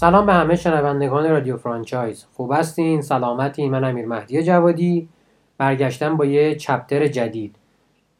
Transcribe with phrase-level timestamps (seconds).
[0.00, 2.26] سلام به همه شنوندگان رادیو franchise.
[2.32, 5.08] خوب هستین؟ سلامتی من امیر مهدی جوادی.
[5.58, 7.56] برگشتم با یه chapter جدید.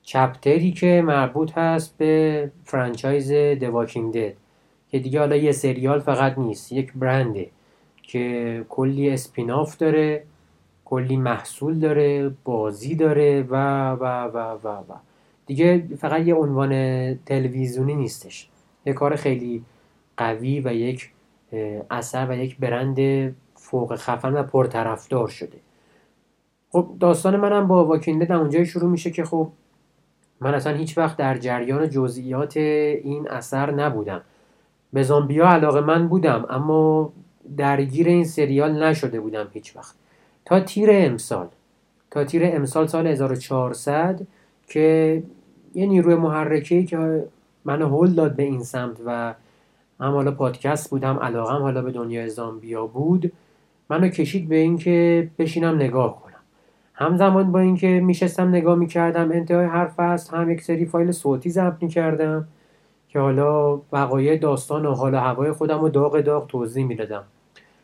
[0.03, 4.35] chapter ی که مربوط هست به franchise The Walking Dead
[4.91, 7.51] که دیگه حالا یه سریال فقط نیست یک برنده
[8.03, 10.25] که کلی spin-off داره
[10.85, 14.95] کلی محصول داره بازی داره و و و و و.
[15.47, 16.73] دیگه فقط یه عنوان
[17.15, 18.48] تلویزیونی نیستش.
[18.87, 19.65] یه کار خیلی
[20.17, 21.11] قوی و یک
[21.91, 22.99] اثر و یک برند
[23.55, 25.59] فوق خفن و پرطرفدار شده.
[26.71, 29.49] خب داستان منم با واکینده در اونجای شروع میشه که خب
[30.41, 34.21] من اصلا هیچ وقت در جریان جزئیات این اثر نبودم.
[34.93, 37.13] به زامبیا علاقه من بودم اما
[37.57, 39.95] درگیر این سریال نشده بودم هیچ وقت.
[40.45, 41.49] تا تیر امسال.
[42.11, 44.21] تا تیر امسال سال 1400
[44.67, 45.23] که
[45.75, 47.25] یه نیروی محرکه که
[47.65, 49.35] منو هل داد به این سمت و
[50.01, 53.33] هم حالا پادکست بودم علاقم حالا به دنیای زامبیا بود.
[53.91, 56.35] منو کشید به اینکه بشینم نگاه کنم.
[56.95, 61.83] همزمان با اینکه میشستم نگاه می‌کردم انتهای هر فصل هم یک سری فایل صوتی ضبط
[61.83, 62.49] می‌کردم
[63.09, 67.25] که حالا وقایع داستان و حال هوای خودم رو داغ داغ توضیح می‌دادم.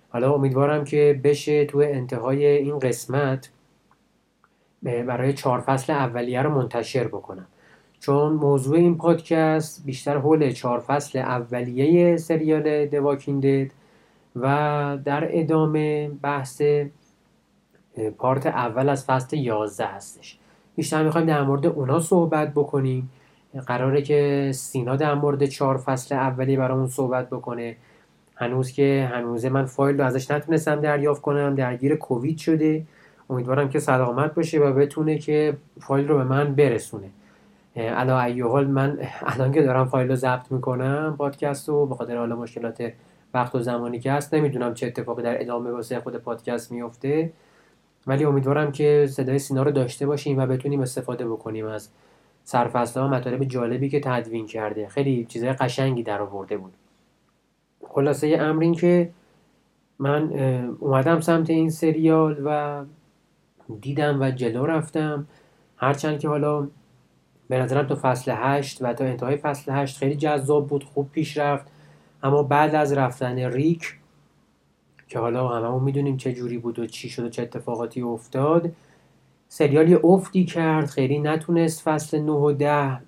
[0.09, 3.51] حالا امیدوارم که بشه تو انتهای این قسمت
[4.83, 7.47] برای چهار فصل اولیه رو منتشر بکنم.
[8.05, 13.71] چون موضوع این پادکست بیشتر حول چهار فصل اولیه سریال دواکیندد
[14.37, 16.63] و در ادامه بحث
[18.19, 20.39] پارت اول از فصل 11 هستش.
[20.77, 23.11] بیشتر می‌خوایم در مورد اونا صحبت بکنیم.
[23.67, 27.77] قراره که سینا در مورد چهار فصل اولی برامون صحبت بکنه.
[28.35, 31.55] هنوز که هنوزه من فایل رو ازش نتونستم دریافت کنم.
[31.55, 32.87] درگیر کووید شده.
[33.31, 37.11] امیدوارم که سلامت باشه و بتونه که فایل رو به من برسونه.
[37.77, 42.37] علا حال من الان که دارم فایل رو ضبط می‌کنم پادکست رو به خاطر حالا
[42.37, 42.93] مشکلات
[43.35, 47.33] وقت و زمانی که هست نمی‌دونم چه اتفاقی در ادامه واسه خود پادکست میفته
[48.07, 51.89] ولی امیدوارم که صدای سینا رو داشته باشیم و بتونیم استفاده بکنیم از
[52.45, 54.89] سرفصل و مطالب جالبی که تدوین کرده.
[54.89, 56.73] خیلی چیزهای قشنگی در آورده بود.
[57.89, 59.11] خلاصه امر این که
[59.99, 60.33] من
[60.81, 62.85] اومدم سمت این سریال و
[63.81, 65.27] دیدم و جلو رفتم.
[65.77, 66.69] هرچند که حالا
[67.49, 71.37] به نظرم تو فصل هشت و تا انتهای فصل هشت خیلی جذاب بود خوب پیش
[71.37, 71.67] رفت.
[72.23, 73.95] اما بعد از رفتن ریک
[75.09, 78.73] که حالا هممون می‌دونیم چه جوری بود و چی شد و چه اتفاقاتی افتاد
[79.49, 83.01] سریال یه افتی کرد خیلی نتونست فصل 9 و 10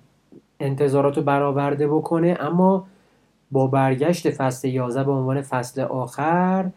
[0.59, 2.37] انتظارات رو برآورده بکنه.
[2.39, 2.87] اما
[3.51, 6.69] با برگشت فصل 11 به عنوان فصل آخر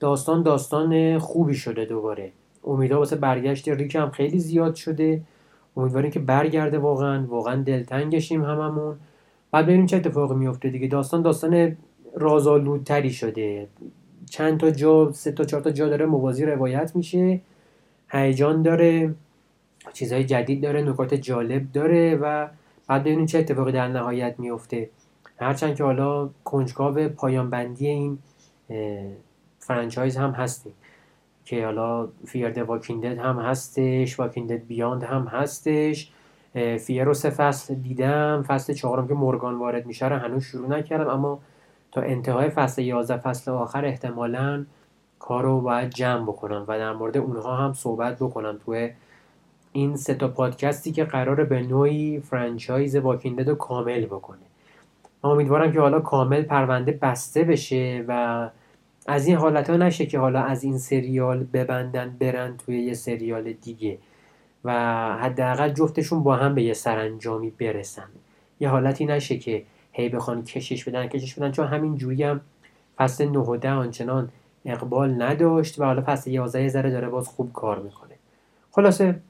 [0.00, 2.32] داستان داستان خوبی شده دوباره.
[2.64, 5.20] امیدها واسه برگشت ریک هم خیلی زیاد شده.
[5.76, 8.96] امیدواریم که برگرده واقعا واقعا دلتنگشیم هممون.
[9.50, 10.88] بعد ببینیم چه اتفاقی میفته دیگه.
[10.88, 11.76] داستان داستان
[12.14, 13.68] رازآلودتری شده.
[14.30, 17.40] چند تا جا سه تا چهار تا جا داره موازی روایت میشه.
[18.08, 19.14] هیجان داره.
[19.92, 22.48] چیزهای جدید داره نکات جالب داره و
[22.88, 24.90] بعد ببینیم چه اتفاقی در نهایت میفته
[25.40, 28.18] هرچند که حالا کنجکاو پایان بندی این
[29.58, 30.72] franchise هم هستیم.
[31.46, 36.10] که حالا Fear Walking Dead هم هستش Walking Dead Beyond هم هستش.
[36.80, 38.44] Fear رو سه فصل دیدم.
[38.48, 41.38] فصل چهارم که مورگان وارد میشه رو هنوز شروع نکردم اما
[41.92, 44.64] تا انتهای فصل 11 فصل آخر احتمالا
[45.18, 48.58] کار رو باید جمع بکنم و در مورد اونها هم صحبت بکنم.
[48.64, 48.90] توی
[49.72, 54.38] این سه تا پادکستی که قراره به نوعی فرانچایز واکیندد رو کامل بکنه.
[55.24, 58.50] امیدوارم که حالا کامل پرونده بسته بشه و
[59.06, 63.52] از این حالت ها نشه که حالا از این سریال ببندن برن توی یه سریال
[63.52, 63.98] دیگه
[64.64, 64.72] و
[65.16, 68.08] حداقل جفتشون با هم به یه سرانجامی برسن.
[68.60, 69.62] یه حالتی نشه که
[69.92, 72.40] هی بخوان کشش بدن کشش بدن چون همین جوری هم
[72.96, 74.28] فصل 9 و 10 آنچنان
[74.64, 78.14] اقبال نداشت و حالا فصل 11 ذره داره باز خوب کار می‌کنه.
[78.70, 79.20] خلاصه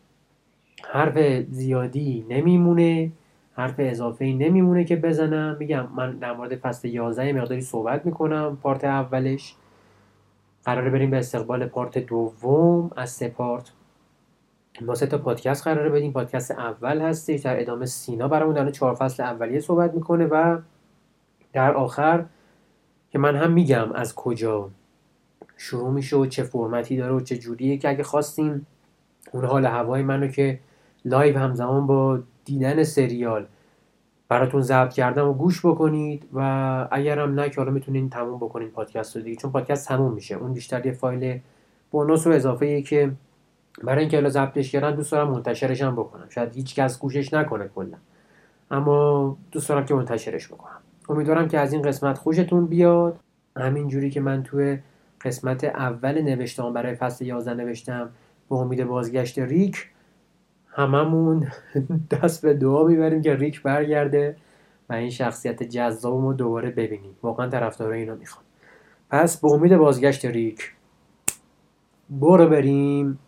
[0.93, 3.13] حرف زیادی نمیمونه
[3.55, 5.57] حرف اضافه ای نمیمونه که بزنم.
[5.61, 9.55] میگم من در مورد فصل 11 مقداری صحبت می‌کنم پارت اولش.
[10.67, 13.73] قراره بریم به استقبال پارت دوم از سه پارت.
[14.81, 16.13] ما سه تا پادکست قراره بدیم.
[16.13, 17.41] پادکست اول هستش.
[17.41, 20.59] در ادامه سینا برامون در چهار فصل اولیه صحبت می‌کنه و
[21.53, 22.25] در آخر
[23.11, 24.71] که من هم میگم از کجا
[25.57, 28.67] شروع میشه و چه فرمتی داره و چه جوریه که اگه خواستیم
[29.33, 30.61] اون حال هوای منو که
[31.05, 33.47] live همزمان با دیدن سریال
[34.29, 39.17] براتون ضبط کردم و گوش بکنید و اگرم نه که حالا می‌تونین تموم بکنین پادکست
[39.17, 40.35] رو دیگه چون پادکست تموم میشه.
[40.35, 41.41] اون بیشتر یه فایل
[41.91, 43.13] bonus و اضافه که
[43.85, 46.27] برای اینکه حالا ضبطش کردن دوست دارم منتشرش هم بکنم.
[46.29, 47.97] شاید هیچ کس گوشش نکنه کلا.
[48.71, 50.81] اما دوست دارم که منتشرش بکنم.
[51.09, 53.21] امیدوارم که از این قسمت خوشتون بیاد.
[53.57, 54.79] همین که من توی
[55.21, 58.11] قسمت اول نوشتم برای فصل 11 نوشتم
[58.51, 59.89] به امید بازگشت ریک
[60.77, 61.47] هممون
[62.11, 64.37] دست به دعا می‌بریم که ریک برگرده
[64.89, 67.17] و این شخصیت جذاب رو دوباره ببینیم.
[67.23, 68.45] واقعا طرفدارای اینو می‌خوان.
[69.11, 70.73] پس به امید بازگشت ریک
[72.11, 73.19] برو بریم.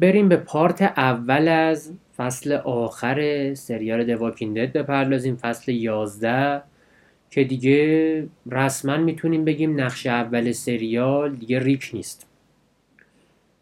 [0.00, 6.62] بریم به پارت اول از فصل آخر سریال دواکیندد بپردازیم فصل 11
[7.30, 12.26] که دیگه رسما می‌تونیم بگیم نقش اول سریال دیگه ریک نیست.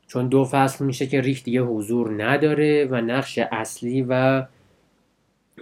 [0.06, 4.44] چون دو فصل میشه که ریک دیگه حضور نداره و نقش اصلی و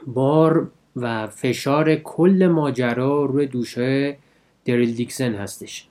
[0.06, 4.16] بار و فشار کل ماجرا روی دوشه
[4.64, 5.86] دریل دیکسن هستش.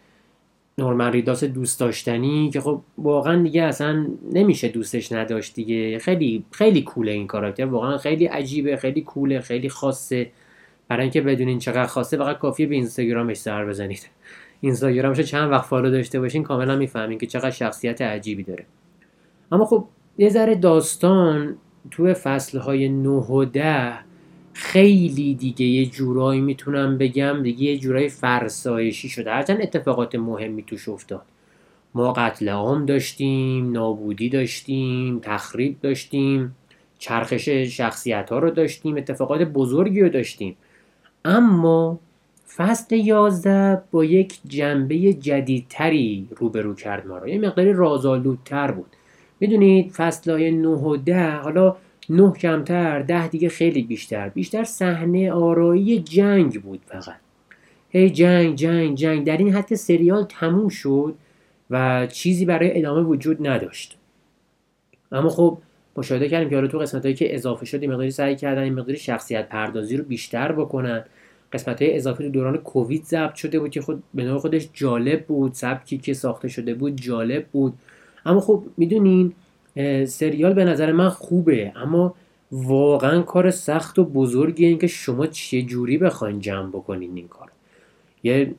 [0.77, 5.99] نورمن ریداس دوست داشتنی که خب واقعا دیگه اصلا نمیشه دوستش نداشت دیگه.
[5.99, 10.31] خیلی خیلی کوله این کاراکتر واقعا خیلی عجیبه خیلی کوله خیلی خاصه.
[10.87, 14.09] برای اینکه بدونین چقدر خاصه فقط کافیه به اینستاگرامش سر بزنید.
[14.61, 18.65] اینستاگرامش چند وقت فالو داشته باشین کاملا می‌فهمین که چقدر شخصیت عجیبی داره.
[19.51, 19.85] اما خب
[20.17, 21.57] یه ذره داستان
[21.91, 24.12] تو فصلهای 9 و 10
[24.53, 29.31] خیلی دیگه یه جورایی می‌تونم بگم دیگه یه جورایی فرسایشی شده.
[29.31, 31.21] هرچند اتفاقات مهمی توش افتاد.
[31.95, 36.55] ما قتل عام داشتیم نابودی داشتیم تخریب داشتیم
[36.99, 40.55] چرخش شخصیت ها رو داشتیم اتفاقات بزرگی رو داشتیم.
[41.25, 41.99] اما
[42.55, 47.27] فصل یازده با یک جنبه جدیدتری روبرو کرد ما رو.
[47.27, 48.89] یه مقداری رازآلودتر بود.
[49.39, 51.75] می‌دونید فصل های 9 و 10 حالا
[52.09, 54.29] نه کمتر ده دیگه خیلی بیشتر.
[54.29, 57.15] بیشتر صحنه آرایی جنگ بود فقط.
[57.89, 59.25] هی جنگ جنگ جنگ.
[59.25, 61.15] در این حد سریال تموم شد
[61.69, 63.97] و چیزی برای ادامه وجود نداشت.
[65.11, 65.57] اما خب
[65.97, 68.97] مشاهده کردیم که حالا تو قسمت هایی که اضافه شد مقداری سعی کردن این مقداری
[68.97, 71.03] شخصیت پردازی رو بیشتر بکنن.
[71.53, 75.25] قسمت های اضافه تو دوران کووید ضبط شده بود که خود به نوع خودش جالب
[75.25, 75.53] بود.
[75.53, 77.73] سبکی که ساخته شده بود جالب بود.
[78.25, 79.33] اما خب می‌دونین
[80.05, 82.15] سریال به نظر من خوبه اما
[82.51, 87.49] واقعا کار سخت و بزرگی این که شما چه جوری بخواین جمع بکنین این کار.
[88.23, 88.55] یه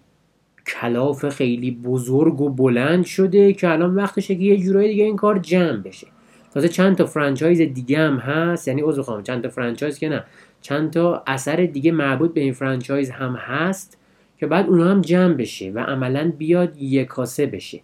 [0.67, 5.39] کلاف خیلی بزرگ و بلند شده که الان وقتشه که یه جورایی دیگه این کار
[5.39, 6.07] جمع بشه.
[6.55, 10.25] تازه چند تا franchise دیگه هم هست یعنی عذر خواهم چند تا franchise که نه
[10.63, 13.99] چند تا اثر دیگه مربوط به این franchise هم هست
[14.39, 17.81] که بعد اونها هم جمع بشه و عملا بیاد یک کاسه بشه.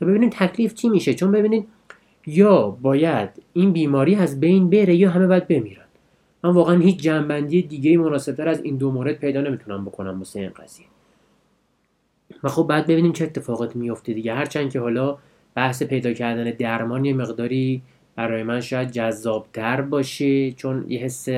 [0.00, 1.66] تا ببینید تکلیف چی میشه؟ چون ببینید
[2.26, 5.84] یا باید این بیماری از بین بره یا همه باید بمیرن؟
[6.44, 10.50] من واقعا هیچ جنبندی دیگه مناسبتر از این دو مورد پیدا نمی‌تونم بکنم واسه این
[10.50, 10.86] قضیه.
[12.42, 14.34] و خب بعد ببینیم چه اتفاقات میفته دیگه.
[14.34, 15.18] هرچند که حالا
[15.54, 17.82] بحث پیدا کردن درمان یه مقداری
[18.16, 21.28] برای من شاید جذابتر باشه چون یه حس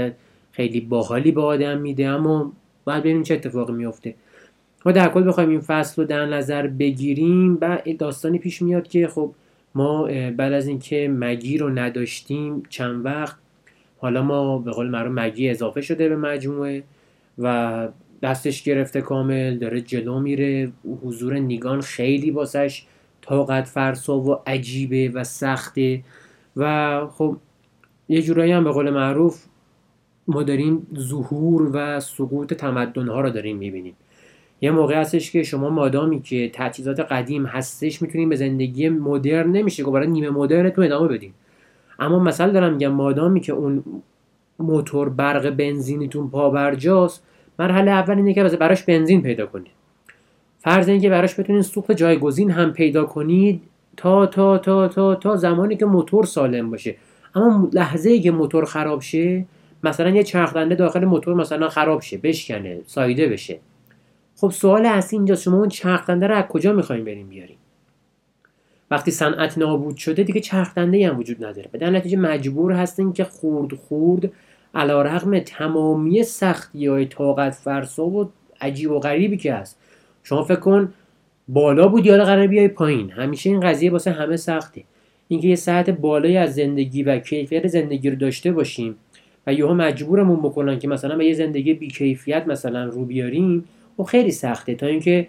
[0.52, 2.52] خیلی باحالی به آدم میده اما
[2.85, 4.14] باید ببینیم چه اتفاقی میفته
[4.87, 9.09] ما در کل بخوایم این فصل رو در نظر بگیریم بعد داستانی پیش میاد که
[9.09, 9.35] خب
[9.76, 10.02] ما
[10.37, 13.37] بعد از اینکه مگی رو نداشتیم چند وقت
[13.99, 16.83] حالا ما به قول معروف مگی اضافه شده به مجموعه
[17.38, 17.88] و
[18.23, 20.73] دستش گرفته کامل داره جلو میره.
[21.04, 22.85] حضور نیگان خیلی باسش
[23.23, 26.02] طاقت فرسا و عجیبه و سخته.
[26.56, 27.37] و خب
[28.09, 29.45] یه جورایی هم به قول معروف
[30.28, 33.97] ما داریم ظهور و سقوط تمدن ها رو داریم می‌بینیم.
[34.61, 39.85] یه موقع هستش که شما مادامی که تجهیزات قدیم هستش می‌تونیم به زندگی مدرن نمیشه
[39.85, 41.35] که برای نیمه مدرنتون ادامه بدیم
[41.99, 43.85] اما مثلا دارم میگم مادامی که اون
[44.59, 47.23] موتور برق بنزینیتون پابرجاست
[47.59, 49.73] مرحله اول اینه که براش بنزین پیدا کنید
[50.59, 53.63] فرض اینکه براش بتونید سوخت جایگزین هم پیدا کنید
[53.97, 56.97] تا تا تا تا تا زمانی که موتور سالم باشه.
[57.35, 59.45] اما لحظه ای که موتور خراب شه
[59.85, 63.59] مثلا یه چرخدنده داخل موتور مثلا خراب شه بشکنه سایده بشه.
[64.37, 67.57] خب سوال اصلی اینجا شما اون چرخدنده رو از کجا می‌خوایم بریم بیاریم؟
[68.90, 71.69] وقتی صنعت نابود شده دیگه چرخدنده هم وجود نداره.
[71.73, 74.33] به در نتیجه مجبور هستیم که خورد خورد
[74.75, 79.78] علا رقم تمامی سختی های طاقت فرسا و عجیب و غریبی که هست.
[80.23, 80.93] شما فکر کن
[81.49, 83.11] بالا بودی حالا قرار بیای پایین.
[83.11, 84.83] همیشه این قضیه واسه همه سخته.
[85.28, 88.97] اینکه یه ساعت بالایی از زندگی و کیفیت زندگی رو داشته باشیم
[89.47, 93.64] و یهو مجبورمون بکنن که مثلا به یه زندگی بیکیفیت مثلا رو بیاریم
[93.97, 95.26] خب خیلی سخته تا اینکه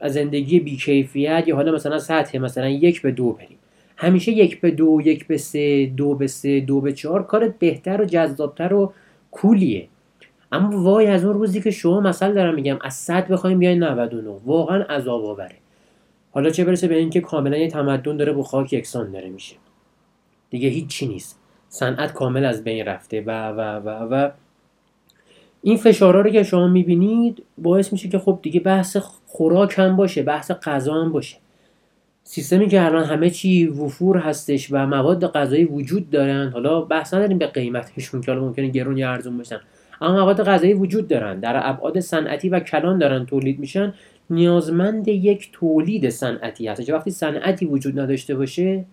[0.00, 3.58] از زندگی بیکیفیت یا حالا مثلا سطح مثلا یک به دو بریم.
[3.96, 8.02] همیشه یک به دو یک به سه دو به سه دو به چهار کار بهتر
[8.02, 8.92] و جذابتر و
[9.30, 9.88] کولیه.
[10.52, 14.30] اما وای از اون روزی که شما مثلا دارم میگم از صد بخوایم بیاین 99
[14.46, 15.56] واقعا عذاب آوره.
[16.30, 19.56] حالا چه برسه به اینکه کاملا یه تمدن داره با خاک یکسان داره میشه.
[20.50, 21.38] دیگه هیچی نیست.
[21.68, 24.30] صنعت کامل از بین رفته و و و و
[25.62, 28.96] این فشارها رو که شما می‌بینید باعث میشه که خب دیگه بحث
[29.26, 31.36] خوراک هم باشه بحث غذا هم باشه.
[32.24, 37.38] سیستمی که الان همه چی وفور هستش و مواد غذایی وجود دارن حالا بحث نداریم
[37.38, 39.60] به قیمتشون که حالا ممکنه گرون یا ارزون باشن
[40.00, 43.94] اما مواد غذایی وجود دارن در ابعاد صنعتی و کلان دارن تولید میشن.
[44.30, 46.90] نیازمند یک تولید صنعتی هست.
[46.90, 48.84] وقتی صنعتی وجود نداشته باشه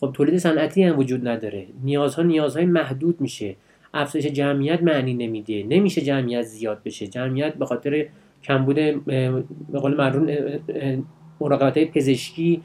[0.00, 1.66] خب تولید صنعتی هم وجود نداره.
[1.82, 3.56] نیازها نیازهای محدود میشه.
[3.98, 5.62] افزایش جمعیت معنی نمیده.
[5.62, 7.06] نمیشه جمعیت زیاد بشه.
[7.06, 8.06] جمعیت به خاطر
[8.42, 8.76] کمبود
[9.72, 10.38] به قول مرون
[11.40, 12.62] مراقبت پزشکی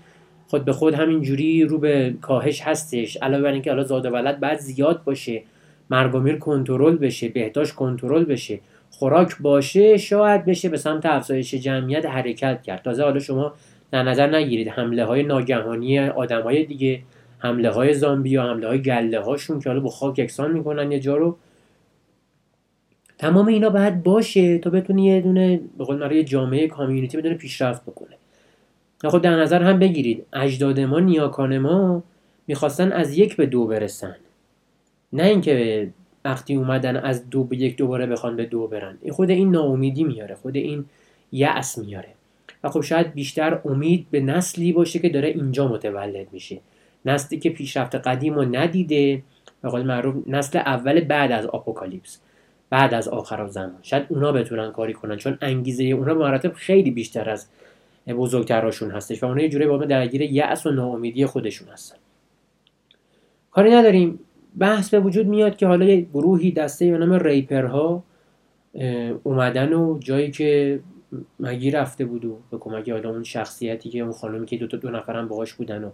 [0.48, 3.18] خود به خود همینجوری رو به کاهش هستش.
[3.18, 5.42] علاوه بر اینکه حالا زاد ولد بعد زیاد باشه.
[5.90, 7.30] مرگ کنترل بشه.
[7.30, 8.60] بهداشت کنترل بشه.
[8.90, 12.82] خوراک باشه شاید بشه به سمت افزایش جمعیت حرکت کرد.
[12.82, 13.54] تازه حالا شما
[13.92, 14.68] در نظر نگیرید.
[14.68, 17.00] حمله های ناگهانی آدم های دیگه
[17.44, 21.00] حمله های زامبی یا حمله های گله هاشون که حالا با خاک یکسان می‌کنن یه
[21.00, 21.38] جا رو.
[23.18, 27.84] تمام اینا باید باشه تا بتونی یه دونه به قول یه جامعه کامیونیتی بدونه پیشرفت
[27.84, 28.16] بکنه.
[29.04, 32.04] خب در نظر هم بگیرید اجداد ما نیاکان ما
[32.48, 34.16] می‌خواستن از یک به دو برسن.
[35.14, 35.90] نه اینکه
[36.26, 38.98] وقتی اومدن از دو به یک دوباره بخوان به دو برن.
[39.02, 40.86] این خود این ناامیدی میاره خود این
[41.32, 42.10] یأس میاره.
[42.64, 46.60] و خب شاید بیشتر امید به نسلی باشه که داره اینجا متولد میشه.
[47.06, 49.24] نسلی که پیشرفت قدیم رو ندیده
[49.62, 52.20] به قول معروف نسل اول بعد از آپوکالیپس
[52.70, 53.80] بعد از آخر زمان.
[53.82, 57.48] شاید اونا بتونن کاری کنن چون انگیزه اونا مراتب خیلی بیشتر از
[58.08, 61.98] بزرگتراشون هستش و اونا یه جوری با درگیر یأس و ناامیدی خودشون هستن.
[63.52, 64.20] کاری نداریم.
[64.58, 68.04] بحث به وجود میاد که حالا یه گروهی دسته به نام ریپرها
[69.24, 70.80] اومدن و جایی که
[71.40, 74.78] مگی رفته بود و به کمک حالا اون شخصیتی که اون خانمی که دو تا
[74.78, 75.90] دو نفرم باهاش بودن و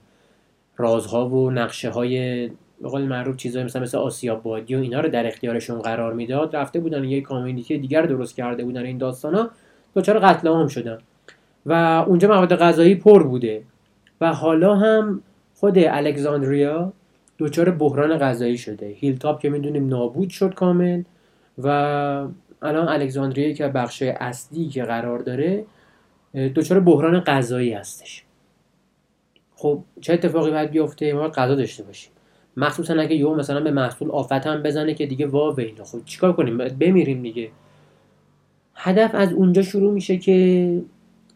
[0.80, 2.48] رازها و نقشه های
[2.82, 6.56] به قول معروف چیزایی مثلا مثل آسیاب بادی و اینا رو در اختیارشون قرار می‌داد.
[6.56, 9.50] رفته بودن یه کامیونیتی دیگر درست کرده بودن این داستانا
[9.96, 10.98] دچار قتل عام شدن.
[11.66, 11.74] و
[12.08, 13.64] اونجا مواد غذایی پر بوده.
[14.22, 15.22] و حالا هم
[15.56, 16.94] خود الکساندریا
[17.40, 18.88] دچار بحران غذایی شده.
[18.88, 21.04] هیلتاپ که می‌دونیم نابود شد کامل
[21.58, 21.68] و
[22.62, 25.66] الان الکساندریا که بخش اصلی که قرار داره
[26.56, 28.24] دچار بحران غذایی هستش.
[29.60, 32.12] خب چه اتفاقی باید بیفته؟ ما غذا داشته باشیم.
[32.58, 36.34] مخصوصا اگه یهو مثلا به محصول آفت هم بزنه که دیگه وا ویلا خب چیکار
[36.34, 37.50] کنیم؟ بمیریم دیگه.
[38.76, 40.82] هدف از اونجا شروع میشه که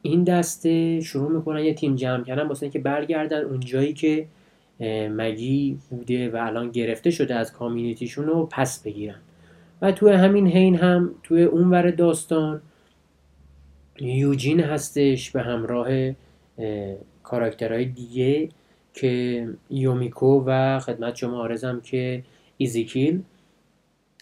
[0.01, 4.25] این دسته شروع می‌کنن یه تیم جمع کردن واسه اینکه برگردن اون جایی که
[5.09, 9.19] مگی بوده و الان گرفته شده از کامیونیتیشون رو پس بگیرن.
[9.81, 12.61] و توی همین حین هم توی اونور داستان
[13.99, 15.87] یوجین هستش به همراه
[17.23, 18.49] کاراکترهای دیگه
[18.93, 22.23] که یومیکو و خدمت شما عرضم که
[22.57, 23.21] ایزیکیل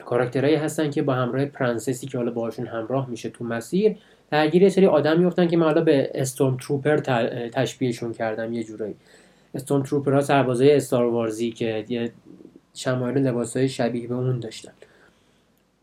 [0.05, 3.95] کاراکترهایی هستن که با همراه پرنسسی که حالا باشون همراه میشه تو مسیر
[4.31, 6.97] درگیر سری آدم میفتن که من حالا به stormtrooper
[7.47, 8.95] تشبیهشون کردم یه جورایی.
[9.55, 12.11] stormtrooper ها سربازای Star Wars ی که یه
[12.73, 14.71] شمایل لباس های شبیه به اون داشتن.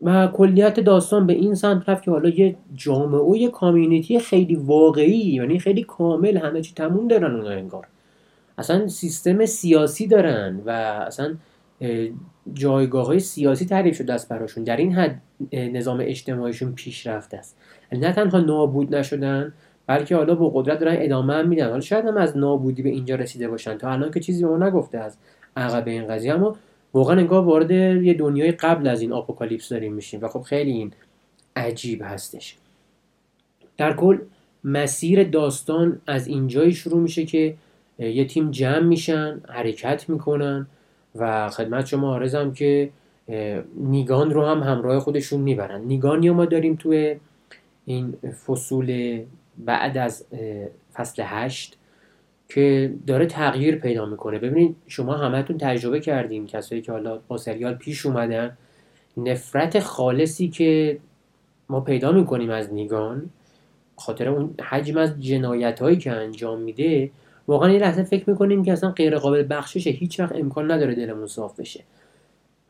[0.02, 4.56] و کلیت داستان به این سمت رفت که حالا یه جامعه و یه کامیونیتی خیلی
[4.56, 7.86] واقعی یعنی خیلی کامل همه چی تموم دارن اونا انگار.
[8.58, 10.70] اصلا سیستم سیاسی دارن و
[11.06, 11.34] اصلا
[12.54, 14.64] جایگاه سیاسی تعریف شده است براشون.
[14.64, 15.20] در این حد
[15.52, 17.56] نظام اجتماعیشون پیشرفته است.
[17.92, 19.52] نه تنها نابود نشدن
[19.86, 21.68] بلکه حالا با قدرت دارن ادامه هم میدن.
[21.68, 23.78] حالا شاید هم از نابودی به اینجا رسیده باشن.
[23.78, 25.16] تا الان که چیزی به ما نگفته از
[25.56, 26.56] عقب این قضیه اما
[26.94, 30.92] واقعا انگار وارد یه دنیای قبل از این آپوکالیپس داریم میشیم و خب خیلی این
[31.56, 32.56] عجیب هستش.
[33.76, 34.18] در کل
[34.64, 37.54] مسیر داستان از اینجایی شروع میشه که
[37.98, 40.66] یه تیم جمع میشن حرکت می‌کنن
[41.14, 42.90] و خدمت شما آرزم که
[43.76, 45.80] نیگان رو هم همراه خودشون می‌برن.
[45.80, 47.16] نیگانی ما داریم توی
[47.84, 48.12] این
[48.46, 49.20] فصول
[49.58, 50.24] بعد از
[50.94, 51.77] فصل هشت.
[52.48, 54.38] که داره تغییر پیدا می‌کنه.
[54.38, 58.56] ببینید شما همتون تجربه کردیم کسایی که حالا با سریال پیش اومدن.
[59.16, 60.98] نفرت خالصی که
[61.68, 63.30] ما پیدا می‌کنیم از نیگان
[63.96, 67.10] خاطر اون حجم از جنایت هایی که انجام میده
[67.48, 69.90] واقعا یه لحظه فکر می‌کنیم که اصلا غیر قابل بخششه.
[69.90, 71.84] هیچ وقت امکان نداره دلمون صاف بشه.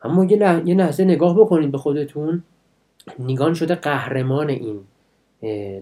[0.01, 0.37] اما یه,
[0.75, 2.43] لحظه نگاه بکنید به خودتون.
[3.19, 4.79] نیگان شده قهرمان این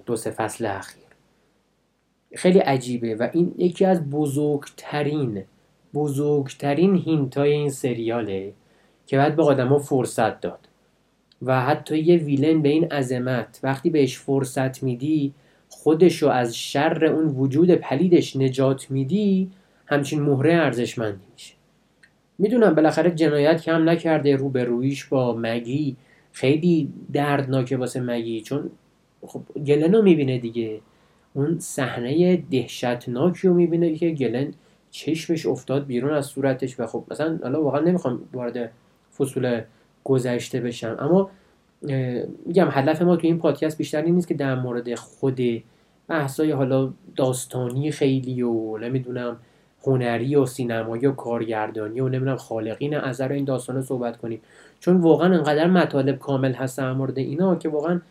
[0.05, 1.06] دو سه فصل اخیر.
[2.35, 5.43] خیلی عجیبه و این یکی از بزرگترین
[5.93, 8.53] بزرگترین هینتای این سریاله
[9.05, 10.59] که باید به آدما فرصت داد.
[11.41, 15.33] و حتی یه ویلن به این عظمت وقتی بهش فرصت میدی
[15.69, 19.51] خودشو از شر اون وجود پلیدش نجات میدی
[19.85, 21.53] همچین مهره ارزشمندی میشه.
[22.37, 25.95] می‌دونم بالاخره جنایت کم نکرده روبرویش با مگی.
[26.31, 28.69] خیلی دردناکه واسه مگی چون
[29.21, 30.79] خب گلن رو می‌بینه دیگه.
[31.37, 34.53] اون صحنه دهشتناکی رو می‌بینه که گلن
[34.91, 38.71] چشمش افتاد بیرون از صورتش و خب مثلا حالا واقعا نمی‌خوام وارد
[39.17, 39.61] فصول
[40.03, 41.29] گذشته بشم اما
[42.45, 45.39] میگم هدف ما تو این پادکست بیشتر این نیست که در مورد خود
[46.07, 49.37] بحثای حالا داستانی خیلی و نمی‌دونم
[49.83, 54.41] هنری و سینمایی و کارگردانی و نمی‌دونم خالقین اثر این داستان صحبت کنیم.
[54.79, 58.01] چون واقعا انقدر مطالب کامل هست در مورد اینا که واقعا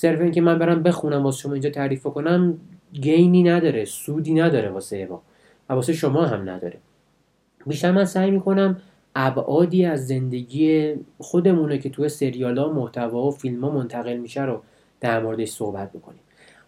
[0.00, 2.58] صرف این که من برم بخونم واسه شما اینجا تعریف کنم
[2.92, 5.22] گینی نداره سودی نداره واسه ما
[5.68, 6.78] و واسه شما هم نداره.
[7.66, 8.76] بیشتر من سعی می‌کنم
[9.14, 14.62] ابعادی از زندگی خودمونه که توی سریال ها محتوا و فیلم ها منتقل میشه رو
[15.00, 16.20] در موردش صحبت بکنیم.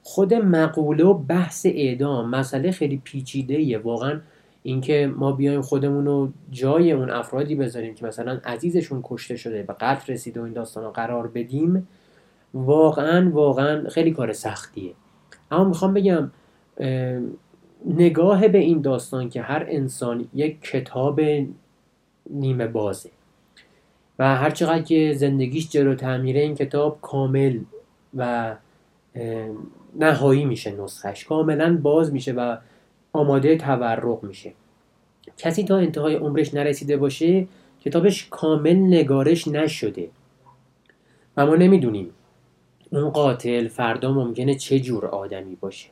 [0.03, 4.21] خود مقوله و بحث اعدام مسئله خیلی پیچیده واقعا
[4.62, 9.75] اینکه ما بیایم خودمون رو جای اون افرادی بذاریم که مثلا عزیزشون کشته شده و
[9.81, 11.88] قتل رسیده و این داستان قرار بدیم
[12.55, 14.93] واقعا واقعا خیلی کار سختیه.
[15.51, 16.31] اما می‌خوام بگم
[17.87, 21.21] نگاه به این داستان که هر انسان یک کتاب
[22.31, 23.11] نیمه بازه
[24.19, 27.59] و هر چقدر که زندگیش جلو تعمیره این کتاب کامل
[28.17, 28.55] و
[29.95, 32.57] نهایی میشه نسخش کاملا باز میشه و
[33.12, 34.53] آماده تورق میشه.
[35.37, 37.49] کسی تا انتهای عمرش نرسیده باشه
[37.85, 40.09] کتابش کامل نگارش نشده.
[41.37, 42.11] و ما نمی‌دونیم
[42.92, 45.90] اون قاتل فردا ممکنه چه جور آدمی باشه.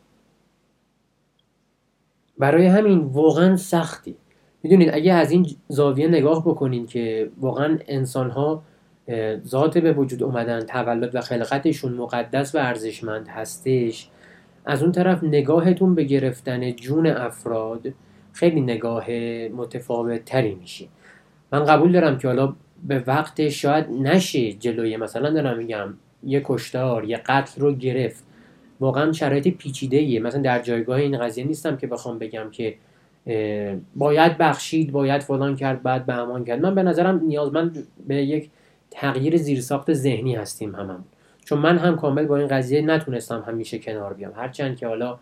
[2.38, 4.16] برای همین واقعا سختی.
[4.62, 8.62] می‌دونید اگه از این زاویه نگاه بکنین که واقعا انسان ها
[9.46, 14.08] ذات به وجود اومدن تولد و خلقتشون مقدس و ارزشمند هستش
[14.64, 17.92] از اون طرف نگاهتون به گرفتن جون افراد
[18.32, 19.10] خیلی نگاه
[19.48, 20.88] متفاوت تری میشه.
[21.52, 27.04] من قبول دارم که حالا به وقت شاید نشه جلوی مثلا دارم میگم یه کشتار
[27.04, 28.24] یه قتل رو گرفت.
[28.80, 32.74] واقعا شرایط پیچیده ایه مثلا در جایگاه این قضیه نیستم که بخوام بگم که
[33.96, 36.60] باید بخشید باید فلان کرد بعد به امان کرد.
[36.60, 38.50] من به نظرم نیازمند به یک
[38.90, 41.04] تغییر زیرساخت ذهنی هستیم هممون.
[41.44, 44.32] چون من هم کامل با این قضیه نتونستم همیشه کنار بیام.
[44.36, 45.18] هرچند که حالا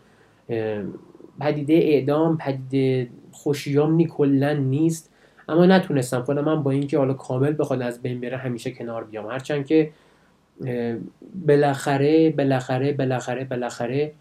[1.41, 5.13] پدیده اعدام پدیده خوشیامنی کلا نیست.
[5.49, 6.23] اما نتونستم.
[6.23, 9.27] خودم من با اینکه حالا کامل بخواد از بین بره همیشه کنار بیام.
[9.27, 9.91] هرچند که
[11.47, 14.13] بالاخره بالاخره بالاخره بالاخره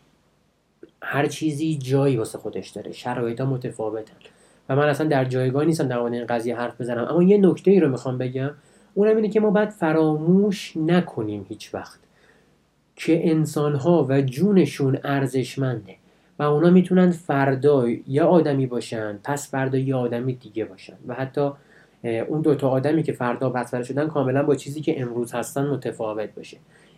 [1.02, 2.91] هر چیزی جایی واسه خودش داره.
[2.91, 4.13] شرایط متفاوتن.
[4.69, 7.08] و من اصلا در جایگاه نیستم در این قضیه حرف بزنم.
[7.10, 8.52] اما یه نکته ای رو می‌خوام بگم.
[8.93, 12.00] اونم اینه که ما باید فراموش نکنیم هیچ وقت
[12.95, 15.95] که انسان ها و جونشون ارزشمنده
[16.39, 20.97] و اونا می‌تونن فردا یا آدمی باشن پس فردا یا آدمی دیگه باشن.
[21.08, 21.52] و حتی
[22.03, 26.57] اون دوتا آدمی که فردا پس شدن کاملا با چیزی که امروز هستن متفاوت باشه.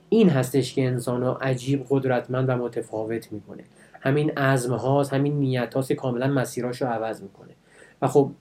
[0.09, 3.63] این هستش که انسان عجیب قدرتمند و متفاوت می‌کنه.
[4.01, 7.51] همین عزم هاست همین نیت هاست که کاملا مسیراش رو عوض می‌کنه.
[8.01, 8.31] و خب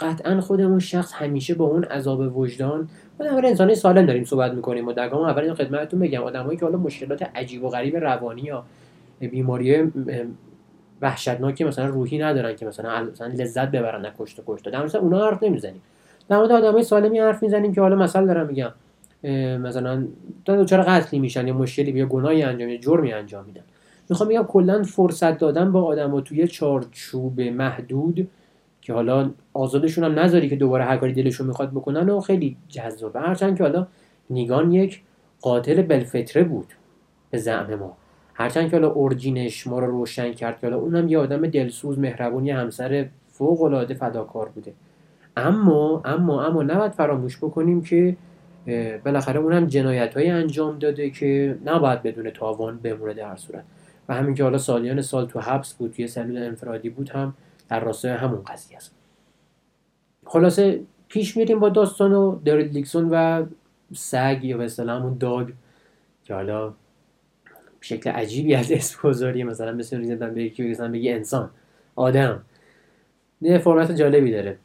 [0.00, 2.88] قطعا خود اون شخص همیشه با اون عذاب وجدان
[3.20, 4.88] ما در انسان سالم داریم صحبت می‌کنیم.
[4.88, 8.64] و در اول خدمتتون بگم آدمایی که حالا مشکلات عجیب و غریب روانی یا
[9.20, 9.92] بیماری
[11.04, 15.42] وحشتناکی مثلا روحی ندارن که مثلا مثلا لذت ببرن نکشته کشته در مثلا اونا حرف
[15.42, 15.82] نمی‌زنیم.
[16.28, 18.72] در مورد آدمای سالمی حرف می‌زنیم که حالا مثلا دارم میگم
[19.58, 20.04] مثلا
[20.66, 23.62] چرا قتلی میشن یا مشکلی یا گناهی انجام یا جرمی انجام میدن.
[24.10, 28.28] می‌خوام بگم کلا فرصت دادن با آدم توی چارچوب محدود
[28.82, 33.20] که حالا آزادشون هم نذاری که دوباره هر کاری دلشون می‌خواد بکنن و خیلی جذابه.
[33.20, 33.86] هرچند که حالا
[34.30, 35.02] نیگان یک
[35.40, 36.66] قاتل بلفتره بود
[37.30, 37.96] به زعم ما.
[38.34, 42.46] هرچند که حالا اورجینش ما رو روشن کرد که حالا اونم یه آدم دلسوز مهربون
[42.46, 44.72] یه همسر فوق العاده فداکار بوده.
[45.36, 48.16] اما اما اما نباید فراموش بکنیم که
[49.04, 53.64] بالاخره اونم جنایت انجام داده که نباید بدون تاوان بمونه در صورت.
[54.08, 57.34] و همین که حالا سالیان سال تو حبس بود توی سلول انفرادی بود هم
[57.68, 58.94] در راستای همون قضیه است.
[60.26, 63.44] خلاصه پیش میریم با داستان و داریل دیکسون و
[63.92, 65.48] سگ یا به اصطلاح همون داگ
[66.24, 66.72] که حالا
[67.84, 71.50] شکل عجیبی از اسم گذاری مثلا مثل ریزندن به یکی بگی انسان
[71.96, 72.42] آدم.
[73.40, 74.58] یه فرمت جالبی داره.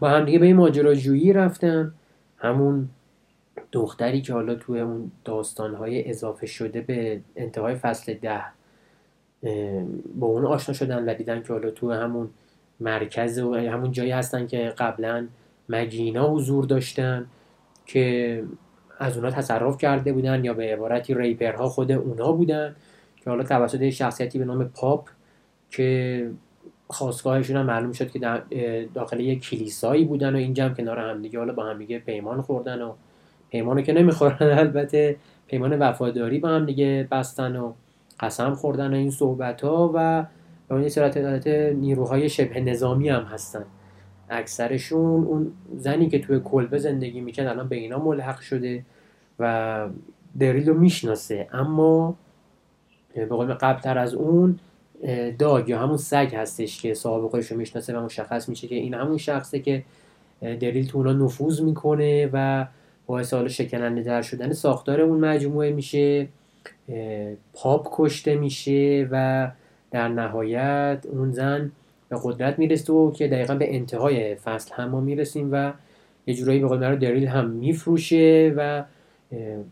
[0.00, 1.94] با هم دیگه به این ماجراجویی رفتن.
[2.38, 2.88] همون
[3.72, 8.44] دختری که حالا توی اون داستانهای اضافه شده به انتهای فصل ده
[10.14, 12.30] با اون آشنا شدن و دیدن که حالا توی همون
[12.80, 15.26] مرکز و همون جایی هستن که قبلا
[15.68, 17.26] مگینا حضور داشتن
[17.86, 18.42] که
[18.98, 22.76] از اونا تصرف کرده بودن یا به عبارتی ریپرها خود اونا بودن
[23.16, 25.08] که حالا توسط شخصیتی به نام پاپ
[25.70, 26.30] که
[26.88, 28.18] خواستگاهشون هم معلوم شد که
[28.94, 32.92] داخل یک کلیسایی بودن و اینجا هم کنار همدیگه حالا با همدیگه پیمان خوردن و
[33.50, 37.72] پیمانو که نمی‌خورن البته پیمان وفاداری با هم دیگه بستن و
[38.20, 40.26] قسم خوردن و این صحبت ها و
[40.68, 43.64] به این صورت نیروهای شبه نظامی هم هستن.
[44.30, 48.84] اکثرشون اون زنی که توی کلبه زندگی می‌کرد الان به اینا ملحق شده
[49.38, 49.88] و
[50.38, 51.48] دریل رو می‌شناسه.
[51.52, 52.16] اما
[53.14, 54.58] به قول قبلتر از اون
[55.38, 58.94] داگ یا همون سگ هستش که صاحب خودش رو می‌شناسه و مشخص میشه که این
[58.94, 59.84] همون شخصه که
[60.40, 62.66] دریل تو اونا نفوذ می‌کنه و
[63.06, 66.28] باعث حالا شکننده در شدن ساختار اون مجموعه میشه
[67.52, 69.50] پاپ کشته میشه و
[69.90, 71.72] در نهایت اون زن
[72.08, 75.72] به قدرت می‌رسه و که دقیقا به انتهای فصل هم ما می‌رسیم و
[76.26, 78.84] یه جورایی به قول دریل هم میفروشه و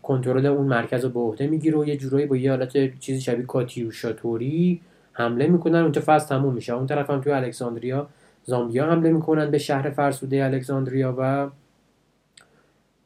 [0.03, 3.45] کنترل اون مرکز رو به عهده می‌گیره و یه جورایی با یه حالت چیزی شبیه
[3.45, 4.81] کاتیوشاتوری
[5.13, 5.81] حمله می‌کنن.
[5.81, 6.73] اونجا فصل تموم میشه.
[6.73, 8.07] اون طرف هم توی الکساندریا
[8.45, 11.49] زامبیا حمله می‌کنن به شهر فرسوده الکساندریا و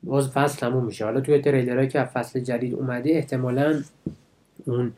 [0.03, 1.05] باز فصل تموم میشه.
[1.05, 3.81] حالا توی تریلرهایی که فصل جدید اومده احتمالا
[4.65, 4.91] اون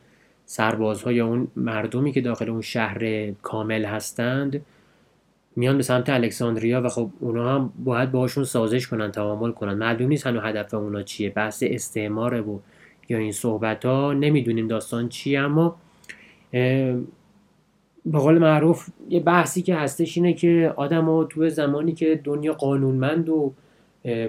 [0.46, 4.62] سربازها یا اون مردمی که داخل اون شهر کامل هستند
[5.56, 9.74] میان به سمت الکساندریا و خب اونا هم باید باشون سازش کنن تعامل کنن.
[9.74, 11.30] معلوم نیست هنو هدف اونا چیه.
[11.30, 12.58] بحث استعماره و
[13.08, 15.76] یا این صحبت ها نمی‌دونیم داستان چیه اما
[18.06, 22.52] به قول معروف یه بحثی که هستش اینه که آدم ها تو زمانی که دنیا
[22.52, 23.52] قانونمند و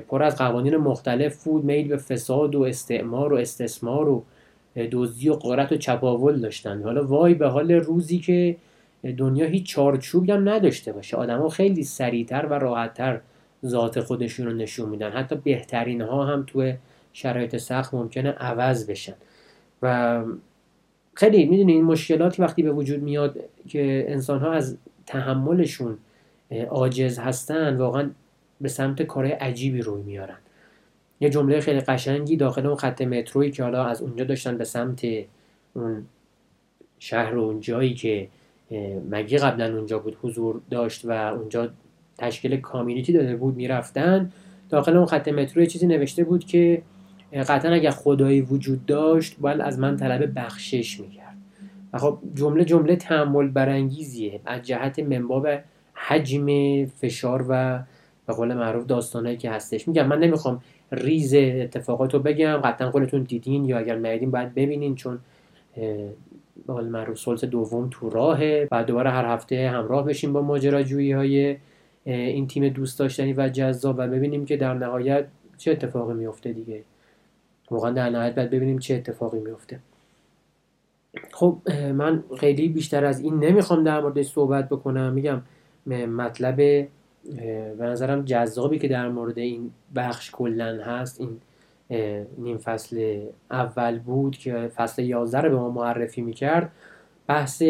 [0.08, 4.24] پر از قوانین مختلف بود میل به فساد و استعمار و استثمار و
[4.76, 6.84] دزدی و قارت و چپاول داشتن.
[6.84, 8.56] حالا وای به حال روزی که
[9.18, 11.18] دنیا هیچ چارچوبی هم نداشته باشه.
[11.18, 13.20] آدما خیلی سریعتر و راحتتر
[13.66, 15.12] ذات خودشون رو نشون میدن.
[15.12, 16.74] حتی بهترین ها هم تو
[17.14, 19.14] شرایط سخت ممکنه عوض بشن.
[19.82, 20.24] و
[21.14, 25.98] خیلی می‌دونی این مشکلاتی وقتی به وجود میاد که انسان ها از تحملشون
[26.70, 28.10] عاجز هستن واقعا
[28.62, 30.38] به سمت کارهای عجیبی روی میارن.
[31.24, 35.06] یه جمله خیلی قشنگی داخل اون خط مترویی که حالا از اونجا داشتن به سمت
[35.74, 36.06] اون
[37.00, 38.28] شهر و اون جایی که
[39.10, 41.70] مگی قبلا اونجا بود حضور داشت و اونجا
[42.18, 44.32] تشکیل کامیونیتی داده بود می‌رفتن.
[44.70, 46.82] داخل اون خط مترو چیزی نوشته بود که
[47.34, 51.38] قطعا اگر خدایی وجود داشت باید از من طلب بخشش می‌کرد.
[51.94, 54.40] و خب جمله جمله تحمل برانگیزیه.
[54.46, 55.48] از جهت منباب
[55.94, 56.48] حجم
[56.86, 57.84] فشار و
[58.28, 59.88] به قول معروف داستانهایی که هستش.
[59.88, 62.58] میگم من نمی‌خوام ریز اتفاقات رو بگم.
[62.58, 65.20] قطعا خودتون دیدین یا اگر ندیدین باید ببینین چون
[66.68, 68.68] به قول معروف سلس دوم تو راهه.
[68.72, 71.58] بعد دوباره هر هفته همراه بشیم با ماجراجویی های
[72.06, 76.84] این تیم دوست داشتنی و جذاب و ببینیم که در نهایت چه اتفاقی میفته دیگه.
[77.72, 79.80] واقعا در نهایت باید ببینیم چه اتفاقی میفته
[81.32, 81.58] خب
[81.94, 85.14] من خیلی بیشتر از این نمی‌خوام در موردش صحبت بکنم.
[85.14, 85.42] میگم
[86.06, 86.88] مطلب
[87.78, 91.22] به نظرم جذابی که در مورد این بخش کلا هست.
[91.22, 91.38] این
[92.38, 96.72] نیم فصل اول بود که فصل 11 رو به ما معرفی می‌کرد.
[97.28, 97.64] بحث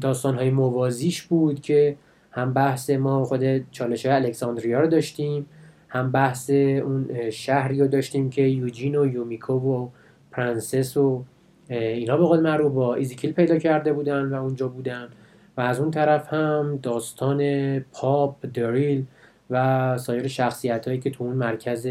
[0.00, 1.96] داستان های موازیش بود که
[2.30, 5.46] هم بحث ما خود چالش های الکساندریا رو داشتیم
[5.88, 9.88] هم بحث اون شهری رو داشتیم که یوجین و یومیکو و
[10.30, 11.24] پرنسس و
[11.68, 15.08] اینا به قول معروف با ایزیکیل پیدا کرده بودن و اونجا بودن.
[15.56, 19.04] و از اون طرف هم داستان پاپ دریل
[19.50, 21.86] و سایر شخصیت هایی که تو اون مرکز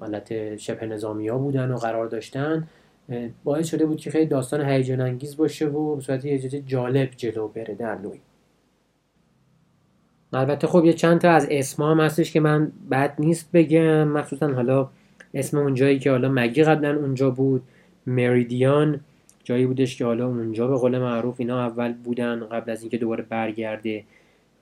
[0.00, 2.68] حالت شبه نظامی ها بودن و قرار داشتن
[3.44, 7.48] باعث شده بود که خیلی داستان هیجان انگیز باشه و به صورت یه جالب جلو
[7.48, 8.20] بره در نوعی
[10.32, 14.52] البته خب یه چند تا از اسما هم هستش که من بد نیست بگم مخصوصا
[14.52, 14.88] حالا
[15.34, 17.62] اسم اون جایی که حالا مگی قبلا اونجا بود
[18.06, 19.00] مریدیان
[19.48, 23.24] جایی بودش که حالا اونجا به قول معروف اینا اول بودن قبل از اینکه دوباره
[23.28, 24.04] برگرده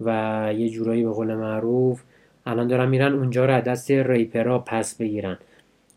[0.01, 2.03] و یه جورایی به قول معروف
[2.47, 5.39] الان دارن میرن اونجا رو دست ریپرا پس بگیرن.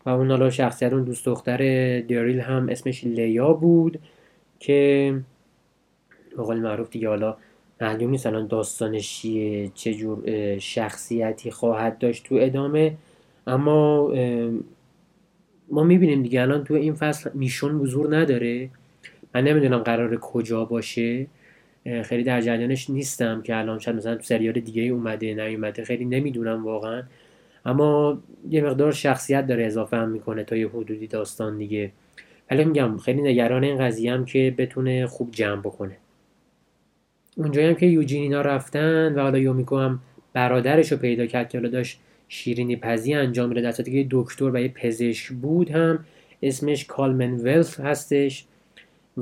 [0.06, 1.56] و اون حالا شخصیت اون دوست دختر
[2.00, 3.98] دیریل هم اسمش لیا بود
[4.58, 5.14] که
[6.36, 7.36] به قول معروف دیگه حالا
[7.80, 9.26] معلوم نیست الان داستانش
[9.74, 10.22] چه جور
[10.58, 12.94] شخصیتی خواهد داشت تو ادامه.
[13.46, 14.08] اما
[15.70, 18.70] ما می‌بینیم دیگه الان تو این فصل میشون حضور نداره.
[19.34, 21.26] من نمی‌دونم قرار کجا باشه.
[22.02, 26.64] خیلی در جریانش نیستم که الان شاید مثلا تو سریال دیگه اومده نیومده خیلی نمی‌دونم
[26.64, 27.02] واقعا.
[27.66, 31.90] اما یه مقدار شخصیت داره اضافه هم می‌کنه تا یه حدودی داستان دیگه.
[32.50, 35.96] ولی میگم خیلی نگران این قضیه هم که بتونه خوب جمع بکنه.
[37.36, 40.00] اونجایی هم که یوجینینا رفتن و حالا یومیکو هم
[40.32, 44.60] برادرش رو پیدا کرد که حالا داشت شیرینی پزی انجام میده در که دکتر و
[44.60, 46.04] یه پزشک بود هم
[46.42, 48.44] اسمش کالمن ولف هستش.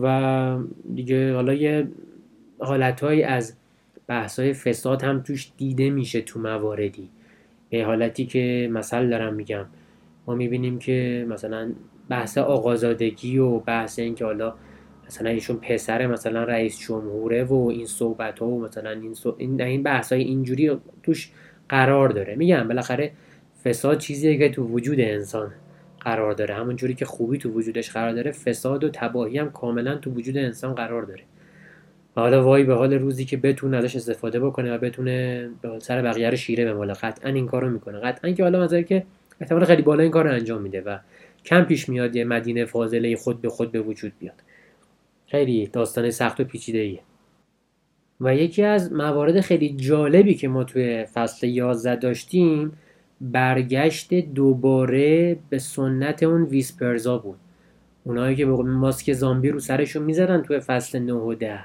[0.03, 0.59] و
[0.95, 1.89] دیگه حالا یه
[2.59, 3.57] حالتهایی از
[4.07, 7.09] بحثای فساد هم توش دیده میشه تو مواردی.
[7.71, 9.67] به حالتی که مثل دارم میگم.
[10.27, 11.73] ما می‌بینیم که مثلا
[12.09, 14.55] بحث آقازادگی و بحث اینکه حالا
[15.07, 19.83] مثلا ایشون پسر مثلا رئیس جمهوره و این صحبت ها و مثلا این, این, این
[19.83, 21.31] بحث های اینجوری توش
[21.69, 22.35] قرار داره.
[22.35, 23.13] میگم بالاخره
[23.65, 25.53] فساد چیزیه که تو وجود انسان
[26.01, 26.55] قرار داره.
[26.55, 30.37] همون جوری که خوبی تو وجودش قرار داره فساد و تباهی هم کاملا تو وجود
[30.37, 31.23] انسان قرار داره.
[32.15, 36.31] حالا وای به حال روزی که بتونه ازش استفاده بکنه و بتونه به سر بقیه
[36.31, 36.93] رو شیره بماله.
[36.93, 38.01] قطعا این کارو می‌کنه.
[38.01, 39.07] قطعا که حالا مثلا که
[39.41, 40.99] احتمال خیلی بالا این کار رو انجام میده و
[41.45, 44.43] کم پیش میاد یه مدینه فاضله خود به خود به وجود بیاد.
[45.27, 47.01] خیلی داستان سخت و پیچیده ایه.
[48.21, 52.73] و یکی از موارد خیلی جالبی که ما توی فصل 11 داشتیم
[53.21, 57.39] برگشت دوباره به سنت اون ویسپرزا بود.
[58.05, 61.61] اونایی که به ماسک زامبی رو سرشون می‌زدن توی فصل 9 و 10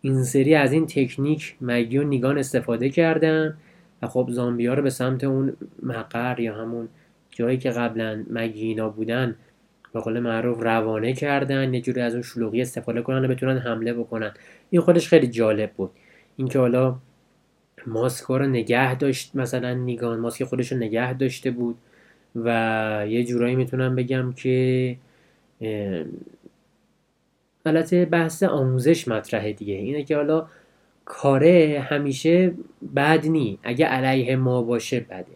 [0.00, 3.56] این سری از این تکنیک مگی و نیگان استفاده کردن
[4.02, 6.88] و خب زامبی ها رو به سمت اون مقر یا همون
[7.30, 9.36] جایی که قبلا مگینا بودن
[9.92, 13.92] به قول معروف روانه کردن یه جوری از اون شلوغی استفاده کنن و بتونن حمله
[13.92, 14.32] بکنن.
[14.70, 15.90] این خودش خیلی جالب بود.
[16.36, 16.96] اینکه حالا
[17.86, 21.76] ماسک رو نگه داشت مثلا نیگان ماسک خودش رو نگه داشته بود
[22.36, 24.96] و یه جورایی می‌تونم بگم که
[27.66, 29.74] البته بحث آموزش مطرحه دیگه.
[29.74, 30.46] اینه که حالا
[31.04, 32.52] کاره همیشه
[32.96, 33.58] بد نی.
[33.62, 35.26] اگه علیه ما باشه بده.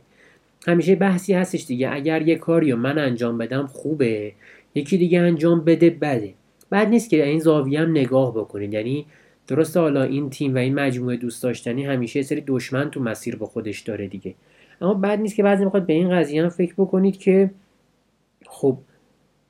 [0.67, 1.91] همیشه بحثی هستش دیگه.
[1.93, 4.33] اگر یه کاری رو من انجام بدم خوبه
[4.75, 6.35] یکی دیگه انجام بده بده.
[6.73, 8.75] بد نیست که این زاویه هم نگاه بکنید.
[8.75, 9.07] یعنی
[9.47, 13.47] درسته حالا این تیم و این مجموعه دوست داشتنی همیشه سری دشمن تو مسیر با
[13.47, 14.35] خودش داره دیگه.
[14.81, 17.51] اما بد نیست که بعضی می‌خواد به این قضیه هم فکر بکنید که
[18.47, 18.79] خب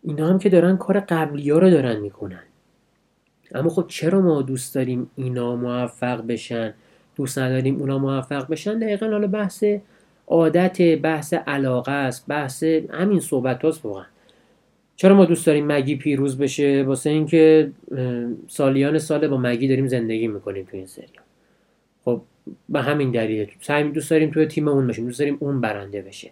[0.02, 2.42] اینا هم که دارن کار قبلی ها رو دارن می‌کنن.
[3.54, 6.74] اما خب چرا ما دوست داریم اینا موفق بشن؟
[7.16, 9.64] دوست نداریم اونا موفق بشن؟ دقیقا حالا بحث
[10.26, 14.04] عادت بحث علاقه است بحث همین صحبت هاست واقعا.
[14.96, 17.70] چرا ما دوست داریم مگی پیروز بشه؟ واسه اینکه
[18.48, 21.24] سالیان سال با مگی داریم زندگی می‌کنیم تو این سریال
[22.04, 22.20] خب
[22.68, 23.48] به همین دلیل.
[23.60, 26.30] سعی دوست داریم توی تیم اون باشیم دوست داریم اون برنده بشه.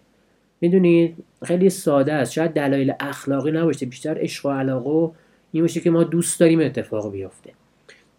[0.61, 2.31] می‌دونید؟ خیلی ساده است.
[2.31, 5.11] شاید دلایل اخلاقی نباشه بیشتر عشق و علاقه و
[5.51, 7.51] این باشه که ما دوست داریم اتفاق بیفته.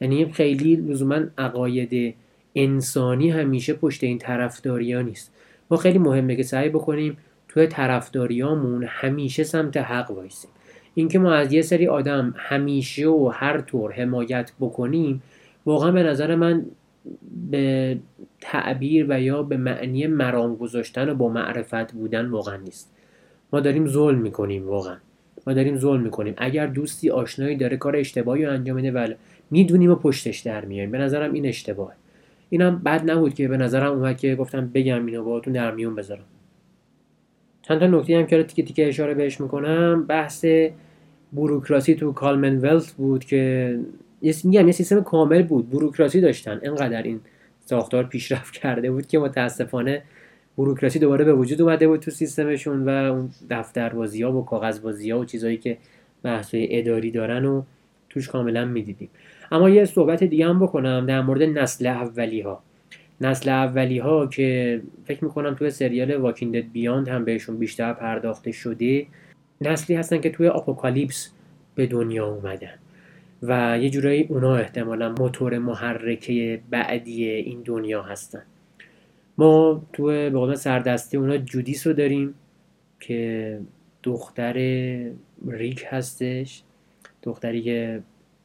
[0.00, 2.14] یعنی خیلی لزوما عقاید
[2.54, 5.32] انسانی همیشه پشت این طرفداری ها نیست.
[5.70, 7.16] ما خیلی مهمه که سعی بکنیم
[7.54, 10.50] توی طرفداریامون همیشه سمت حق وایسیم.
[10.94, 15.22] اینکه ما از یه سری آدم همیشه و هر طور حمایت بکنیم
[15.66, 16.66] واقعا به نظر من
[17.50, 17.96] به
[18.40, 22.92] تعبیر و یا به معنی مرام گذاشتن و با معرفت بودن واقعا نیست.
[23.52, 24.96] ما داریم ظلم می‌کنیم واقعا.
[25.46, 26.34] ما داریم ظلم می‌کنیم.
[26.36, 29.14] اگر دوستی آشنایی داره کار اشتباهی رو انجام میده ولی
[29.50, 31.94] می‌دونیم و پشتش در میایم به نظرم این اشتباهه.
[32.50, 36.24] اینم بد نبود که به نظرم اومد که گفتم بگم اینو باهاتون در میون بذارم.
[37.68, 40.06] چند تا نکته هم که تیکه تیکه اشاره بهش می‌کنم.
[40.06, 40.44] بحث
[41.32, 43.78] بوروکراسی تو کالمن ولت بود که
[44.44, 45.70] میگم یه سیستم کامل بود.
[45.70, 46.60] بوروکراسی داشتن.
[46.62, 47.20] انقدر این
[47.64, 50.02] ساختار پیشرفت کرده بود که متاسفانه
[50.56, 55.18] بوروکراسی دوباره به وجود اومده بود تو سیستمشون و اون دفتربازی ها و کاغذبازی ها
[55.18, 55.78] و چیزهایی که
[56.22, 57.62] بحث اداری دارن و
[58.10, 59.08] توش کاملا می‌دیدیم.
[59.52, 62.62] اما یه صحبت دیگه هم بکنم در مورد نسل اولی ها
[63.20, 69.06] نسل اولی ها که فکر می‌کنم توی سریال واکیندد بیاند هم بهشون بیشتر پرداخته شده
[69.60, 71.30] نسلی هستن که توی اپوکالیپس
[71.74, 72.74] به دنیا اومدن
[73.42, 78.42] و یه جورایی اونا احتمالا موتور محرکه بعدی این دنیا هستن.
[79.38, 82.34] ما تو به قول سردسته اونا جودیس رو داریم
[83.00, 83.60] که
[84.02, 84.52] دختر
[85.48, 86.62] ریک هستش
[87.22, 88.02] دختری که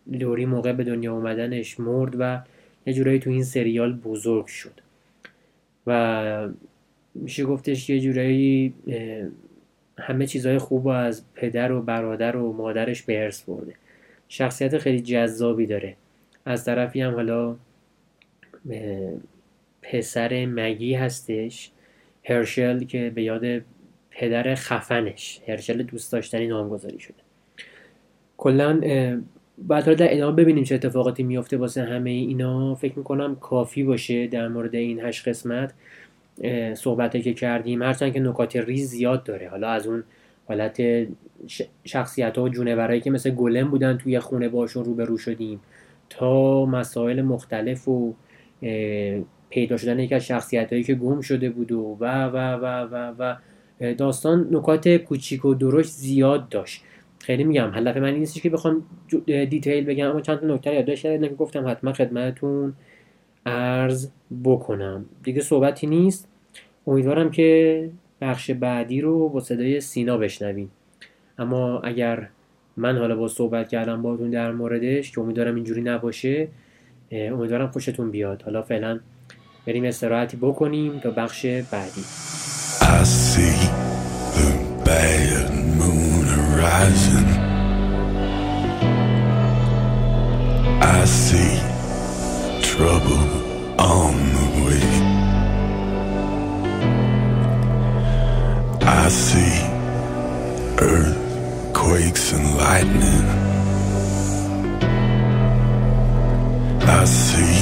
[0.07, 2.41] لوری موقع به دنیا اومدنش مرد و
[2.89, 4.81] یه جورایی تو این سریال بزرگ شد.
[5.87, 6.49] و
[7.15, 8.73] میشه گفتش یه جورایی
[9.97, 13.73] همه چیزهای خوب و از پدر و برادر و مادرش به ارث برده.
[14.27, 15.95] شخصیت خیلی جذابی داره.
[16.45, 17.55] از طرفی هم حالا
[19.81, 21.71] پسر مگی هستش
[22.23, 23.61] هرشل که به یاد
[24.11, 27.15] پدر خفنش هرشل دوست داشتنی نامگذاری شده.
[28.37, 28.81] کلا
[29.67, 32.75] بعد در ادامه ببینیم چه اتفاقاتی میفته واسه همه اینا.
[32.75, 35.73] فکر می‌کنم کافی باشه در مورد این هشت قسمت
[36.73, 37.81] صحبتی که کردیم.
[37.81, 39.49] هرچند که نکات ریز زیاد داره.
[39.49, 40.03] حالا از اون
[40.47, 40.81] حالت
[41.83, 45.59] شخصیت ها و جونورایی که مثل گلم بودن توی خونه باشون روبرو شدیم.
[46.09, 48.13] تا مسائل مختلف و
[49.49, 53.13] پیدا شدن یک از شخصیت هایی که گم شده بود و و و و و,
[53.19, 53.35] و
[53.93, 56.83] داستان نکات کوچیک و درشت زیاد داشت.
[57.19, 57.71] خیلی میگم.
[57.73, 58.83] هدف من این نیست که بخوام
[59.25, 62.73] دیتیل بگم اما چند تا نکته یادداشت کردم که گفتم حتما خدمتتون
[63.45, 64.07] عرض
[64.43, 65.05] بکنم.
[65.23, 66.27] دیگه صحبتی نیست.
[66.87, 67.89] امیدوارم که
[68.21, 70.71] بخش بعدی رو با صدای سینا بشنویم
[71.37, 72.27] اما اگر
[72.77, 76.47] من حالا با صحبت کردم باتون در موردش که امیدوارم اینجوری نباشه
[77.11, 78.41] امیدوارم خوشتون بیاد.
[78.41, 78.99] حالا فعلا
[79.67, 82.03] بریم استراحتی بکنیم تا بخش بعدی.
[86.59, 87.29] Rising
[90.81, 91.53] I see
[92.61, 93.25] trouble
[93.79, 94.85] on the way.
[98.81, 99.55] I see
[100.81, 103.25] earthquakes and lightning.
[106.81, 107.59] I see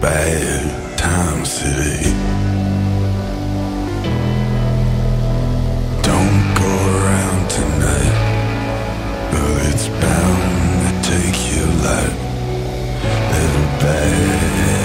[0.00, 2.51] bad times today
[11.12, 12.16] take your life,
[13.38, 14.81] every bag.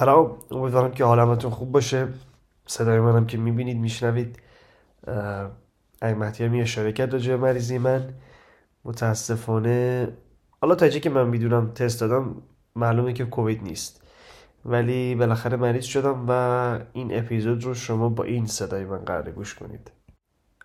[0.00, 0.36] سلام.
[0.50, 2.08] امیدوارم که حالمتون خوب باشه.
[2.66, 4.38] صدای منم که می‌بینید میشنوید.
[6.02, 8.14] اگه می اشاره کرد راجع مریضی من.
[8.84, 10.08] متاسفانه
[10.60, 12.42] حالا تا که من می‌دونم تست دادم
[12.76, 14.02] معلومه که کووید نیست.
[14.64, 16.32] ولی بالاخره مریض شدم و
[16.92, 19.90] این اپیزود رو شما با این صدای من قرار گوش کنید.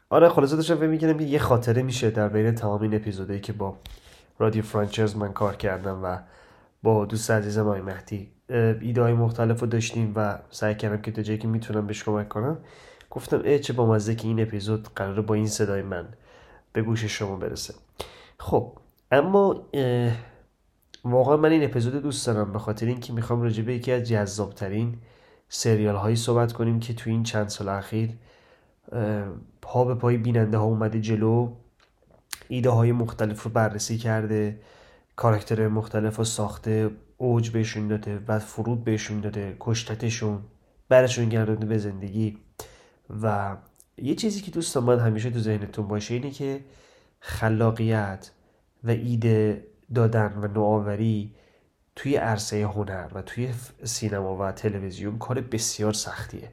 [0.10, 3.54] آره خلاصه داشتم فکر می‌کنم که یه خاطره میشه در بین تمام این اپیزودهایی که
[3.54, 3.78] با
[4.40, 6.18] رادیو فرانچرز من کار کردم و
[6.84, 11.22] با دوست عزیزم آقای مهدی ایده های مختلف رو داشتیم و سعی کردم که تا
[11.22, 12.58] جایی که می‌تونم بهش کمک کنم
[13.12, 16.08] گفتم ای چه با مزه که این اپیزود قراره با این صدای من
[16.74, 17.74] به گوش شما برسه.
[18.40, 18.78] خب
[19.12, 19.66] اما
[21.04, 24.98] واقعا من این اپیزود دوست دارم به خاطر اینکه می‌خوام راجع به یکی از جذابترین
[25.50, 28.10] سریال هایی صحبت کنیم که تو این چند سال اخیر
[29.62, 31.52] پا به پای بیننده ها اومده جلو
[32.48, 34.60] ایده های مختلف رو بررسی کرده
[35.16, 36.90] کاراکتر مختلف رو ساخته
[37.24, 40.42] اوج بهشون داده و فرود بهشون داده کشتتشون
[40.90, 42.38] برشون گردونده به زندگی.
[43.22, 43.58] و
[43.98, 46.60] یه چیزی که دوست من همیشه تو ذهنتون باشه اینه که
[47.20, 48.32] خلاقیت
[48.84, 51.36] و ایده دادن و نوآوری
[51.96, 53.50] توی عرصه هنر و توی
[53.84, 56.52] سینما و تلویزیون کار بسیار سختیه.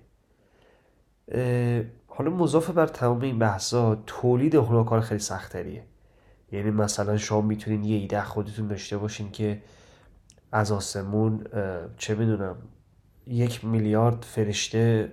[2.06, 5.84] حالا مضاف بر تمام این بحثا تولید هنر کار خیلی سختریه.
[6.52, 9.62] یعنی مثلا شما می‌تونین یه ایده خودتون داشته باشین که
[10.52, 11.44] از آسمون
[11.96, 12.56] چه می‌دونم
[13.26, 15.12] یک میلیارد فرشته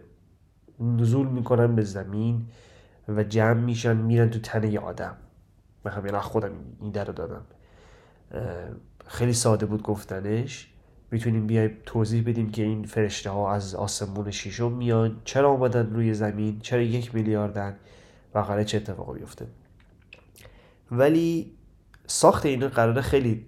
[0.80, 2.46] نزول می‌کنن به زمین
[3.08, 5.18] و جمع میشن میرن تو تن یه آدم.
[5.86, 7.46] من همین خودم ایده رو دادم.
[9.08, 10.68] خیلی ساده بود گفتنش.
[11.12, 15.22] می‌تونیم بیایم توضیح بدیم که این فرشته ها از آسمون شیشم میان.
[15.24, 17.76] چرا آمدن روی زمین؟ چرا یک میلیاردن؟
[18.34, 19.48] و قراره چه اتفاقی بیفته
[20.92, 21.52] ولی
[22.08, 23.46] ساخت اینا قراره خیلی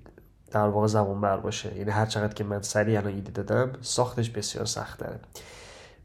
[0.51, 1.77] در واقع زمان بر باشه.
[1.77, 5.19] یعنی هر چقدر که من سریع الان ایده دادم ساختش بسیار سخت داره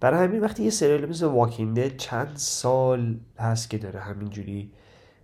[0.01, 4.73] برای همین وقتی یه سریال مثل واکینده چند سال هست که داره همینجوری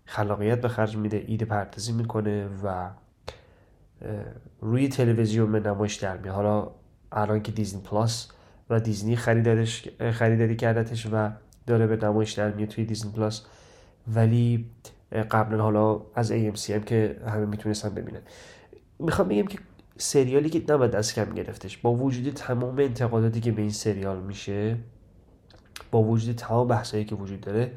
[0.05, 2.91] خلاقیت به خرج میده ایده پردازی می‌کنه و
[4.61, 6.35] روی تلویزیون به نمایش در میاد.
[6.35, 6.71] حالا
[7.12, 8.29] الان که دیزنی پلاس
[8.71, 11.31] و دیزنی خریدارش خریداری کردتش و
[11.66, 13.45] داره به نمایش در میاد توی دیزنی پلاس
[14.14, 14.71] ولی
[15.31, 18.21] قبلا حالا از AMC هم که همه می‌تونستن ببینن.
[19.01, 19.59] می‌خوام بگم که
[19.96, 24.76] سریالی که نباید از کم گرفتش با وجود تمام انتقاداتی که به این سریال میشه
[25.90, 27.72] با وجود تمام بحثایی که وجود داره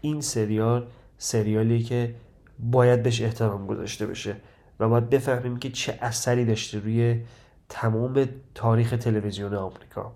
[0.00, 0.86] این سریال
[1.18, 2.14] سریالی که
[2.58, 4.36] باید بهش احترام گذاشته بشه
[4.80, 7.20] و باید بفهمیم که چه اثری داشته روی
[7.68, 10.12] تمام تاریخ تلویزیون آمریکا.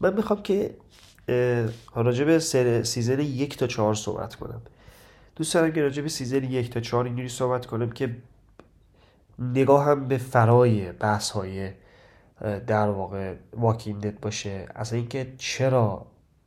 [0.00, 0.74] من می‌خوام که
[1.94, 2.38] راجع به
[2.82, 4.62] season یک تا چهار صحبت کنم.
[5.36, 8.16] دوست دارم که راجع به season یک تا چهار اینجوری صحبت کنم که
[9.38, 11.70] نگاه هم به فرای بحث های
[12.66, 14.66] در واقع Walking Dead باشه.
[14.76, 16.06] اصلا اینکه چرا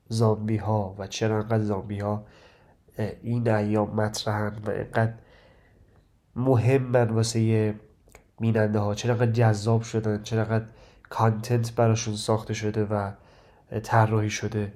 [0.10, 2.24] زامبی ها و چرا انقدر زامبی ها
[3.24, 5.14] این ایام مطرحن و اینقدر
[6.36, 7.76] مهمن واسه
[8.40, 10.62] بیننده ها چرا جذاب شدن چرا
[11.10, 13.12] content براشون ساخته شده و
[13.84, 14.74] طراحی شده.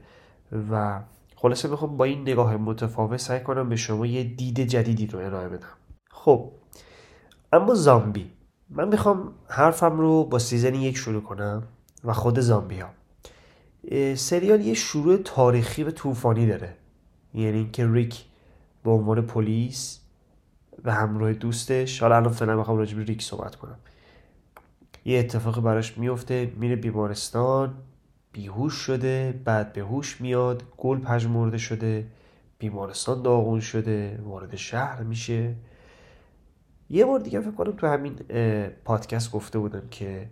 [0.72, 1.02] و
[1.36, 5.50] خلاصه می‌خوام با این نگاه متفاوت سعی کنم به شما یه دید جدیدی رو ارائه
[5.50, 5.68] بدم.
[6.10, 6.52] خب
[7.56, 8.32] اما زامبی.
[8.70, 11.64] من می‌خوام حرفم رو با season یک شروع کنم
[12.04, 12.90] و خود زامبی ها
[14.16, 16.76] سریال یه شروع تاریخی و طوفانی داره.
[17.34, 18.24] یعنی اینکه ریک
[18.84, 20.00] به عنوان پلیس
[20.84, 23.78] و همراه دوستش حالا الان فعلا می‌خوام راجع به ریک صحبت کنم.
[25.06, 27.74] یه اتفاقی براش میفته میره بیمارستان
[28.32, 32.08] بیهوش شده بعد به هوش میاد گل پژمرده شده
[32.60, 35.56] بیمارستان داغون شده وارد شهر میشه.
[36.90, 38.16] یه بار دیگه فکر کنم تو همین
[38.84, 40.30] پادکست گفته بودم که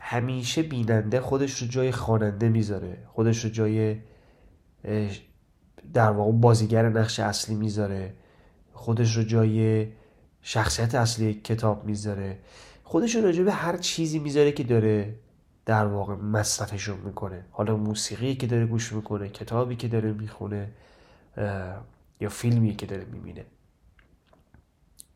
[0.00, 3.96] همیشه بیننده خودش رو جای خواننده می‌ذاره خودش رو جای
[5.94, 8.14] در واقع بازیگر نقش اصلی می‌ذاره
[8.72, 9.86] خودش رو جای
[10.42, 12.38] شخصیت اصلی کتاب می‌ذاره
[12.84, 15.14] خودش رو به هر چیزی می‌ذاره که داره
[15.66, 17.44] در واقع مصرفشون می‌کنه.
[17.50, 20.68] حالا موسیقی که داره گوش می‌کنه کتابی که داره می‌خونه
[22.20, 23.44] یا فیلمی که داره می‌بینه.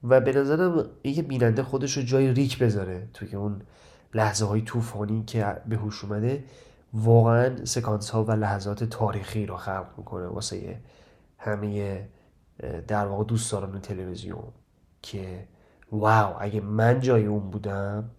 [0.05, 3.63] و به نظرم یه بیننده خودش رو جای ریک بذاره توی اون
[4.15, 6.45] لحظه های طوفانی که به هوش اومده
[6.95, 10.81] واقعا سکانس ها و لحظات تاریخی رو خلق می‌کنه واسه
[11.39, 12.03] همه
[12.89, 14.45] در واقع دوستداران تلویزیون
[15.03, 15.49] که
[15.93, 18.11] واو اگه من جای اون بودم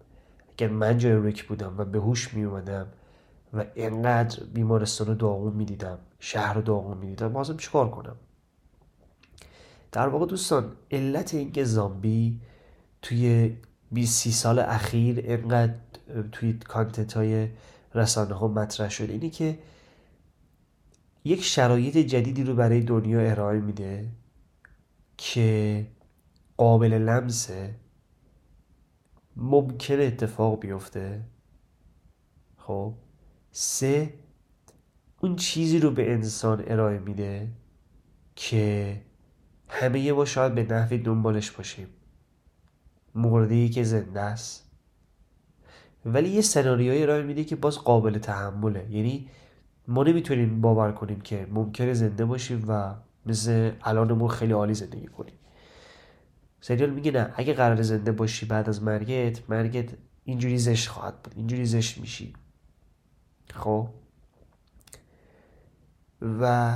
[0.52, 2.86] اگر من جای ریک بودم و به هوش می اومدم
[3.54, 8.16] و اینقدر بیمارستان رو داغون می‌دیدم شهر رو داغون می‌دیدم بازم چیکار کنم؟
[9.94, 12.40] در واقع دوستان علت اینکه زامبی
[13.02, 13.56] توی
[13.92, 15.74] 20 سال اخیر اینقدر
[16.32, 17.48] توی کانتنت های
[17.94, 19.58] رسانه ها مطرح شده اینه که
[21.24, 24.08] یک شرایط جدیدی رو برای دنیا ارائه میده
[25.16, 25.86] که
[26.56, 27.74] قابل لمسه
[29.36, 31.24] ممکنه اتفاق بیفته.
[32.56, 32.94] خب
[33.52, 34.14] سه
[35.20, 37.48] اون چیزی رو به انسان ارائه میده
[38.36, 39.00] که
[39.74, 41.86] همه ما شاید به نحوی دنبالش باشیم.
[43.14, 44.70] مرده که زنده است.
[46.06, 48.86] ولی یه سناریوی ارائه میده که باز قابل تحمله.
[48.90, 49.28] یعنی
[49.88, 52.94] ما نمی‌تونیم باور کنیم که ممکنه زنده باشیم و
[53.26, 55.34] مثل الانمون خیلی عالی زندگی کنیم.
[56.60, 59.88] سریال میگه نه اگه قرار زنده باشی بعد از مرگت مرگت
[60.24, 62.32] اینجوری زشت خواهد بود اینجوری زشت میشی.
[63.54, 63.88] خب؟
[66.40, 66.74] و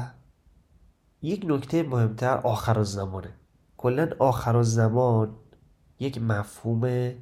[1.23, 3.35] یک نکته مهمتر آخر زمانه
[3.77, 5.37] کلا آخر زمان
[6.01, 7.13] یک مفهوم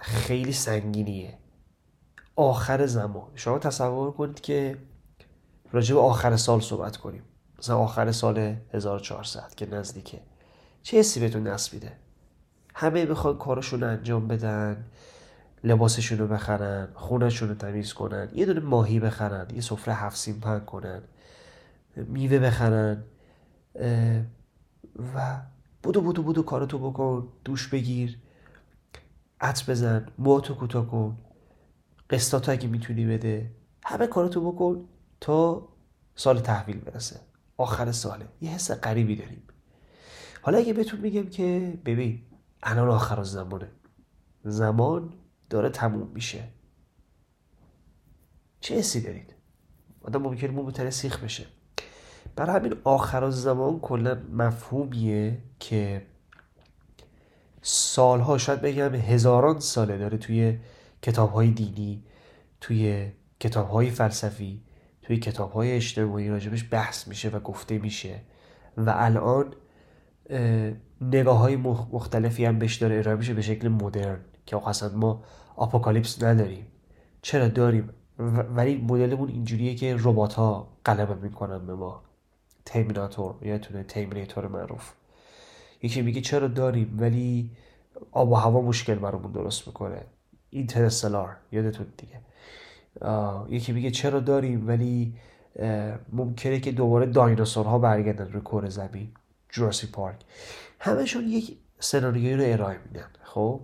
[0.00, 1.38] خیلی سنگینیه.
[2.36, 3.28] آخر زمان.
[3.34, 4.78] شما تصور کنید که
[5.72, 7.22] راجع به آخر سال صحبت کنیم.
[7.58, 10.20] مثلا آخر سال 1400 که نزدیکه.
[10.82, 11.92] چه حسی بهتون میده؟
[12.74, 14.84] همه می‌خوان کارشون انجام بدن
[15.64, 20.40] لباسشون رو بخرن خونشون رو تمیز کنن یه دونه ماهی بخرن یه سفره هفت سیم
[20.40, 21.02] پن کنن.
[21.96, 23.04] میوه بخرن
[25.14, 25.42] و
[25.82, 28.18] بودو بودو بودو کارتو بکن دوش بگیر
[29.40, 31.18] عط بزن موهاتو کوتاه کن
[32.10, 34.88] قسطاتو اگه می‌تونی بده همه کارتو بکن
[35.20, 35.68] تا
[36.14, 37.20] سال تحویل برسه.
[37.56, 39.42] آخر ساله یه حس غریبی داریم.
[40.42, 42.22] حالا اگه بهتون میگم که ببین
[42.62, 43.70] الان آخر زمانه.
[44.44, 45.14] زمان
[45.50, 46.48] داره تموم میشه.
[48.60, 49.34] چه حسی دارید؟
[50.02, 51.46] آدم ممکنه موم سیخ بشه.
[52.36, 56.06] برای همین آخر زمان کلا مفهومیه که
[57.62, 60.58] سالها شاید بگم هزاران ساله داره توی
[61.02, 62.04] کتاب های دینی
[62.60, 64.62] توی کتاب های فلسفی
[65.02, 68.20] توی کتاب های اجتماعی راجبش بحث میشه و گفته میشه
[68.76, 69.54] و الان
[71.00, 75.22] نگاه های مختلفی هم بهش داره ارائه میشه به شکل مدرن که اصلا ما
[75.56, 76.66] آپوکالیپس نداریم.
[77.22, 77.90] چرا داریم؟
[78.56, 82.03] ولی مدلمون اینجوریه که ربات ها غلبه می‌کنن به ما.
[82.64, 84.92] تیمیناتور یادتونه تیمیناتور معروف.
[85.82, 87.50] یکی میگه چرا داریم؟ ولی
[88.12, 90.00] آب و هوا مشکل برامون درست می‌کنه.
[90.50, 92.20] اینترستلار یادتون دیگه.
[93.48, 95.14] یکی میگه چرا داریم؟ ولی
[96.12, 99.08] ممکنه که دوباره دایناسورها برگردن رو کره زمین.
[99.48, 100.16] جوراسی پارک.
[100.80, 103.60] همشون یک سناریوی رو ارائه میدن خب؟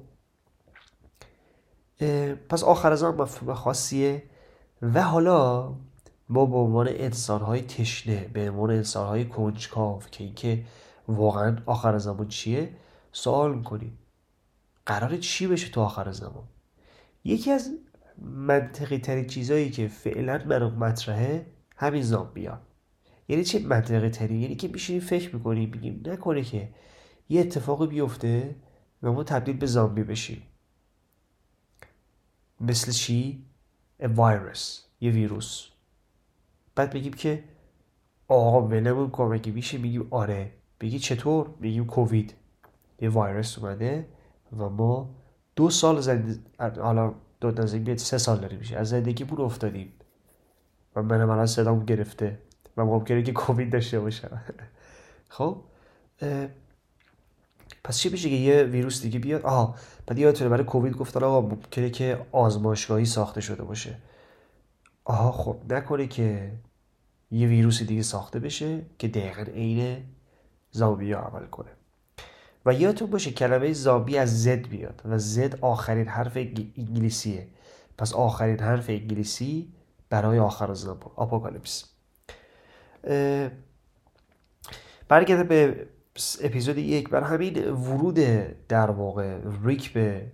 [2.49, 4.23] پس آخر از آن مفهوم خاصیه
[4.83, 5.69] و حالا
[6.31, 10.65] ما به عنوان انسانهای تشنه به عنوان انسانهای کنجکاو که اینکه
[11.09, 12.77] واقعا آخر زمان چیه
[13.13, 13.99] سوال می‌کنیم.
[14.87, 16.45] قرار چی بشه تو آخر زمان؟
[17.25, 17.71] یکی از
[18.23, 22.61] منطقی ترین چیزهایی که فعلا برای مطرحه همین زامبیان
[23.29, 26.69] یعنی چه منطقی ترین یعنی که میشینیم فکر می‌کنیم بگیم نکنه که
[27.29, 28.57] یه اتفاقی بیفته
[29.03, 30.43] و ما تبدیل به زامبی بشیم.
[32.61, 33.45] مثل چی؟
[34.01, 35.70] ویروس یه ویروس.
[36.81, 37.45] بعد بگیم که
[38.29, 40.51] آقا ولمون کن مگه میشه؟ میگیم آره.
[40.81, 42.35] بگی چطور؟ میگیم کووید.
[43.01, 44.07] یه ویروس اومده
[44.59, 45.11] و ما
[45.57, 48.77] دو سال زندگی حالا دو نزدیک سه سال داریم میشه.
[48.77, 49.93] از زندگیمون افتادیم.
[50.97, 52.39] و منم الان صدام گرفته.
[52.77, 54.41] و ممکنه که کووید داشته باشم.
[55.37, 55.57] خب؟
[57.85, 59.75] پس چی بشه که یه ویروس دیگه بیاد؟ آها
[60.07, 63.97] بعد یادتونه برای کووید گفتن آقا ممکنه که آزمایشگاهی ساخته شده باشه.
[65.05, 66.53] آها خب نکنه که
[67.31, 70.05] یه ویروس دیگه ساخته بشه که دقیقا عین
[70.71, 71.71] زامبی عمل کنه.
[72.67, 77.49] و یادتون باشه کلمه زامبی از زد بیاد و زد آخرین حرف انگلیسیه.
[77.99, 79.73] پس آخرین حرف انگلیسی
[80.11, 80.99] برای آخر زمان.
[81.17, 81.85] آپوکالیپس
[85.09, 85.87] برگرده به
[86.43, 87.09] اپیزود یک.
[87.09, 88.19] بر همین ورود
[88.69, 90.33] در واقع ریک به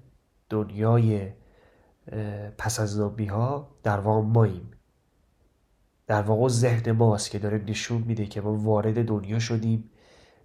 [0.50, 1.32] دنیای
[2.58, 4.70] پس از زامبی ها در واقع ماییم
[6.06, 9.90] در واقع ذهن ماست که داره نشون میده که ما وارد دنیا شدیم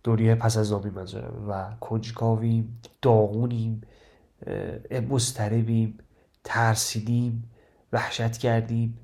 [0.03, 1.49] دنیای پس از زامبی منظورم.
[1.49, 3.81] و کنجکاویم داغونیم
[5.09, 5.97] مستربیم
[6.43, 7.51] ترسیدیم
[7.93, 8.99] وحشت کردیم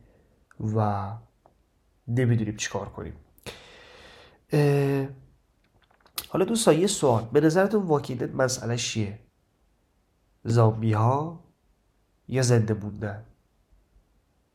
[0.75, 1.11] و
[2.07, 3.13] نمی‌دونیم چیکار کنیم.
[6.29, 7.23] حالا دوستان یه سوال.
[7.33, 9.19] به نظرتون واکینت مسئله چیه؟
[10.43, 11.43] زامبی ها
[12.27, 13.25] یا زنده موندن؟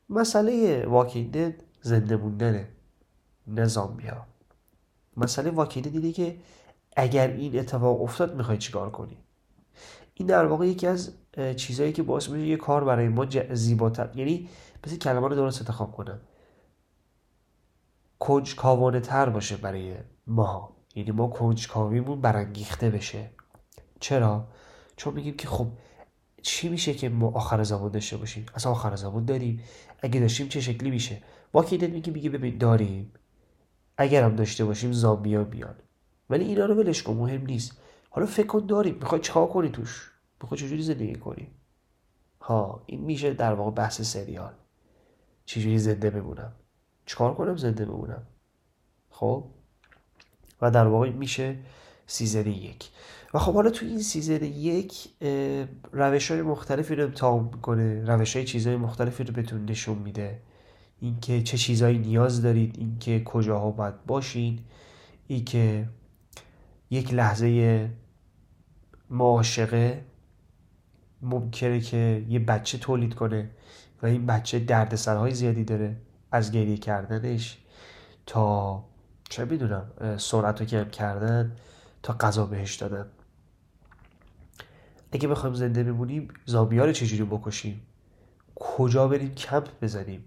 [0.09, 2.67] مسئله واکینت زنده موندنه
[3.47, 4.25] نه زامبی ها
[5.17, 6.37] مسئله واکینت اینه که
[6.95, 9.17] اگر این اتفاق افتاد می‌خوای چیکار کنی؟
[10.13, 11.13] این در واقع یکی از
[11.55, 14.49] چیزهایی که باعث میشه یه کار برای ما زیباتر یعنی
[14.83, 16.19] بسی کلمه رو درست انتخاب کنم.
[18.19, 19.95] کنجکاوانه تر باشه برای
[20.27, 20.75] ما.
[20.95, 23.29] یعنی ما کنجکاویمون برانگیخته بشه.
[23.99, 24.47] چرا؟
[24.95, 25.67] چون میگیم که خب
[26.41, 29.63] چی میشه که ما آخر زمان داشته باشیم؟ اصلا آخر زمان داریم.
[30.01, 31.21] اگه داشتیم چه شکلی میشه؟
[31.53, 33.13] واکینت میگه میگه ببین داریم.
[33.97, 35.75] اگر هم داشته باشیم زامبیا بیان.
[36.29, 37.77] ولی اینا رو ولش کن مهم نیست.
[38.09, 38.95] حالا فکر کن داریم.
[38.95, 41.47] می‌خوای چیکار کنی توش؟ می‌خوای چجوری زندگی کنی؟
[42.41, 44.53] ها این میشه در واقع بحث سریال.
[45.45, 46.53] چجوری زنده بمونم؟
[47.05, 48.23] چیکار کنم زنده بمونم؟
[49.09, 49.45] خب؟
[50.61, 51.55] و در واقع میشه
[52.07, 52.89] season یک.
[53.33, 55.09] و خب حالا تو این season یک
[55.91, 58.05] روش های مختلفی رو امتحان می‌کنه.
[58.05, 60.41] روش های چیزهای مختلفی رو بهتون نشون میده.
[61.03, 64.59] اینکه چه چیزهایی نیاز دارید اینکه کجاها باید باشین
[65.27, 65.89] اینکه
[66.89, 67.89] یک لحظه
[69.09, 70.05] معاشقه
[71.21, 73.49] ممکنه که یه بچه تولید کنه
[74.01, 75.95] و این بچه دردسرهای زیادی داره
[76.31, 77.57] از گریه کردنش
[78.25, 78.83] تا
[79.29, 81.55] چه می‌دونم سرعت رو کم کردن
[82.03, 83.05] تا غذا بهش دادن.
[85.11, 87.81] اگه بخوایم زنده بمونیم زامبی رو چجوری بکشیم؟
[88.55, 90.25] کجا بریم کمپ بزنیم؟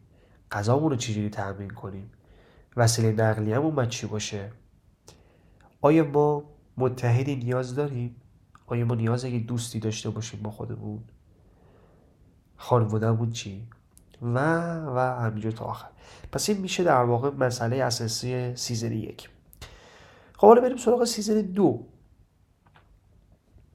[0.52, 2.10] غذامون رو چجوری تأمین کنیم؟
[2.76, 4.50] وسیله نقلیه‌مون باید چی باشه؟
[5.80, 6.44] آیا ما
[6.76, 8.16] متحدی نیاز داریم؟
[8.66, 11.02] آیا ما نیاز اگه دوستی داشته باشیم با خودمون؟
[12.56, 13.68] خانوادهمون چی؟
[14.22, 14.38] و
[14.96, 15.88] و همینجور تا آخر.
[16.32, 19.28] پس این میشه در واقع مسئله اساسی season یک.
[20.36, 21.86] خب حالا بریم سراغ season دو.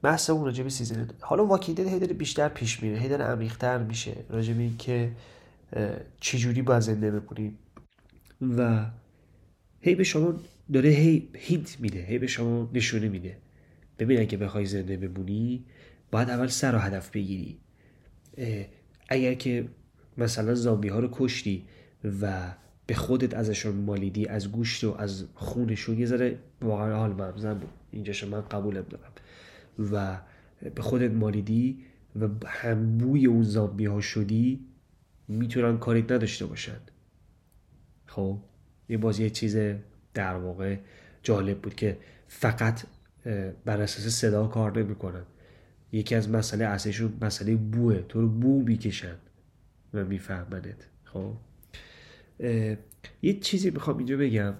[0.02, 1.14] بحثمون راجع به season دو.
[1.20, 5.12] حالا واکیدن هی بیشتر پیش میره هی داره عمیقتر میشه راجع به اینکه
[6.20, 7.58] چجوری باید زنده بمونیم
[8.58, 8.90] و
[9.80, 10.40] هی به شما
[10.72, 13.36] داره هی hint میده هی به شما نشونه میده.
[13.98, 15.64] ببین اگه بخوای زنده بمونی
[16.10, 17.58] باید اول سر و هدف بگیری.
[19.08, 19.68] اگر که
[20.18, 21.64] مثلا زامبی ها رو کشتی
[22.20, 22.54] و
[22.86, 27.70] به خودت ازشون مالیدی از گوشت و از خونشون یه ذره واقعا حال ممزن بود.
[27.90, 29.12] اینجاش من قبولم دارم.
[29.92, 30.20] و
[30.74, 31.78] به خودت مالیدی
[32.20, 34.60] و هم بوی اون زامبی ها شدی
[35.32, 36.80] می‌تونن کاریت نداشته باشن.
[38.06, 38.38] خب
[38.88, 39.56] یه بازی یه چیز
[40.14, 40.76] در واقع
[41.22, 42.82] جالب بود که فقط
[43.64, 45.22] بر اساس صدا کار نمی‌کنن.
[45.92, 47.98] یکی از مسئله اصلیشون مسئله بوه.
[48.08, 49.16] تو رو بو می‌کشن
[49.94, 50.86] و میفهمنت.
[51.04, 51.32] خب؟
[53.22, 54.54] یه چیزی می‌خوام اینجا بگم.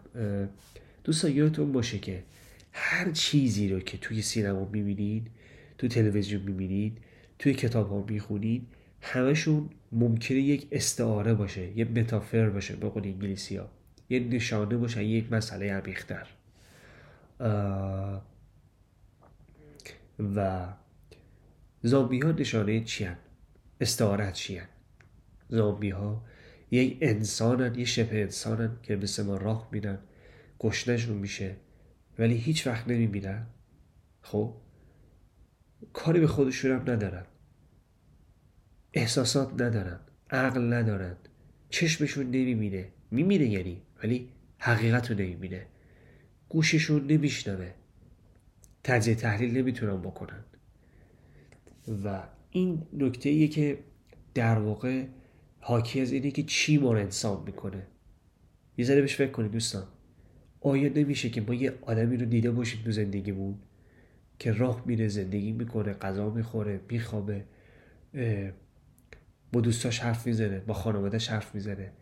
[1.05, 2.25] دوستان یادتون باشه که
[2.73, 5.31] هر چیزی رو که توی سینما می‌بینید
[5.79, 6.99] تو تلویزیون می‌بینید
[7.39, 8.67] توی کتاب ها می‌خونید
[9.03, 13.71] همشون ممکنه یک استعاره باشه یه متافر باشه به قول انگلیسی ها
[14.09, 16.27] یه نشانه باشه یک مسئله عمیقتر.
[20.37, 20.69] و
[21.83, 23.17] زامبی ها نشانه چی هن؟
[23.81, 24.69] استعارت چی هن؟
[25.49, 26.25] زامبی ها
[26.71, 29.99] یک انسانن یه شبه انسانن که مثل ما راه میدن
[30.59, 31.57] گشنشون میشه
[32.19, 33.47] ولی هیچ وقت نمی‌بینن.
[34.23, 34.55] خب؟
[35.93, 37.25] کاری به خودشون هم ندارن.
[38.95, 41.17] احساسات ندارن عقل ندارن
[41.69, 42.89] چشمشون نمی‌بینه.
[43.11, 44.29] می‌بینه یعنی ولی
[44.59, 45.67] حقیقت رو نمی‌بینه.
[46.49, 47.71] گوششون نمیشنوه.
[48.85, 50.45] تجزیه تحلیل نمی‌تونن بکنن.
[52.05, 53.79] و این نکته ایه که
[54.35, 55.05] در واقع
[55.61, 57.87] حاکی از اینه که چی ما انسان می‌کنه.
[58.79, 59.87] یه ذره بهش فکر کنید دوستان.
[60.61, 63.59] آیا نمیشه که ما یه آدمی رو دیده باشیم تو زندگیمون
[64.39, 67.45] که راه میره زندگی می‌کنه غذا می‌خوره میخوابه
[69.53, 71.93] با دوستاش حرف می‌زنه با خانوادهش حرف می‌زنه.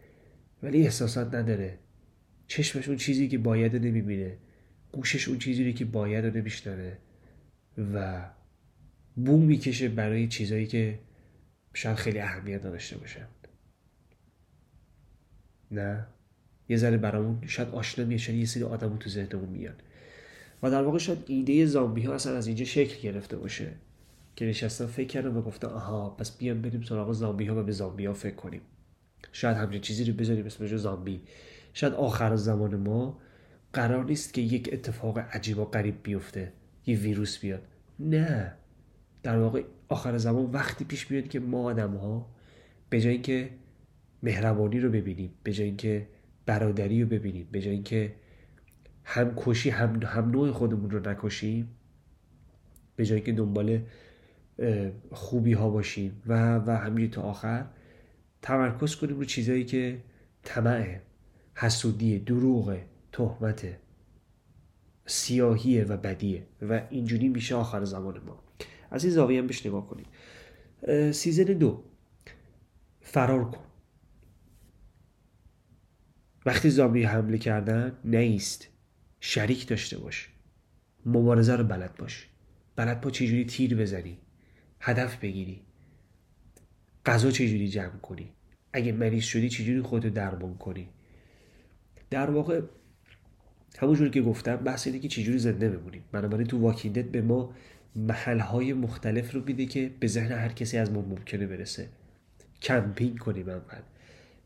[0.62, 1.78] ولی احساسات نداره.
[2.46, 4.36] چشمش اون چیزی که باید نمی‌بینه.
[4.92, 6.92] گوشش اون چیزی که باید رو نمیشنوه
[7.94, 8.24] و
[9.16, 10.98] بوم می‌کشه برای چیزایی که
[11.74, 13.26] شاید خیلی اهمیت نداشته باشن.
[15.70, 16.06] نه؟
[16.68, 18.34] یه ذره برامون شاید آشنا میشه.
[18.34, 19.74] یه سری آدمو تو ذهنمون میان
[20.62, 23.72] و در واقع شاید ایده زامبی ها اصلا از اینجا شکل گرفته باشه.
[24.36, 27.72] که نشستم فکر کردم و گفتم آها پس بیام بریم سراغ زامبی ها و به
[27.72, 28.60] زامبی ها فکر کنیم.
[29.32, 31.22] شاید همچین چیزی رو بذاریم اسمش زامبی.
[31.72, 33.18] شاید آخر زمان ما
[33.72, 36.52] قرار نیست که یک اتفاق عجیب و غریب بیفته
[36.86, 37.62] یه ویروس بیاد.
[37.98, 38.52] نه.
[39.22, 42.30] در واقع آخر زمان وقتی پیش میاد که ما آدم ها
[42.90, 43.50] به جای اینکه
[44.22, 46.06] مهربانی رو ببینیم به جای اینکه
[46.46, 48.14] برادری رو ببینیم به جای اینکه
[49.04, 51.68] هم کشی هم, هم نوع خودمون رو نکشیم
[52.96, 53.80] به جای اینکه دنبال
[55.12, 57.66] خوبی ها باشیم و و همین تا آخر
[58.42, 60.02] تمرکز کنیم رو چیزایی که
[60.42, 61.02] طمعه
[61.54, 63.78] حسودیه دروغه تهمته
[65.06, 68.42] سیاهیه و بدیه و اینجوری میشه آخر زمان ما.
[68.90, 70.06] از این زاویه هم بهش نگاه کنید
[71.12, 71.84] سیزن دو.
[73.00, 73.64] فرار کن.
[76.46, 78.68] وقتی زامبی حمله کردن نیست.
[79.20, 80.28] شریک داشته باش.
[81.06, 82.28] مبارزه رو بلد باش.
[82.76, 84.18] بلد با چجوری تیر بزنی.
[84.80, 85.60] هدف بگیری.
[87.06, 88.32] غذا چجوری جمع کنی؟
[88.72, 90.88] اگه مریض شدی چجوری خودتو درمان کنی؟
[92.10, 92.60] در واقع
[93.78, 97.54] همونجور که گفتم بحث اینه که چجوری زنده بمونیم بنابراین تو واکیندت به ما
[97.96, 101.88] محلهای مختلف رو میده که به ذهن هر کسی از ما ممکنه برسه.
[102.62, 103.82] کمپینگ کنیم اول.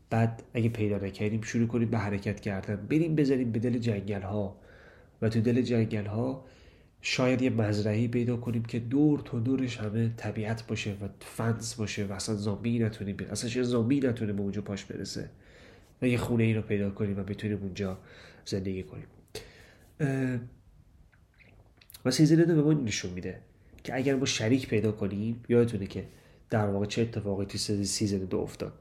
[0.09, 2.75] بعد اگه پیدا نکردیم شروع کنیم به حرکت کردن.
[2.75, 4.57] بریم بزنیم به دل جنگل ها
[5.21, 6.45] و تو دل جنگل ها
[7.07, 12.05] شاید یه مزرعی پیدا کنیم که دور تا دورش همه طبیعت باشه و فنس باشه
[12.05, 15.29] و اصلا زامبی نتونیم اصلا چه زامبی نتونه به اونجا پاش برسه
[16.01, 17.97] و یه خونه ای رو پیدا کنیم و بتونیم اونجا
[18.45, 19.07] زندگی کنیم.
[22.05, 23.39] و season دو به ما نشون میده
[23.83, 26.07] که اگر ما شریک پیدا کنیم یادتونه که
[26.49, 28.73] در واقع چه اتفاقی توی season دو افتاد؟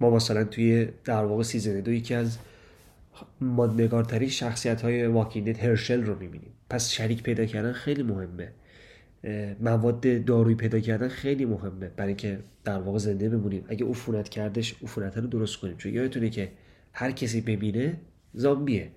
[0.00, 2.38] ما مثلا توی در واقع season دو یکی از
[3.40, 6.55] ماندگارترین شخصیت های Walking Dead هرشل رو می‌بینیم.
[6.70, 8.52] پس شریک پیدا کردن خیلی مهمه.
[9.60, 13.64] مواد دارویی پیدا کردن خیلی مهمه برای اینکه در واقع زنده بمونیم.
[13.68, 15.76] اگه عفونت کردش عفونت رو درست کنیم.
[15.76, 16.52] چون یادتونه که
[16.92, 18.00] هر کسی بمیره
[18.34, 18.90] زامبیه.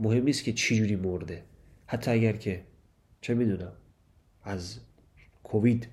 [0.00, 1.42] مهم نیست که چی جوری مرده.
[1.86, 2.60] حتی اگر که
[3.20, 3.72] چه می‌دونم
[4.42, 4.78] از
[5.42, 5.88] کووید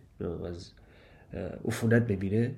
[0.46, 0.72] از
[1.66, 2.56] عفونت بمیره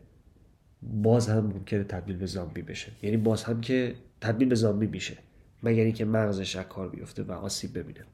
[0.82, 2.92] باز هم ممکنه تبدیل به زامبی بشه.
[3.02, 5.18] یعنی باز هم که تبدیل به زامبی میشه.
[5.64, 8.06] مگر اینکه مغزش از کار بیفته و آسیب ببینه.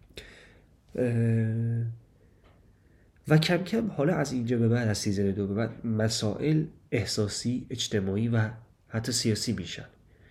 [3.27, 7.67] و کم کم حالا از اینجا به بعد از season دو به بعد مسائل احساسی
[7.69, 8.49] اجتماعی و
[8.87, 9.85] حتی سیاسی میشن.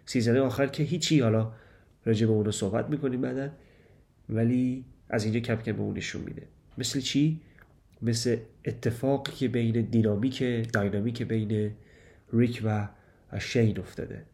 [0.07, 1.53] season آخر که هیچی حالا
[2.05, 3.51] راجع به اونو صحبت می‌کنیم بعدا
[4.29, 6.47] ولی از اینجا کم کم به اون نشون میده.
[6.79, 7.41] مثل چی؟
[8.03, 10.43] مثل اتفاقی که بین دینامیک
[10.73, 11.71] داینامیک بین
[12.33, 12.89] ریک و
[13.39, 14.25] شین افتاده.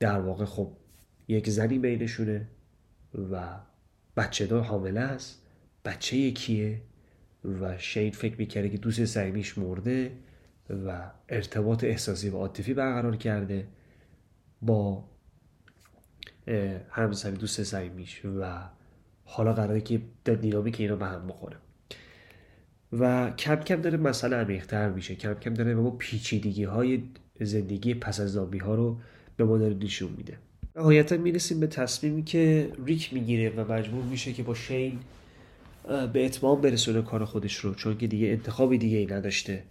[0.00, 0.72] در واقع خب
[1.28, 2.48] یک زنی بینشونه
[3.32, 3.60] و
[4.18, 5.42] بچه دار حامله است.
[5.84, 6.82] بچه یکیه
[7.44, 10.12] و شین فکر می‌کرده که دوست صمیمیش مرده
[10.86, 13.66] و ارتباط احساسی و عاطفی برقرار کرده
[14.62, 15.04] با
[16.90, 18.68] همسری دوست صمیمیش و
[19.24, 20.00] حالا قراره که
[20.40, 21.56] دینامیک اینا به هم بخوره.
[22.92, 25.14] و کم کم داره مسئله عمیقتر میشه.
[25.14, 27.02] کم کم داره به ما پیچیدگی های
[27.40, 29.00] زندگی پس از زامبی ها رو
[29.36, 30.38] به ما داره نشون میده.
[30.78, 34.98] نهایتا می‌رسیم به تصمیمی که ریک می‌گیره و مجبور میشه که با شین
[36.12, 39.62] به اتمام برسونه کار خودش رو چون که دیگه انتخابی دیگه ای نداشته.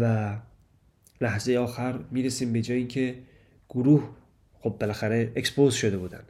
[0.00, 0.36] و
[1.20, 3.14] لحظه آخر می‌رسیم به جایی که
[3.68, 4.10] گروه
[4.60, 6.22] خب بالاخره expose شده بودن.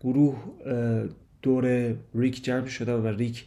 [0.00, 0.44] گروه
[1.42, 3.44] دور ریک جمع شده و ریک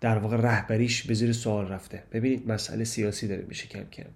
[0.00, 2.02] در واقع رهبریش به زیر سوال رفته.
[2.12, 4.10] ببینید مسئله سیاسی داره میشه کم کم.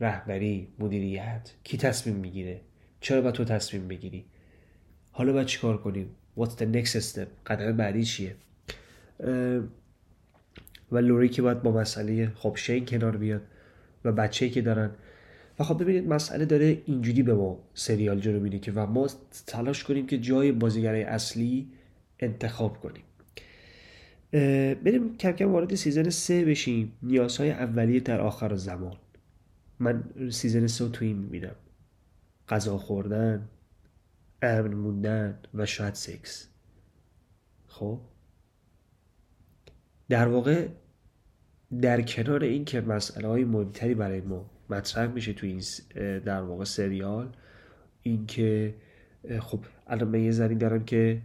[0.00, 2.60] رهبری مدیریت کی تصمیم می‌گیره؟
[3.06, 4.24] چرا باید تو تصمیم بگیری؟
[5.12, 8.34] حالا باید چیکار کنیم؟ What's the next step قدم بعدی چیه؟
[10.92, 13.42] و لوری که باید با مسئله خب شین کنار بیاد
[14.04, 14.90] و بچه که دارن.
[15.58, 19.08] و خب ببینید مسئله داره اینجوری به ما سریال جلو میده که و ما
[19.46, 21.68] تلاش کنیم که جای بازیگرای اصلی
[22.20, 23.04] انتخاب کنیم.
[24.84, 26.92] بریم کم کم وارد season سه بشیم.
[27.02, 28.96] نیازهای اولیه در آخر زمان.
[29.78, 31.56] من season سه رو تو این می‌بینم.
[32.48, 33.48] غذا خوردن
[34.42, 36.48] امن موندن و شاید سکس.
[37.66, 38.00] خب؟
[40.08, 40.68] در واقع
[41.80, 45.62] در کنار این که مسئله های مهمتری برای ما مطرح میشه تو این
[46.20, 47.36] در واقع سریال
[48.02, 48.74] این که
[49.40, 51.22] خب الان من یه زنی دارم که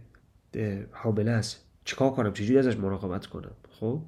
[0.90, 1.64] حامله است.
[1.84, 4.02] چیکار کنم؟ چجوری ازش مراقبت کنم؟ خب؟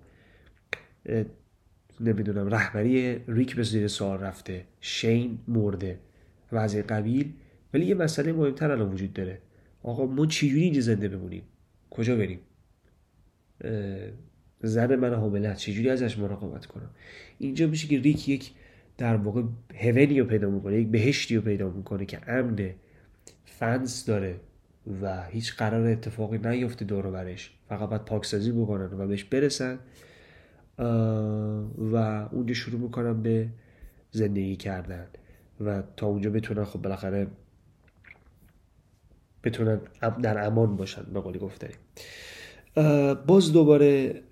[2.01, 4.65] نمی‌دونم رهبری ریک به زیر سوال رفته.
[4.81, 5.99] شین مرده.
[6.55, 7.33] و از این قبیل
[7.75, 9.39] ولی یه مسئله مهمتر الان وجود داره.
[9.83, 11.43] آقا ما چجوری اینجا زنده بمونیم؟
[11.91, 12.39] کجا بریم؟
[14.63, 16.91] زن من حامله چجوری ازش مراقبت کنم؟
[17.39, 18.53] اینجا میشه که ریک یک
[18.99, 19.43] در واقع
[19.75, 22.71] هونی رو پیدا می‌کنه یک بهشتی رو پیدا می‌کنه که امن
[23.45, 24.41] فنس داره
[25.03, 27.53] و هیچ قرار اتفاقی نیفته دور برش.
[27.69, 29.79] فقط باید پاکسازی بکنن و بهش برسن.
[31.79, 31.97] و
[32.33, 33.49] اونجا شروع می‌کنن به
[34.11, 35.07] زندگی کردن.
[35.61, 37.27] و تا اونجا بتونن خب بالاخره
[39.45, 39.81] بتونن
[40.23, 41.77] در امان باشن به قولی گفتنیم
[43.27, 44.23] باز دوباره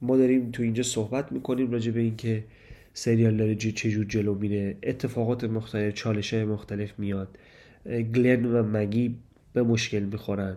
[0.00, 2.44] ما داریم تو اینجا صحبت می‌کنیم راجع به اینکه
[2.92, 4.76] سریال داره چجور جلو میره.
[4.82, 7.38] اتفاقات مختلف چالش های مختلف میاد.
[7.86, 9.18] گلن و مگی
[9.52, 10.56] به مشکل می‌خورن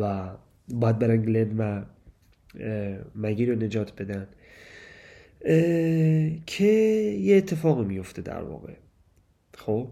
[0.00, 0.30] و
[0.68, 1.82] باید برن گلن و
[3.14, 4.28] مگی رو نجات بدن.
[6.46, 6.64] که
[7.20, 8.72] یه اتفاق میفته در واقع.
[9.58, 9.88] خب؟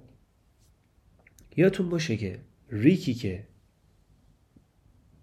[1.57, 2.39] یادتون باشه که
[2.71, 3.45] ریکی که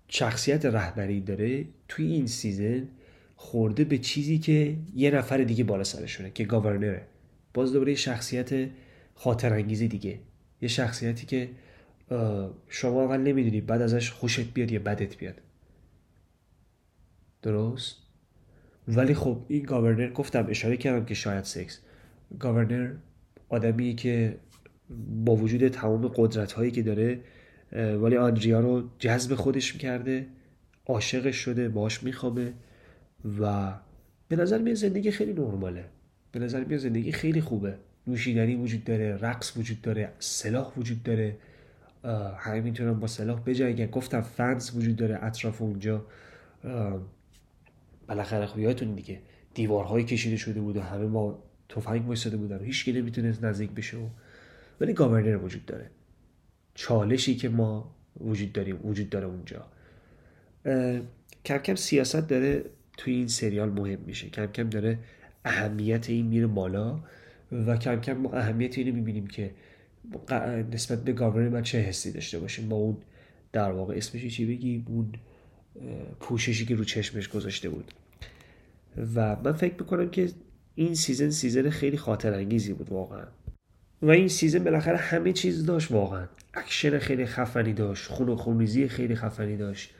[0.07, 2.87] شخصیت رهبری داره توی این سیزن
[3.35, 7.07] خورده به چیزی که یه نفر دیگه بالا سرشونه که گاورنره.
[7.53, 8.69] باز دوباره یه شخصیت
[9.15, 10.19] خاطر انگیزی دیگه.
[10.61, 11.49] یه شخصیتی که
[12.67, 15.41] شما اول نمی‌دونی بعد ازش خوشت بیاد یا بدت بیاد.
[17.41, 17.95] درست؟
[18.87, 21.79] ولی خب این گاورنر گفتم اشاره کردم که شاید سکس.
[22.39, 22.93] گاورنر
[23.53, 24.37] آدمی که
[25.25, 27.19] با وجود تمام قدرت هایی که داره
[27.71, 30.27] ولی آندریا رو جذب خودش می‌کرده
[30.85, 32.53] عاشقش شده باش میخوابه
[33.39, 33.73] و
[34.27, 35.85] به نظر میاد زندگی خیلی نرماله.
[36.31, 37.75] به نظر میاد زندگی خیلی خوبه.
[38.07, 41.37] نوشیدنی وجود داره رقص وجود داره سلاح وجود داره.
[42.37, 43.85] همه می‌تونن با سلاح بجنگن.
[43.85, 46.05] گفتم فنز وجود داره اطراف اونجا.
[48.07, 49.19] بالاخره خب یادتون دیگه
[49.53, 53.97] دیوارهایی کشیده شده بود و همه با تفنگ وایساده بودن و هیچ نمی‌تونست نزدیک بشه
[53.97, 54.07] و
[54.81, 55.89] ولی گاورنر وجود داره.
[56.75, 59.65] چالشی که ما وجود داریم وجود داره اونجا.
[61.45, 62.65] کم کم سیاست داره
[62.97, 64.29] توی این سریال مهم میشه.
[64.29, 64.99] کم کم داره
[65.45, 66.99] اهمیت این میره بالا
[67.51, 69.51] و کم کم ما اهمیت اینو می‌بینیم که
[70.71, 72.97] نسبت به گاورنر ما چه حسی داشته باشیم با اون
[73.51, 75.13] در واقع اسمش چی بگیم؟ اون
[76.19, 77.91] پوششی که رو چشمش گذاشته بود.
[79.15, 80.29] و من فکر می‌کنم که
[80.75, 83.25] این season season خیلی خاطر انگیزی بود واقعا.
[84.01, 86.25] و این season بالاخره همه چیز داشت واقعا.
[86.53, 89.93] اکشن خیلی خفنی داشت خون و خونریزی خیلی خفنی داشت.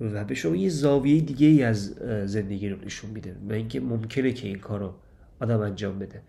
[0.00, 1.86] و به شما یه زاویه دیگه ای از
[2.24, 4.94] زندگی رو نشون میده و اینکه ممکنه که این کار رو
[5.40, 6.22] آدم انجام بده.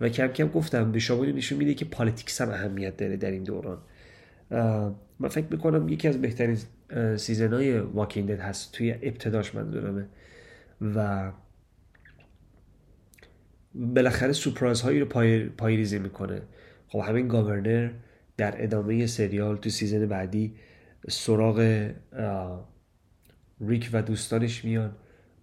[0.00, 3.42] و کم کم گفتم به شما نشون میده که politics هم اهمیت داره در این
[3.42, 3.78] دوران.
[5.20, 6.58] من فکر می‌کنم یکی از بهترین
[7.16, 10.06] season های Walking هست توی ابتداش منظورمه.
[10.94, 11.32] و
[13.76, 16.42] بالاخره surprise هایی رو پای, پای ریزی می‌کنه.
[16.88, 17.90] خب همین Governor
[18.36, 20.54] در ادامه سریال تو season بعدی
[21.08, 21.90] سراغ
[23.60, 24.92] ریک و دوستانش میان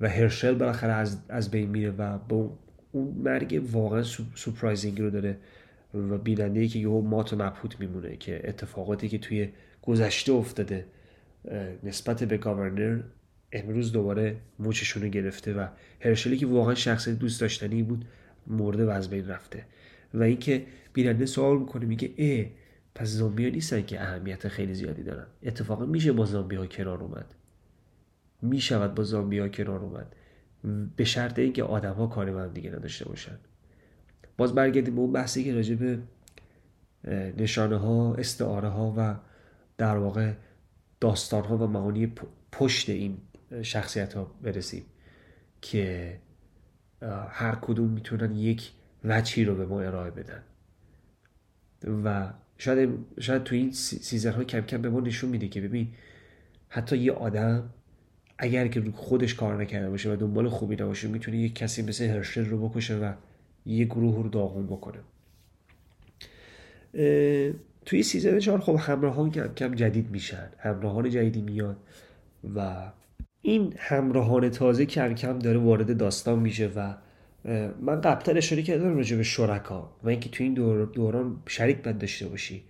[0.02, 2.58] و هرشل بالاخره از, از بین میره و با
[2.92, 4.04] اون مرگ واقعا
[4.36, 5.38] surprising رو داره
[5.94, 9.50] و بیننده ای که یهو مات و مبهوت میمونه که اتفاقاتی که توی
[9.82, 10.86] گذشته افتاده
[11.84, 13.00] نسبت به گاورنر
[13.52, 15.68] امروز دوباره موچشون گرفته و
[16.00, 18.06] هرشلی که واقعا شخص دوست داشتنی بود
[18.48, 19.66] مرده و از بین رفته.
[20.14, 22.46] و اینکه بیننده سوال می‌کنه میگه اه
[22.96, 25.26] پس زامبی ها نیستن که اهمیت خیلی زیادی دارن.
[25.44, 27.36] اتفاقا میشه با زامبی ها کنار اومد.
[28.42, 30.16] می‌شود با زامبی ها کنار اومد.
[30.96, 33.38] به شرط اینکه آدم کاری هم دیگه نداشته باشن.
[34.38, 36.00] باز برگردیم به اون بحثی که راجع به
[37.38, 39.16] نشانه ها استعاره ها و
[39.78, 40.34] در واقع
[41.00, 42.14] داستان ها و معانی
[42.52, 43.18] پشت این
[43.62, 44.86] شخصیت ها برسیم
[45.62, 46.18] که
[47.30, 48.72] هر کدوم می‌تونن یک
[49.04, 50.44] وچی رو به ما ارائه بدن.
[52.04, 52.90] و شاید
[53.20, 55.88] شاید تو این سیزن ها کم کم به ما نشون میده که ببین
[56.70, 57.70] حتی یه آدم
[58.38, 62.46] اگر که خودش کار نکرده باشه و دنبال خوبی نباشه می‌تونه یک کسی مثل هرشل
[62.46, 63.14] رو بکشه و
[63.66, 65.00] یه گروه رو داغون بکنه.
[67.86, 70.50] توی سیزن چهار خب همراهان کم کم جدید میشن.
[70.58, 71.78] همراهان جدیدی میاد
[72.56, 72.92] و
[73.46, 76.96] این همراهان تازه کم کم داره وارد داستان میشه و
[77.82, 81.98] من قبلتر اشاره کردم راجع به شرکا و اینکه تو این دور دوران شریک بد
[81.98, 82.64] داشته باشی.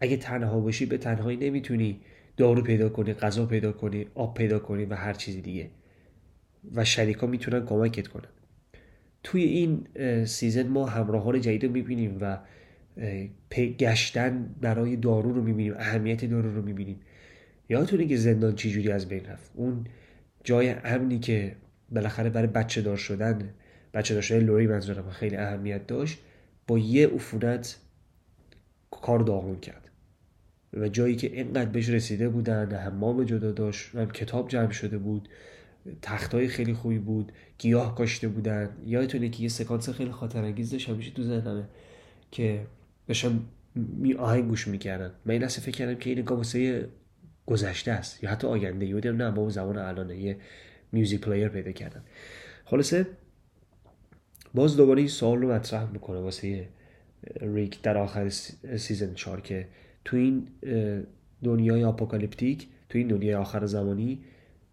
[0.00, 2.00] اگه تنها باشی به تنهایی نمی‌تونی
[2.36, 5.70] دارو پیدا کنی غذا پیدا کنی آب پیدا کنی و هر چیزی دیگه.
[6.74, 8.28] و شریکا می‌تونن کمکت کنن.
[9.22, 9.86] توی این
[10.24, 12.38] سیزن ما همراهان جدید رو می‌بینیم و
[13.78, 17.00] گشتن برای دارو رو می‌بینیم اهمیت دارو رو می‌بینیم.
[17.68, 19.84] یادتونه که زندان چجوری از بین رفت؟ اون
[20.44, 21.56] جای امنی که
[21.90, 23.54] بالاخره برای بچه دار شدن
[23.94, 26.18] بچه دار شدن لوری منظورم خیلی اهمیت داشت
[26.66, 27.76] با یه عفونت
[28.90, 29.90] کار داغون کرد.
[30.72, 35.28] و جایی که اینقدر بهش رسیده بودن حمام جدا داشت هم کتاب جمع شده بود
[36.02, 38.68] تختای خیلی خوبی بود گیاه کاشته بودن.
[38.86, 41.64] یادتونه که یه سکانس خیلی خاطر انگیز داشت همیشه تو ذهنمه
[42.30, 42.66] که
[43.08, 43.40] بشم
[43.74, 45.10] می آهنگ گوش می‌کردن.
[45.24, 46.88] من این فکر کردم که این نگاه واسه
[47.46, 50.36] گذشته است یا حتی آینده یادم نه با زمان الانه یه
[50.92, 52.02] میوزیک پلیر پیدا کردن.
[52.64, 53.06] خلاصه
[54.54, 56.68] باز دوباره این سوال رو مطرح می‌کنه واسه
[57.40, 58.28] ریک در آخر
[58.78, 59.68] season 4 که
[60.04, 60.48] تو این
[61.44, 64.24] دنیای apocalyptic تو این دنیای آخر زمانی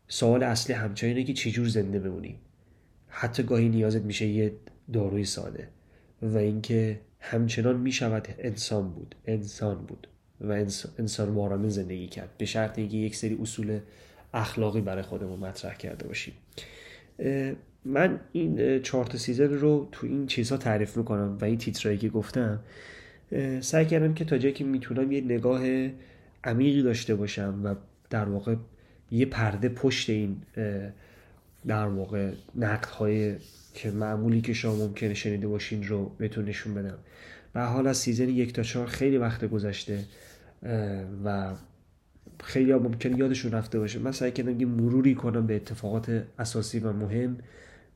[0.07, 2.39] سوال اصلی همینه که چجور زنده بمونی؟
[3.07, 4.53] حتی گاهی نیازت میشه یه
[4.93, 5.67] داروی ساده
[6.21, 10.07] و اینکه همچنان می‌شود انسان بود انسان بود.
[10.41, 10.65] و
[10.97, 12.29] انسان وارانه زندگی کرد.
[12.37, 13.79] به شرط اینکه یک سری اصول
[14.33, 16.33] اخلاقی برای خودمون مطرح کرده باشیم.
[17.85, 22.59] من این چهار season رو تو این چیزها تعریف می‌کنم و این تیترایی که گفتم.
[23.59, 25.61] سعی کردم که تا جایی که می‌تونم یه نگاه
[26.43, 27.75] عمیقی داشته باشم و
[28.09, 28.55] در واقع
[29.11, 30.41] یه پرده پشت این
[31.67, 33.35] در واقع نقد های
[33.73, 36.97] که معمولی که شما ممکنه شنیده باشین رو بهتون نشون بدم.
[37.55, 39.99] و حال از season یک تا چهار خیلی وقت گذشته.
[41.23, 41.53] و
[42.43, 43.99] خیلی ممکن یادشون رفته باشه.
[43.99, 47.37] من سعی کردم یه مروری کنم به اتفاقات اساسی و مهم.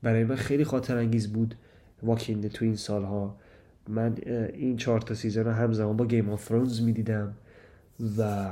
[0.02, 1.54] برای من خیلی خاطر انگیز بود
[2.02, 3.36] Walking تو این سالها.
[3.88, 4.16] من
[4.54, 7.34] این چهار تا season رو همزمان با Game of Thrones می‌دیدم
[8.18, 8.50] و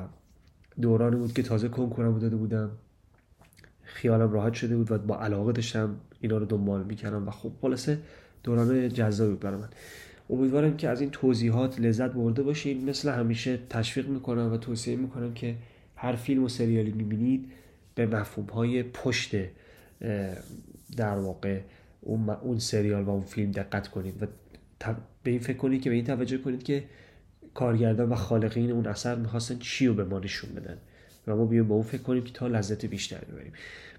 [0.80, 2.70] دورانی بود که تازه کنکورم داده بودم.
[3.82, 7.98] خیالم راحت شده بود و با علاقه داشتم اینا رو دنبال می‌کردم و خب خلاصه
[8.42, 9.68] دوران جذابی بود برای من.
[10.30, 15.34] امیدوارم که از این توضیحات لذت برده باشید مثل همیشه تشویق می‌کنم و توصیه می‌کنم
[15.34, 15.54] که
[15.96, 17.52] هر فیلم و سریالی می‌بینید
[17.94, 19.36] به مفهوم های پشت
[20.96, 21.60] در واقع
[22.00, 24.22] اون, سریال و اون فیلم دقت کنید.
[24.22, 24.26] و
[25.22, 26.84] به این فکر کنید که به این توجه کنید که
[27.54, 30.78] کارگردان و خالقین اون اثر می‌خواستن چی رو به ما نشون بدن.
[31.26, 33.52] و ما بیایم با اون فکر کنیم که تا لذت بیشتر ببریم.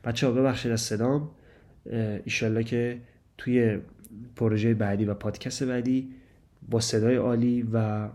[0.04, 1.30] بچه ها ببخشید از صدام.
[2.24, 2.98] ایشالله که
[3.38, 3.80] توی
[4.36, 6.10] پروژه بعدی و پادکست بعدی
[6.70, 8.08] با صدای عالی و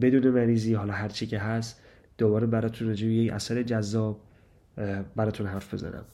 [0.00, 1.82] بدون مریضی حالا هرچی که هست
[2.18, 4.20] دوباره براتون راجع یه اثر جذاب
[5.16, 6.04] براتون حرف بزنم.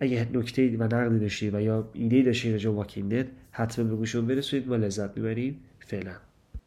[0.00, 4.68] اگه نکته و نقدی داشتید و یا ایده داشتید راجع واکینگ حتما به گوشون برسونید.
[4.68, 5.60] و لذت می‌بریم.
[5.78, 6.12] فعلا.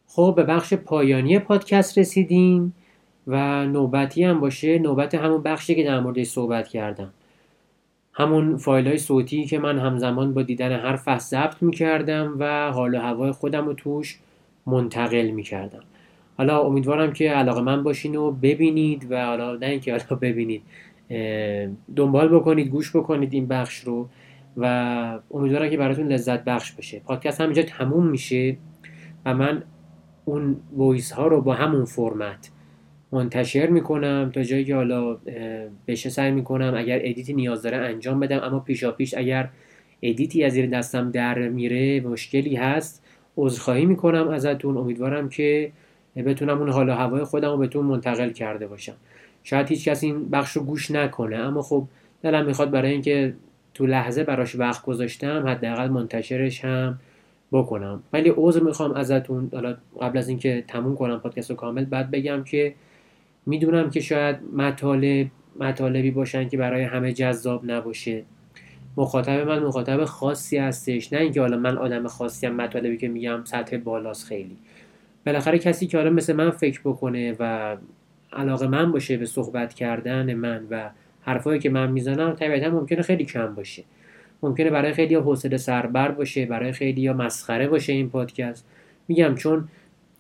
[0.08, 2.74] خب به بخش پایانی پادکست رسیدیم
[3.28, 4.80] و نوبتی هم باشه.
[4.80, 7.14] نوبت همون بخشی که در موردش صحبت کردم.
[8.18, 12.96] همون فایل های صوتی که من همزمان با دیدن هر فصل ضبط می‌کردم و حال
[12.96, 14.20] و هوای خودم رو توش
[14.66, 15.84] منتقل می‌کردم.
[16.38, 20.62] حالا امیدوارم که علاقه‌مند باشین و ببینید و حالا نه اینکه حالا ببینید
[21.96, 24.10] دنبال بکنید گوش بکنید این بخش رو
[24.58, 28.58] و امیدوارم که براتون لذت بخش بشه پادکست همینجا تموم میشه
[29.26, 29.64] و من
[30.26, 32.52] اون voice ها رو با همون فرمت
[33.12, 35.18] منتشر می‌کنم تا جایی که حالا
[35.88, 38.40] بشه سعی می‌کنم اگر edit ی نیاز داره انجام بدم.
[38.44, 39.50] اما پیشا پیش اگر
[40.02, 43.04] edit ی از زیر دستم در میره مشکلی هست
[43.38, 44.78] عذرخواهی می‌کنم ازتون.
[44.78, 45.72] امیدوارم که
[46.16, 48.96] بتونم اون حال و هوای خودم رو بهتون منتقل کرده باشم.
[49.44, 51.88] شاید هیچ کس این بخش رو گوش نکنه اما خب
[52.24, 53.34] دلم می‌خواد برای اینکه
[53.74, 57.00] تو لحظه براش وقت گذاشتم حداقل منتشرش هم
[57.52, 58.04] بکنم.
[58.14, 59.50] ولی عذر می‌خوام ازتون.
[59.54, 62.74] حالا قبل از اینکه تموم کنم پادکست کامل بعد بگم که
[63.46, 65.28] می‌دونم که شاید مطالب
[65.60, 68.24] مطالبی باشن که برای همه جذاب نباشه.
[68.98, 71.14] مخاطب من مخاطب خاصی هستش.
[71.14, 74.58] نه اینکه حالا من آدم خاصی هم مطالبی که میگم سطح بالاست خیلی.
[75.26, 77.78] بالاخره کسی که حالا مثل من فکر بکنه و
[78.34, 80.90] علاقه من باشه به صحبت کردن من و
[81.22, 83.84] حرفایی که من می‌زنم طبیعتا ممکنه خیلی کم باشه.
[84.44, 88.66] ممکنه برای خیلی حوصله سربر باشه برای خیلی مسخره باشه این پادکست.
[89.08, 89.68] میگم چون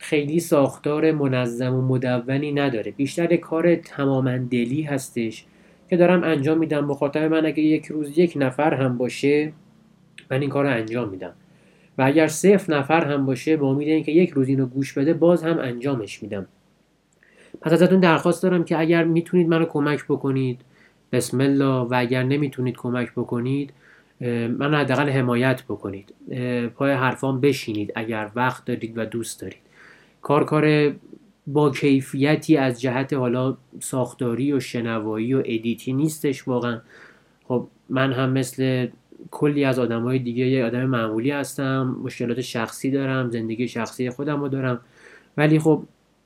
[0.09, 2.91] خیلی ساختار منظم و مدونی نداره.
[2.91, 5.45] بیشتر کار تماما دلی هستش
[5.89, 6.85] که دارم انجام میدم.
[6.85, 9.53] مخاطب من اگه یک روز یک نفر هم باشه
[10.31, 11.33] من این کار رو انجام میدم.
[11.97, 15.43] و اگر صفر نفر هم باشه با امید اینکه یک روز اینو گوش بده باز
[15.43, 16.47] هم انجامش میدم.
[17.61, 20.61] پس ازتون درخواست دارم که اگر می‌تونید منو کمک بکنید
[21.11, 23.73] بسم الله و اگر نمی‌تونید کمک بکنید
[24.57, 26.13] من حداقل حمایت بکنید.
[26.75, 29.57] پای حرفان بشینید اگر وقت دارید و دوست دارید.
[30.25, 30.95] کار کار
[31.47, 36.81] با کیفیتی از جهت حالا ساختاری و شنوایی و edit ی نیستش واقعا.
[37.47, 38.87] خب من هم مثل
[39.31, 44.47] کلی از های دیگه یه آدم معمولی هستم مشکلات شخصی دارم زندگی شخصی خودم رو
[44.47, 44.79] دارم.
[45.37, 45.83] ولی خب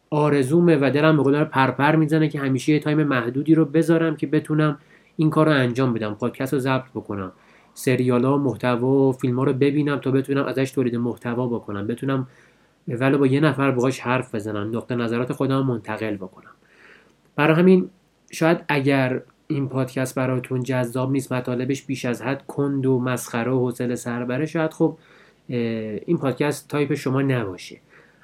[0.09, 4.77] آرزومه و دلم به پرپر می‌زنه که همیشه یه time محدودی رو بذارم که بتونم
[5.17, 7.31] این کار رو انجام بدم پادکست رو ضبط بکنم
[7.73, 12.27] سریال ها محتوا و فیلم ها رو ببینم تا بتونم ازش تولید محتوا بکنم بتونم
[12.89, 16.51] ولی با یه نفر باهاش حرف بزنم نقطه نظرات خودم منتقل بکنم.
[17.35, 17.89] برای همین
[18.31, 23.59] شاید اگر این پادکست براتون جذاب نیست مطالبش بیش از حد کند و مسخره و
[23.59, 24.97] حوصله سربره شاید خب
[25.47, 27.77] این پادکست تایپ شما نباشه.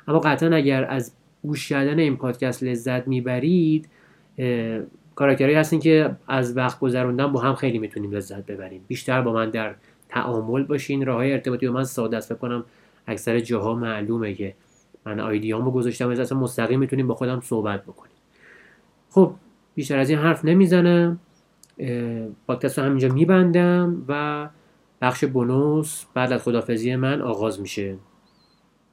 [0.07, 1.11] اما قطعا اگر از
[1.43, 3.89] گوش کردن این پادکست لذت می‌برید
[5.15, 8.81] کاراکتری هستین که از وقت گذروندن با هم خیلی می‌تونیم لذت ببریم.
[8.87, 9.75] بیشتر با من در
[10.09, 11.05] تعامل باشین.
[11.05, 12.33] راه ارتباطی با من ساده است.
[12.33, 12.63] کنم
[13.07, 14.55] اکثر جاها معلومه که
[15.05, 18.15] من آیدیامو گذاشتم از اصلا مستقیم می‌تونیم با خودم صحبت بکنیم.
[19.09, 19.33] خب
[19.75, 21.19] بیشتر از این حرف نمی‌زنم.
[22.47, 24.49] پادکست رو همینجا میبندم و
[25.01, 27.95] بخش بونوس بعد از خدافزی من آغاز میشه.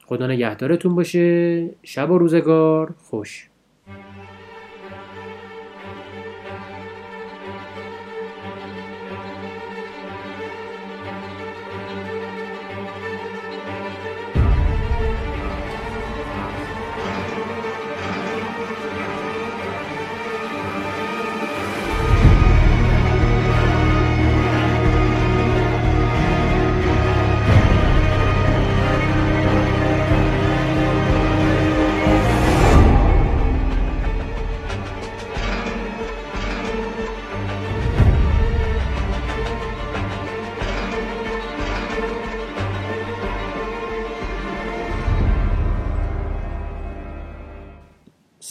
[0.07, 1.71] خدا نگهدارتون باشه.
[1.83, 2.95] شب و روزگار.
[2.99, 3.49] خوش.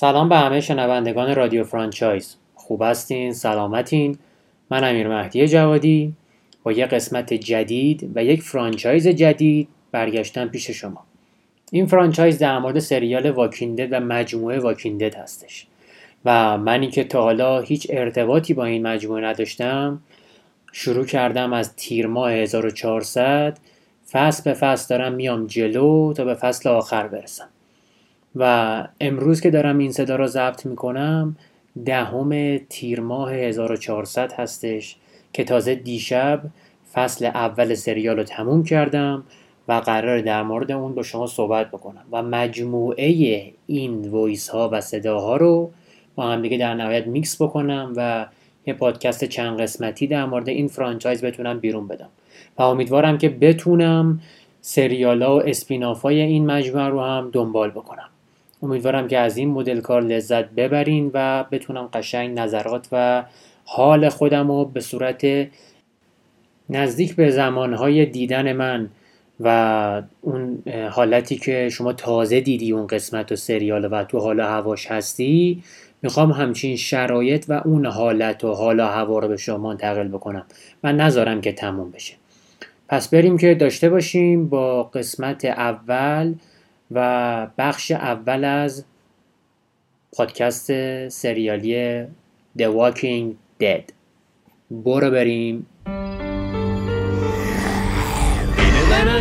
[0.01, 2.35] سلام به همه شنوندگان رادیو Franchise.
[2.55, 4.17] خوب هستین؟ سلامتین؟
[4.71, 6.13] من امیر مهدی جوادی
[6.63, 11.03] با یک قسمت جدید و یک franchise جدید برگشتم پیش شما.
[11.71, 15.67] این franchise در مورد سریال Walking Dead و مجموعه Walking Dead هستش.
[16.25, 20.01] و منی که تا حالا هیچ ارتباطی با این مجموعه نداشتم
[20.71, 23.57] شروع کردم از تیر ماه 1400
[24.11, 27.50] فصل به فصل دارم میام جلو تا به فصل آخر برسم.
[28.35, 31.35] و امروز که دارم این صدا را ضبط می‌کنم
[31.85, 34.95] دهم تیر ماه 1400 هستش
[35.33, 36.41] که تازه دیشب
[36.93, 39.23] فصل اول سریال رو تموم کردم
[39.67, 43.07] و قرار در مورد اون با شما صحبت بکنم و مجموعه
[43.67, 45.71] این voice ها و صداها رو
[46.15, 48.25] با هم دیگه در نهایت میکس بکنم و
[48.65, 52.09] یه پادکست چند قسمتی در مورد این franchise بتونم بیرون بدم.
[52.57, 54.21] و امیدوارم که بتونم
[54.61, 58.10] سریال ها و اسپیناف های این مجموعه رو هم دنبال بکنم.
[58.63, 63.23] امیدوارم که از این مدل کار لذت ببرین و بتونم قشنگ نظرات و
[63.65, 65.47] حال خودم رو به صورت
[66.69, 68.89] نزدیک به زمانهای دیدن من
[69.39, 74.87] و اون حالتی که شما تازه دیدی اون قسمت و سریال و تو حال هواش
[74.87, 75.63] هستی
[76.01, 80.45] می‌خوام همچین شرایط و اون حالت و حالا هوا رو به شما منتقل بکنم.
[80.83, 82.13] من نذارم که تموم بشه.
[82.89, 86.33] پس بریم که داشته باشیم با قسمت اول
[86.91, 88.85] و بخش اول از
[90.13, 90.71] پادکست
[91.07, 92.03] سریالی
[92.59, 93.33] The Walking
[93.63, 93.83] Dead.
[94.71, 95.67] برو بریم.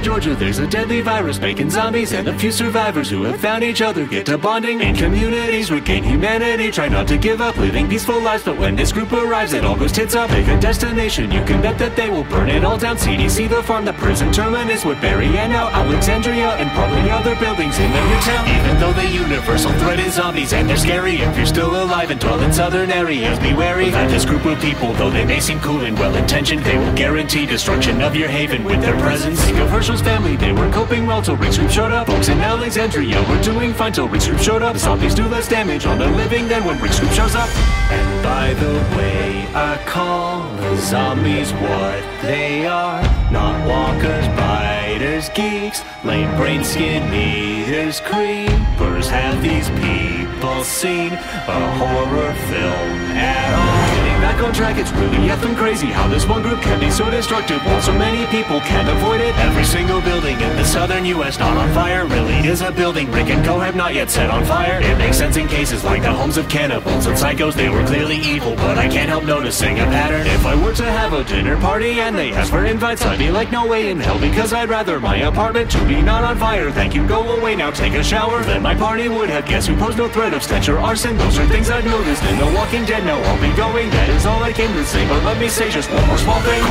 [0.00, 3.62] Atlanta, Georgia, there's a deadly virus making zombies, and a few survivors who have found
[3.62, 7.88] each other get to bonding in communities, regain humanity, try not to give up, living
[7.88, 8.44] peaceful lives.
[8.44, 10.30] But when this group arrives, it all goes tits up.
[10.30, 12.96] Pick a destination, you can bet that they will burn it all down.
[12.96, 17.90] CDC, the farm, the prison terminus, Woodbury, and now Alexandria, and probably other buildings in
[17.92, 18.48] the new town.
[18.48, 22.20] Even though the universal threat is zombies, and they're scary, if you're still alive and
[22.20, 25.60] dwell in southern areas, be wary that this group of people, though they may seem
[25.60, 29.40] cool and well intentioned, they will guarantee destruction of your haven with their presence.
[29.44, 32.06] Think of Herschel's family, they were coping well till Rick's group showed up.
[32.06, 34.74] Folks in Alexandria were doing fine till Rick's group showed up.
[34.74, 37.48] The Zombies do less damage on the living than when Rick's group shows up.
[37.90, 43.02] And by the way, I call the zombies what they are.
[43.32, 49.08] Not walkers, biters, geeks, lame brain skin eaters, creepers.
[49.08, 53.99] Have these people seen a horror film at all?
[54.20, 57.60] Back on track, it's really effing crazy how this one group can be so destructive
[57.64, 59.34] while so many people can't avoid it.
[59.36, 61.38] Every single building in the southern U.S.
[61.38, 63.58] not on fire really is a building Rick and Co.
[63.58, 64.78] have not yet set on fire.
[64.82, 67.54] It makes sense in cases like the homes of cannibals and psychos.
[67.54, 70.26] They were clearly evil, but I can't help noticing a pattern.
[70.26, 73.30] If I were to have a dinner party and they ask for invites, I'd be
[73.30, 76.70] like, no way in hell, because I'd rather my apartment to be not on fire.
[76.70, 78.42] Thank you, go away now, take a shower.
[78.42, 81.16] Then my party would have guests who pose no threat of stench or arson.
[81.16, 83.04] Those are things I've noticed in The Walking Dead.
[83.04, 83.88] Now I'll be going.
[83.90, 86.40] That is all I came to say, but let me say just one more small
[86.40, 86.64] thing.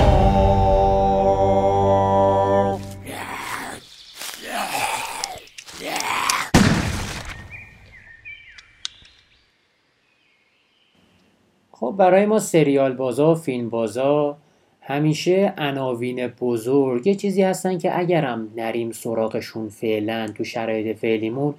[11.72, 14.38] خب برای ما سریال بازا و فیلم بازا
[14.82, 21.54] همیشه عناوین بزرگ یه چیزی هستن که اگرم نریم سراغشون فعلا تو شرایط فعلیمون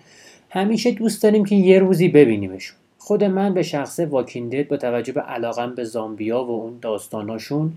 [0.51, 2.77] همیشه دوست داریم که یه روزی ببینیمشون
[3.11, 7.73] خود من به شخص واکیندد با توجه به علاقم به زامبیا و اون داستاناشون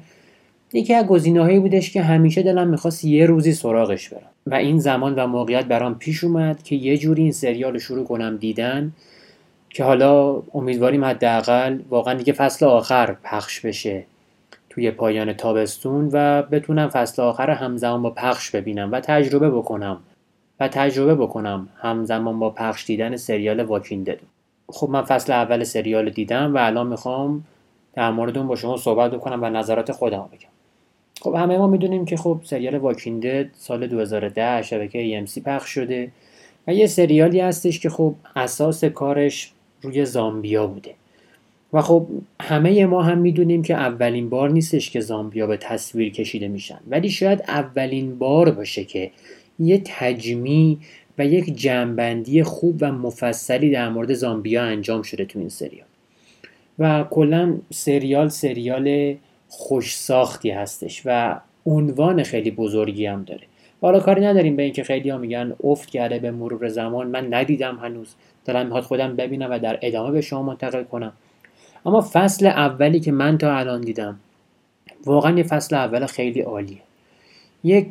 [0.74, 4.30] یکی از گزینه‌هایی بودش که همیشه دلم می‌خواست یه روزی سراغش برم.
[4.48, 8.06] و این زمان و موقعیت برام پیش اومد که یه جوری این سریال رو شروع
[8.06, 8.92] کنم دیدن
[9.70, 14.06] که حالا امیدواریم حداقل واقعا دیگه فصل آخر پخش بشه
[14.70, 20.00] توی پایان تابستون و بتونم فصل آخر همزمان با پخش ببینم و تجربه بکنم
[20.60, 24.20] و تجربه بکنم همزمان با پخش دیدن سریال واکیندد
[24.70, 27.44] خب من فصل اول سریال دیدم و الان می‌خوام
[27.94, 30.50] در مورد اون با شما صحبت بکنم و نظرات خودم بگم.
[31.22, 36.12] خب همه ما می‌دونیم که خب سریال واکیندد سال 2010 شبکه AMC پخش شده
[36.68, 40.94] و یه سریالی هستش که خب اساس کارش روی زامبیا بوده.
[41.74, 42.08] و خب
[42.42, 46.80] همه ما هم می‌دونیم که اولین بار نیستش که زامبیا به تصویر کشیده میشن.
[46.88, 49.12] ولی شاید اولین بار باشه که
[49.60, 50.80] یه تجمی
[51.18, 55.88] و یک جنبندی خوب و مفصلی در مورد زامبیا انجام شده تو این سریال.
[56.80, 59.16] و کلا سریال سریال
[59.48, 63.44] خوش ساختی هستش و عنوان خیلی بزرگی هم داره.
[63.82, 67.08] حالا کاری نداریم به اینکه خیلی ها میگن افت کرده به مرور زمان.
[67.08, 68.16] من ندیدم هنوز.
[68.46, 71.14] دارم می‌خواد خودم ببینم و در ادامه به شما منتقل کنم.
[71.86, 74.20] اما فصل اولی که من تا الان دیدم
[75.06, 76.82] واقعا یه فصل اول خیلی عالیه.
[77.64, 77.88] یک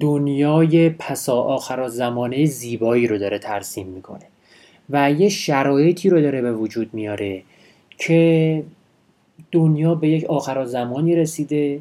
[0.00, 4.26] دنیای پسا آخر زمانه زیبایی رو داره ترسیم می‌کنه
[4.90, 7.42] و یه شرایطی رو داره به وجود میاره
[7.98, 8.62] که
[9.52, 11.80] دنیا به یک آخر زمانی رسیده.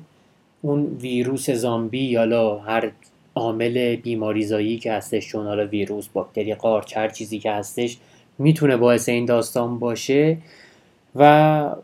[0.62, 2.92] اون ویروس زامبی یا هر
[3.36, 7.98] عامل بیماریزایی که هستش چون حالا ویروس باکتری قارچ هر چیزی که هستش
[8.38, 10.38] می‌تونه باعث این داستان باشه
[11.16, 11.76] و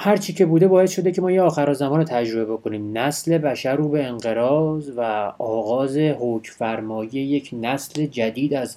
[0.00, 2.98] هر چی که بوده باعث شده که ما یه آخر زمان رو تجربه بکنیم.
[2.98, 8.76] نسل بشر رو به انقراض و آغاز حکم فرمایی یک نسل جدید از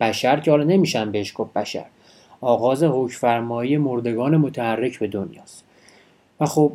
[0.00, 1.84] بشر که حالا نمیشن بهش گفت بشر.
[2.40, 5.64] آغاز حکم فرمایی مردگان متحرک به دنیاست.
[6.40, 6.72] و خب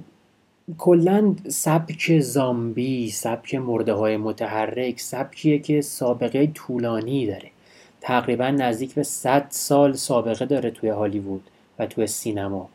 [0.77, 7.51] کلا سبک زامبی سبک مرده های متحرک سبکیه که سابقه طولانی داره.
[8.01, 11.43] تقریبا نزدیک به 100 سال سابقه داره توی هالیوود
[11.79, 12.69] و توی سینما.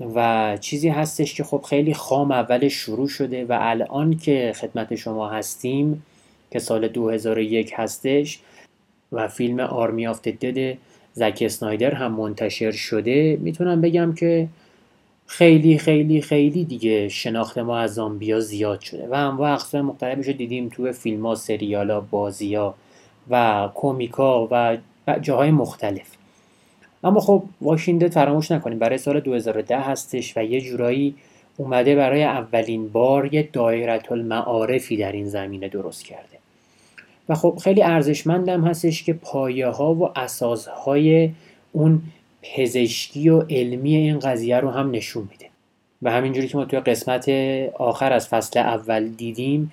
[0.00, 5.28] و چیزی هستش که خب خیلی خام اول شروع شده و الان که خدمت شما
[5.28, 6.02] هستیم
[6.50, 8.40] که سال 2001 هستش
[9.12, 10.78] و فیلم آرمی آف دد
[11.12, 14.48] زک اسنایدر هم منتشر شده می‌تونم بگم که
[15.26, 20.32] خیلی خیلی خیلی دیگه شناخت ما از زامبیا زیاد شده و هم اقسام مختلفش رو
[20.32, 22.74] دیدیم توی فیلم ها سریال ها بازی ها
[23.30, 24.78] و کومیکا و
[25.20, 26.13] جاهای مختلف.
[27.04, 31.14] اما خب واشینگتن فراموش نکنیم برای سال 2010 هستش و یه جورایی
[31.56, 36.38] اومده برای اولین بار یه دایرت المعارفی در این زمینه درست کرده.
[37.28, 41.30] و خب خیلی ارزشمندم هستش که پایه ها و اساس های
[41.72, 42.02] اون
[42.42, 45.46] پزشکی و علمی این قضیه رو هم نشون میده.
[46.02, 47.28] و همینجوری که ما توی قسمت
[47.74, 49.72] آخر از فصل اول دیدیم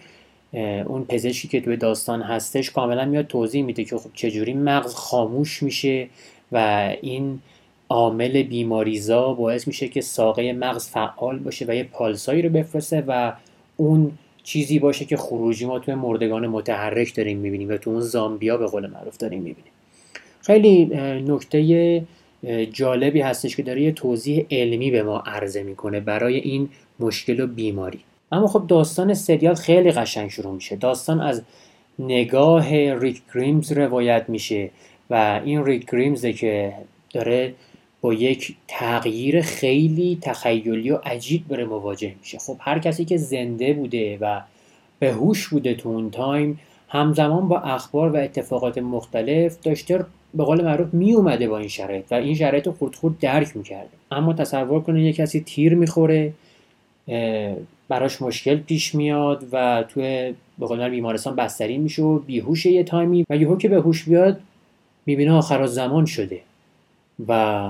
[0.86, 5.64] اون پزشکی که توی داستان هستش کاملا میاد توضیح میده که خب چجوری مغز خاموش
[5.64, 6.08] میشه
[6.52, 7.40] و این
[7.90, 13.34] عامل بیماریزا باعث میشه که ساقه مغز فعال باشه و یه پالسایی رو بفرسته و
[13.78, 14.12] اون
[14.44, 18.68] چیزی باشه که خروجی ما توی مردگان متحرک داریم می‌بینیم و تو اون زامبیا به
[18.68, 19.72] قول معروف داریم می‌بینیم.
[20.42, 20.86] خیلی
[21.28, 22.04] نکته
[22.74, 26.70] جالبی هستش که داره یه توضیح علمی به ما عرضه می‌کنه برای این
[27.00, 28.00] مشکل و بیماری.
[28.32, 30.76] اما خب داستان سریال خیلی قشنگ شروع میشه.
[30.76, 31.42] داستان از
[32.00, 34.70] نگاه ریک گریمز روایت میشه.
[35.12, 36.74] و این ریک گریمزه که
[37.14, 37.54] داره
[38.02, 42.38] با یک تغییر خیلی تخیلی و عجیب بره مواجه میشه.
[42.38, 44.42] خب هر کسی که زنده بوده و
[45.00, 46.60] به هوش بوده تو اون time
[46.90, 52.06] همزمان با اخبار و اتفاقات مختلف داشته به قول معروف می اومده با این شرایط
[52.12, 53.90] و این شرایط رو خورد خورد درک می‌کرده.
[54.12, 56.34] اما تصور کنه یه کسی تیر می‌خوره
[57.88, 63.26] براش مشکل پیش میاد و توی به قول بیمارستان بستری میشه و بیهوش یه تایمی
[63.30, 64.42] و یهو که به هوش بیاد
[65.06, 66.40] می‌بینه آخر زمان شده
[67.28, 67.70] و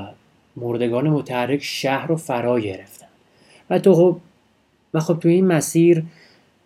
[0.55, 3.07] مردگان متحرک شهر رو فرا گرفتن.
[3.69, 4.17] و تو خب
[4.93, 6.03] و خب تو این مسیر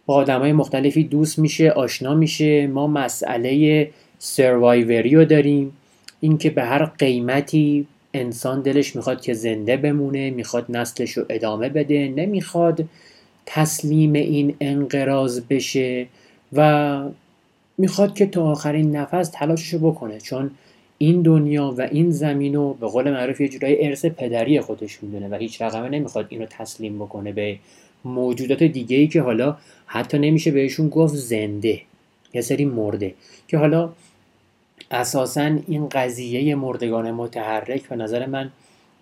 [0.06, 2.68] با آدم های مختلفی دوست میشه آشنا میشه.
[2.68, 3.90] ما مسئله
[4.20, 5.78] سروایوری رو داریم.
[6.20, 12.08] اینکه به هر قیمتی انسان دلش می‌خواد که زنده بمونه می‌خواد نسلش رو ادامه بده
[12.08, 12.86] نمی‌خواد
[13.46, 16.08] تسلیم این انقراض بشه
[16.54, 17.00] و
[17.78, 20.52] می‌خواد که تا آخرین نفس تلاشش رو بکنه چون
[20.98, 25.30] این دنیا و این زمین رو به قول معروف یه جورای ارث پدری خودش می‌دونه
[25.30, 27.58] و هیچ رقمه نمی‌خواد اینو تسلیم بکنه به
[28.06, 31.82] موجودات دیگه ای که حالا حتی نمیشه بهشون گفت زنده
[32.34, 33.14] یه سری مرده
[33.48, 33.90] که حالا
[34.92, 38.52] اساسا این قضیه مردگان متحرک به نظر من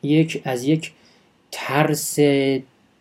[0.04, 0.92] یک از یک
[1.52, 2.20] ترس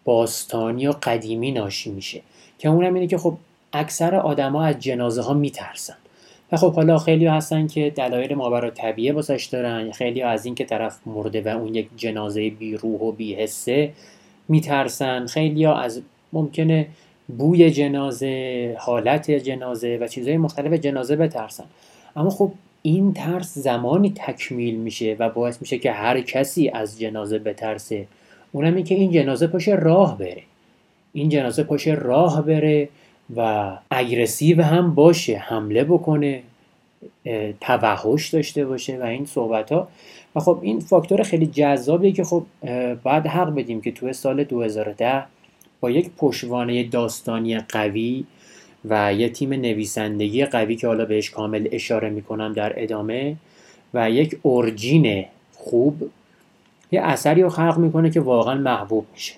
[0.04, 2.22] باستانی و قدیمی ناشی میشه.
[2.58, 3.36] که اونم اینه که خب
[3.72, 5.96] اکثر آدما از جنازه ها میترسن.
[6.52, 9.90] و خب حالا خیلی هستن که دلایل ماورا طبیعه واسش دارن.
[9.90, 13.92] خیلی از این که طرف مرده و اون یک جنازه بی روح و بی حسه
[14.48, 15.26] میترسن.
[15.26, 16.86] خیلی از ممکنه
[17.38, 21.64] بوی جنازه حالت جنازه و چیزهای مختلف جنازه بترسن.
[22.16, 27.38] اما خب این ترس زمانی تکمیل میشه و باعث میشه که هر کسی از جنازه
[27.38, 28.06] بترسه.
[28.52, 30.42] اونم که این جنازه پاش راه بره.
[31.12, 32.88] این جنازه پاش راه بره
[33.36, 36.42] و اگرسیو هم باشه حمله بکنه
[37.60, 39.88] توحش داشته باشه و این صحبت ها
[40.34, 42.44] و خب این فاکتور خیلی جذابیه که خب
[43.02, 45.24] باید حق بدیم که توی سال 2010
[45.80, 48.24] با یک پشوانه داستانی قوی
[48.84, 53.36] و یه تیم نویسندگی قوی که حالا بهش کامل اشاره می‌کنم در ادامه
[53.94, 56.10] و یک اورجین خوب
[56.92, 59.34] یه اثری رو خلق می‌کنه که واقعا محبوب میشه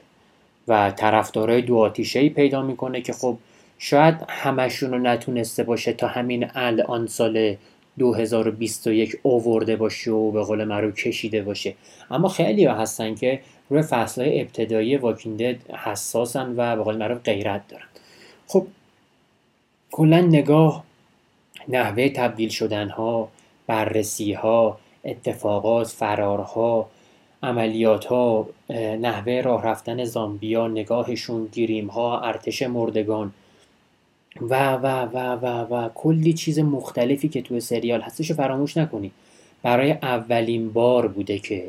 [0.69, 3.39] و طرفدارای دو آتیشه پیدا می‌کنه که خب
[3.79, 7.57] شاید همشون رو نتونسته باشه تا همین الان سال
[7.99, 11.75] 2021 اوورده باشه و به قول معروف کشیده باشه.
[12.11, 13.41] اما خیلی ها هستن که
[13.71, 17.87] روی فصلهای ابتدایی واکیندد حساسن و به قول معروف غیرت دارن.
[18.47, 18.67] خب
[19.93, 20.85] کلا نگاه
[21.69, 23.29] نحوه تبدیل شدن ها
[23.67, 26.91] بررسی ها اتفاقات فرارها
[27.43, 28.49] عملیات ها
[29.01, 33.33] نحوه راه رفتن زامبیا نگاهشون گیریم ها ارتش مردگان
[34.41, 39.13] و و و و و کلی چیز مختلفی که توی سریال هستش رو فراموش نکنید
[39.63, 41.65] برای اولین بار بوده که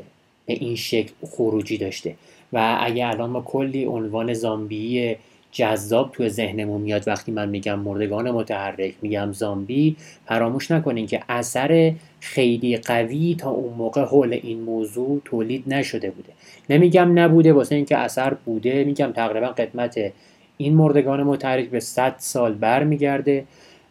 [0.46, 2.16] به این شکل خروجی داشته.
[2.54, 5.16] و اگه الان ما کلی عنوان زامبی
[5.52, 11.94] جذاب توی ذهنمون میاد وقتی من میگم مردگان متحرک میگم زامبی فراموش نکنین که اثر
[12.20, 16.30] خیلی قوی تا اون موقع حول این موضوع تولید نشده بوده.
[16.70, 20.14] نمیگم نبوده واسه اینکه اثر بوده میگم تقریبا قدمت
[20.58, 23.46] این مردگان متحرک به 100 سال برمیگرده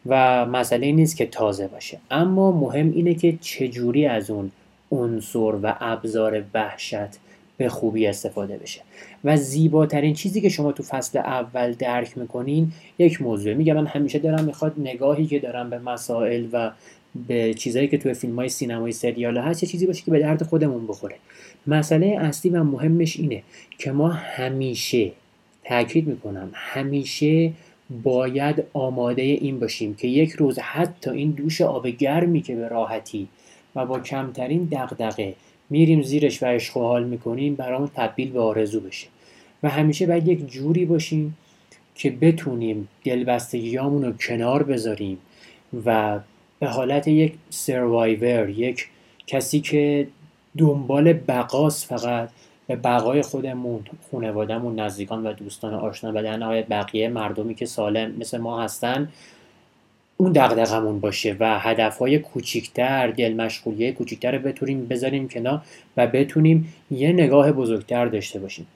[0.06, 1.98] و مسئله نیست که تازه باشه.
[2.10, 4.50] اما مهم اینه که چجوری از اون
[4.92, 7.18] عنصر و ابزار وحشت
[7.56, 8.80] به خوبی استفاده بشه.
[9.24, 13.54] و زیباترین چیزی که شما تو فصل اول درک می‌کنین یک موضوع.
[13.54, 16.70] میگم من همیشه دارم می‌خواد نگاهی که دارم به مسائل و
[17.28, 20.42] به چیزایی که توی فیلم های سینمایی سریال هست یه چیزی باشه که به درد
[20.42, 21.16] خودمون بخوره.
[21.66, 23.42] مسئله اصلی و مهمش اینه
[23.78, 25.12] که ما همیشه
[25.64, 26.50] تاکید می‌کنم.
[26.54, 27.52] همیشه
[28.02, 33.28] باید آماده این باشیم که یک روز حتی این دوش آب گرمی که به راحتی
[33.76, 35.34] و با کمترین دغدغه
[35.70, 39.06] میریم زیرش و عشق و حال می‌کنیم برامون تبدیل به آرزو بشه.
[39.62, 41.36] و همیشه باید یک جوری باشیم
[41.94, 45.18] که بتونیم دلبستگیامون رو کنار بذاریم
[45.86, 46.20] و
[46.58, 48.88] به حالت یک سروایور یک
[49.26, 50.06] کسی که
[50.58, 52.28] دنبال بقاس فقط
[52.66, 58.10] به بقای خودمون خانوادهمون نزدیکان و دوستان آشنا و در نهایت بقیه مردمی که سالم
[58.18, 59.08] مثل ما هستن
[60.16, 65.62] اون دغدغمون باشه و هدفهای کوچیکتر دل مشغولیه کوچیکتر رو بتونیم بذاریم کنار
[65.96, 68.66] و بتونیم یه نگاه بزرگتر داشته باشیم.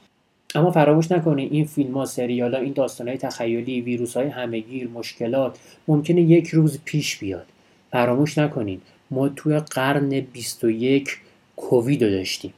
[0.55, 4.89] اما فراموش نکنید این فیلم ها سریال ها این داستان های تخیلی ویروس های همگیر
[4.89, 5.59] مشکلات
[5.89, 7.47] ممکنه یک روز پیش بیاد.
[7.91, 11.19] فراموش نکنید ما توی قرن 21
[11.57, 12.53] کووید رو داشتیم.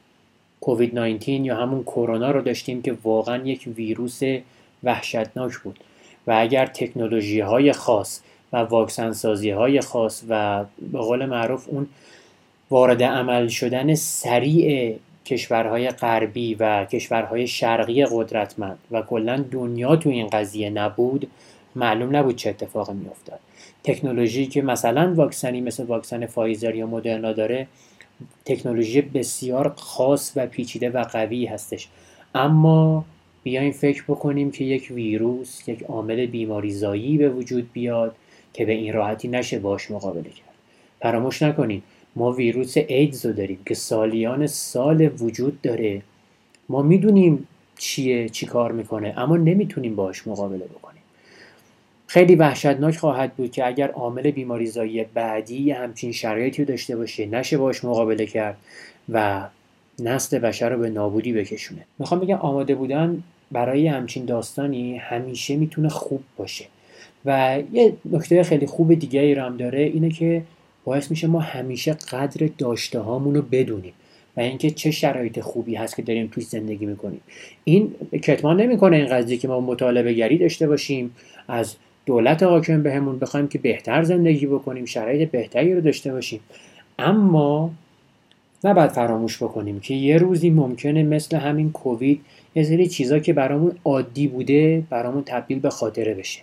[0.70, 4.20] کووید 19 یا همون کرونا رو داشتیم که واقعا یک ویروس
[4.82, 5.78] وحشتناک بود.
[6.26, 8.20] و اگر تکنولوژی های خاص
[8.52, 11.86] و واکسن سازی های خاص و به قول معروف اون
[12.70, 20.26] وارد عمل شدن سریع کشورهای غربی و کشورهای شرقی قدرتمند و کلا دنیا تو این
[20.26, 21.30] قضیه نبود
[21.76, 23.38] معلوم نبود چه اتفاقی میافتاد.
[23.84, 27.66] تکنولوژی که مثلا واکسنی مثل واکسن فایزر یا مدرنا داره
[28.44, 31.88] تکنولوژی بسیار خاص و پیچیده و قوی هستش.
[32.34, 33.04] اما
[33.42, 38.16] بیاین فکر بکنیم که یک ویروس یک عامل بیماریزایی به وجود بیاد
[38.52, 40.54] که به این راحتی نشه باش مقابله کرد.
[41.00, 41.82] فراموش نکنید
[42.16, 46.02] ما ویروس ایدز رو داریم که سالیان سال وجود داره.
[46.68, 47.48] ما می‌دونیم
[47.78, 50.89] چیه چی کار می‌کنه اما نمی‌تونیم باش مقابله بکنیم.
[52.10, 57.58] خیلی وحشتناک خواهد بود که اگر عامل بیماریزایی بعدی همچین شرایطی رو داشته باشه نشه
[57.58, 58.56] باش مقابله کرد
[59.08, 59.46] و
[59.98, 61.80] نسل بشر رو به نابودی بکشونه.
[61.98, 63.22] می‌خوام بگم آماده بودن
[63.52, 66.64] برای همچین داستانی همیشه می‌تونه خوب باشه.
[67.24, 70.42] و یه نکته خیلی خوب دیگه ای هم داره اینه که
[70.84, 73.92] باعث میشه ما همیشه قدر داشته هامون رو بدونیم
[74.36, 77.20] و اینکه چه شرایط خوبی هست که داریم توی زندگی می‌کنیم.
[77.64, 81.16] این کتمان نمی‌کنه این قضیه که ما مطالبه گری داشته باشیم
[81.48, 81.76] از
[82.10, 86.40] دولت حاکم بهمون بخوایم که بهتر زندگی بکنیم شرایط بهتری رو داشته باشیم.
[86.98, 87.70] اما
[88.64, 92.20] نباید فراموش بکنیم که یه روزی ممکنه مثل همین کووید
[92.54, 96.40] یه سری چیزا که برامون عادی بوده برامون تبدیل به خاطره بشه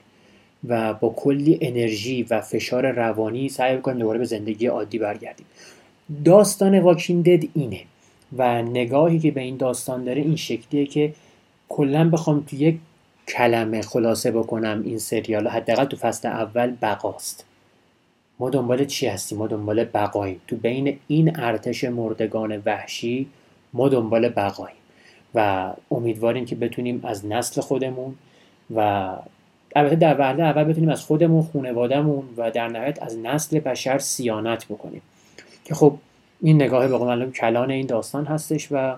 [0.68, 5.46] و با کلی انرژی و فشار روانی سعی کنیم دوباره به زندگی عادی برگردیم.
[6.26, 7.82] داستان واکین دد اینه
[8.38, 11.14] و نگاهی که به این داستان داره این شکلیه که
[11.70, 12.78] کلا بخوام تو یک
[13.28, 17.46] کلمه خلاصه بکنم این سریال حداقل تو فصل اول بقاست.
[18.40, 20.42] ما دنبال چی هستیم؟ ما دنبال بقاییم.
[20.48, 23.28] تو بین این ارتش مردگان وحشی
[23.74, 24.78] ما دنبال بقاییم.
[25.36, 28.16] و امیدواریم که بتونیم از نسل خودمون
[28.76, 29.10] و
[29.76, 34.66] البته در وهله اول بتونیم از خودمون خانوادهمون و در نهایت از نسل بشر سیانت
[34.66, 35.02] بکنیم.
[35.66, 35.98] که خب
[36.42, 38.96] این نگاه به معلوم کلان این داستان هستش و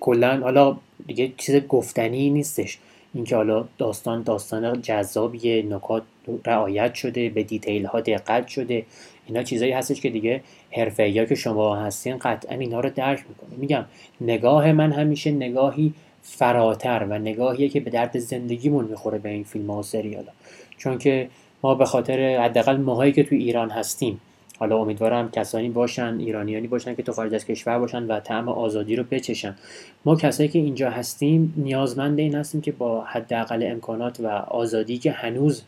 [0.00, 0.76] کلا حالا
[1.06, 2.78] دیگه چیز گفتنی نیستش.
[3.14, 6.02] اینکه حالا داستان داستان جذابیه نکات
[6.44, 8.86] رعایت شده به دیتیل ها دقت شده
[9.26, 13.84] اینا چیزایی هستش که دیگه حرفه که شما هستین قطعا اینا رو درک می‌کنه میگم
[14.20, 19.70] نگاه من همیشه نگاهی فراتر و نگاهیه که به درد زندگیمون می‌خوره به این فیلم
[19.70, 20.32] ها و سریال ها.
[20.78, 21.28] چون که
[21.62, 24.20] ما به خاطر حداقل ماهایی که تو ایران هستیم
[24.58, 28.96] حالا امیدوارم کسانی باشن ایرانیانی باشن که تو خارج از کشور باشن و طعم آزادی
[28.96, 29.56] رو بچشن.
[30.04, 35.12] ما کسایی که اینجا هستیم نیازمند این هستیم که با حداقل امکانات و آزادی که
[35.12, 35.62] هنوز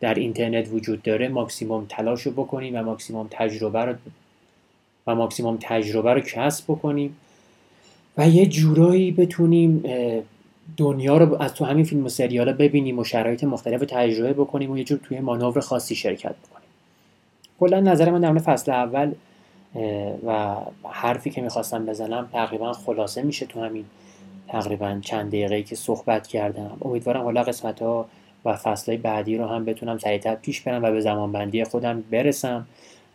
[0.00, 3.94] در اینترنت وجود داره ماکسیموم تلاش رو بکنیم و ماکسیموم تجربه رو
[5.06, 7.16] و ماکسیموم تجربه رو کسب بکنیم
[8.16, 9.84] و یه جورایی بتونیم
[10.76, 14.78] دنیا رو از تو همین فیلم و سریال ببینیم و شرایط مختلف تجربه بکنیم و
[14.78, 16.69] یه جور توی مانور خاصی شرکت بکنیم.
[17.60, 19.12] کلا نظر من در فصل اول
[20.26, 20.56] و
[20.90, 23.84] حرفی که می‌خواستم بزنم تقریبا خلاصه میشه تو همین
[24.48, 26.70] تقریبا چند دقیقه که صحبت کردم.
[26.82, 28.06] امیدوارم حالا قسمت ها
[28.44, 32.66] و فصل بعدی رو هم بتونم سریعتر پیش برم و به زمان بندی خودم برسم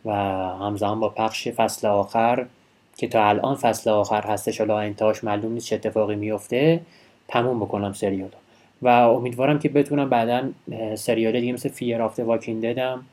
[0.06, 0.14] و
[0.60, 2.46] همزمان با پخش فصل آخر
[2.98, 6.82] که تا الان فصل آخر هستش حالا انتهاش معلوم نیست چه اتفاقی میفته
[7.28, 8.30] تموم بکنم سریال
[8.82, 10.50] و امیدوارم که بتونم بعدا
[10.96, 13.06] سریال دیگه مثل فیر آفته واکین ددم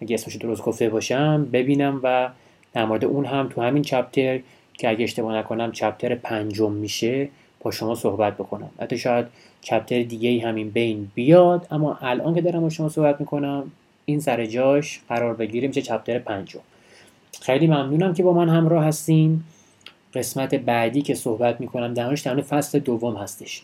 [0.00, 2.30] اگه اسمش درست گفته باشم ببینم و
[2.72, 4.40] در مورد اون هم تو همین چپتر
[4.74, 7.28] که اگه اشتباه نکنم چپتر پنجم میشه
[7.60, 8.70] با شما صحبت بکنم.
[8.80, 9.26] حتی شاید
[9.60, 13.70] چپتر دیگه همین بین بیاد اما الان که دارم با شما صحبت می‌کنم
[14.04, 16.60] این سر جاش قرار بگیره میشه چپتر پنجم.
[17.40, 19.40] خیلی ممنونم که با من همراه هستین.
[20.14, 23.62] قسمت بعدی که صحبت می‌کنم در فصل دوم هستش.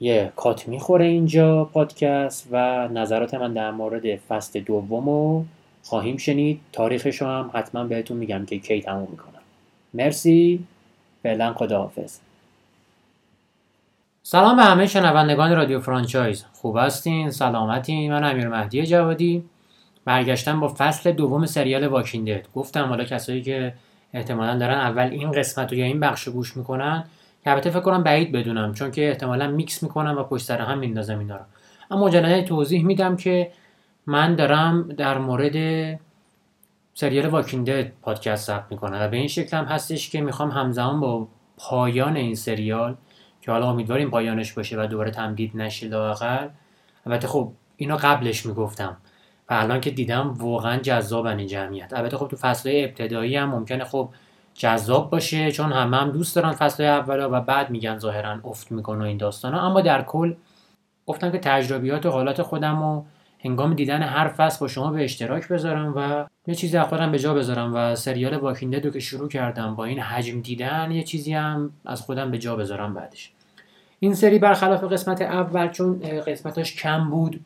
[0.00, 5.44] یه کات می‌خوره اینجا پادکست و نظرات من در مورد فصل دوم رو
[5.82, 6.60] خواهیم شنید.
[6.72, 9.42] تاریخش هم حتما بهتون میگم که کی تموم می‌کنم
[9.94, 10.64] مرسی.
[11.22, 12.18] فعلا خداحافظ.
[14.22, 16.44] سلام به همه شنوندگان رادیو فرانچایز.
[16.52, 18.12] خوب هستین؟ سلامتین.
[18.12, 19.44] من امیر مهدی جوادی.
[20.04, 23.74] برگشتم با فصل دوم سریال واکیندد گفتم حالا کسایی که
[24.14, 27.04] احتمالا دارن اول این قسمت رو یا این بخش گوش می‌کنن
[27.46, 30.78] که البته فکر کنم بعید بدونم چون که احتمالا میکس می‌کنم و پشت سر هم
[30.78, 31.42] میندازم اینا رو.
[31.90, 33.52] اما مجددا توضیح میدم که
[34.06, 35.56] من دارم در مورد
[36.94, 41.28] سریال واکینگ پادکست ثبت می‌کنم و به این شکل هم هستش که می‌خوام همزمان با
[41.56, 42.96] پایان این سریال
[43.40, 46.48] که حالا امیدواریم پایانش باشه و دوباره تمدید نشه لاقل
[47.06, 48.96] البته خب اینو قبلش می‌گفتم
[49.48, 51.92] و الان که دیدم واقعا جذابن این جمعیت.
[51.92, 54.10] البته خب تو فصلهای ابتدایی هم ممکنه خب
[54.58, 59.04] جذاب باشه چون همه هم دوست دارن فصل اولا و بعد میگن ظاهرا افت می‌کنه
[59.04, 59.66] این داستان ها.
[59.66, 60.34] اما در کل
[61.06, 63.04] گفتم که تجربیات و حالات خودم رو
[63.44, 67.18] هنگام دیدن هر فصل با شما به اشتراک بذارم و یه چیزی از خودم به
[67.18, 71.34] جا بذارم و سریال واکینده دو که شروع کردم با این حجم دیدن یه چیزی
[71.34, 73.32] هم از خودم به جا بذارم بعدش
[74.00, 77.40] این سری برخلاف قسمت اول چون قسمتاش کم بود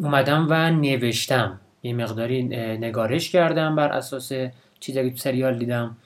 [0.00, 2.42] اومدم و نوشتم یه مقداری
[2.76, 4.32] نگارش کردم بر اساس
[4.80, 5.96] چیزی که تو سریال دیدم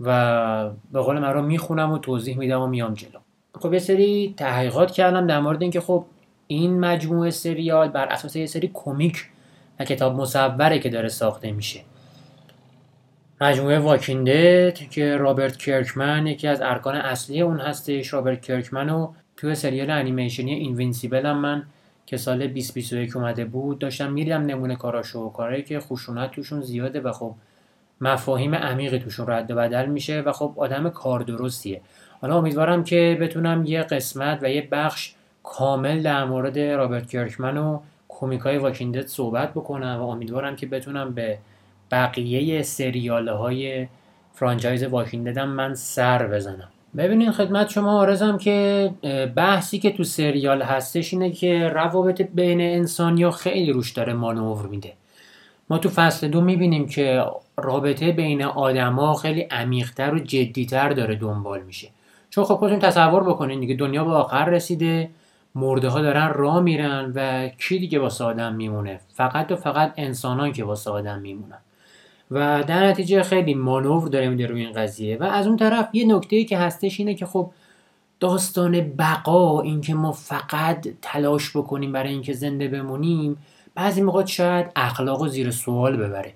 [0.00, 3.18] و به قول من رو می‌خونم و توضیح میدم و میام جلو.
[3.54, 6.04] خب یه سری تحقیقات کردم در مورد اینکه خب
[6.46, 9.26] این مجموعه سریال بر اساس یه سری کمیک
[9.80, 11.80] و کتاب مصوره که داره ساخته میشه.
[13.40, 18.12] مجموعه Walking Dead که رابرت کرکمن یکی از ارکان اصلی اون هستش.
[18.12, 21.62] رابرت کرکمن و توی سریال انیمیشنی Invincible هم من
[22.06, 27.00] که سال 2021 اومده بود داشتم می‌دیدم نمونه کاراشو و کارهایی که خشونت توشون زیاده
[27.00, 27.34] و خب
[28.00, 31.80] مفاهیم عمیقی توشون رد و بدل میشه و خب آدم کار درستیه.
[32.20, 37.80] حالا امیدوارم که بتونم یه قسمت و یه بخش کامل در مورد رابرت کرکمن و
[38.08, 41.38] کومیکای واکیندت صحبت بکنم و امیدوارم که بتونم به
[41.90, 43.88] بقیه سریال های
[44.34, 46.68] فرانچایز واکینددم من سر بزنم.
[46.96, 48.90] ببینین خدمت شما آرزم که
[49.36, 54.92] بحثی که تو سریال هستش اینه که روابط بین انسانی خیلی روش داره مانور میده.
[55.70, 57.24] ما تو فصل دو می‌بینیم که
[57.56, 61.88] رابطه بین آدما خیلی عمیقتر و جدیتر داره دنبال میشه.
[62.30, 65.10] چون خب خودتون تصور بکنین دیگه دنیا به آخر رسیده
[65.54, 70.52] مرده ها دارن راه میرن و کی دیگه با آدم میمونه؟ فقط و فقط انسانان
[70.52, 71.58] که با آدم میمونن.
[72.30, 75.16] و در نتیجه خیلی مانور داره میده روی این قضیه.
[75.16, 77.50] و از اون طرف یه نکته که هستش اینه که خب
[78.20, 83.36] داستان بقا اینکه ما فقط تلاش بکنیم برای اینکه زنده بمونیم
[83.80, 86.32] بعضی موقع شاید اخلاق و زیر سوال ببره.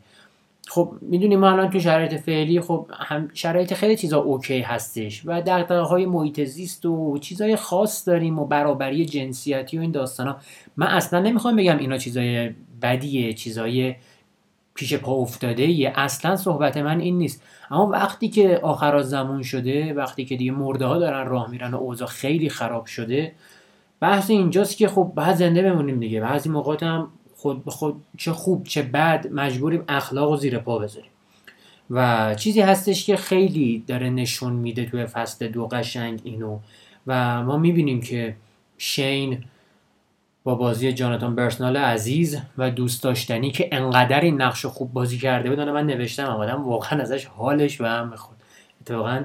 [0.68, 5.40] خب می‌دونیم ما الان تو شرایط فعلی خب هم شرایط خیلی چیزا اوکی هستش و
[5.40, 10.36] دقدقه های محیط زیست و چیزای خاص داریم و برابری جنسیتی و این داستان ها
[10.76, 13.94] من اصلا نمی‌خوام بگم اینا چیزای بدیه چیزای
[14.74, 17.42] پیش پا افتاده یه اصلا صحبت من این نیست.
[17.70, 21.76] اما وقتی که آخر زمان شده وقتی که دیگه مرده ها دارن راه میرن و
[21.76, 23.32] اوضاع خیلی خراب شده
[24.00, 26.20] بحث اینجاست که خب بعد زنده بمونیم دیگه.
[26.20, 27.08] بعضی موقات هم
[27.44, 31.10] خود به خود چه خوب چه بد مجبوریم اخلاق و زیر پا بذاریم.
[31.90, 36.58] و چیزی هستش که خیلی داره نشون میده توی فصل دو قشنگ اینو.
[37.06, 38.36] و ما می‌بینیم که
[38.78, 39.44] شین
[40.44, 45.50] با بازی جاناتان برسنال عزیز و دوست داشتنی که انقدر این نقش خوب بازی کرده
[45.50, 48.36] بود من نوشتم آدم واقعا ازش حالش به هم می‌خورد.
[48.80, 49.24] اتفاقا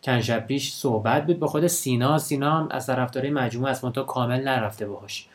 [0.00, 2.18] چند شب پیش صحبت بود به خود سینا.
[2.18, 5.26] سینا از طرفدارای مجموعه از تا کامل نرفته باهاش.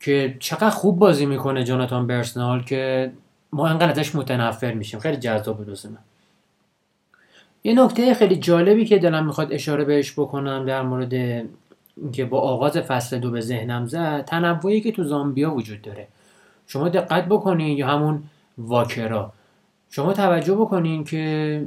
[0.00, 3.12] که چقدر خوب بازی می‌کنه جاناتان برسنال که
[3.52, 5.00] ما انقدر ازش متنفر میشیم.
[5.00, 5.98] خیلی جذاب بود من
[7.64, 11.14] یه نکته خیلی جالبی که دلم می‌خواد اشاره بهش بکنم در مورد
[11.96, 16.08] اینکه با آغاز فصل دو به ذهنم زد تنوعی که تو زامبیا وجود داره.
[16.66, 18.22] شما دقت بکنین یا همون
[18.58, 19.32] واکرا.
[19.90, 21.66] شما توجه بکنین که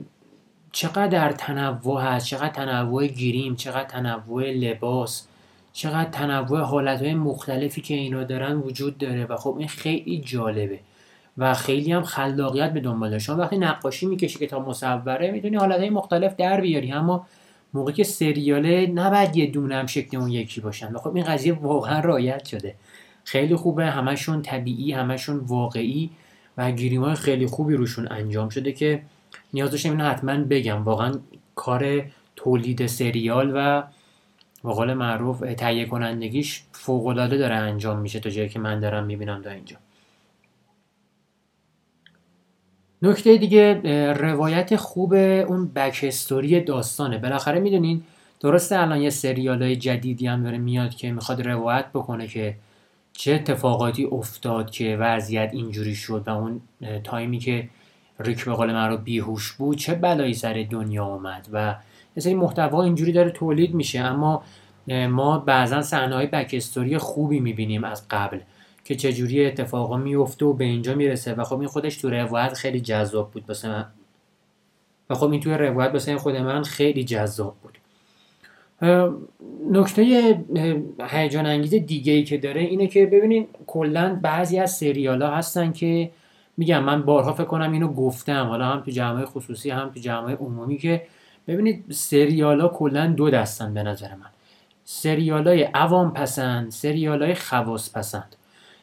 [0.71, 5.27] چقدر تنوع هست چقدر تنوع گیریم چقدر تنوع لباس.
[5.79, 10.79] چقدر تنوع حالتهای مختلفی که اینا دارن وجود داره و خب این خیلی جالبه.
[11.37, 15.89] و خیلی هم خلاقیت به دنبال شما وقتی نقاشی می‌کشی که تا مصوره می‌دونی حالتهای
[15.89, 16.91] مختلف در بیاری.
[16.91, 17.27] اما
[17.73, 20.93] موقعی که سریاله نباید یه دونه هم شکل اون یکی باشن.
[20.93, 22.75] و خب این قضیه واقعا رایت شده.
[23.23, 23.85] خیلی خوبه.
[23.85, 26.09] همشون طبیعی همشون واقعی
[26.57, 29.01] و گیریم های خیلی خوبی روشون انجام شده که
[29.53, 30.83] نیاز داشتم اینو حتما بگم.
[30.83, 31.13] واقعا
[31.55, 33.83] کار تولید سریال و
[34.63, 39.05] به قول معروف تهیه کنندگیش فوق العاده داره انجام میشه تا جایی که من دارم
[39.05, 39.77] می‌بینم تا اینجا.
[43.01, 43.81] نکته دیگه
[44.13, 47.17] روایت خوب اون بکستوری داستانه.
[47.17, 48.03] بالاخره می‌دونین
[48.39, 52.55] درسته الان یه سریال های جدیدی هم داره میاد که می‌خواد روایت بکنه که
[53.13, 56.61] چه اتفاقاتی افتاد که وضعیت اینجوری شد و اون
[57.03, 57.69] تایمی که
[58.19, 61.75] ریک به قول من رو بیهوش بود چه بلایی سر دنیا آمد و
[62.15, 64.43] یه سری محتوا اینجوری داره تولید میشه اما
[65.09, 68.39] ما بعضا صحنه های بکستوری خوبی می‌بینیم از قبل
[68.83, 71.33] که چجوری اتفاقا میفته و به اینجا می‌رسه.
[71.33, 73.85] و خب این خودش تو روایت خیلی جذاب بود واسه من.
[75.09, 77.77] و خب این توی روایت واسه خود من خیلی جذاب بود.
[79.71, 80.01] نکته
[81.09, 85.71] هیجان انگیز دیگه ای که داره اینه که ببینین کلا بعضی از سریال ها هستن
[85.71, 86.11] که
[86.57, 88.45] میگم من بارها فکر کنم اینو گفتم.
[88.45, 91.01] حالا هم تو جمعه خصوصی هم تو جمعه عمومی که
[91.49, 94.29] ببینید سریال ها کلا دو دستن به نظر من.
[94.85, 98.35] سریال های عوام پسند سریال های خواص پسند.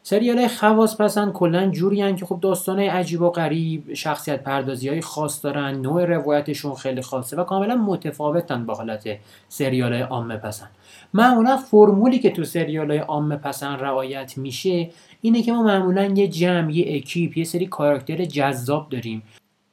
[0.02, 5.44] سریال خواص پسند کلا جوری که خب داستان عجیب و غریب شخصیت پردازی های خاص
[5.44, 9.18] دارن نوع روایتشون خیلی خاصه و کاملا متفاوتن با حالت
[9.48, 10.70] سریال های عامه پسند.
[11.14, 14.90] معمولا فرمولی که تو سریال های عامه پسند رعایت میشه
[15.20, 19.22] اینه که ما معمولا یه جمع یه اکیپ یه سری کاراکتر جذاب داریم.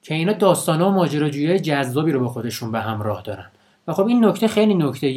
[0.03, 3.45] که اینا داستان ها و ماجراجویی جذابی رو به خودشون به همراه دارن.
[3.87, 5.07] و خب این نکته خیلی نکته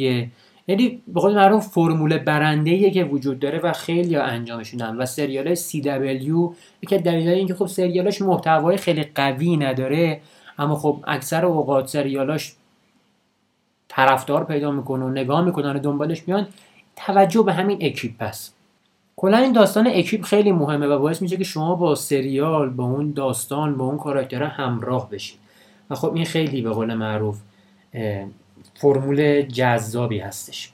[0.67, 5.55] یعنی به خود معروف فرمول برنده که وجود داره و خیلی ها انجامش و سریال
[5.55, 10.21] CW یکی دلیل اینکه خب سریالاش محتوای خیلی قوی نداره
[10.57, 12.53] اما خب اکثر اوقات سریالاش
[13.87, 16.47] طرفدار پیدا می‌کنه و نگاه می‌کنن و دنبالش میان.
[16.95, 18.51] توجه به همین اکیپ پس
[19.19, 23.11] کلا این داستان اکیپ خیلی مهمه و باعث میشه که شما با سریال با اون
[23.11, 25.39] داستان با اون کاراکتر همراه بشید.
[25.89, 27.39] و خب این خیلی به قول معروف
[28.73, 30.71] فرمول جذابی هستش.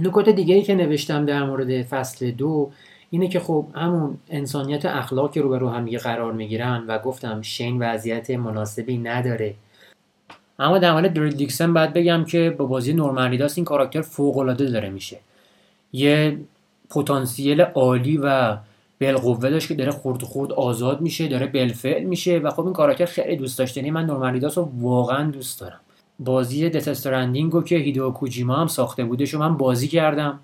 [0.00, 2.70] نکات دیگه ای که نوشتم در مورد فصل دو
[3.10, 7.82] اینه که خب همون انسانیت اخلاق رو به رو هم قرار می‌گیرن و گفتم شین
[7.82, 9.54] وضعیت مناسبی نداره.
[10.58, 14.70] اما در مورد دریل دیکسن باید بگم که با بازی نورمن این کاراکتر فوق العاده
[14.70, 15.18] داره میشه.
[15.92, 16.38] یه
[16.90, 18.56] پتانسیل عالی و
[19.00, 23.06] بالقوه داشت که داره خورد خورد آزاد میشه داره بلفعل میشه و خب این کاراکتر
[23.06, 25.80] خیلی دوست داشتنی من نورمن ریداس رو واقعا دوست دارم.
[26.18, 30.40] بازی دتسترندینگ رو که هیدو کوجیما هم ساخته بودش و من بازی کردم.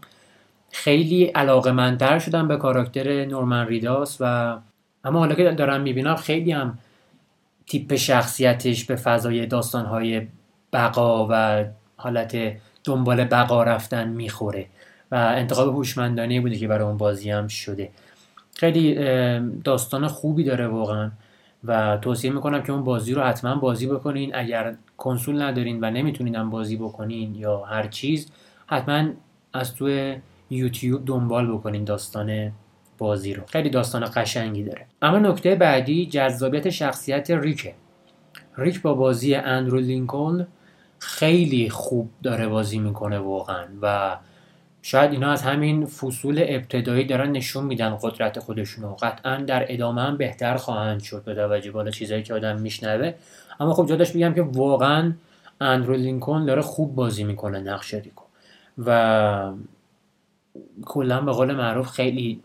[0.71, 4.57] خیلی علاقه منتر شدم به کاراکتر نورمن ریداس و
[5.05, 6.79] اما حالا که دارم می‌بینم خیلی هم
[7.67, 10.27] تیپ شخصیتش به فضای داستانهای
[10.73, 11.65] بقا و
[11.97, 12.37] حالت
[12.85, 14.67] دنبال بقا رفتن می‌خوره.
[15.17, 17.91] انتخاب هوشمندانه بوده که برای اون بازی هم شده.
[18.57, 18.95] خیلی
[19.65, 21.11] داستان خوبی داره واقعا
[21.65, 24.35] و توصیه می‌کنم که اون بازی رو حتما بازی بکنین.
[24.35, 28.31] اگر کنسول ندارین و نمی‌تونین هم بازی بکنین یا هر چیز
[28.67, 29.09] حتما
[29.53, 30.17] از توی
[30.51, 32.53] یوتیوب دنبال بکنین داستان
[32.99, 33.43] بازی رو.
[33.47, 34.87] خیلی داستان قشنگی داره.
[35.03, 37.75] اما نکته بعدی جذابیت شخصیت ریکه.
[38.57, 40.47] ریک با بازی اندرو لینکلن
[40.99, 44.17] خیلی خوب داره بازی می‌کنه واقعا و
[44.87, 48.95] شاید اینا از همین فصول ابتدایی دارن نشون میدن قدرت خودشونو.
[48.95, 53.15] قطعا در ادامه هم بهتر خواهند شد به توجه بالا چیزایی که آدم میشنوه.
[53.61, 55.13] اما خب جادش بگم که واقعا
[55.61, 58.25] اندرو لینکن داره خوب بازی می‌کنه نقش ریکو.
[58.87, 59.53] و
[60.85, 62.41] کلا به قول معروف خیلی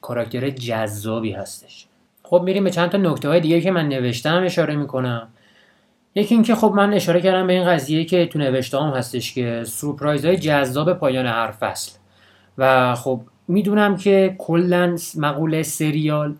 [0.00, 1.86] کاراکتر جذابی هستش.
[2.22, 5.28] خب میریم به چند تا نکته های دیگه که من نوشتم اشاره می‌کنم.
[6.14, 9.64] یکی اینکه خب من اشاره کردم به این قضیه که تو نوشته هم هستش که
[9.66, 11.92] سورپرایز های جذاب پایان هر فصل.
[12.58, 16.36] و خب می‌دونم که کلا مقوله سریال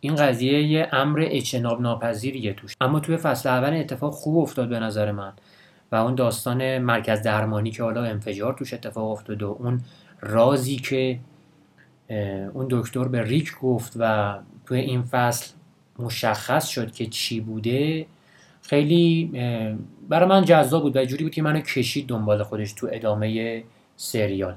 [0.00, 2.76] این قضیه یه امر اجتناب ناپذیریه توش.
[2.80, 5.32] اما توی فصل اول اتفاق خوب افتاد به نظر من.
[5.92, 9.80] و اون داستان مرکز درمانی که حالا انفجار توش اتفاق افتاد و اون
[10.20, 11.18] رازی که
[12.52, 14.34] اون دکتر به ریک گفت و
[14.66, 15.52] توی این فصل
[15.98, 18.06] مشخص شد که چی بوده
[18.62, 19.30] خیلی
[20.08, 23.62] برای من جذاب بود و جوری بود که منو کشید دنبال خودش تو ادامه
[23.96, 24.54] سریال.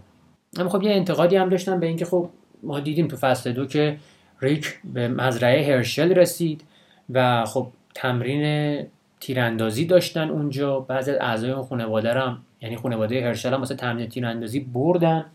[0.57, 2.29] اما خب یه انتقادی هم داشتم به اینکه خب
[2.63, 3.97] ما دیدیم تو فصل دو که
[4.41, 6.63] ریک به مزرعه هرشل رسید
[7.09, 8.85] و خب تمرین
[9.19, 10.79] تیراندازی داشتن اونجا.
[10.79, 15.25] بعضی از اعضای اون خانواده هم یعنی خانواده هرشل هم واسه تمرین تیراندازی بردن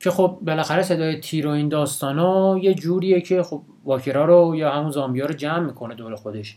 [0.00, 4.72] که خب بالاخره صدای تیر و این داستانا یه جوریه که خب واکرا رو یا
[4.72, 6.56] همون زامبیا رو جمع می‌کنه دور خودش.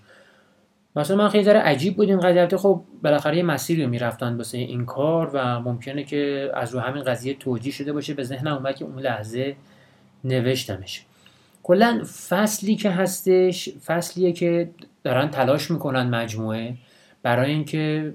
[0.95, 4.57] مثلا من خیلی ذره عجیب بود این قضیه خب بالاخره یه مسیری رو می‌رفتن واسه
[4.57, 8.13] این کار و ممکنه که از رو همین قضیه توجیه شده باشه.
[8.13, 9.55] به ذهنم اومد که اون لحظه
[10.23, 11.05] نوشتمش.
[11.63, 14.69] کلا فصلی که هستش فصلیه که
[15.03, 16.73] دارن تلاش می‌کنن مجموعه
[17.23, 18.13] برای اینکه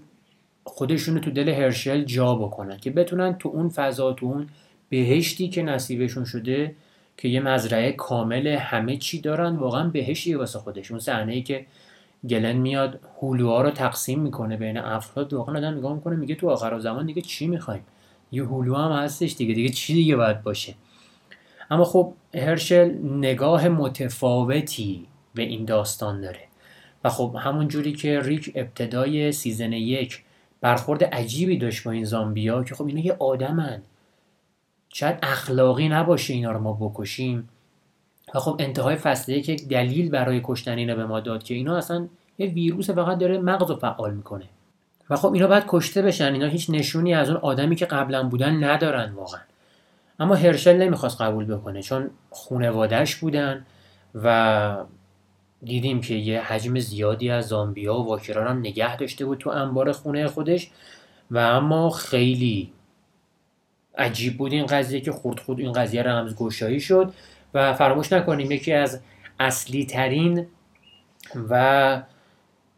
[0.65, 4.49] خودشونو تو دل هرشل جا بکنن که بتونن تو اون فضا تو اون
[4.89, 6.75] بهشتی که نصیبشون شده
[7.17, 10.99] که یه مزرعه کامل همه چی دارن واقعا بهشتی واسه خودشون.
[10.99, 11.67] صحنه ای که
[12.29, 15.33] گلن میاد هولوها رو تقسیم می‌کنه بین افراد.
[15.33, 17.83] واقعا آدم نگاه می‌کنه میگه تو آخر زمان دیگه چی می‌خوایم؟
[18.33, 20.75] یه هیولا هم هستش دیگه دیگه چی دیگه باید باشه؟
[21.71, 26.41] اما خب هرشل نگاه متفاوتی به این داستان داره.
[27.05, 30.25] و خب همون جوری که ریک ابتدای season یک
[30.61, 33.83] برخورد عجیبی داشت با این زامبیا که خب اینا یه آدمن.
[34.93, 37.49] شاید اخلاقی نباشه اینا رو ما بکشیم.
[38.35, 42.09] و خب انتهای فصل که دلیل برای کشتن اینا به ما داد که اینا اصلا
[42.39, 44.45] یه ویروس فقط داره مغز رو فعال می‌کنه.
[45.11, 48.65] و خب اینا باید کشته بشن اینا هیچ نشونی از اون آدمی که قبلا بودن
[48.65, 49.41] ندارن واقعا.
[50.21, 53.67] اما هرشل نمی‌خواست قبول بکنه چون خونوادهش بودن
[54.15, 54.77] و
[55.63, 59.93] دیدیم که یه حجم زیادی از زامبیا و واکران هم نگه داشته بود تو انبار
[59.93, 60.71] خونه خودش
[61.31, 62.73] و اما خیلی
[63.99, 67.13] عجیب بود این قضیه که خورد خود این قضیه رمزگشایی شد.
[67.57, 69.01] و فراموش نکنیم یکی از
[69.41, 70.47] اصلی ترین
[71.51, 72.03] و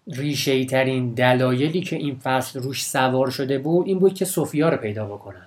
[0.06, 4.76] ریشه ترین دلایلی که این فصل روش سوار شده بود این بود که سوفیا رو
[4.76, 5.46] پیدا بکنن.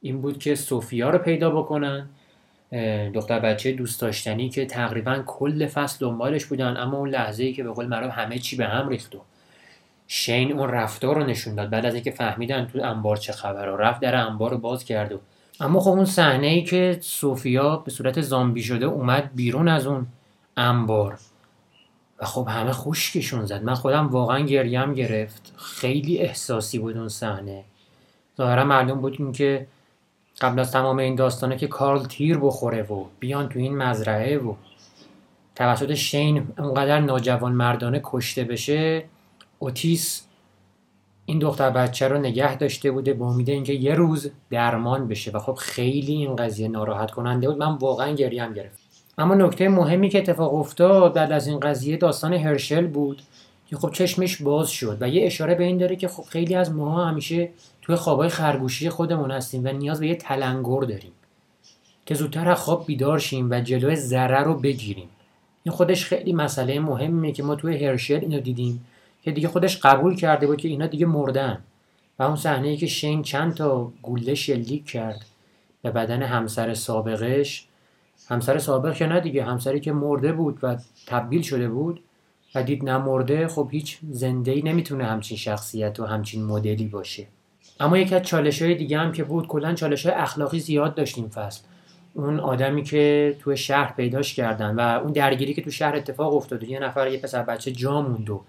[0.00, 2.08] این بود که سوفیا رو پیدا بکنن.
[3.14, 7.62] دختر بچه دوست داشتنی که تقریبا کل فصل دنبالش بودن اما اون لحظه ای که
[7.62, 9.20] به قول معروف همه چی به هم ریخت و
[10.06, 11.70] شین اون رفتار رو نشون داد.
[11.70, 15.20] بعد از اینکه فهمیدن تو انبار چه خبر رفت در انبار رو باز کرد و
[15.60, 20.06] اما خب اون صحنه ای که سوفیا به صورت زامبی شده اومد بیرون از اون
[20.56, 21.18] انبار.
[22.18, 23.62] و خب همه خوشکشون زد.
[23.62, 25.52] من خودم واقعا گریم گرفت.
[25.56, 27.64] خیلی احساسی بود اون صحنه.
[28.38, 29.66] ظاهرا معلوم بود که
[30.40, 34.54] قبل از تمام این داستانه که کارل تیر بخوره و بیان تو این مزرعه و
[35.54, 39.04] توسط شین اونقدر ناجوان مردانه کشته بشه
[39.58, 40.22] اوتیس
[41.26, 45.38] این دختر بچه رو نگه داشته بوده با امید اینکه یه روز درمان بشه و
[45.38, 47.58] خب خیلی این قضیه ناراحت کننده بود.
[47.58, 48.78] من واقعا گریم گرفت
[49.18, 53.22] اما نکته مهمی که اتفاق افتاد بعد از این قضیه داستان هرشل بود
[53.66, 56.72] که خب چشمش باز شد و یه اشاره به این داره که خب خیلی از
[56.72, 57.48] ماها همیشه
[57.82, 61.12] توی خوابای خرگوشی خودمون هستیم و نیاز به یه تلنگر داریم
[62.06, 65.08] که زودتر از خواب بیدار شیم و جلوی ذره رو بگیریم.
[65.62, 68.86] این خودش خیلی مسئله مهمیه که ما توی هرشل اینو دیدیم.
[69.24, 71.64] که دیگه خودش قبول کرده بود که اینا دیگه مردن.
[72.18, 75.24] و اون صحنه ای که شین چند تا گوله شلیک کرد
[75.82, 77.66] به بدن همسر سابقش.
[78.28, 80.76] همسر سابق که نه دیگه همسری که مرده بود و
[81.06, 82.00] تبدیل شده بود
[82.54, 87.26] و دید نمرده خب هیچ زنده ای نمی‌تونه همچین شخصیت و همچین مدلی باشه.
[87.80, 91.28] اما یکی از چالش های دیگه هم که بود کلا چالش های اخلاقی زیاد داشتیم
[91.28, 91.62] فصل.
[92.14, 96.62] اون آدمی که تو شهر پیداش کردن و اون درگیری که تو شهر اتفاق افتاد
[96.62, 98.44] یه نفر یه پسر بچه جا موند و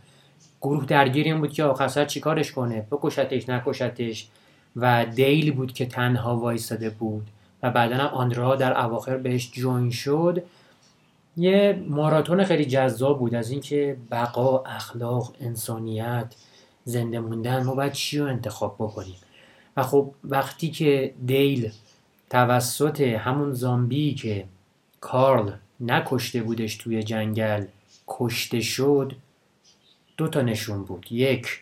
[0.61, 4.27] گروه درگیری این بود که آخر سر چیکارش کنه؟ بکشتش نکشتش.
[4.75, 7.27] و دیل بود که تنها وایستاده بود.
[7.63, 10.43] و بعدا آندرا در اواخر بهش جوین شد.
[11.37, 13.35] یه ماراتون خیلی جذاب بود.
[13.35, 16.35] از اینکه بقا اخلاق انسانیت
[16.83, 17.63] زنده موندن.
[17.63, 19.15] ما باید چی رو انتخاب بکنیم؟
[19.77, 21.71] و خب وقتی که دیل
[22.29, 24.45] توسط همون زامبی که
[25.01, 27.65] کارل نکشته بودش توی جنگل
[28.07, 29.15] کشته شد
[30.17, 31.11] دو تا نشون بود.
[31.11, 31.61] یک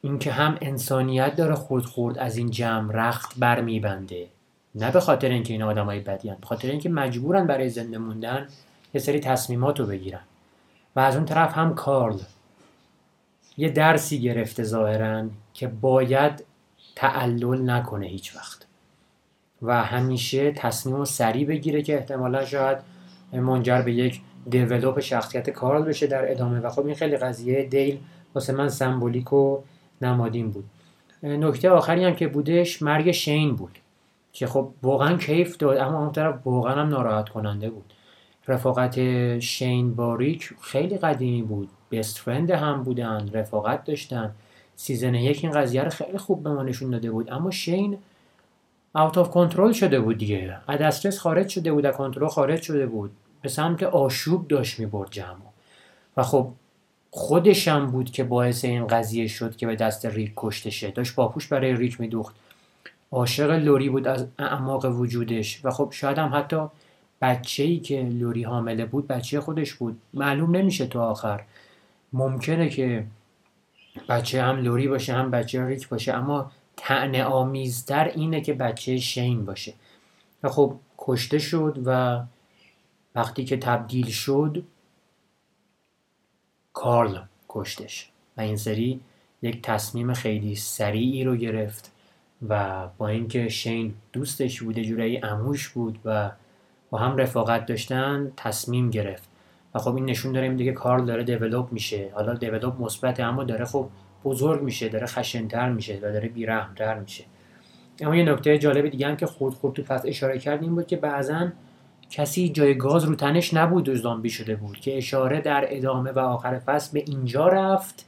[0.00, 4.28] اینکه هم انسانیت داره خورد خورد از این جمع رخت بر میبنده
[4.74, 8.48] نه به خاطر اینکه این آدمای بدیان به خاطر اینکه مجبورن برای زنده موندن
[8.94, 10.20] یه سری تصمیمات رو بگیرن.
[10.96, 12.18] و از اون طرف هم کارل.
[13.56, 16.44] یه درسی گرفته ظاهرا که باید
[16.96, 18.66] تعلل نکنه هیچ وقت.
[19.62, 22.78] و همیشه تصمیم سریع بگیره که احتمالا شاید
[23.32, 24.20] منجر به یک
[24.50, 26.60] develop شخصیت کارل بشه در ادامه.
[26.60, 27.98] و خب این خیلی قضیه دیل
[28.34, 29.58] واسه من سمبولیک و
[30.02, 30.64] نمادین بود.
[31.22, 33.78] نکته آخری هم که بودش مرگ شین بود
[34.32, 37.92] که خب واقعا کیف داد اما اون طرف واقعا هم ناراحت کننده بود.
[38.48, 38.98] رفاقت
[39.38, 44.34] شین با ریک خیلی قدیمی بود best friend هم بودن رفاقت داشتن.
[44.76, 47.98] season یک این قضیه رو خیلی خوب به ما نشون داده بود اما شین
[48.94, 50.56] out of control شده بود دیگه.
[50.68, 53.10] از دسترس خارج شده بود از کنترل خارج شده بود.
[53.42, 55.36] به سمت آشوب داشت می‌برد جمع.
[56.16, 56.52] و خب
[57.10, 60.90] خودش هم بود که باعث این قضیه شد که به دست ریک کشته شه.
[60.90, 62.36] داشت پاپوش برای ریک میدوخت.
[63.12, 65.60] عاشق لوری بود از اعماق وجودش.
[65.64, 66.66] و خب شاید هم حتی
[67.22, 69.98] بچه ای که لوری حامله بود بچه خودش بود.
[70.14, 71.44] معلوم نمیشه تا آخر.
[72.12, 73.06] ممکنه که
[74.08, 79.44] بچه هم لوری باشه هم بچه ریک باشه اما تعنه آمیزتر اینه که بچه شین
[79.44, 79.74] باشه.
[80.42, 82.20] و خب کشته شد و
[83.18, 84.64] وقتی که تبدیل شد
[86.72, 87.18] کارل
[87.48, 89.00] کشتش و این سری
[89.42, 91.92] یک تصمیم خیلی سریعی رو گرفت
[92.48, 96.30] و با اینکه شین دوستش بوده جورایی اموش بود و
[96.90, 99.28] با هم رفاقت داشتن تصمیم گرفت.
[99.74, 102.10] و خب این نشون داره دیگه کارل داره دیولوب میشه.
[102.14, 103.88] حالا دیولوب مثبته اما داره خب
[104.24, 107.24] بزرگ میشه داره خشنتر میشه و داره بیرحمتر میشه.
[108.00, 110.96] اما یه نکته جالب دیگه هم که خود خود تو پس اشاره کردیم بود که
[110.96, 111.48] بعضا
[112.10, 116.18] کسی جای گاز رو تنش نبود و زامبی شده بود که اشاره در ادامه و
[116.18, 118.06] آخر فصل به اینجا رفت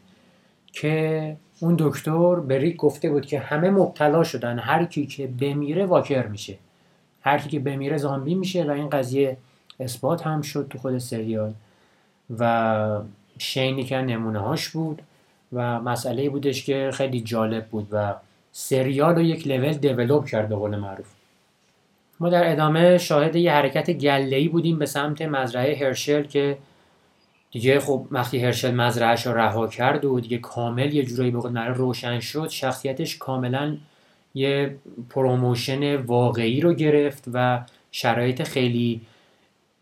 [0.72, 4.58] که اون دکتر به ریک گفته بود که همه مبتلا شدن.
[4.58, 6.58] هر کی که بمیره واکر میشه.
[7.20, 9.36] هر کی که بمیره زامبی میشه و این قضیه
[9.80, 11.52] اثبات هم شد تو خود سریال.
[12.38, 13.00] و
[13.38, 15.02] شینی که نمونه هاش بود
[15.52, 18.14] و مسئله بودش که خیلی جالب بود و
[18.52, 21.19] سریال رو یک لول دیولوب کرد به قول معروف.
[22.20, 26.58] ما در ادامه شاهد یه حرکت گله‌ای بودیم به سمت مزرعه هرشل که
[27.50, 32.20] دیگه خب وقتی هرشل مزرعهش رو رها کرد و دیگه کامل یه جورایی به روشن
[32.20, 33.76] شد شخصیتش کاملا
[34.34, 34.76] یه
[35.10, 39.00] promotion واقعی رو گرفت و شرایط خیلی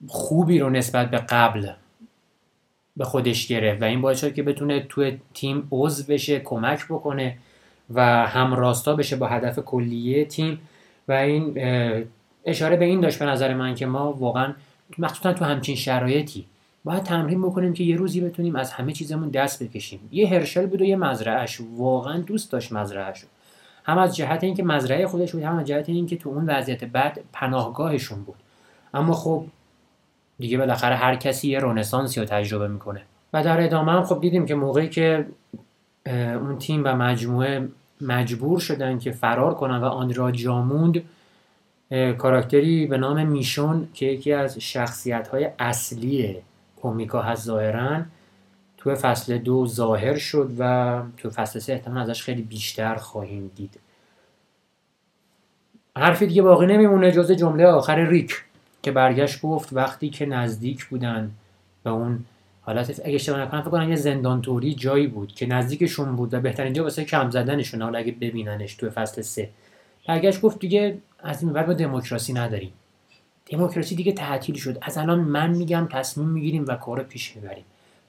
[0.07, 1.73] خوبی رو نسبت به قبل
[2.97, 7.39] به خودش گرفت و این باعث شد که بتونه توی تیم عضو بشه کمک بکنه
[7.91, 10.61] و هم راستا بشه با هدف کلیه تیم
[11.09, 11.59] و این
[12.49, 14.55] اشاره به این داشت به نظر من که ما واقعا
[14.99, 16.47] مخصوصا تو همچین شرایطی
[16.85, 20.01] باید تمرین بکنیم که یه روزی بتونیم از همه چیزمون دست بکشیم.
[20.13, 23.25] یه هرشل بود و یه مزرعهش واقعا دوست داشت مزرعهش
[23.85, 27.21] هم از جهت اینکه مزرعه خودش بود هم از جهت اینکه تو اون وضعیت بعد
[27.33, 28.37] پناهگاهشون بود.
[28.95, 29.45] اما خب
[30.39, 33.03] دیگه بالاخره هر کسی یه رونسانسی رو تجربه می‌کنه.
[33.33, 35.27] و در ادامه هم خب دیدیم که موقعی که
[36.07, 37.69] اون تیم و مجموعه
[38.01, 41.03] مجبور شدن که فرار کنن و آندرا جاموند
[42.19, 46.37] کاراکتری به نام میشون که یکی از شخصیت های اصلی
[46.77, 48.03] کومیکا هست ظاهرا.
[48.77, 53.81] تو فصل دو ظاهر شد و تو فصل سه احتمال ازش خیلی بیشتر خواهیم دید.
[55.97, 58.45] حرفی دیگه باقی نمیمونه جز جمله آخر ریک
[58.83, 61.31] که برگشت گفت وقتی که نزدیک بودن
[61.85, 62.25] به اون
[62.61, 66.41] حالت اگه اشتباه نکنم فکر کنم یه زندان توری جایی بود که نزدیکشون بود و
[66.41, 69.51] بهترین جا واسه کم زدنشون حالا اگه ببیننش تو فصل سه.
[70.09, 72.73] برگشت گفت دیگه از این بعد ما دموکراسی نداریم.
[73.47, 74.79] دموکراسی دیگه تعطیل شد.
[74.83, 77.65] از الان من میگم تصمیم می‌گیریم و کار پیش می‌بریم.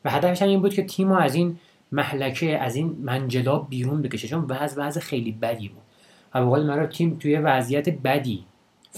[0.06, 1.60] و هدفش این بود که تیم از این
[1.92, 4.28] محلکه از این منجلاب بیرون بکشه.
[4.28, 5.82] چون وضع وضع خیلی بدی بود.
[6.34, 8.46] و به قول تیم توی وضعیت بدی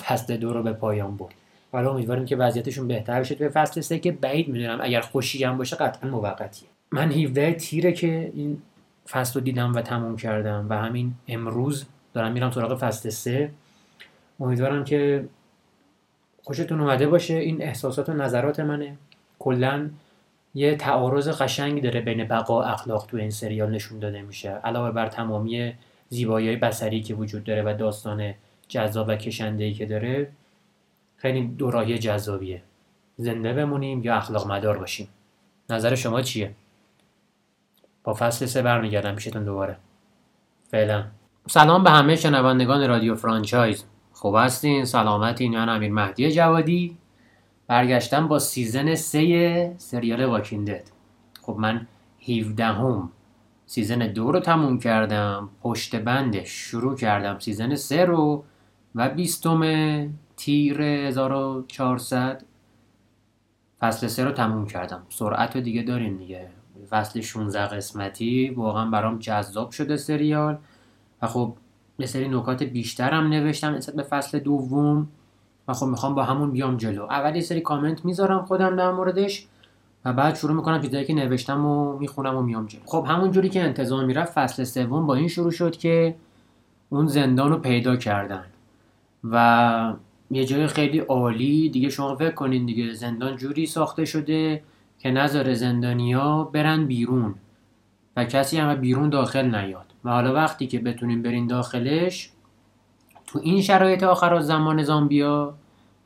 [0.03, 1.33] فصل دو رو به پایان برد.
[1.71, 5.57] حالا امیدواریم که وضعیتشون بهتر بشه توی فصل سه که بعید می‌دونم اگر خوشی هم
[5.57, 6.69] باشه قطعا موقتیه.
[6.91, 8.61] من 17 تیره که این
[9.09, 13.51] فصل رو دیدم و تموم کردم و همین امروز دارم میرم سراغ فصل سه.
[14.39, 15.25] امیدوارم که
[16.43, 17.33] خوشتون اومده باشه.
[17.33, 18.97] این احساسات و نظرات منه.
[19.39, 19.89] کلا
[20.53, 24.49] یه تعارض قشنگی داره بین بقا اخلاق تو این سریال نشون داده میشه.
[24.49, 25.73] علاوه بر تمامی
[26.09, 28.33] زیبایی بصری که وجود داره و داستان
[28.67, 30.31] جذاب و کشنده که داره
[31.17, 32.61] خیلی دوراهی جذابیه.
[33.17, 35.07] زنده بمونیم یا اخلاق مدار باشیم؟
[35.69, 36.51] نظر شما چیه؟
[38.03, 39.77] با فصل سه برمیگردم پیشتون دوباره.
[40.71, 41.03] فعلا.
[41.49, 43.83] سلام به همه شنوندگان رادیو Franchise.
[44.13, 45.57] خوب هستین؟ سلامتین.
[45.57, 46.97] من امیر مهدی جوادی.
[47.67, 50.83] برگشتم با season سه سریال Walking Dead
[51.41, 51.87] خب من
[52.29, 53.11] 17 هم
[53.65, 55.49] season دو رو تموم کردم.
[55.61, 58.43] پشت بندش شروع کردم season سه رو
[58.95, 59.61] و بیستم
[60.37, 62.43] تیر 1400
[63.79, 65.03] فصل سه رو تموم کردم.
[65.09, 66.47] سرعت رو دیگه داریم دیگه.
[66.89, 68.49] فصل 16 قسمتی.
[68.49, 70.57] واقعا برام جذاب شده سریال.
[71.21, 71.53] و خب
[71.99, 75.07] یه سری نکات بیشترم نوشتم نسبت به فصل دوم
[75.67, 77.03] و خب می‌خوام با همون بیام جلو.
[77.03, 79.47] اول یه سری کامنت می‌ذارم خودم در موردش
[80.05, 82.81] و بعد شروع می‌کنم چیزایی که نوشتم و می‌خونم و میام جلو.
[82.85, 86.15] خب همون جوری که انتظار می‌رفت فصل سوم با این شروع شد که
[86.89, 88.45] اون زندان رو پیدا کردن.
[89.23, 89.93] و
[90.31, 94.63] یه جای خیلی عالی دیگه شما فکر کنین دیگه زندان جوری ساخته شده
[94.99, 97.35] که نظر زندانیا برن بیرون
[98.17, 99.90] و کسی هم بیرون داخل نیاد.
[100.05, 102.29] و حالا وقتی که بتونیم برین داخلش
[103.27, 105.53] تو این شرایط آخر از زمان زامبیا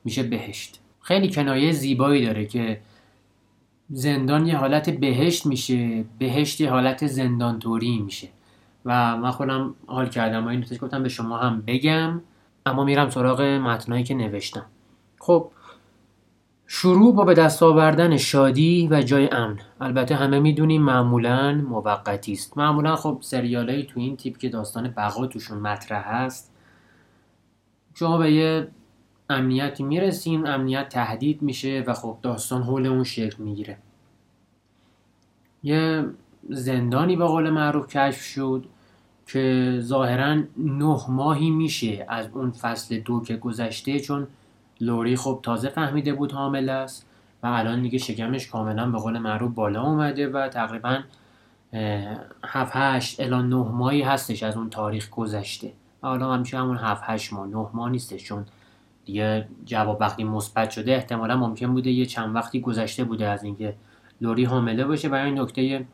[0.04, 0.80] میشه بهشت.
[1.02, 2.82] خیلی کنایه زیبایی داره که
[3.90, 8.28] زندان یه حالت بهشت میشه بهشت یه حالت زندان توری میشه.
[8.86, 12.22] و من خودم حال کردم و این گفتم به شما هم بگم
[12.66, 14.66] اما میرم سراغ متنایی که نوشتم.
[15.20, 15.52] خب
[16.68, 19.60] شروع با به دست آوردن شادی و جای امن.
[19.82, 22.58] البته همه می‌دونیم معمولا موقتی است.
[22.58, 26.52] معمولا خب سریالایی تو این تیپ که داستان بقا توشون مطرح هست
[27.94, 28.68] شما به یه
[29.30, 33.78] امنیتی می‌رسیم امنیت تهدید میشه و خب داستان حول اون شکل می‌گیره.
[35.64, 36.06] یه
[36.50, 38.66] زندانی به قول معروف کشف شد
[39.28, 44.28] که ظاهرا نه ماهی میشه از اون فصل دو که گذشته چون
[44.82, 47.06] لوری خب تازه فهمیده بود حامل است
[47.44, 51.00] و الان دیگه شکمش کاملا به قول معروف بالا اومده و تقریبا
[52.44, 55.72] 7 8 الان 9 ماهی هستش از اون تاریخ گذشته.
[56.04, 58.46] و حالا همیشه همون 7 8 ماه 9 ماه نیستش چون
[59.06, 63.76] دیگه جواب وقتی مثبت شده احتمالا ممکن بوده یه چند وقتی گذشته بوده از اینکه
[64.22, 65.10] لوری حامله باشه.
[65.10, 65.86] و این نکته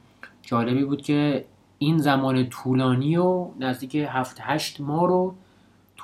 [0.42, 1.46] جالبی بود که
[1.78, 5.36] این زمان طولانی و نزدیک 7 8 ماه رو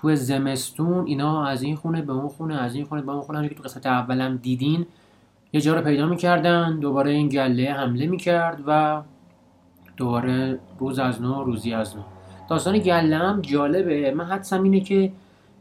[0.01, 3.49] تو زمستون اینا از این خونه به اون خونه از این خونه به اون خونه
[3.49, 4.85] که تو قسمت اولم دیدین
[5.53, 9.01] یه جا رو پیدا می‌کردن دوباره این گله حمله می‌کرد و
[9.97, 12.03] دوباره روز از نو روزی از نو.
[12.49, 14.11] داستان گله هم جالبه.
[14.11, 15.11] من حدسم اینه که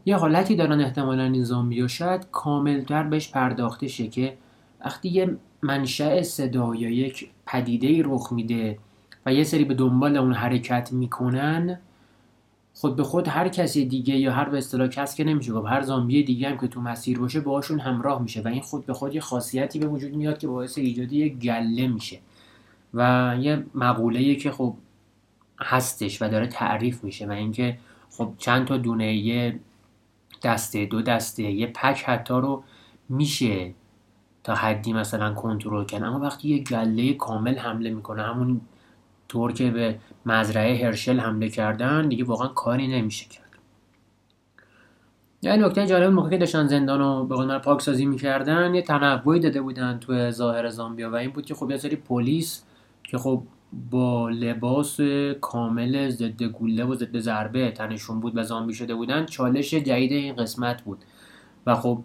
[0.05, 4.37] یه حالتی دارن احتمالا این زامبیا شاید کاملتر بهش پرداخته شه که
[4.85, 8.77] وقتی یه منشأ صدا یا یک پدیده رخ میده
[9.25, 11.79] و یه سری به دنبال اون حرکت می‌کنن
[12.79, 15.81] خود به خود هر کسی دیگه یا هر به اصطلاح کس که نمیشه گفت هر
[15.81, 19.15] زامبی دیگه هم که تو مسیر باشه باهاشون همراه میشه و این خود به خود
[19.15, 22.19] یه خاصیتی به وجود میاد که باعث ایجاد یه گله میشه
[22.93, 24.75] و یه مقوله که خب
[25.59, 27.77] هستش و داره تعریف میشه و اینکه
[28.09, 29.59] خب چند تا دونه یه
[30.43, 32.63] دسته دو دسته یه پک حتی رو
[33.09, 33.73] میشه
[34.43, 36.07] تا حدی مثلا کنترل کنه.
[36.07, 38.61] اما وقتی یه گله کامل حمله می‌کنه همون
[39.27, 43.47] طور که به مزرعه هرشل حمله کردن دیگه واقعا کاری نمیشه کرد.
[45.41, 49.39] یه نکته جالب موقع که داشتن زندان رو به قول پاک سازی می‌کردن یه تنوعی
[49.39, 52.63] داده بودن تو ظاهر زامبیا و این بود که خب یه سری پلیس
[53.03, 53.43] که خب
[53.91, 54.99] با لباس
[55.41, 60.35] کامل ضد گوله و ضد ضربه تنشون بود و زامبی شده بودن چالش جدید این
[60.35, 60.97] قسمت بود.
[61.65, 62.03] و خب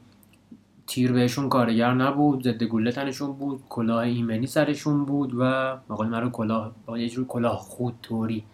[0.92, 5.42] تیر بهشون کارگر نبود ضد گوله تنشون بود کلاه ایمنی سرشون بود و
[5.88, 8.44] مقال مرا کلاه با یه جور کلاه خود توری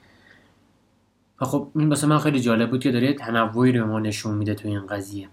[1.41, 4.55] و خب این واسه من خیلی جالب بود که داره تنوعی رو ما نشون میده
[4.55, 5.29] تو این قضیه.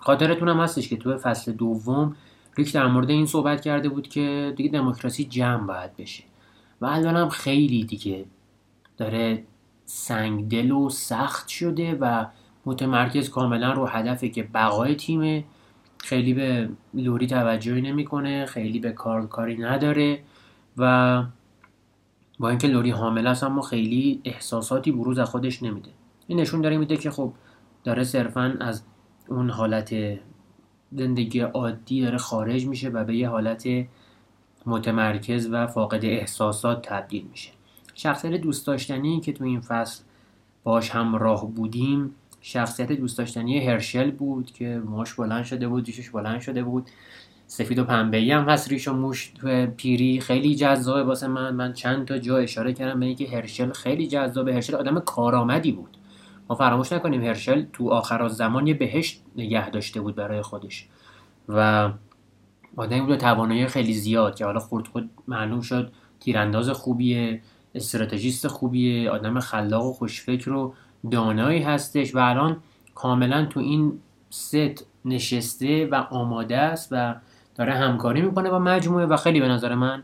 [0.00, 2.16] خاطرتون هم هستش که تو فصل دوم
[2.56, 6.24] ریک در مورد این صحبت کرده بود که دیگه دموکراسی جمع باید بشه.
[6.80, 8.24] و الان هم خیلی دیگه
[8.96, 9.44] داره
[9.84, 12.26] سنگدل و سخت شده و
[12.66, 15.44] متمرکز کاملا رو هدفه که بقای تیمه.
[15.98, 20.22] خیلی به لوری توجهی نمی‌کنه خیلی به کار کاری نداره
[20.76, 21.22] و
[22.38, 25.90] با اینکه لوری حامل است اما خیلی احساساتی بروز از خودش نمیده.
[26.26, 27.32] این نشون داره میده که خب
[27.84, 28.82] داره صرفا از
[29.28, 29.94] اون حالت
[30.92, 33.68] زندگی عادی داره خارج میشه و به یه حالت
[34.66, 37.50] متمرکز و فاقد احساسات تبدیل میشه.
[37.94, 40.02] شخصیت دوست داشتنی که تو این فصل
[40.64, 46.40] باش همراه بودیم شخصیت دوست داشتنی هرشل بود که موش بلند شده بود ریشش بلند
[46.40, 46.90] شده بود.
[47.46, 49.32] سفید و پنبه هم هست ریش و موش
[49.76, 51.54] پیری خیلی جذابه واسه من.
[51.54, 54.54] من چند تا جا اشاره کردم به اینکه هرشل خیلی جذابه.
[54.54, 55.96] هرشل آدم کارآمدی بود.
[56.48, 60.88] ما فراموش نکنیم هرشل تو آخر زمان یه بهشت نگه داشته بود برای خودش.
[61.48, 61.90] و
[62.76, 67.40] آدمی بود توانایی خیلی زیاد که حالا خورد خود معلوم شد تیرانداز خوبیه
[67.74, 70.74] استراتژیست خوبیه آدم خلاق و خوشفکر و
[71.10, 72.56] دانایی هستش و الان
[72.94, 73.98] کاملا تو این
[74.30, 77.14] ست نشسته و آماده است و
[77.54, 80.02] داره همکاری می‌کنه با مجموعه و خیلی به نظر من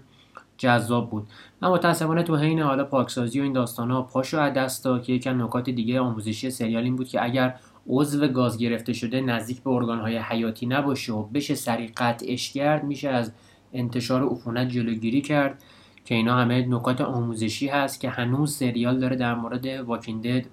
[0.58, 1.26] جذاب بود.
[1.60, 5.42] من متاسفانه تو حین حالا پاکسازی و این داستان ها پاشو از دست که یکم
[5.42, 7.54] نکات دیگه آموزشی سریال این بود که اگر
[7.88, 13.08] عضو گاز گرفته شده نزدیک به ارگانهای حیاتی نباشه و بشه سریع قطعش کرد میشه
[13.08, 13.32] از
[13.72, 15.62] انتشار عفونت جلوگیری کرد
[16.04, 20.46] که اینا همه نکات آموزشی هست که هنوز سریال داره در مورد واکیندد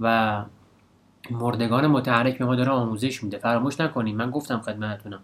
[0.00, 0.44] و
[1.30, 3.38] مردگان متحرک به ما داره آموزش میده.
[3.38, 5.20] فراموش نکنیم من گفتم خدمتتونم.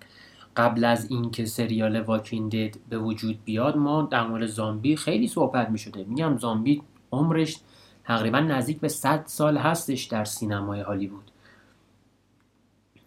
[0.57, 5.71] قبل از اینکه سریال واکین دد به وجود بیاد ما در مورد زامبی خیلی صحبت
[5.71, 6.05] می‌شده.
[6.05, 6.83] میگم زامبی
[7.13, 7.57] عمرش
[8.05, 11.31] تقریبا نزدیک به 100 سال هستش در سینمای هالیوود.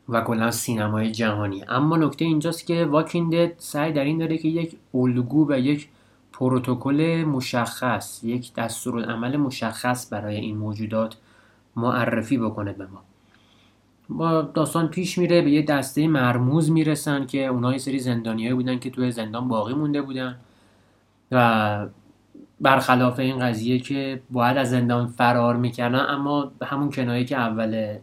[0.10, 1.64] و کلا سینمای جهانی.
[1.68, 5.90] اما نکته اینجاست که واکین سعی در این داره که یک الگو و یک
[6.34, 11.18] پروتکل مشخص یک دستورالعمل مشخص برای این موجودات
[11.76, 13.04] معرفی بکنه به ما.
[14.10, 18.80] با داستان پیش میره به یه دسته مرموز می‌رسن که اونها یه سری زندانیایی بودن
[18.80, 20.38] که توی زندان باقی مونده بودن.
[21.32, 21.88] و
[22.62, 27.98] برخلاف این قضیه که باید از زندان فرار می‌کردن اما همون کنایه که اول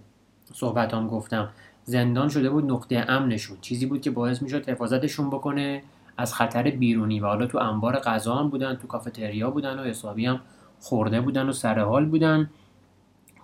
[0.52, 1.48] صحبتام گفتم
[1.84, 3.56] زندان شده بود نقطه امنشون.
[3.60, 5.82] چیزی بود که باعث می‌شد حفاظتشون بکنه
[6.16, 7.20] از خطر بیرونی.
[7.20, 10.40] و حالا تو انبار غذا هم بودن تو کافتریا بودن و حسابی هم
[10.80, 12.50] خورده بودن و سرحال بودن.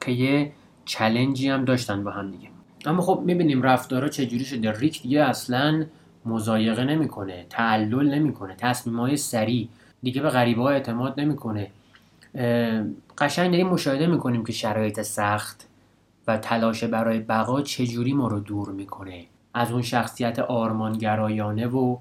[0.01, 0.53] که یه
[0.85, 2.49] چلنجی هم داشتن با هم دیگه.
[2.87, 4.73] اما خب می‌بینیم رفتارا چجوری شده.
[4.73, 5.87] ریک دیگه اصلا
[6.27, 9.69] مزایقه نمی‌کنه تعلل نمی‌کنه تصمیم های سریع
[10.03, 11.71] دیگه به غریبه ها اعتماد نمی‌کنه.
[13.19, 15.69] قشنگ داریم مشاهده می‌کنیم که شرایط سخت
[16.27, 19.25] و تلاش برای بقا چجوری ما رو دور می‌کنه.
[19.55, 21.97] از اون شخصیت آرمانگرایانه و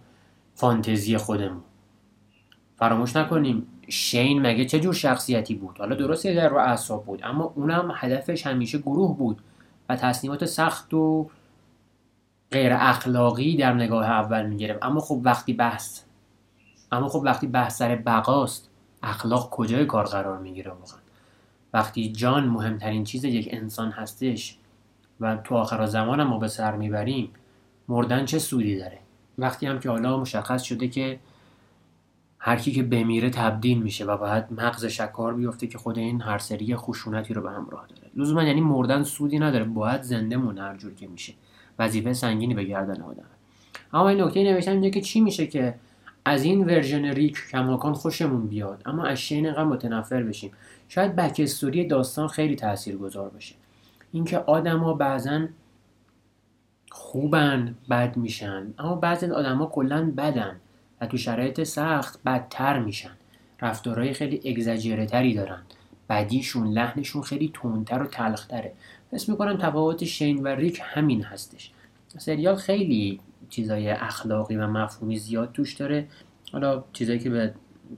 [0.55, 1.61] فانتزی خودمون.
[2.77, 7.53] فراموش نکنیم شین مگه چه جور شخصیتی بود؟ حالا درسته در رو اعصاب بود اما
[7.55, 9.41] اونم هدفش همیشه گروه بود
[9.89, 11.29] و تصمیمات سخت و
[12.51, 14.83] غیر اخلاقی در نگاه اول می‌گرفت.
[14.83, 16.01] اما خب وقتی بحث
[16.91, 18.69] اما خب وقتی بحث سر بقاست
[19.03, 20.99] اخلاق کجای کار قرار می‌گیره واقعا؟
[21.73, 24.57] وقتی جان مهمترین چیز یک انسان هستش
[25.19, 27.29] و تو آخر زمان ما به سر می‌بریم
[27.87, 28.99] مردن چه سودی داره؟
[29.37, 31.19] وقتی هم که حالا مشخص شده که
[32.45, 36.37] هر کی که بمیره تبدیل میشه و باید مغز شکار بیفته که خود این هر
[36.37, 38.11] سری خشونتی رو به همراه داره.
[38.15, 41.33] لزوما یعنی مردن سودی نداره باید زنده مون هر جور که میشه.
[41.79, 43.23] وظیفه سنگینی به گردن آدم.
[43.93, 45.75] اما این نکته نوشتم اینجا که چی میشه که
[46.25, 50.51] از این ورژن ریک کماکان خوشمون بیاد؟ اما از شین اینقدر متنفر بشیم.
[50.87, 51.49] شاید بک
[51.89, 53.55] داستان خیلی تاثیرگذار باشه.
[54.11, 55.47] اینکه آدما بعضا
[56.91, 58.73] خوبن بد میشن.
[58.79, 60.59] اما بعضی آدما کلا بدن.
[61.07, 63.11] تو شرایط سخت بدتر میشن.
[63.61, 65.61] رفتارهای خیلی اگزاجره تری دارن.
[66.09, 68.73] بدیشون لحنشون خیلی تندتر و تلختره.
[69.11, 71.71] پس می‌کنم تفاوت شین و ریک همین هستش.
[72.17, 73.19] سریال خیلی
[73.49, 76.07] چیزای اخلاقی و مفهومی زیاد توش داره.
[76.51, 77.53] حالا چیزایی که به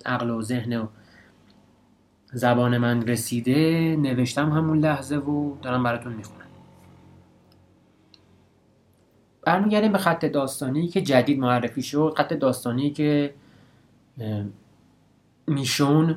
[0.05, 0.87] عقل و ذهن و
[2.33, 6.44] زبان من رسیده نوشتم همون لحظه و دارم براتون می‌خونم.
[9.45, 12.13] برمیگردیم به خط داستانی که جدید معرفی شد.
[12.17, 13.33] خط داستانی که
[15.47, 16.15] میشون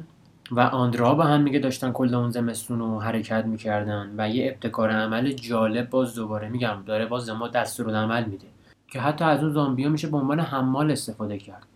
[0.50, 4.90] و آندرا با هم میگه داشتن کل اون زمستون رو حرکت می‌کردن و یه ابتکار
[4.90, 8.46] عمل جالب باز دوباره میگم داره باز ما دستور عمل میده
[8.88, 11.66] که حتی از اون زامبیا میشه به عنوان حمال استفاده کرد.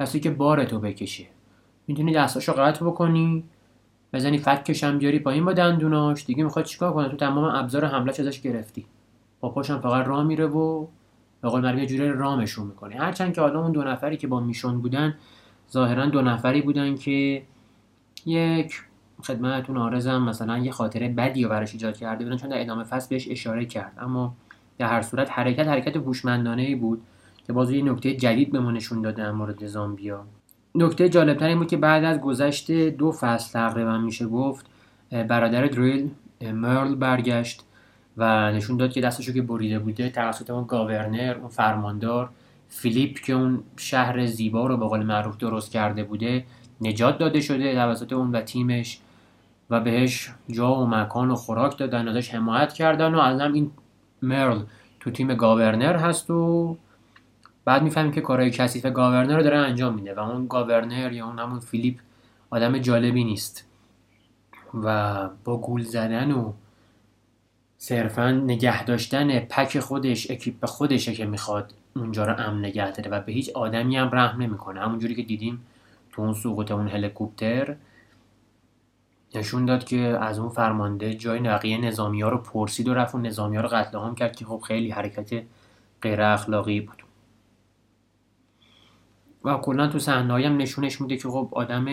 [0.00, 1.26] کسی که بار تو بکشه.
[1.86, 3.44] می‌تونی دستاشو قطع بکنی
[4.12, 8.10] بزنی فکش هم بیاری پایین با دندوناش دیگه می‌خواد چیکار کنه؟ تو تمام ابزار حمله
[8.10, 8.86] ازش گرفتی.
[9.40, 10.86] با پاشم فقط راه میره و
[11.42, 12.96] به قول معروف یه جوری رامشون می‌کنه.
[12.96, 15.14] هرچند که حالا اون دو نفری که با میشون بودن
[15.72, 17.42] ظاهرا دو نفری بودن که
[18.26, 18.74] یک
[19.22, 23.08] خدمتتون آرزم مثلا یه خاطره بدی رو براش ایجاد کرده بودن چون در ادامه فصل
[23.08, 23.92] بهش اشاره کرد.
[24.00, 24.34] اما
[24.78, 27.02] در هر صورت حرکت حرکت هوشمندانه ای بود
[27.46, 30.24] که باز یه نکته جدید به ما نشون داده در مورد زامبیا.
[30.74, 34.66] نکته جالبتر این بود که بعد از گذشت دو فصل تقریبا میشه گفت
[35.10, 36.10] برادر دریل
[36.40, 37.64] مرل برگشت.
[38.16, 42.30] و نشون داد که دستشو که بریده بوده توسط اون governor اون فرماندار
[42.68, 46.44] فیلیپ که اون شهر زیبا رو به قول معروف درست کرده بوده
[46.80, 49.00] نجات داده شده توسط اون و تیمش
[49.70, 53.70] و بهش جا و مکان و خوراک دادن ازش حمایت کردن و الان این
[54.22, 54.62] مرل
[55.00, 56.76] تو تیم governor هست و
[57.64, 61.38] بعد می‌فهمیم که کارهای کثیف governor رو داره انجام میده و اون governor یا اون
[61.38, 61.98] همون فیلیپ
[62.50, 63.66] آدم جالبی نیست.
[64.74, 66.52] و با گول زدن و
[67.82, 73.20] صرفا نگه داشتن پک خودش اکیپ خودشه که می‌خواد اونجا رو امن نگه داره و
[73.20, 74.80] به هیچ آدمی هم رحم نمی‌کنه.
[74.80, 75.66] همونجوری که دیدیم
[76.12, 77.76] تو اون سقوط اون هلیکوپتر
[79.34, 83.26] نشون داد که از اون فرمانده جای نقیه نظامی ها رو پرسید و رفت اون
[83.26, 85.42] نظامی ها رو قتل عام کرد که خب خیلی حرکت
[86.02, 87.02] غیر اخلاقی بود.
[89.44, 91.86] و کلا تو صحنه هم نشونش میده که خب آدم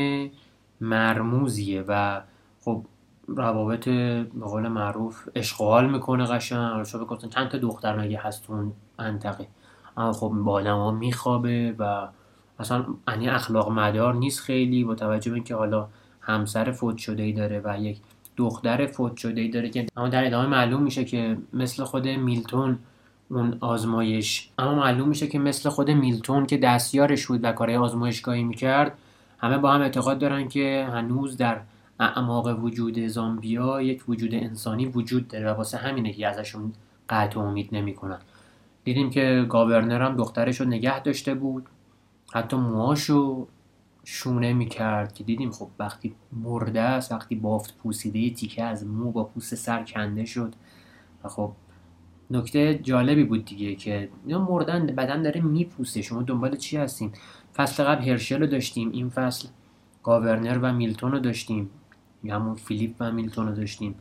[0.81, 2.21] مرموزیه و
[2.61, 2.85] خب
[3.27, 6.83] روابط به قول معروف اشغال می‌کنه قشنگ.
[6.83, 9.47] شو بگفتن چند تا دختر مگه هست تو اون منطقه.
[9.97, 12.07] اما خب با آدم ها میخوابه و
[12.59, 15.87] اصلا انی اخلاق مدار نیست خیلی با توجه به اینکه حالا
[16.21, 17.97] همسر فوت شده ای داره و یک
[18.37, 22.79] دختر فوت شده ای داره که اما در ادامه معلوم میشه که مثل خود میلتون
[23.29, 24.49] اون آزمایش.
[24.59, 28.97] اما معلوم میشه که مثل خود میلتون که دستیارش بود و کارهای آزمایشگاهی می‌کرد
[29.39, 31.59] همه با هم اعتقاد دارن که هنوز در
[31.99, 36.73] اعماق وجود زامبیا یک وجود انسانی وجود داره و واسه همینه که ازشون
[37.09, 38.19] قطع امید نمی‌کنن.
[38.83, 41.65] دیدیم که گاورنر هم دخترش رو نگه داشته بود.
[42.33, 43.47] حتی موهاشو
[44.03, 49.23] شونه می‌کرد که دیدیم خب وقتی مرده است وقتی بافت پوسیده تیکه از مو با
[49.23, 50.53] پوست سر کنده شد.
[51.23, 51.51] و خب
[52.31, 56.01] نکته جالبی بود دیگه که اینا مردن بدن داره میپوسه.
[56.01, 57.11] شما دنبال چی هستیم
[57.55, 59.47] فصل قبل هرشل رو داشتیم این فصل
[60.03, 61.69] گاورنر و میلتون رو داشتیم.
[62.29, 63.95] همون فیلیپ و میلتون رو داشتیم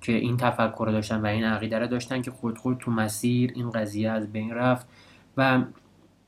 [0.00, 3.52] که این تفکر رو داشتن و این عقیده رو داشتن که خود خود تو مسیر
[3.54, 4.86] این قضیه از بین رفت.
[5.36, 5.62] و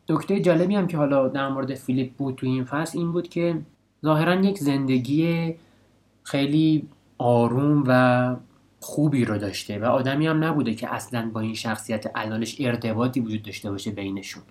[0.08, 3.60] نکته جالبی هم که حالا در مورد فیلیپ بود تو این فصل این بود که
[4.04, 5.54] ظاهرا یک زندگی
[6.22, 6.88] خیلی
[7.18, 8.36] آروم و
[8.80, 13.42] خوبی رو داشته و آدمی هم نبوده که اصلا با این شخصیت الانش ارتباطی وجود
[13.42, 14.42] داشته باشه بینشون.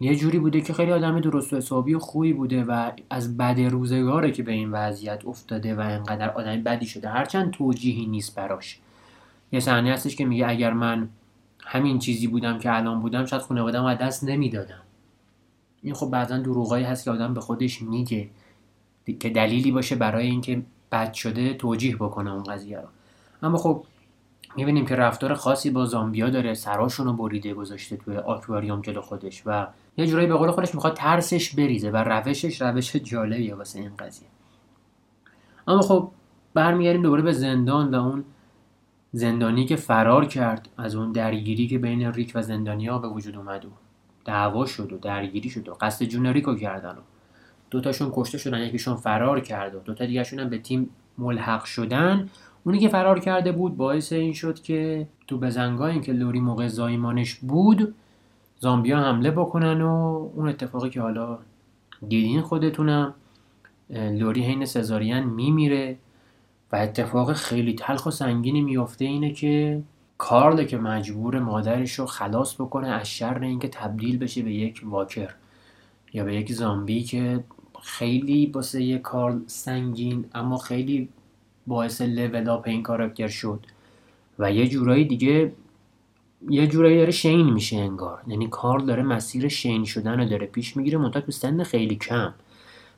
[0.00, 3.60] یه جوری بوده که خیلی آدم درست و حسابی و خوبی بوده و از بد
[3.60, 7.08] روزگاره که به این وضعیت افتاده و انقدر آدم بدی شده.
[7.08, 8.78] هرچند توجیهی نیست براش.
[9.52, 11.08] یه صحنه هستش که میگه اگر من
[11.60, 14.82] همین چیزی بودم که الان بودم شاید خانواده‌ام از دست نمی‌دادم
[15.82, 18.28] این خب بعضا دروغایی هست که آدم به خودش میگه.
[19.20, 20.62] که دلیلی باشه برای اینکه
[20.92, 22.88] بد شده توجیه بکنه اون قضیه رو.
[23.42, 23.84] اما خب
[24.56, 29.42] می‌بینیم که رفتار خاصی با زامبیا داره سراشون رو بریده گذاشته توی آکواریوم جلو خودش
[29.46, 29.66] و
[29.96, 34.28] یه جورایی به قول خودش می‌خواد ترسش بریزه و روشش روش جالبیه واسه این قضیه.
[35.68, 36.10] اما خب
[36.54, 38.24] برمیگردیم دوباره به زندان و اون
[39.12, 43.64] زندانی که فرار کرد از اون درگیری که بین ریک و زندانیا به وجود اومد
[43.64, 43.68] و
[44.24, 47.00] دعوا شد و درگیری شد و قصد جون ریکو کردن و
[47.70, 52.28] دوتاشون کشته شدن یکیشون فرار کرد و دوتا دیگرشون هم به تیم ملحق شدن.
[52.64, 57.34] اونی که فرار کرده بود باعث این شد که تو بزنگاه که لوری موقع زایمانش
[57.34, 57.94] بود
[58.60, 59.88] زامبیا حمله بکنن و
[60.34, 61.38] اون اتفاقی که حالا
[62.08, 63.14] دیدین خودتونم
[63.90, 65.96] لوری حین سزارین میمیره
[66.72, 69.82] و اتفاق خیلی تلخ و سنگینی میفته اینه که
[70.18, 75.34] کارل که مجبور مادرش رو خلاص بکنه از شر اینکه تبدیل بشه به یک واکر
[76.12, 77.44] یا به یک زامبی که
[77.82, 81.08] خیلی باسه یک کارل سنگین اما خیلی
[81.68, 83.60] باعث لول اپ این کاراکتر شد.
[84.38, 85.52] و یه جورایی دیگه
[86.50, 88.22] یه جورایی داره شین میشه انگار.
[88.26, 92.34] یعنی کارل داره مسیر شین شدن رو داره پیش می‌گیره منتها تو سن خیلی کم.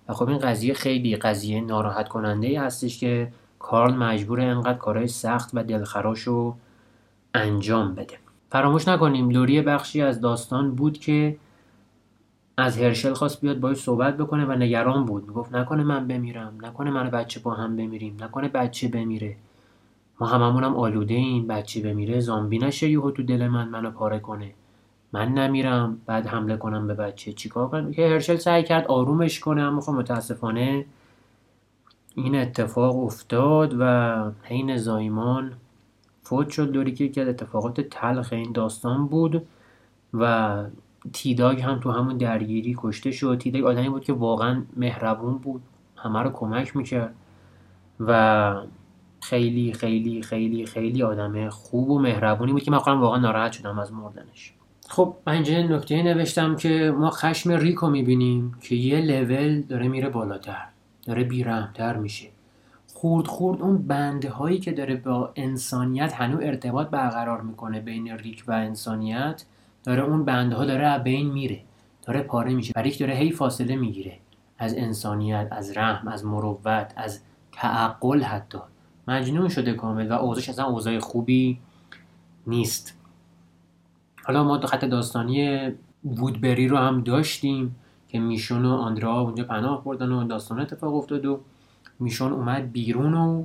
[0.08, 5.08] و خب این قضیه خیلی قضیه ناراحت کننده ای هستش که کارل مجبور انقدر کارهای
[5.08, 6.56] سخت و دلخراش رو
[7.34, 8.18] انجام بده.
[8.50, 11.36] فراموش نکنیم لوری بخشی از داستان بود که
[12.60, 15.28] از هرشل خواست بیاد باید صحبت بکنه و نگران بود.
[15.28, 19.36] می‌گفت نکنه من بمیرم نکنه من بچه با هم بمیریم نکنه بچه بمیره.
[20.20, 24.18] ما هممون هم آلوده این بچه بمیره زامبی نشه یهو تو دل من منو پاره
[24.18, 24.54] کنه.
[25.12, 27.32] من نمیرم بعد حمله کنم به بچه.
[27.32, 30.84] چیکار کنم؟ که هرشل سعی کرد آرومش کنه اما خب متاسفانه
[32.14, 35.52] این اتفاق افتاد و حین زایمان
[36.22, 36.70] فوت شد.
[36.70, 39.46] دوری که اتفاقات تلخ این داستان بود
[40.14, 40.64] و
[41.12, 43.38] تیداگ هم تو همون درگیری کشته شد.
[43.38, 45.62] تیداگ آدمی بود که واقعا مهربون بود.
[45.96, 47.14] همه رو کمک می‌کرد
[48.00, 48.54] و
[49.20, 53.78] خیلی خیلی خیلی خیلی آدم خوب و مهربونی بود که من خودم واقعا ناراحت شدم
[53.78, 54.52] از مردنش.
[54.88, 60.08] خب من اینجا نکته نوشتم که ما خشم ریکو می‌بینیم که یه لول داره میره
[60.08, 60.64] بالاتر
[61.06, 62.28] داره بیرحمتر میشه.
[62.94, 68.44] خورد خورد اون بنده هایی که داره با انسانیت هنو ارتباط برقرار می‌کنه بین ریک
[68.46, 69.44] و انسانیت
[69.84, 71.62] داره اون بنده ها داره بین میره
[72.02, 72.72] داره پاره میشه.
[72.76, 74.18] و ریک داره هی فاصله می‌گیره.
[74.58, 77.20] از انسانیت از رحم از مروت از
[77.52, 78.58] تعقل حتی.
[79.08, 81.58] مجنون شده کامل و اوضاعش اصلا اوضاع خوبی
[82.46, 82.98] نیست.
[84.24, 85.68] حالا ما خط داستانی
[86.04, 87.76] وودبری رو هم داشتیم
[88.08, 91.40] که میشون و آندرا اونجا پناه بردن و داستان اتفاق افتاد و
[92.00, 93.44] میشون اومد بیرون و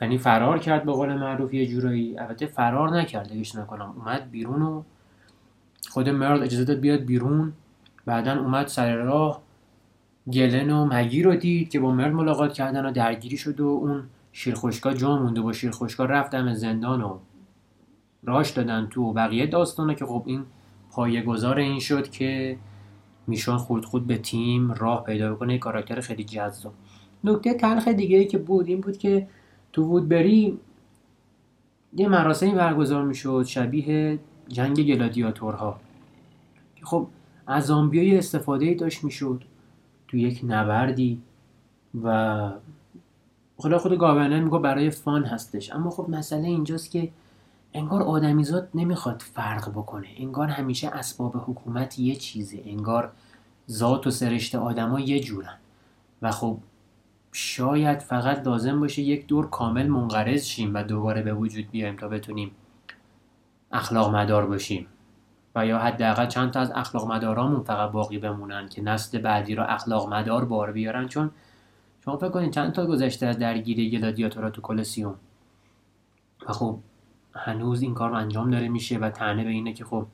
[0.00, 2.18] یعنی فرار کرد به قول معروف یه جورایی.
[2.18, 3.94] البته فرار نکرد اگه نکنم.
[3.96, 4.82] اومد بیرون و
[5.92, 7.52] خود مرل اجازه داد بیاد بیرون.
[8.06, 9.42] بعدا اومد سر راه.
[10.32, 14.02] گلن و مگی رو دید که با مرل ملاقات کردن و درگیری شد و اون
[14.32, 17.18] شیرخوشکا جا مونده با شیرخوشکا رفتم زندان و
[18.24, 20.44] راش دادن تو و بقیه داستانه که خب این
[20.90, 22.56] پایه گذار این شد که
[23.26, 25.58] میشون خود خود به تیم راه پیدا بکنه.
[25.58, 26.72] کاراکتر خیلی جذاب.
[27.24, 29.28] نکته تلخ دیگه ای که بود این بود که
[29.72, 30.58] تو وودبری
[31.96, 33.44] یه مراسمی برگزار می‌شد.
[33.46, 35.80] شبیه جنگ گلادیاتورها.
[36.76, 37.06] که خب
[37.46, 39.44] از زامبیای استفاده داشت می‌شد.
[40.08, 41.22] تو یک نبردی
[42.04, 42.50] و
[43.56, 45.72] خدا خود گاورنر میگه برای فان هستش.
[45.72, 47.08] اما خب مسئله اینجاست که
[47.74, 50.08] انگار آدمیزاد نمی‌خواد فرق بکنه.
[50.16, 52.62] انگار همیشه اسباب حکومت یه چیزه.
[52.66, 53.12] انگار
[53.70, 55.58] ذات و سرشت آدما یه جورن.
[56.22, 56.58] و خب
[57.32, 62.08] شاید فقط لازم باشه یک دور کامل منقرض شیم و دوباره به وجود بیایم تا
[62.08, 62.50] بتونیم
[63.72, 64.86] اخلاق مدار باشیم.
[65.54, 69.66] و یا حداقل چند تا از اخلاق مدارامون فقط باقی بمونن که نسل بعدی را
[69.66, 71.30] اخلاق مدار بار بیارن چون
[72.04, 75.14] شما فکر کنید چند تا گذشته از درگیری گلادیاتورا تو کلسیوم.
[76.48, 76.78] و خب
[77.34, 80.06] هنوز این کار انجام داره میشه و تنه به اینه که خب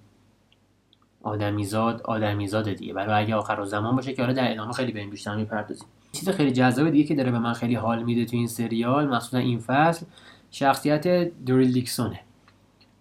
[1.23, 2.93] آدمیزاد آدمیزاد دیگه.
[2.93, 5.89] برای اگه آخر زمان باشه که حالا در ادامه خیلی به این بیشتر می‌پردازیم.
[6.13, 9.39] چیز خیلی جذاب دیگه که داره به من خیلی حال میده تو این سریال مخصوصا
[9.39, 10.07] این فصل
[10.51, 11.03] شخصیت
[11.45, 12.21] دریل دیکسونه.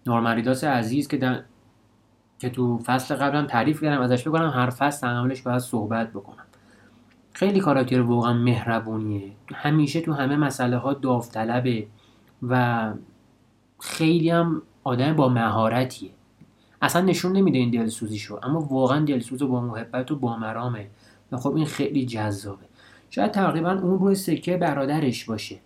[0.08, 1.42] نورمریداس عزیز که در...
[2.38, 6.44] که تو فصل قبلم تعریف کردم ازش بکنم هر فصل تحملش باید صحبت بکنم.
[7.32, 9.32] خیلی کاراکتر واقعا مهربونیه.
[9.54, 11.86] همیشه تو همه مسئله ها داوطلبه
[12.42, 12.92] و
[13.80, 16.10] خیلی هم آدم با مهارتیه.
[16.82, 20.86] اصلا نشون نمیده این دلسوزیشو اما واقعا دلسوز و با محبت و با مرامه.
[21.32, 22.64] و خب این خیلی جذابه.
[23.10, 25.56] شاید تقریبا اون روی سکه برادرش باشه.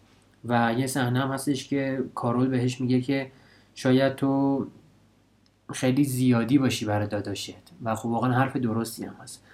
[0.44, 3.30] و یه صحنه هم هستش که کارول بهش میگه که
[3.74, 4.66] شاید تو
[5.72, 7.56] خیلی زیادی باشی برای داداشت.
[7.82, 9.44] و خب واقعا حرف درستی هم هست.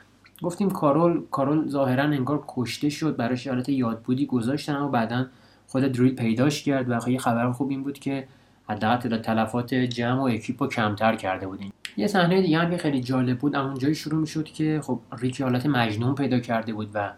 [0.43, 5.27] گفتیم کارول کارول ظاهرا انگار کشته شد براش حالت یادبودی گذاشتن و بعدا
[5.67, 8.29] خود دروید پیداش کرد و یه خبر خوب این بود که
[8.69, 11.73] حداقل تلفات جمع و اکیپ کمتر کرده بودیم.
[11.97, 15.43] یه صحنه دیگه هم که خیلی جالب بود اون جایی شروع می‌شد که خب ریکی
[15.43, 17.13] حالت مجنون پیدا کرده بود و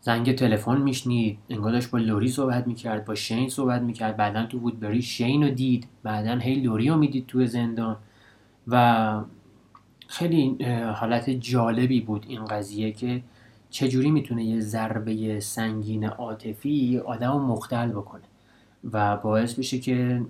[0.00, 4.16] زنگ تلفن میشنید انگار داشت با لوری صحبت می‌کرد با شین صحبت می‌کرد.
[4.16, 5.86] بعدا تو وودبری شین رو دید.
[6.02, 7.96] بعدا هی لوری رو می‌دید تو زندان.
[8.68, 9.20] و
[10.08, 10.64] خیلی
[10.94, 13.22] حالت جالبی بود این قضیه که
[13.70, 18.22] چجوری می‌تونه یه ضربه سنگین عاطفی آدم رو مختل بکنه.
[18.92, 20.22] و باعث بشه که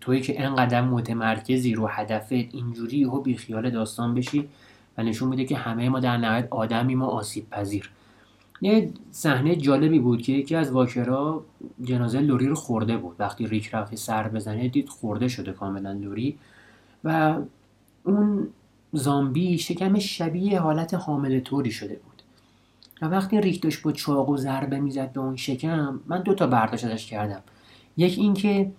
[0.00, 4.48] توی که انقدر متمرکزی رو هدفت اینجوری یهو بیخیال داستان بشی
[4.98, 7.90] و نشون میده که همه ما در نهایت آدمی ما آسیب پذیر
[8.60, 11.44] یه صحنه جالبی بود که یکی از واکرا
[11.82, 13.16] جنازه لوری رو خورده بود.
[13.18, 16.38] وقتی ریک رفت سر بزنه دید خورده شده کاملا لوری
[17.04, 17.36] و
[18.04, 18.48] اون
[18.92, 22.22] زامبی شکم شبیه حالت حامل طوری شده بود.
[23.02, 26.84] و وقتی ریک داشت با چاقو ضربه می‌زد به اون شکم من دو تا برداشت
[26.84, 27.42] ازش کردم.
[27.96, 28.72] یک اینکه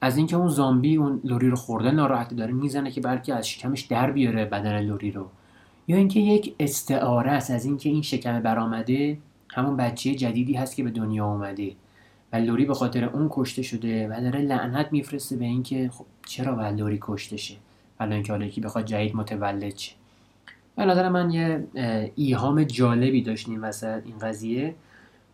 [0.00, 3.80] از اینکه اون زامبی اون لوری رو خورده ناراحتی داره می‌زنه که بلکه از شکمش
[3.82, 5.26] در بیاره بدن لوری رو.
[5.88, 9.18] یا اینکه یک استعاره است از اینکه این شکم برآمده
[9.54, 11.72] همون بچه جدیدی هست که به دنیا اومده
[12.32, 16.54] و لوری به خاطر اون کشته شده و داره لعنت میفرسته به اینکه خب چرا
[16.54, 17.54] باید لوری کشته شه؟
[18.00, 19.94] ولی اینکه حالا یکی بخواد جدید متولد شه.
[20.76, 21.66] به نظر من یه
[22.14, 24.74] ایهام جالبی داشتیم وسط این قضیه.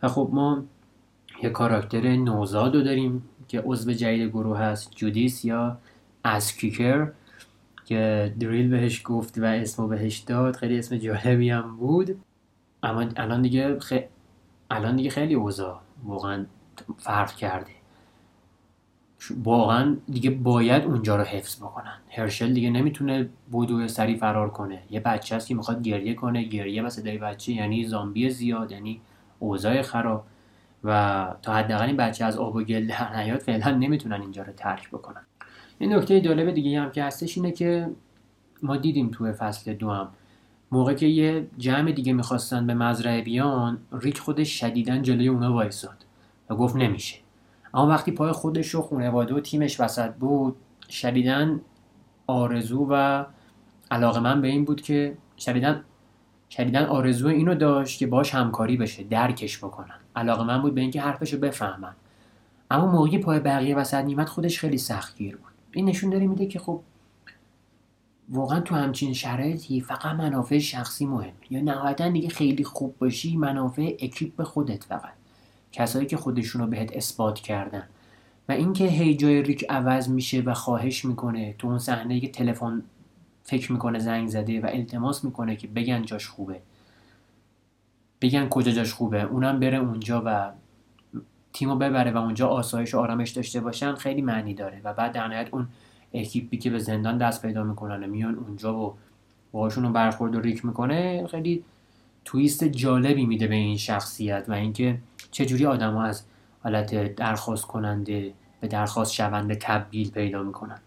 [0.02, 0.64] و خب ما
[1.42, 5.78] یه کاراکتر نوزاد رو داریم که عضو جدید گروه هست جودیس یا
[6.24, 7.08] اسکیکر.
[7.88, 10.56] که دریل بهش گفت و اسمو بهش داد.
[10.56, 12.20] خیلی اسم جالبی هم بود.
[12.82, 13.92] اما الان دیگه خ...
[14.70, 16.46] الان دیگه خیلی اوضاع واقعا
[16.98, 17.70] فرق کرده.
[19.44, 21.98] واقعا دیگه باید اونجا رو حفظ بکنن.
[22.10, 24.82] هرشل دیگه نمی‌تونه بودو سری فرار کنه.
[24.90, 26.42] یه بچه هست که می‌خواد گریه کنه.
[26.42, 29.00] گریه و صدای بچه یعنی زامبی زیاد یعنی
[29.38, 30.24] اوضاع خراب.
[30.84, 34.52] و تا حداقل این بچه از آب و گل در نیاد فعلا نمی‌تونن اینجا رو
[34.52, 35.22] ترک بکنن.
[35.78, 37.90] این نکته جالب دیگه هم که هستش اینه که
[38.62, 40.08] ما دیدیم تو فصل دو هم
[40.72, 46.04] موقع که یه جمع دیگه می‌خواستن به مزرعه بیان ریک خودش شدیدا جلوی اونا وایساد
[46.50, 47.16] و گفت نمیشه.
[47.74, 50.56] اما وقتی پای خودش و خانواده و تیمش وسط بود
[50.90, 51.58] شدیدا
[52.26, 53.24] آرزو و
[53.90, 55.80] علاقه من به این بود که شدیدا
[56.50, 59.98] شدیدا آرزو اینو داشت که باش همکاری بشه درکش بکنن.
[60.16, 61.94] علاقه من بود به اینکه حرفشو بفهمن.
[62.70, 65.47] اما موقعی پای بقیه وسط نیمت خودش خیلی سختگیر بود.
[65.72, 66.80] این نشون داره میده که خب
[68.28, 71.32] واقعا تو همچین شرایطی فقط منافع شخصی مهم.
[71.50, 75.12] یا نهایتا دیگه خیلی خوب باشی منافع اکیپ به خودت فقط.
[75.72, 77.88] کسایی که خودشونو بهت اثبات کردن.
[78.48, 81.54] و اینکه هی جای ریک عوض میشه و خواهش می‌کنه.
[81.58, 82.82] تو اون صحنه که تلفن
[83.42, 86.60] فکر می‌کنه زنگ زده و التماس می‌کنه که بگن جاش خوبه.
[88.20, 89.22] بگن کجا جاش خوبه.
[89.22, 90.50] اونم بره اونجا و
[91.58, 94.80] تیمو ببره و اونجا آسایش و آرامش داشته باشن خیلی معنی داره.
[94.84, 95.68] و بعد در نهایت اون
[96.14, 98.94] اکیپی که به زندان دست پیدا می‌کنن میان اونجا و
[99.52, 101.64] باهاشون رو برخورد و ریک می‌کنه خیلی
[102.24, 104.98] تویست جالبی میده به این شخصیت و اینکه
[105.30, 106.22] چجوری آدما از
[106.62, 110.78] حالت درخواست کننده به درخواست شونده تبدیل پیدا می‌کنن.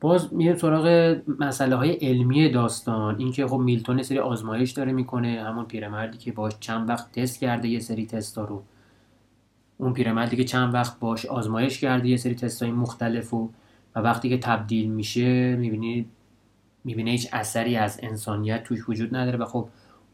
[0.00, 3.18] باز میره سراغ مسئله های علمی داستان.
[3.18, 7.68] اینکه خب میلتون سری آزمایش داره می‌کنه همون پیرمردی که باش چند وقت تست کرده
[7.68, 8.62] یه سری تستا رو.
[9.78, 13.50] اون پیرمردی که چند وقت باش آزمایش کرده یه سری تستای مختلف و
[13.96, 16.06] و وقتی که تبدیل میشه می‌بینی
[16.84, 19.68] می‌بینه هیچ اثری از انسانیت توش وجود نداره و خب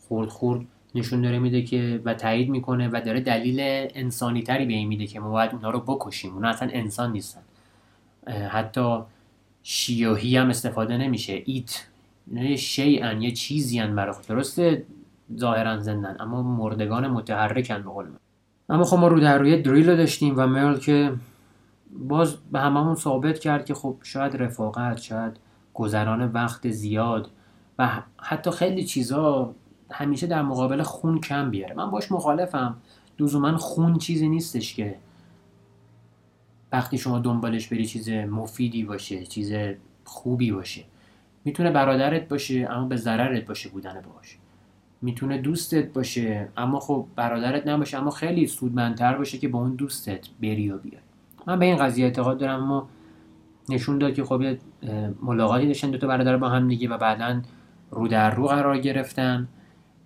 [0.08, 3.58] خورد خورد نشون داره میده که و تایید می‌کنه و داره دلیل
[3.94, 6.34] انسانی تری به این میده که ما باید اونا رو بکشیم.
[6.34, 7.40] اونا اصلا انسان نیستن.
[8.48, 8.98] حتی
[9.62, 11.42] شیاهی هم استفاده نمیشه.
[11.44, 11.86] ایت
[12.32, 14.84] یه شیئن یه چیزی هن برای درسته؟
[15.36, 18.06] ظاهرا زندن اما مردگان متحرکن به قول
[18.68, 21.12] اما خب ما رو در روی دریل رو داشتیم و مرل که
[21.98, 25.36] باز به هممون ثابت کرد که خب شاید رفاقت شاید
[25.74, 27.30] گذران وقت زیاد
[27.78, 29.54] و حتی خیلی چیزا
[29.90, 31.74] همیشه در مقابل خون کم بیاره.
[31.74, 32.76] من باش مخالفم.
[33.18, 34.96] لزوما خون چیزی نیستش که
[36.72, 39.52] وقتی شما دنبالش بری چیز مفیدی باشه چیز
[40.04, 40.84] خوبی باشه.
[41.44, 44.38] می‌تونه برادرت باشه اما به ضررت باشه بودن باش
[45.04, 46.48] می‌تونه دوستت باشه.
[46.56, 47.98] اما خب برادرت نباشه.
[47.98, 51.02] اما خیلی سودمندتر باشه که با اون دوستت بری و بیای.
[51.46, 52.88] من به این قضیه اعتقاد دارم اما
[53.68, 54.42] نشون داد که خب
[55.22, 57.42] ملاقاتی داشتن دو تا برادر با هم دیگه و بعدا
[57.90, 59.48] رو در رو قرار گرفتن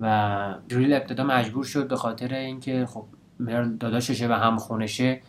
[0.01, 3.05] و جوریل ابتدا مجبور شد به خاطر اینکه خب
[3.41, 5.21] مرل داداششه و هم خونشه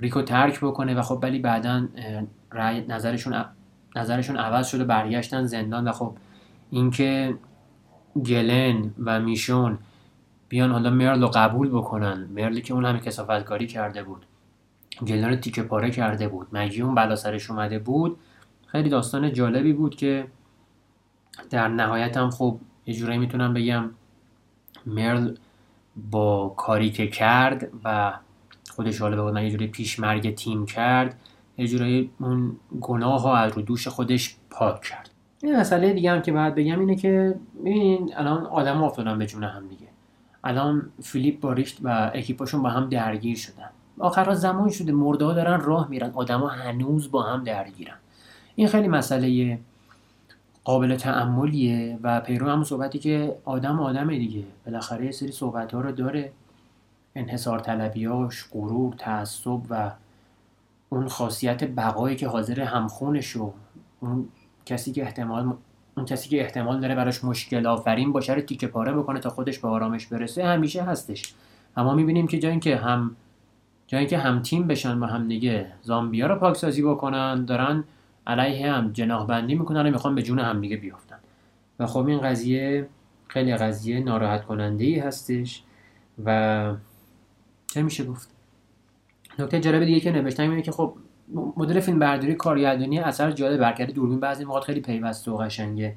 [0.00, 1.88] ریکو ترک بکنه و خب ولی بعدا
[2.88, 3.44] نظرشون
[3.96, 6.16] نظرشون عوض شد و برگشتن زندان و خب
[6.70, 7.34] اینکه
[8.22, 9.78] گلن و میشون
[10.48, 12.28] بیان حالا مرل رو قبول بکنن.
[12.34, 14.26] مرلی که اون همه کسافتکاری کرده بود.
[15.06, 16.46] گلن رو تیکه پاره کرده بود.
[16.52, 18.18] مگی اون بلا سرش اومده بود.
[18.66, 20.26] خیلی داستان جالبی بود که
[21.50, 23.90] در نهایت هم خب یه جورایی می‌تونم بگم
[24.86, 25.34] مرل
[26.10, 28.12] با کاری که کرد و
[28.70, 31.20] خودش حالا بود من یه جوری پیش مرگ تیم کرد
[31.58, 35.03] یه جورایی اون گناه ها از رو دوش خودش پاک کرد.
[35.44, 39.44] یه مسئله دیگه هم که باید بگم اینه که ببینین الان آدم افتادن به جون
[39.44, 39.86] هم دیگه.
[40.44, 43.70] الان فیلیپ با ریشت و اکیپاشون با هم درگیر شدن.
[43.98, 46.10] آخرها زمان شده مرده ها دارن راه میرن.
[46.10, 47.96] آدما هنوز با هم درگیرن.
[48.54, 49.58] این خیلی مسئله
[50.64, 54.44] قابل تعملیه و پیرو همون صحبتی که آدم آدم دیگه.
[54.66, 56.32] بالاخره یه سری صحبت ها رو داره.
[57.14, 59.90] انحصار طلبیاش غرور تعصب و
[60.88, 63.52] اون خاصیت بقایی که حاضر همخونش و
[64.00, 64.28] اون
[64.66, 65.52] کسی که احتمال
[65.96, 69.58] اون کسی که احتمال داره براش مشکل آفرین باشه رو تیکه پاره بکنه تا خودش
[69.58, 71.34] به آرامش برسه همیشه هستش.
[71.76, 73.16] اما می‌بینیم که جایی که هم
[73.86, 77.84] جایی که هم تیم بشن و هم دیگه زامبیا رو پاکسازی بکنن دارن
[78.26, 81.18] علیه هم جناح بندی می‌کنن و می‌خوان به جون هم دیگه بیافتن.
[81.78, 82.88] و خب این قضیه
[83.28, 85.62] خیلی قضیه ناراحت کننده ای هستش
[86.24, 86.72] و
[87.66, 88.28] چه میشه گفت؟
[89.38, 90.94] نکته جالب دیگه که نوشتم اینه که خب
[91.34, 95.96] مدل فیلم برداری کارگردانی اثر جالب برکرد دوربین بعضی موقع خیلی پیوسته و قشنگه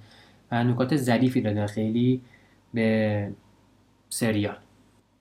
[0.51, 2.22] و نکات ظریفی داده خیلی
[2.73, 3.31] به
[4.09, 4.55] سریال.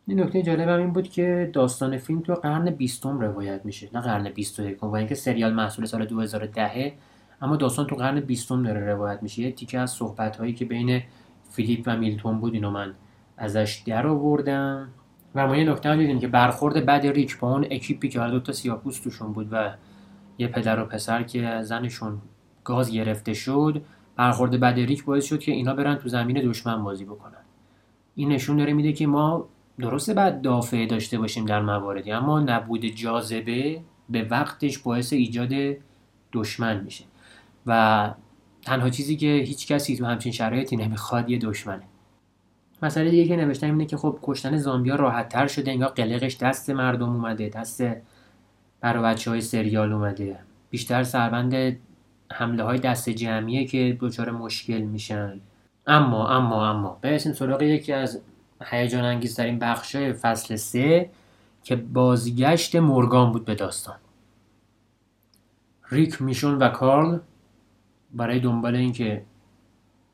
[0.07, 4.01] این نکته جالب هم این بود که داستان فیلم تو قرن بیستم روایت میشه نه
[4.01, 6.93] قرن 21 و اینکه سریال محصول سال 2010
[7.43, 9.43] اما داستان تو قرن بیستم داره روایت میشه.
[9.43, 11.03] یه تیکه از صحبت هایی که بین
[11.51, 12.95] فیلیپ و میلتون بود اینو من
[13.37, 14.89] ازش در آوردم
[15.35, 18.41] و ما یه نکته هم دیدیم که برخورد بعد ریک با اون اکیپی که دو
[18.41, 19.75] تا سیاپوس توشون بود و
[20.39, 22.23] یه پدر و پسر که زنشون
[22.65, 23.83] گاز گرفته شد
[24.17, 27.45] برخورد بعد ریک باعث شد که اینا برن تو زمین دشمن بازی بکنن.
[28.15, 29.49] این نشون داره میده که ما
[29.79, 33.81] درسته بعد دافعه داشته باشیم در مواردی اما نبود جاذبه
[34.11, 35.77] به وقتش باعث ایجاد
[36.33, 37.05] دشمن میشه.
[37.67, 38.11] و
[38.63, 41.83] تنها چیزی که هیچ کسی تو همچین شرایطی نمی‌خواد یه دشمنه.
[42.83, 46.71] مسئله دیگه که نوشتم اینه که خب کشتن زامبیا راحت تر شده انگار قلقش دست
[46.71, 47.83] مردم اومده دست
[48.81, 50.39] برای بچه های سریال اومده.
[50.71, 51.77] بیشتر سربند
[52.33, 55.41] حمله های دست جمعیه که دچار مشکل میشن.
[55.87, 56.99] اما اما اما.
[57.03, 58.21] برسیم سراغ یکی از
[58.65, 61.11] هیجان انگیزترین بخش فصل سه
[61.63, 63.97] که بازگشت مورگان بود به داستان.
[65.91, 67.19] ریک میشون و کارل
[68.15, 69.23] برای دنبال اینکه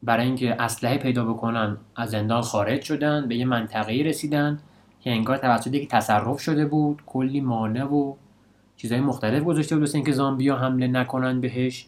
[0.02, 4.58] برای اینکه اسلحه پیدا بکنن از زندان خارج شدن به یه منطقه رسیدن
[5.00, 8.14] که انگار توسط که تصرف شده بود کلی مانع و
[8.82, 11.86] چیزهای مختلف گذاشته بود اینکه زامبیا حمله نکنن بهش.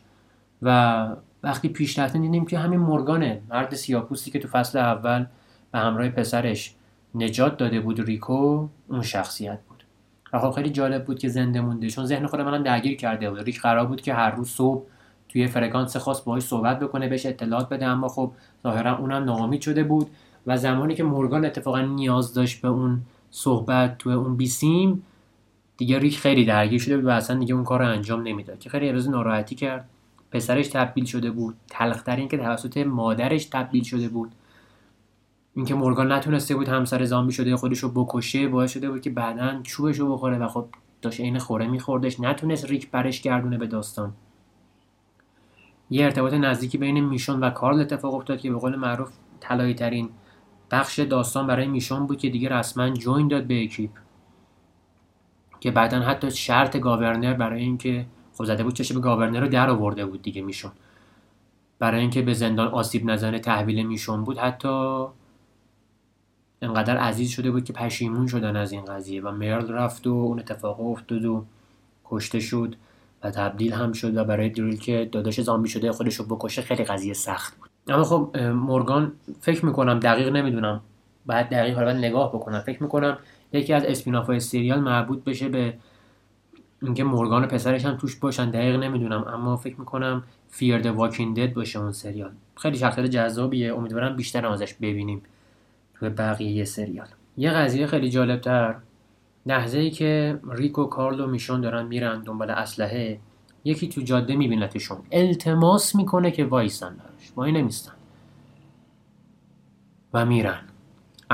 [0.63, 1.09] و
[1.43, 5.27] وقتی پیش رفتن دیدیم که همین مورگانه مرد سیاپوستی که تو فصل اول
[5.73, 6.75] به همراه پسرش
[7.15, 9.85] نجات داده بود ریکو اون شخصیت بود.
[10.33, 13.41] و خب خیلی جالب بود که زنده مونده چون ذهن خود منم درگیر کرده بود.
[13.41, 14.83] ریک قرار بود که هر روز صبح
[15.29, 17.87] توی فرکانس خاص باهاش صحبت بکنه بهش اطلاعات بده.
[17.87, 20.11] اما خب ظاهرا اونم ناامید شده بود.
[20.47, 23.01] و زمانی که مورگان اتفاقا نیاز داشت به اون
[23.31, 25.03] صحبت تو اون بیسیم
[25.77, 28.71] دیگه ریک خیلی درگیر شده بود و اصلا دیگه اون کار رو انجام نمی‌داد که
[28.71, 29.89] خیلی روز ناراحتی کرد.
[30.31, 31.57] پسرش تبدیل شده بود.
[31.71, 34.33] تلختر این که توسط مادرش تبدیل شده بود.
[35.57, 39.61] اینکه مورگان نتونسته بود همسر زامبی شده خودش رو بکشه باعث شده بود که بعدا
[39.63, 40.67] چوبش رو بخوره و خب
[41.03, 42.21] داشت عین خوره میخوردش.
[42.21, 44.13] نتونست ریک برش گردونه به داستان.
[45.91, 50.09] یه ارتباط نزدیکی بین میشون و کارل اتفاق افتاد که به قول معروف طلایی ترین
[50.71, 53.91] بخش داستان برای میشون بود که دیگه رسما join داد به اکیپ.
[55.65, 60.07] که بعدا حتی شرط governor برای اینکه خب زده بود چشم governor رو در آورده
[60.07, 60.71] بود دیگه میشون.
[61.79, 65.05] برای اینکه به زندان آسیب نزنه تحویل میشون بود حتی
[66.63, 70.39] انقدر عزیز شده بود که پشیمون شدن از این قضیه و مرل رفت و اون
[70.39, 71.45] اتفاق افتاد و
[72.05, 72.77] کشته شد
[73.23, 76.85] و تبدیل هم شد و برای دریل که داداش زامبی شده خودش رو بکشه خیلی
[76.85, 77.71] قضیه سخت بود.
[77.89, 80.81] اما خب مورگان فکر می‌کنم دقیق نمی‌دونم.
[81.27, 82.61] بعد دقیق حالا نگاه بکنم.
[82.61, 83.19] فکر می‌کنم
[83.55, 85.75] یکی از اسپیناف های سریال مربوط بشه به
[86.83, 91.53] اینکه مورگان و پسرش هم توش باشن دقیق نمی‌دونم اما فکر می‌کنم فیرد واکین دد
[91.53, 92.31] باشه اون سریال.
[92.57, 95.23] خیلی شخصیت جذابیه امیدوارم بیشتر ازش ببینیم
[95.95, 97.07] توی بقیه سریال.
[97.37, 98.75] یه قضیه خیلی جالب تر
[99.47, 103.21] لحظه ای که ریک و کارل و میشون دارن میرن دنبال اسلحه
[103.65, 104.99] یکی تو جاده میبینتشون.
[105.13, 107.33] التماس می‌کنه که وایسن براش.
[107.37, 107.93] وای نمیستن.
[110.15, 110.61] و میرن.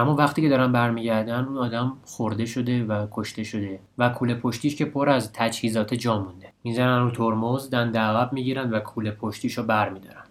[0.00, 4.76] اما وقتی که دارن برمیگردن اون آدم خورده شده و کشته شده و کوله پشتیش
[4.76, 6.52] که پر از تجهیزات جا مونده.
[6.64, 10.24] می‌زنن رو ترمز دند عقب می‌گیرن و کوله پشتیش رو برمیدارن.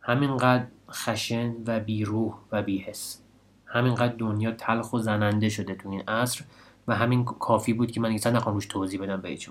[0.00, 3.20] همینقدر خشن و بیروح و بیحس.
[3.66, 6.44] همینقدر دنیا تلخ و زننده شده تو این عصر
[6.88, 9.50] و همین کافی بود که من اصلا نخوام روش توضیح بدم به هیچ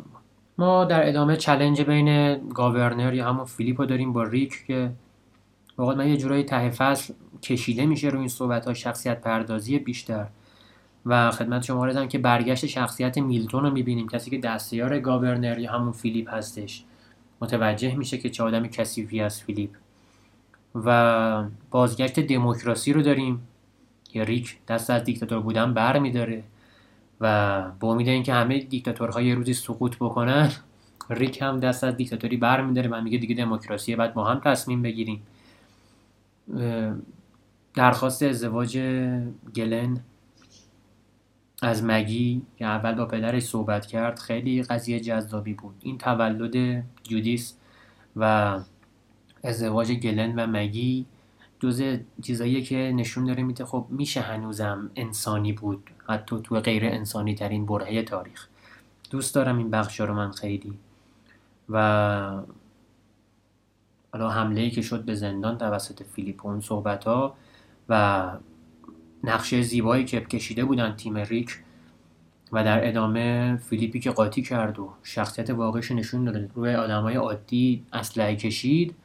[0.57, 4.91] ما در ادامه challenge بین governor یا همون فیلیپ داریم با ریک که
[5.77, 10.27] واقعا من یه جورایی ته فصل کشیده میشه رو این صحبت ها شخصیت پردازی بیشتر.
[11.05, 15.71] و خدمت شما رسم که برگشت شخصیت میلتون رو می‌بینیم کسی که دستیار governor یا
[15.71, 16.83] همون فیلیپ هستش.
[17.41, 19.69] متوجه میشه که چه آدم کسیفی از فیلیپ.
[20.75, 23.47] و بازگشت دموکراسی رو داریم.
[24.09, 26.43] که ریک دست از دیکتاتور بودن بر میداره.
[27.21, 30.51] و با امید اینکه همه دیکتاتورها یه روزی سقوط بکنن
[31.09, 34.81] ریک هم دست از دیکتاتوری بر میداره و میگه دیگه دموکراسی بعد ما هم تصمیم
[34.81, 35.21] بگیریم.
[37.73, 38.77] درخواست ازدواج
[39.55, 39.99] گلن
[41.61, 45.75] از مگی که اول با پدرش صحبت کرد خیلی قضیه جذابی بود.
[45.79, 47.53] این تولد جودیس
[48.15, 48.59] و
[49.43, 51.05] ازدواج گلن و مگی
[51.59, 51.83] جز
[52.21, 55.89] چیزاییه که نشون داره میده خب میشه هنوزم انسانی بود.
[56.07, 58.47] حتی تو غیر انسانی ترین برهه تاریخ.
[59.09, 60.73] دوست دارم این بخش رو من خیلی.
[61.69, 62.41] و
[64.13, 67.35] حالا حمله ای که شد به زندان توسط فیلیپون صحبت ها
[67.89, 68.31] و
[69.23, 71.59] نقشه زیبایی که کشیده بودن تیم ریک
[72.51, 77.83] و در ادامه فیلیپی که قاطی کرد و شخصیت واقعش نشون داد روی آدمای عادی
[77.93, 78.95] اسلحه کشید.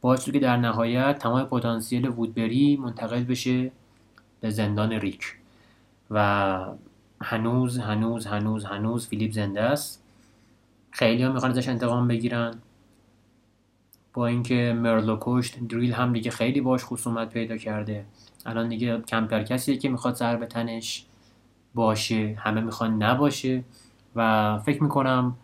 [0.00, 3.70] باعث شد که در نهایت تمام پتانسیل وودبری منتقل بشه
[4.40, 5.34] به زندان ریک.
[6.10, 6.64] و
[7.20, 10.02] هنوز هنوز هنوز هنوز فیلیپ زنده است.
[10.90, 12.54] خیلی ها می‌خوان ازش انتقام بگیرن.
[14.14, 18.04] با اینکه مرلو کشت دریل هم دیگه خیلی باش خصومت پیدا کرده.
[18.46, 21.06] الان دیگه کمتر کسیه که می‌خواد سر به تنش
[21.74, 23.64] باشه همه می‌خوان نباشه
[24.16, 25.36] و فکر می‌کنم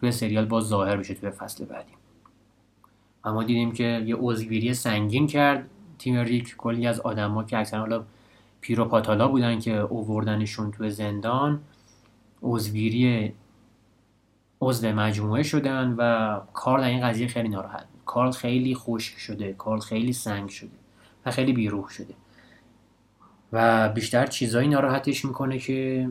[0.00, 1.92] توی سریال باز ظاهر بشه توی فصل بعدی.
[3.24, 5.70] اما دیدیم که یه عضوگیری سنگین کرد.
[5.98, 8.04] تیم ریک کلی از آدما که اکثرا حالا
[8.60, 11.60] پیروپاتالا بودن که اووردنشون توی زندان
[12.42, 13.32] عضوگیری
[14.60, 19.80] عضو مجموعه شدن و کار در این قضیه خیلی ناراحت کارل خیلی خشک شده کارل
[19.80, 20.70] خیلی سنگ شده
[21.26, 22.14] و خیلی بیروح شده.
[23.52, 26.10] و بیشتر چیزایی ناراحتش می‌کنه که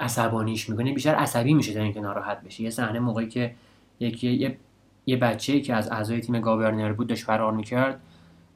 [0.00, 0.92] عصبانیش می‌کنه.
[0.92, 2.62] بیشتر عصبی میشه تا اینکه ناراحت بشه.
[2.62, 3.54] یه صحنه موقعی که
[4.00, 4.56] یکی یه,
[5.06, 8.00] یه بچه که از اعضای تیم گاورنر بود داشت فرار می‌کرد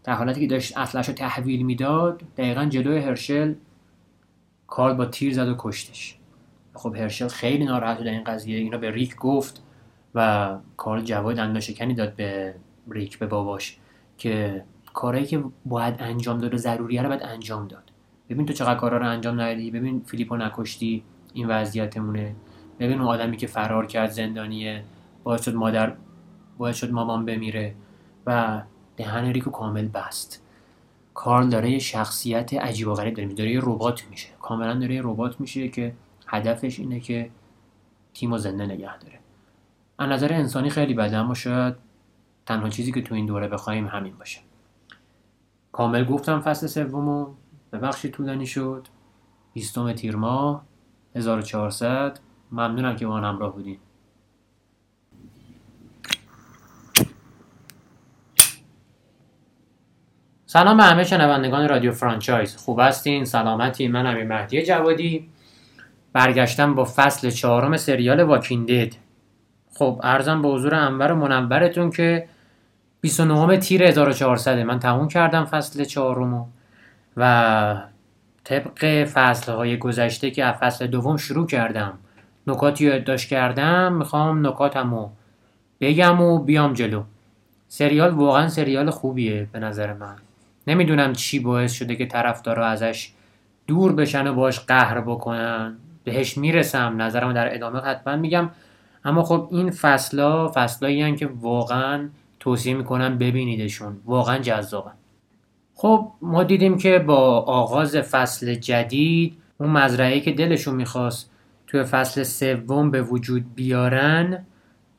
[0.05, 3.55] در حالتی که داشت اصلش رو تحویل می‌داد دقیقا جلوی هرشل
[4.66, 6.19] کارل با تیر زد و کشتش.
[6.74, 8.59] خب هرشل خیلی ناراحت در این قضیه.
[8.59, 9.62] اینا به ریک گفت
[10.15, 12.55] و کار جواد انداشکنی داد به
[12.90, 13.78] ریک به باباش
[14.19, 14.65] که
[14.97, 17.93] کارهایی که باید انجام داد و ضروریه رو باید انجام داد.
[18.31, 21.02] ببین تو چقدر کارا رو انجام ندادی ببین فیلیپو نکشتی
[21.32, 22.35] این وضعیتمونه.
[22.78, 24.85] ببین اون آدمی که فرار کرد زندانیه
[25.24, 25.97] باید شد مادر
[26.59, 27.74] باید شد مامان بمیره
[28.27, 28.62] و
[28.97, 30.43] دهن ریکو کامل بست.
[31.14, 34.28] کارل داره یه شخصیت عجیب و غریب داره داره یه ربات میشه.
[34.43, 35.93] کاملا داره یه ربات میشه که
[36.27, 37.31] هدفش اینه که
[38.14, 39.18] تیم زنده نگه داره.
[39.98, 41.74] از نظر انسانی خیلی بده اما شاید
[42.47, 44.45] تنها چیزی که تو این دوره بخوایم همین باشه.
[45.77, 47.35] کامل گفتم فصل سومو.
[47.70, 48.86] به بخشی طولانی شد.
[49.53, 50.65] 20 تیر ماه
[51.15, 52.19] 1400
[52.53, 53.78] ممنونم که با همراه بودین.
[60.47, 62.57] سلام به همه شنوندگان رادیو فرانچایز.
[62.57, 65.28] خوب هستین؟ سلامتی من امیر مهدی جوادی.
[66.12, 68.90] برگشتم با فصل چهارم سریال واکین
[69.74, 72.28] خب ارزم به حضور انور منورتون که
[73.01, 76.47] 29 تیر 1400 من تموم کردم فصل چهارمو
[77.16, 77.82] و
[78.44, 81.98] طبق فصل های گذشته که از فصل دوم شروع کردم
[82.47, 85.09] نکاتی یادداشت کردم می‌خوام نکاتمو
[85.81, 87.02] بگم و بیام جلو.
[87.68, 90.16] سریال واقعا سریال خوبیه به نظر من.
[90.66, 93.12] نمی‌دونم چی باعث شده که طرفدارا ازش
[93.66, 95.77] دور بشن و باش قهر بکنن.
[96.05, 98.51] بهش می‌رسم نظرم در ادامه حتما میگم.
[99.05, 102.09] اما خب این فصلا فصلایی که واقعا
[102.40, 103.96] توصیه می‌کنم ببینیدشون.
[104.04, 104.92] واقعا جذابن.
[105.74, 111.30] خب ما دیدیم که با آغاز فصل جدید اون مزرعه که دلشون می‌خواست
[111.66, 114.46] توی فصل سوم به وجود بیارن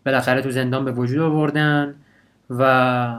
[0.06, 1.96] بالاخره تو زندان به وجود آوردن
[2.50, 3.16] و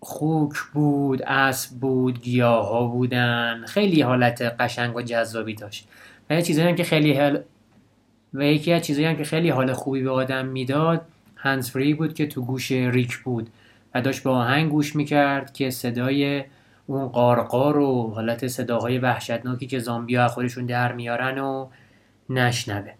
[0.00, 3.64] خوک بود اسب بود گیاه ها بودن.
[3.66, 5.88] خیلی حالت قشنگ و جذابی داشت.
[6.30, 7.20] و یه چیزایی هم که خیلی
[8.34, 11.00] و یکی از چیزایی هم که خیلی حال خوبی به آدم می‌داد
[11.46, 13.50] هنس فری بود که تو گوش ریک بود
[13.94, 16.44] و داشت با آهنگ گوش می‌کرد که صدای
[16.86, 21.68] اون قارقار و حالت صداهای وحشتناکی که زامبیا خودشون در میارن و
[22.30, 22.92] نشنوه.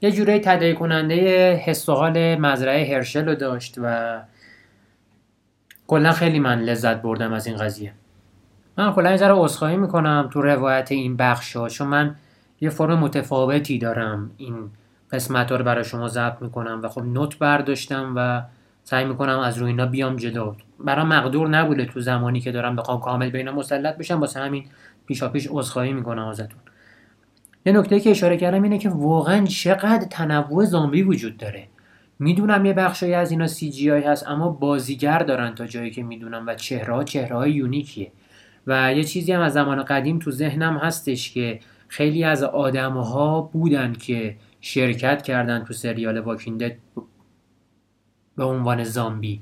[0.00, 4.20] یه جوره تدایی کننده حس حال مزرعه هرشل رو داشت و
[5.86, 7.92] کلا خیلی من لذت بردم از این قضیه.
[8.78, 12.16] من کلا یه ذره عذرخواهی می‌کنم تو روایت این بخش ها چون من
[12.60, 14.70] یه فرم متفاوتی دارم این
[15.14, 18.42] قسمت ها رو برای شما ضبط می‌کنم و خب نوت برداشتم و
[18.84, 20.54] سعی می‌کنم از روی اینا بیام جلو.
[20.80, 24.64] برام مقدور نبوده تو زمانی که دارم بخوام کامل به اینا مسلط بشم واسه همین
[25.06, 26.60] پیشا پیش عذرخواهی می‌کنم ازتون.
[27.66, 31.66] یه نکته که اشاره کردم اینه که واقعا چقدر تنوع زامبی وجود داره.
[32.18, 36.02] می‌دونم یه بخشی از اینا سی جی آی هست اما بازیگر دارن تا جایی که
[36.02, 38.12] می‌دونم و چهره چهره های یونیکیه.
[38.66, 43.92] و یه چیزی هم از زمان قدیم تو ذهنم هستش که خیلی از آدمها بودن
[43.92, 46.78] که شرکت کردن تو سریال Walking Dead
[48.36, 49.40] به عنوان زامبی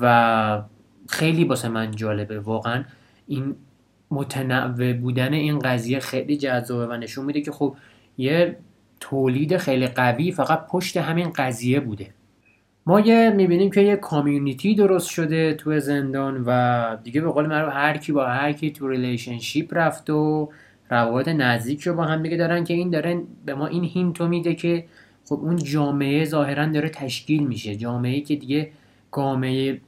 [0.00, 0.62] و
[1.08, 2.40] خیلی باسه من جالبه.
[2.40, 2.84] واقعا
[3.26, 3.56] این
[4.10, 7.76] متنوع بودن این قضیه خیلی جذابه و نشون میده که خب
[8.18, 8.56] یه
[9.00, 12.14] تولید خیلی قوی فقط پشت همین قضیه بوده.
[12.86, 17.74] ما یه می‌بینیم که یه community درست شده تو زندان و دیگه به قول معروف
[17.74, 20.50] هر کی با هر کی تو relationship رفت و
[20.90, 24.54] روابط نزدیک رو با هم دیگه دارن که این داره به ما این هینتو میده
[24.54, 24.84] که
[25.28, 27.76] خب اون جامعه ظاهرا داره تشکیل میشه.
[27.76, 28.70] جامعه که دیگه
[29.10, 29.80] گامه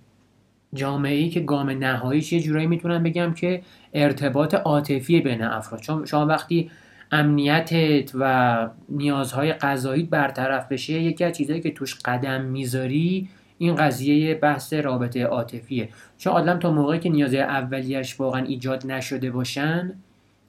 [0.74, 3.62] جامعه ای که گام نهاییش یه جورایی می‌تونم بگم که
[3.94, 5.80] ارتباط عاطفی بین افراد.
[5.80, 6.70] چون شما وقتی
[7.12, 13.28] امنیتت و نیازهای غذایی برطرف بشه یکی از چیزهایی که توش قدم می‌ذاری
[13.58, 15.88] این قضیه بحث رابطه عاطفیه.
[16.18, 19.94] چون آدم تا موقعی که نیازهای اولیش واقعا ایجاد نشده باشن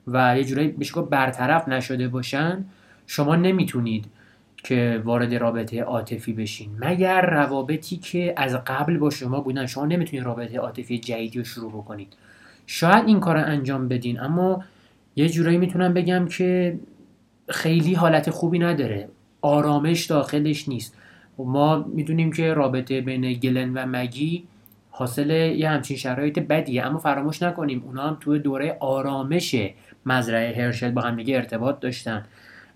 [0.07, 2.65] و یه جورایی بشه برطرف نشده باشن
[3.07, 4.05] شما نمی‌تونید
[4.63, 6.69] که وارد رابطه عاطفی بشین.
[6.79, 11.71] مگر روابطی که از قبل با شما بودن شما نمی‌تونید رابطه عاطفی جدیدی رو شروع
[11.71, 12.13] بکنید.
[12.67, 14.63] شاید این کار انجام بدین اما
[15.15, 16.79] یه جورایی می‌تونم بگم که
[17.49, 19.09] خیلی حالت خوبی نداره.
[19.41, 20.97] آرامش داخلش نیست.
[21.37, 24.43] ما می‌دونیم که رابطه بین گلن و مگی
[24.89, 29.55] حاصل یه همچین شرایط بدیه اما فراموش نکنیم اونا هم توی دوره آرامش
[30.05, 32.25] مزرعه هرشل با هم دیگه ارتباط داشتن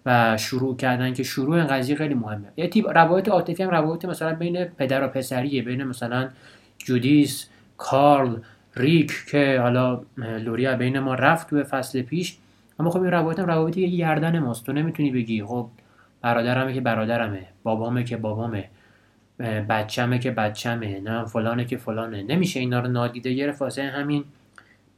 [0.06, 2.48] و شروع کردن که شروع این قضیه خیلی مهمه.
[2.58, 6.30] یه تیپ روابط عاطفی هم روابط مثلا بین پدر و پسریه بین مثلا
[6.78, 8.38] جودیس کارل
[8.76, 12.38] ریک که حالا لوریا بین ما رفت تو فصل پیش.
[12.80, 14.66] اما خب این روابط هم روابطی که گردن ماست.
[14.66, 15.70] تو نمی‌تونی بگی خب
[16.22, 18.70] برادرمه که برادرمه بابامه که بابامه
[19.70, 22.24] بچمه که بچمه نه فلانه که فلانه.
[22.24, 23.62] نمیشه اینا رو نادیده گرفت.
[23.62, 24.24] واسه همین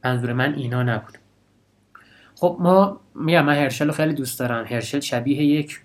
[0.04, 1.18] منظور من اینا نبود.
[2.40, 4.64] خب ما میگم من هرشل رو خیلی دوست دارم.
[4.64, 5.80] هرشل شبیه یک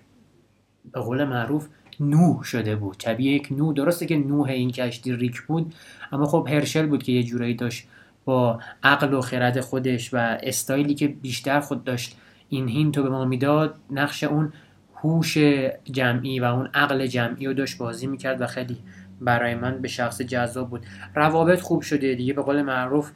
[0.92, 1.68] به قول معروف
[2.00, 2.96] نوح شده بود.
[3.04, 3.74] شبیه یک نوح.
[3.74, 5.74] درسته که نوح این کشتی ریک بود
[6.12, 7.88] اما خب هرشل بود که یه جورایی داشت
[8.24, 12.16] با عقل و خرد خودش و استایلی که بیشتر خود داشت
[12.48, 14.52] این هینتو به ما می‌داد نقش اون
[14.96, 15.38] هوش
[15.84, 18.76] جمعی و اون عقل جمعی رو داشت بازی می‌کرد و خیلی
[19.20, 20.86] برای من به شخص جذاب بود.
[21.14, 22.32] روابط خوب شده دیگه.
[22.32, 23.10] به قول معروف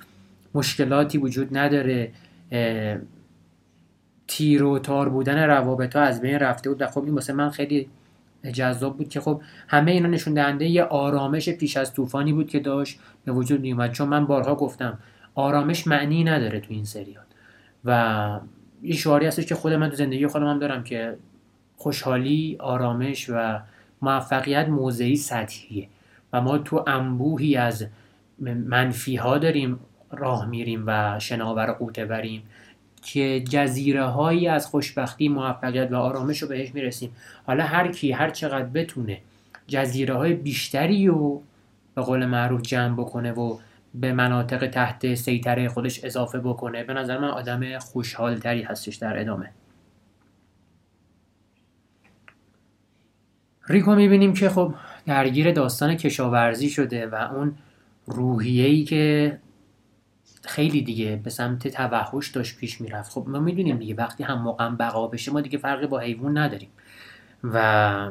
[0.54, 2.12] مشکلاتی وجود نداره.
[4.28, 7.50] تیر و تار بودن روابط ها از بین رفته بود و خب این واسه من
[7.50, 7.88] خیلی
[8.52, 12.60] جذاب بود که خب همه اینا نشون دهنده یه آرامش پیش از طوفانی بود که
[12.60, 14.98] داشت به وجود میومد چون من بارها گفتم
[15.34, 17.24] آرامش معنی نداره تو این سریال.
[17.84, 18.40] و
[18.82, 21.16] یه شعاری هستش که خود من تو زندگی خودم هم دارم که
[21.76, 23.60] خوشحالی آرامش و
[24.02, 25.88] موفقیت موضعی سطحیه.
[26.32, 27.86] و ما تو انبوهی از
[28.40, 29.80] منفی ها داریم
[30.10, 32.42] راه میریم و شناور قوته بریم
[33.02, 37.10] که جزیره هایی از خوشبختی موفقیت و آرامش رو بهش می‌رسیم.
[37.46, 39.20] حالا هر کی هر چقدر بتونه
[39.66, 41.42] جزیره های بیشتری رو
[41.94, 43.58] به قول معروف جمع بکنه و
[43.94, 49.20] به مناطق تحت سیطره خودش اضافه بکنه به نظر من آدم خوشحال تری هستش در
[49.20, 49.50] ادامه.
[53.68, 54.74] ریکو می‌بینیم که خب
[55.06, 57.54] درگیر داستان کشاورزی شده و اون
[58.06, 59.38] روحیه‌ای که
[60.48, 63.12] خیلی دیگه به سمت توحش داشت پیش می‌رفت.
[63.12, 66.68] خب ما می‌دونیم دیگه وقتی هم موقع بقا بشه ما دیگه فرقی با حیوان نداریم.
[67.44, 68.10] و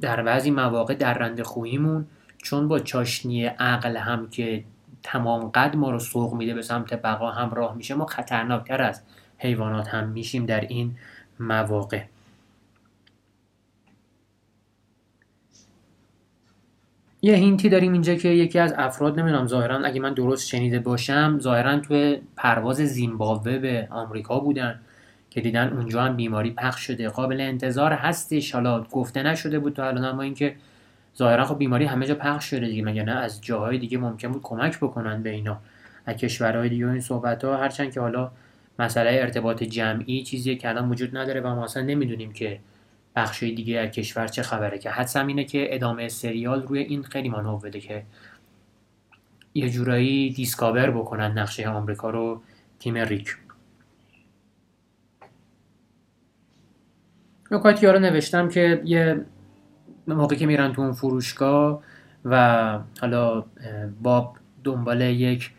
[0.00, 2.06] در بعضی مواقع درنده خوییمون
[2.42, 4.64] چون با چاشنی عقل هم که
[5.02, 9.02] تمام قد ما رو سوق میده به سمت بقا همراه میشه ما خطرناکتر از
[9.38, 10.96] حیوانات هم میشیم در این
[11.40, 12.02] مواقع.
[17.22, 21.38] یه هینتی داریم اینجا که یکی از افراد نمی‌دونم ظاهرا اگه من درست شنیده باشم
[21.40, 24.80] ظاهرا توی پرواز زیمبابوه به آمریکا بودن
[25.30, 27.08] که دیدن اونجا هم بیماری پخش شده.
[27.08, 28.54] قابل انتظار هستش.
[28.54, 30.56] حالا گفته نشده بود تا الان اما اینکه
[31.16, 34.42] ظاهرا خب بیماری همه جا پخش شده دیگه مگه نه؟ از جاهای دیگه ممکن بود
[34.42, 35.58] کمک بکنن به اینا.
[36.06, 38.30] از کشورهای دیگه این صحبت ها هرچند که حالا
[38.78, 42.58] مسئله ارتباط جمعی چیزی که الان وجود نداره و ما اصلا نمی‌دونیم که
[43.18, 47.28] بخش دیگه از کشور چه خبره که حدسم اینه که ادامه سریال روی این خیلی
[47.28, 48.02] مانو بده که
[49.54, 52.42] یه جورایی دیسکاور بکنن نقشه آمریکا رو
[52.78, 53.36] تیم ریک.
[57.50, 59.24] نکاتی رو نوشتم که یه
[60.08, 61.82] موقعی که میرن تو اون فروشگاه
[62.24, 63.44] و حالا
[64.02, 65.50] باب دنبال یک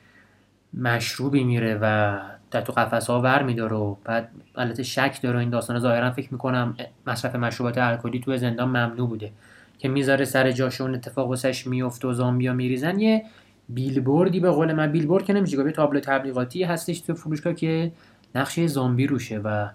[0.73, 2.19] مشروبی میره و
[2.51, 6.27] در تو قفس ها ور میداره و بعد حالت شک داره این داستان ظاهرا فکر
[6.31, 6.75] می‌کنم
[7.07, 9.31] مصرف مشروبات الکلی تو زندان ممنوع بوده.
[9.79, 12.99] که می‌ذاره سر جاش اون اتفاق واسش میفته و زامبیا میریزن.
[12.99, 13.23] یه
[13.69, 17.91] بیلبوردی به قول من بیلبورد که نمیشه یه تابلو تبلیغاتی هستش تو فروشگاه که
[18.35, 19.69] نقشه زامبی روشه و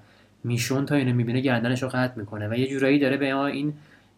[0.44, 2.48] میشون تا اینو می‌بینه گردنش رو قطع می‌کنه.
[2.48, 3.74] و یه جورایی داره به این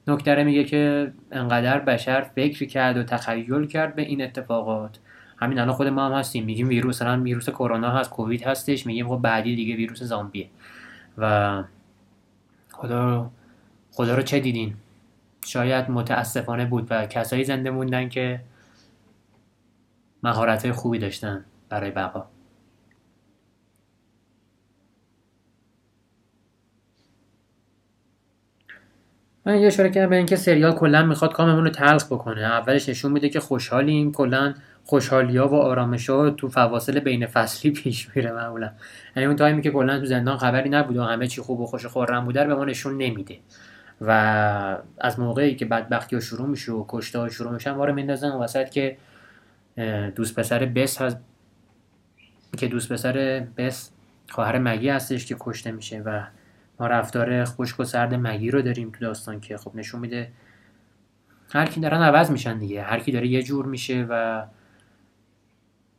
[0.08, 4.98] نکته میگه که انقدر بشر فکر کرد و تخیل کرد به این اتفاقات.
[5.36, 6.44] همین الان خود ما هم هستیم.
[6.44, 8.86] میگیم ویروس الان ویروس کرونا هست کووید هستش.
[8.86, 10.48] میگیم خب بعدی دیگه ویروس زامبیه
[11.18, 11.62] و
[12.72, 13.30] خدا
[13.92, 14.74] خدا رو چه دیدین؟
[15.44, 18.40] شاید متاسفانه بود و کسایی زنده موندن که
[20.22, 22.26] مهارت خوبی داشتن برای بقا.
[29.44, 32.40] من یه اشاره کردم به اینکه سریال کلا می‌خواد کاممون رو تلخ بکنه.
[32.40, 34.12] اولش نشون میده که خوشحالیم.
[34.12, 34.54] کلا
[34.86, 38.72] خوشحالیا و آرامشا تو فواصل بین فصلی پیش میره معمولا.
[39.16, 41.86] یعنی اون تایمی که کلا تو زندان خبری نبود و همه چی خوب و خوش
[41.86, 43.38] خورم بوده به ما نشون نمیده.
[44.00, 47.94] و از موقعی که بدبختی ها شروع میشه و کشته ها شروع میشن ما رو
[47.94, 48.96] میندازن وسط که
[50.16, 51.18] دوست پسر بس هست.
[52.58, 53.90] که دوست پسر بس
[54.28, 56.22] خواهر مگی هستش که کشته میشه و
[56.80, 60.28] ما رفتار خشک و سرد مگی رو داریم تو داستان که خب نشون میده.
[61.52, 62.82] هر کی دارن عوض میشن دیگه.
[62.82, 64.42] هر کی داره یه جور میشه و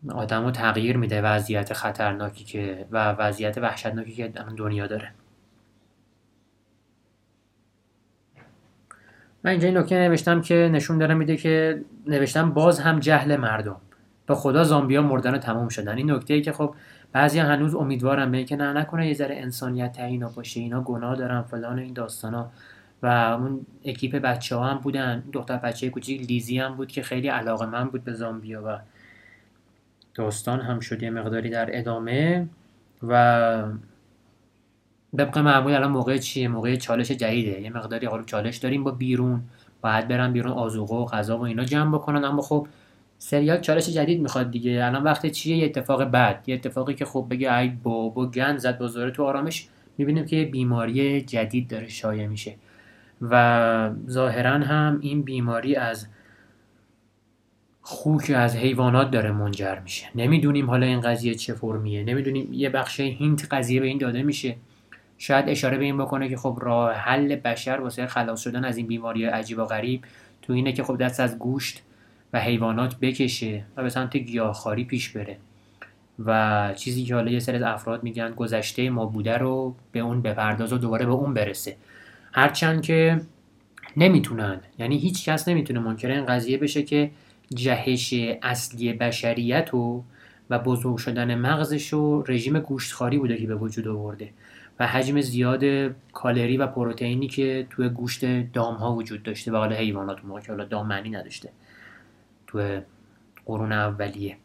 [0.09, 4.27] آدم رو تغییر میده وضعیت خطرناکی که و وضعیت وحشتناکی که
[4.57, 5.11] دنیا داره.
[9.43, 13.75] من اینجا این نکته نوشتم که نشون داره میده که نوشتم باز هم جهل مردم.
[14.27, 15.97] به خدا زامبیا مردن و تمام شدن.
[15.97, 16.75] این نکته ای که خب
[17.11, 20.59] بعضی هنوز امیدوارم به که نه نکنه یه ذره انسانیت اینا باشه.
[20.59, 22.51] اینا گناه دارن فلان این داستانا.
[23.03, 25.23] و اون اکیپ بچه ها هم بودن.
[25.33, 28.79] دختر بچه کوچیک لیزی هم بود که خیلی علاقه من بود به زامبیا و
[30.17, 32.47] داستان هم شد یه مقداری در ادامه
[33.03, 33.63] و
[35.17, 37.61] طبق معمول الان موقع چیه؟ موقع چالش جدیده.
[37.61, 39.41] یه مقداری حالا چالش داریم با بیرون.
[39.81, 42.23] باید برن بیرون آزوقه و غذا و اینا جمع بکنن.
[42.23, 42.67] اما خب
[43.17, 44.85] سریال چالش جدید می‌خواد دیگه.
[44.85, 46.43] الان وقت چیه؟ یه اتفاق بد.
[46.47, 49.67] یه اتفاقی که خب بگه ای بابا گند زد بازاره تو آرامش.
[49.97, 52.55] می‌بینیم که بیماری جدید داره شایع میشه.
[53.21, 56.07] و ظاهرا هم این بیماری از
[57.89, 60.05] خوک از حیوانات داره منجر میشه.
[60.15, 62.03] نمی‌دونیم حالا این قضیه چه فرمیه.
[62.03, 64.55] نمی‌دونیم یه بخش هینت قضیه به این داده میشه.
[65.17, 68.87] شاید اشاره به این بکنه که خب راه حل بشر واسه خلاص شدن از این
[68.87, 70.01] بیماری عجیب و غریب
[70.41, 71.83] تو اینه که خب دست از گوشت
[72.33, 75.37] و حیوانات بکشه و به سمت گیاهخواری پیش بره.
[76.25, 80.21] و چیزی که حالا یه سری از افراد میگن گذشته ما بوده رو به اون
[80.21, 81.75] بپرداز و دوباره به اون برسه.
[82.31, 83.21] هرچند که
[83.97, 87.11] نمی‌تونن یعنی هیچ کس نمی‌تونه منکر این قضیه بشه که
[87.55, 90.03] جهش اصلی بشریت و
[90.49, 94.29] و بزرگ شدن مغزش و رژیم گوشتخواری بوده که به وجود آورده.
[94.79, 95.63] و حجم زیاد
[96.13, 100.51] کالری و پروتئینی که توی گوشت دام ها وجود داشته و حالا حیوانات موقع که
[100.51, 101.49] حالا دام معنی نداشته
[102.47, 102.81] توی
[103.45, 104.37] قرون اولیه.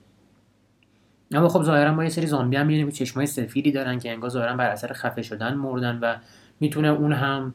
[1.32, 4.30] اما خب ظاهرا ما یه سری زامبی هم می‌بینیم که چشمای سفیدی دارن که انگار
[4.30, 6.16] ظاهرا بر اثر خفه شدن مردن و
[6.60, 7.54] می‌تونه اون هم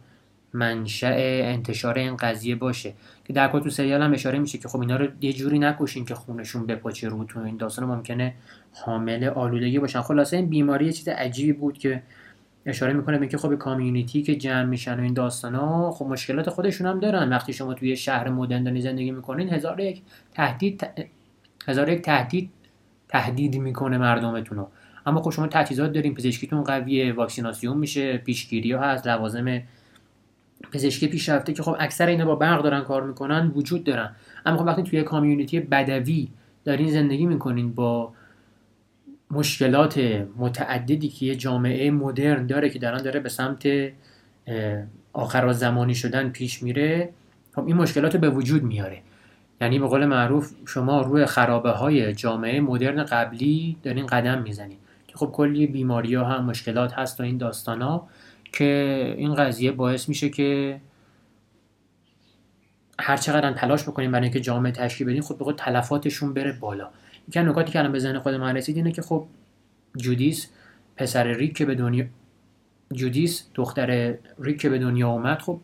[0.57, 2.93] منشأ انتشار این قضیه باشه.
[3.25, 6.05] که در کل تو سریال هم اشاره میشه که خب اینا رو یه جوری نکشین
[6.05, 8.33] که خونشون بپاچه رو تو این داستان ممکنه
[8.73, 10.01] حامل آلودگی باشن.
[10.01, 12.03] خلاصه این بیماری یه چیز عجیبی بود که
[12.65, 16.49] اشاره می‌کنه به که خب کامیونیتی که جمع میشن و این داستان ها خب مشکلات
[16.49, 17.29] خودشون هم دارن.
[17.29, 20.01] وقتی شما توی شهر مدرن زندگی می‌کنین هزار یک
[20.33, 20.87] تهدید
[21.67, 22.49] هزار یک تهدید
[23.09, 24.69] تهدید می‌کنه مردمتون رو
[25.05, 29.61] اما خب شما تجهیزات دارین پزشکیتون قویه واکسیناسیون میشه پیشگیری ها هست لوازم
[30.71, 34.15] پزشکی پیشرفته که خب اکثر اینا با برق دارن کار می‌کنن وجود دارن.
[34.45, 36.27] اما خب وقتی توی کامیونیتی بدوی
[36.65, 38.13] دارین زندگی می‌کنین با
[39.31, 39.97] مشکلات
[40.37, 43.67] متعددی که یه جامعه مدرن داره که دارن داره به سمت
[45.13, 47.09] آخر زمانی شدن پیش میره
[47.55, 49.01] خب این مشکلات رو به وجود میاره.
[49.61, 55.17] یعنی به قول معروف شما روی خرابه های جامعه مدرن قبلی دارین قدم می‌زنید که
[55.17, 58.07] خب کلی بیماری ها هم مشکلات هست و این داستان ها
[58.51, 60.79] که این قضیه باعث میشه که
[62.99, 66.89] هر چقدر تلاش بکنیم برای اینکه جامعه تشکیل بدیم خود به خود تلفاتشون بره بالا.
[67.27, 69.25] یکی نکاتی که الان به ذهن خود من رسید اینه که خب
[69.97, 70.49] جودیس
[70.95, 72.05] پسر ریک که به دنیا
[72.93, 75.59] جودیس دختر ریک که به دنیا اومد خب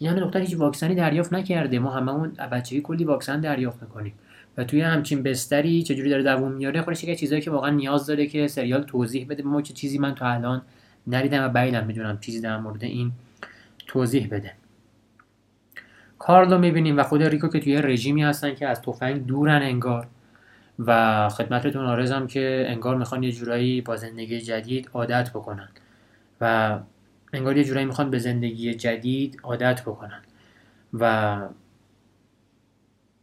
[0.00, 1.78] یعنی دختر هیچ واکسنی دریافت نکرده.
[1.78, 4.12] ما هممون بچگی کلی واکسن دریافت می‌کنیم.
[4.56, 8.26] و توی همچین بستری چجوری داره دووم میاره خودش یه چیزایی که واقعا نیاز داره
[8.26, 9.42] که سریال توضیح بده.
[9.42, 10.62] ما چه چیزی من تو الان
[11.06, 13.12] ندیدم و بعیدم می‌دونم چیزی در مورد این
[13.86, 14.52] توضیح بده.
[16.18, 20.06] کارلو می‌بینیم و خود ریکو که توی رژیمی هستن که از تفنگ دورن انگار
[20.78, 25.68] و خدمتتون آرزم که انگار می‌خوان یه جورایی با زندگی جدید عادت بکنن
[26.40, 26.78] و
[27.32, 30.20] انگار یه جورایی می‌خوان به زندگی جدید عادت بکنن
[30.94, 31.38] و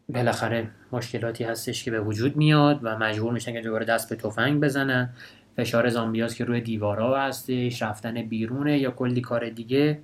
[0.09, 4.61] بالاخره مشکلاتی هستش که به وجود میاد و مجبور میشن که دوباره دست به تفنگ
[4.61, 5.09] بزنن
[5.57, 9.99] فشار زامبیاس که روی دیوارا هستش رفتن بیرونه یا کلی کار دیگه.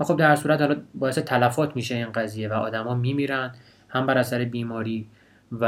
[0.00, 3.54] و خب در صورت حالا باعث تلفات میشه این قضیه و آدما میمیرن
[3.88, 5.06] هم بر اثر بیماری
[5.60, 5.66] و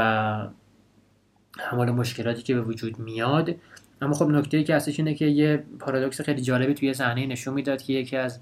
[1.59, 3.55] همال مشکلاتی که به وجود میاد.
[4.01, 7.53] اما خب نکته ای که هستش اینه که یه پارادوکس خیلی جالبی توی صحنه نشون
[7.53, 8.39] می‌داد که یکی از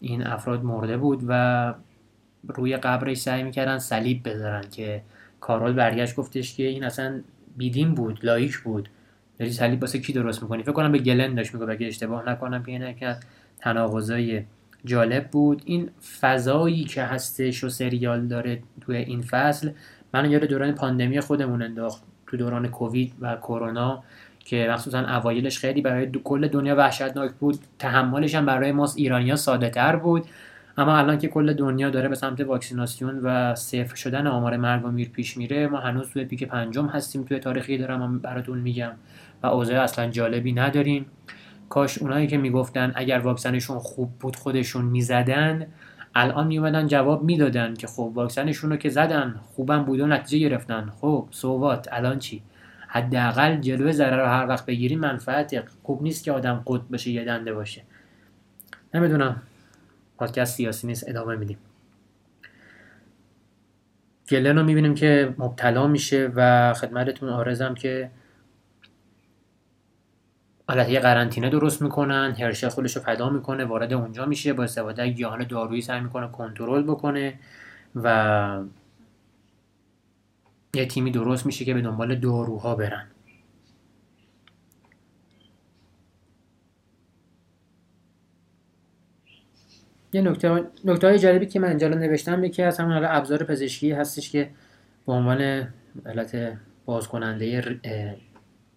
[0.00, 1.74] این افراد مرده بود و
[2.48, 5.02] روی قبرش سعی می‌کردن صلیب بذارن که
[5.40, 7.20] کارول برگشت گفتش که این اصلا
[7.56, 8.88] بیدین بود لایک بود.
[9.38, 12.62] داری صلیب واسه کی درست می‌کنی؟ فکر کنم به گلن داشت میگه اگه اشتباه نکنم
[12.62, 13.16] که اینه که
[13.58, 14.42] تناقضای
[14.84, 15.62] جالب بود.
[15.64, 15.90] این
[16.20, 19.70] فضایی که هستش و سریال داره توی این فصل
[20.14, 22.02] من یاد دوران پاندمی خودمون انداخت.
[22.26, 24.02] تو دوران کووید و کرونا
[24.38, 27.58] که مخصوصا اوایلش خیلی برای کل دنیا وحشتناک بود.
[27.78, 30.24] تحملش هم برای ما ایرانیا ساده تر بود.
[30.78, 34.88] اما الان که کل دنیا داره به سمت واکسیناسیون و صفر شدن آمار مرگ و
[34.88, 38.92] میر پیش میره ما هنوز توی پیک پنجم هستیم توی تاریخی دارم براتون میگم.
[39.42, 41.06] و اوضاع اصلا جالبی نداریم.
[41.68, 45.66] کاش اونایی که می‌گفتن اگر واکسنشون خوب بود خودشون می‌زدن
[46.14, 50.92] الان میومدن جواب می‌دادن که خب واکسنشون رو که زدن خوبم بود و نتیجه گرفتن.
[51.00, 52.42] خب سووات الان چی؟
[52.88, 55.64] حداقل جلوی ضرر رو هر وقت بگیری منفعت.
[55.82, 57.82] خوب نیست که آدم قد بشه یه دنده باشه.
[58.94, 59.42] نمی‌دونم.
[60.18, 61.58] پادکست سیاسی نیست ادامه میدیم.
[64.30, 68.10] گلن رو می‌بینیم که مبتلا میشه و خدمتتون آرزم که
[70.68, 75.08] حالت یه قرنطینه درست می‌کنن هرشه خودش رو فدا می‌کنه وارد اونجا میشه با استفاده
[75.08, 77.38] گیاهان دارویی سعی می‌کنه کنترل بکنه
[77.96, 78.60] و
[80.74, 83.06] یه تیمی درست میشه که به دنبال داروها برن.
[90.12, 94.30] یه نکته نکته های جالبی که من اینجا نوشتم یکی از همون ابزار پزشکی هستش
[94.30, 94.50] که
[95.06, 95.68] به عنوان
[96.04, 97.62] حالت باز کننده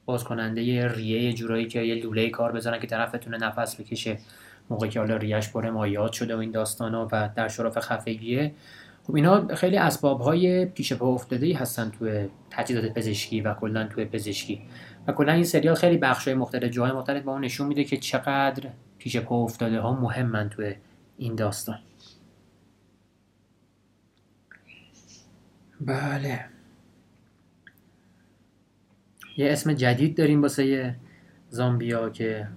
[0.09, 4.17] باز کننده ریه جورایی که یه لوله کار بزنن که طرف بتونه نفس بکشه.
[4.69, 8.51] موقعی که حالا ریش پر مایات شده و این داستانا و در شرف خفگیه.
[9.03, 13.87] خب اینا خیلی اسباب های پیش پا افتاده ای هستن توی تجهیزات پزشکی و کلا
[13.87, 14.61] توی پزشکی.
[15.07, 17.97] و کلا این سریال خیلی بخش های مختلف جای مختلف با اون نشون میده که
[17.97, 20.75] چقدر پیش پا افتاده ها مهمن توی
[21.17, 21.79] این داستان.
[25.81, 26.58] بله.
[29.39, 30.95] یه اسم جدید داریم واسه
[31.49, 32.47] زامبیا که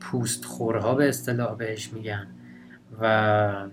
[0.00, 2.26] پوست خورها به اصطلاح بهش میگن.
[3.00, 3.66] و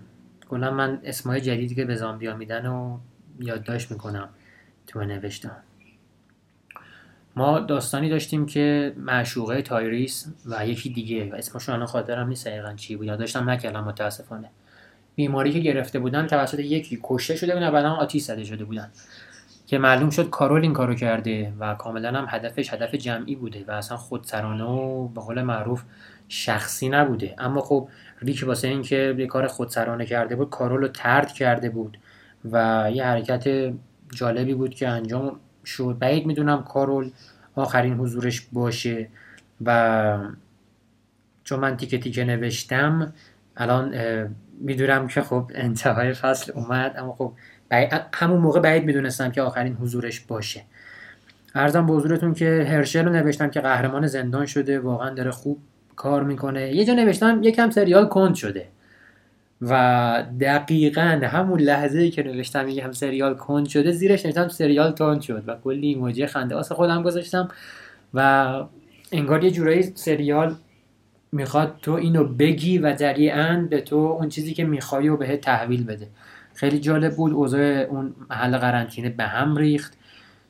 [0.50, 2.98] کلا من اسمای جدیدی که به زامبیا میدن و
[3.40, 4.28] یادداشت می‌کنم
[4.86, 5.56] تو نوشتم.
[7.36, 12.72] ما داستانی داشتیم که معشوقه تایریس و یکی دیگه و اسمشون الان خاطرم نیست دقیقا
[12.74, 14.50] چی بود یادداشتم نکردم متاسفانه.
[15.14, 18.90] بیماری که گرفته بودن توسط یکی کشته شده بودن و بعدا آتیش زده شده بودن.
[19.66, 23.70] که معلوم شد کارول این کارو کرده و کاملا هم هدفش هدف جمعی بوده و
[23.70, 25.82] اصلا خودسرانه و به قول معروف
[26.28, 27.34] شخصی نبوده.
[27.38, 27.88] اما خب
[28.18, 31.98] ریک واسه این که یه کار خودسرانه کرده بود کارول رو طرد کرده بود
[32.52, 33.72] و یه حرکت
[34.14, 35.96] جالبی بود که انجام شد.
[36.00, 37.10] بعید می‌دونم کارول
[37.54, 39.08] آخرین حضورش باشه
[39.64, 40.18] و
[41.44, 43.12] چون من تیکه تیکه نوشتم
[43.56, 43.94] الان
[44.60, 47.32] می‌دونم که خب انتهای فصل اومد اما خب
[48.14, 50.62] همون موقع بعید می‌دونستم که آخرین حضورش باشه.
[51.54, 55.58] ارزم به حضورتون که هرشل رو نوشتم که قهرمان زندان شده واقعا داره خوب
[55.96, 56.74] کار می‌کنه.
[56.74, 58.66] یه جا نوشتم یکم سریال کند شده.
[59.62, 65.20] و دقیقا همون لحظه که نوشتم یه هم سریال کند شده زیرش نوشتم سریال تند
[65.20, 67.48] شد و کلی ایموجی خنده آس خودم گذاشتم.
[68.14, 68.50] و
[69.12, 70.54] انگار یه جورایی سریال
[71.32, 75.84] می‌خواد تو اینو بگی و دریعا به تو اون چیزی که می‌خوای و بهت تحویل
[75.84, 76.08] بده.
[76.56, 77.32] خیلی جالب بود.
[77.32, 79.98] اوضاع اون محل قرنطینه به هم ریخت.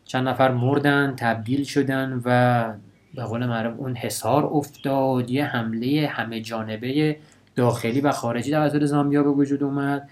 [0.04, 2.72] چند نفر مردن تبدیل شدن و
[3.14, 5.30] به قول معروف اون حصار افتاد.
[5.30, 7.16] یه حمله همه جانبه
[7.56, 10.08] داخلی و خارجی توسط زامبیا به وجود اومد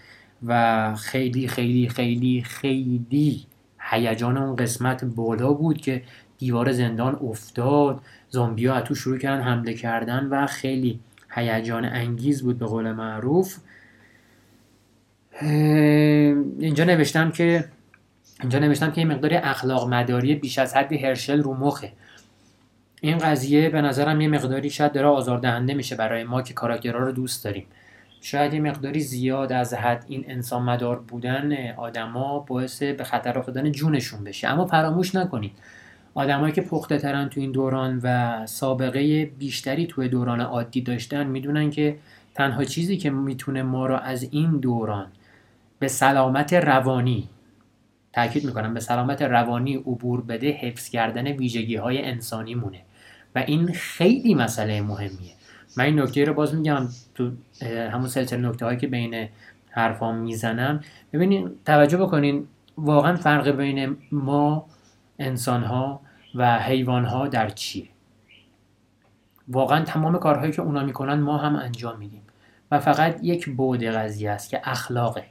[0.47, 3.47] و خیلی خیلی خیلی خیلی
[3.78, 6.02] هیجان اون قسمت بالا بود که
[6.39, 8.00] دیوار زندان افتاد.
[8.31, 11.00] زامبیا تو شروع کردن حمله کردن و خیلی
[11.31, 13.56] هیجان انگیز بود به قول معروف.
[15.40, 17.64] اینجا نوشتم که
[18.40, 21.92] اینجا نوشتم که این مقداری اخلاق مداری بیش از حد هرشل رو مخه.
[23.00, 27.12] این قضیه به نظرم یه مقداری شاید داره آزاردهنده میشه برای ما که کاراکترها رو
[27.12, 27.64] دوست داریم.
[28.20, 33.72] شاید یه مقداری زیاد از حد این انسان مدار بودن آدما باعث به خطر افتادن
[33.72, 34.48] جونشون بشه.
[34.48, 35.52] اما فراموش نکنید.
[36.14, 41.70] آدمایی که پخته ترن تو این دوران و سابقه بیشتری توی دوران عادی داشتن می‌دونن
[41.70, 41.96] که
[42.34, 45.06] تنها چیزی که می‌تونه ما رو از این دوران
[45.78, 47.28] به سلامت روانی.
[48.12, 52.80] تاکید می‌کنم به سلامت روانی عبور بده حفظ کردن ویژگی های انسانی مونه
[53.34, 55.34] و این خیلی مسئله مهمیه.
[55.76, 57.30] من این نکته رو باز میگم تو
[57.92, 59.28] همون سلسله نکته هایی که بین
[59.70, 60.80] حرفام می‌زنم.
[61.12, 62.46] ببینین توجه بکنین
[62.78, 64.66] واقعا فرق بین ما
[65.18, 66.00] انسان ها
[66.34, 67.88] و حیوان ها در چیه؟
[69.48, 72.22] واقعا تمام کارهایی که اونا می‌کنن ما هم انجام میدیم.
[72.70, 75.24] و فقط یک بود قضیه است که اخلاقه.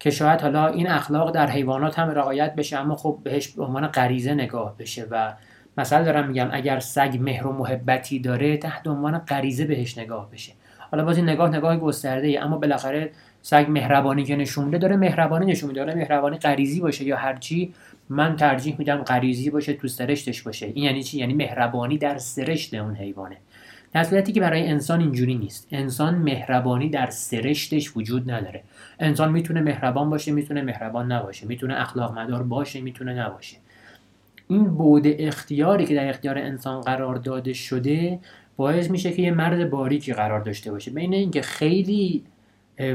[0.00, 3.86] که شاید حالا این اخلاق در حیوانات هم رعایت بشه اما خب بهش به عنوان
[3.86, 5.32] غریزه نگاه بشه و
[5.78, 10.52] مثلا دارم میگم اگر سگ مهر و محبتی داره تحت عنوان غریزه بهش نگاه بشه.
[10.90, 13.10] حالا باز این نگاه نگاه گسترده ای اما بالاخره
[13.42, 15.84] سگ مهربانی که نشون میده داره مهربانی نشون میده.
[15.84, 17.74] داره مهربانی غریزی باشه یا هرچی
[18.08, 20.66] من ترجیح میدم غریزی باشه تو سرشتش باشه.
[20.66, 23.36] این یعنی چی؟ یعنی مهربانی در سرشت اون حیوانه.
[23.92, 25.68] در صورتی که برای انسان اینجوری نیست.
[25.70, 28.62] انسان مهربانی در سرشتش وجود نداره.
[29.00, 31.46] انسان می‌تونه مهربان باشه می‌تونه مهربان نباشه.
[31.46, 33.56] می‌تونه اخلاق مدار باشه می‌تونه نباشه.
[34.48, 38.18] این بود اختیاری که در اختیار انسان قرار داده شده
[38.56, 40.90] باعث میشه که یه مرد باریکی قرار داشته باشه.
[40.90, 42.24] بین اینکه خیلی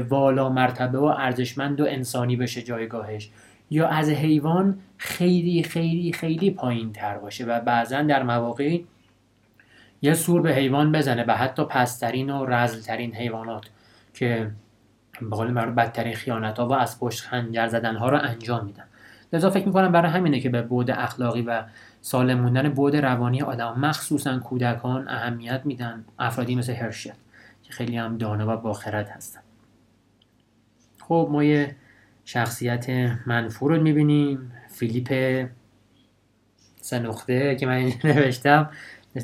[0.08, 3.30] والا مرتبه و ارزشمند و انسانی بشه جایگاهش
[3.70, 8.84] یا از حیوان خیلی خیلی خیلی پایین تر باشه و بعضا در مواقعی
[10.02, 13.64] یه سور به حیوان بزنه و حتی پسترین و رزلترین حیوانات
[14.14, 14.50] که
[15.20, 18.84] به قول بدترین خیانت ها و از پشت خنجر زدن ها رو انجام میدن.
[19.32, 21.64] لذا فکر می‌کنم برای همینه که به بود اخلاقی و
[22.00, 27.12] سالم موندن بود روانی آدم مخصوصا کودکان اهمیت میدن افرادی مثل هرشت
[27.62, 29.40] که خیلی هم دانا و باخرد هستن.
[31.00, 31.76] خب ما یه
[32.24, 32.90] شخصیت
[33.26, 35.46] منفور رو می‌بینیم فیلیپ
[36.80, 38.70] سنخته که من نوشتم.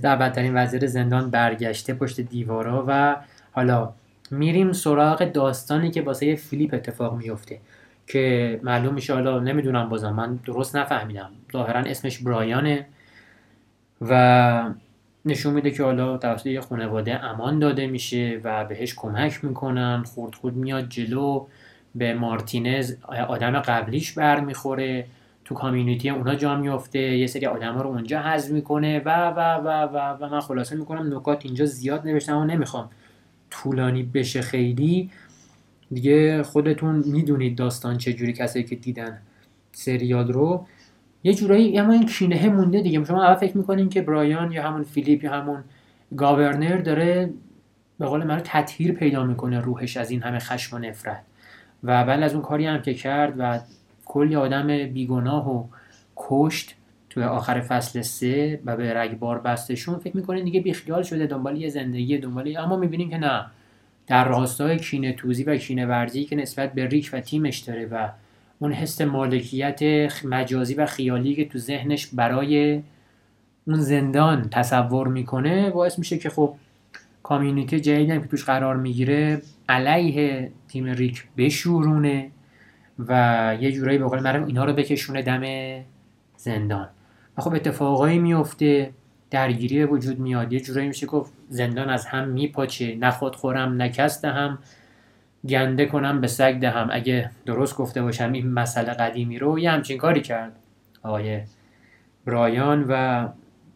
[0.00, 3.16] در بدترین وزیر زندان برگشته پشت دیوارا و
[3.52, 3.92] حالا
[4.30, 7.58] میریم سراغ داستانی که واسه فیلیپ اتفاق میفته
[8.06, 11.30] که معلوم میشه حالا نمی‌دونم بازم من درست نفهمیدم.
[11.52, 12.86] ظاهرا اسمش برایانه
[14.00, 14.70] و
[15.24, 20.02] نشون میده که حالا توسط یه خانواده امان داده میشه و بهش کمک می‌کنن.
[20.02, 21.46] خورد خود میاد جلو
[21.94, 22.94] به مارتینز
[23.28, 25.06] آدم قبلیش برمیخوره.
[25.52, 29.40] تو کامیونیتی اونا جا میفته یه سری آدم ها رو اونجا حذف می‌کنه و و
[29.40, 32.90] و و و من خلاصه می‌کنم نکات اینجا زیاد نوشتم و نمی‌خوام
[33.50, 35.10] طولانی بشه خیلی.
[35.92, 39.18] دیگه خودتون می‌دونید داستان چه جوری کسایی که دیدن
[39.72, 40.66] سریال رو.
[41.24, 43.04] یه جورایی اما این کینه مونده دیگه.
[43.04, 45.64] شما اول فکر می‌کنین که برایان یا همون فیلیپ یا همون
[46.16, 47.30] گاورنر داره
[47.98, 51.22] به قول من تطهیر پیدا می‌کنه روحش از این همه خشم و نفرت.
[51.82, 53.60] و بعد از اون کاری هم که کرد و
[54.12, 55.64] کلی آدم بیگناه و
[56.16, 56.74] کشت
[57.10, 59.98] توی آخر فصل سه و به رگبار بستشون.
[59.98, 63.46] فکر می‌کنین دیگه بیخیال شده دنبال یه زندگی دنبال اما می‌بینیم که نه.
[64.06, 68.08] در راستای کینه توزی و کینه ورزی که نسبت به ریک و تیمش داره و
[68.58, 69.80] اون حس مالکیت
[70.24, 72.82] مجازی و خیالی که تو ذهنش برای
[73.66, 76.54] اون زندان تصور می‌کنه باعث میشه که خب
[77.22, 82.30] کامیونیتی جدیدی که توش قرار می‌گیره علیه تیم ریک بشورونه.
[82.98, 85.42] و یه جورایی به قول معروف اینا رو بکشونه دم
[86.36, 86.88] زندان.
[87.38, 88.90] و خب اتفاقایی میفته
[89.30, 90.52] درگیری وجود میاد.
[90.52, 92.96] یه جورایی میشه گفت زندان از هم میپاچه.
[92.96, 94.58] نه خود خورم نه کس دهم.
[95.48, 96.88] گنده کنم به سگ دهم.
[96.92, 100.52] اگه درست گفته باشم این مسئله قدیمی رو یه همچین کاری کرد
[101.02, 101.40] آقای
[102.26, 103.28] برایان و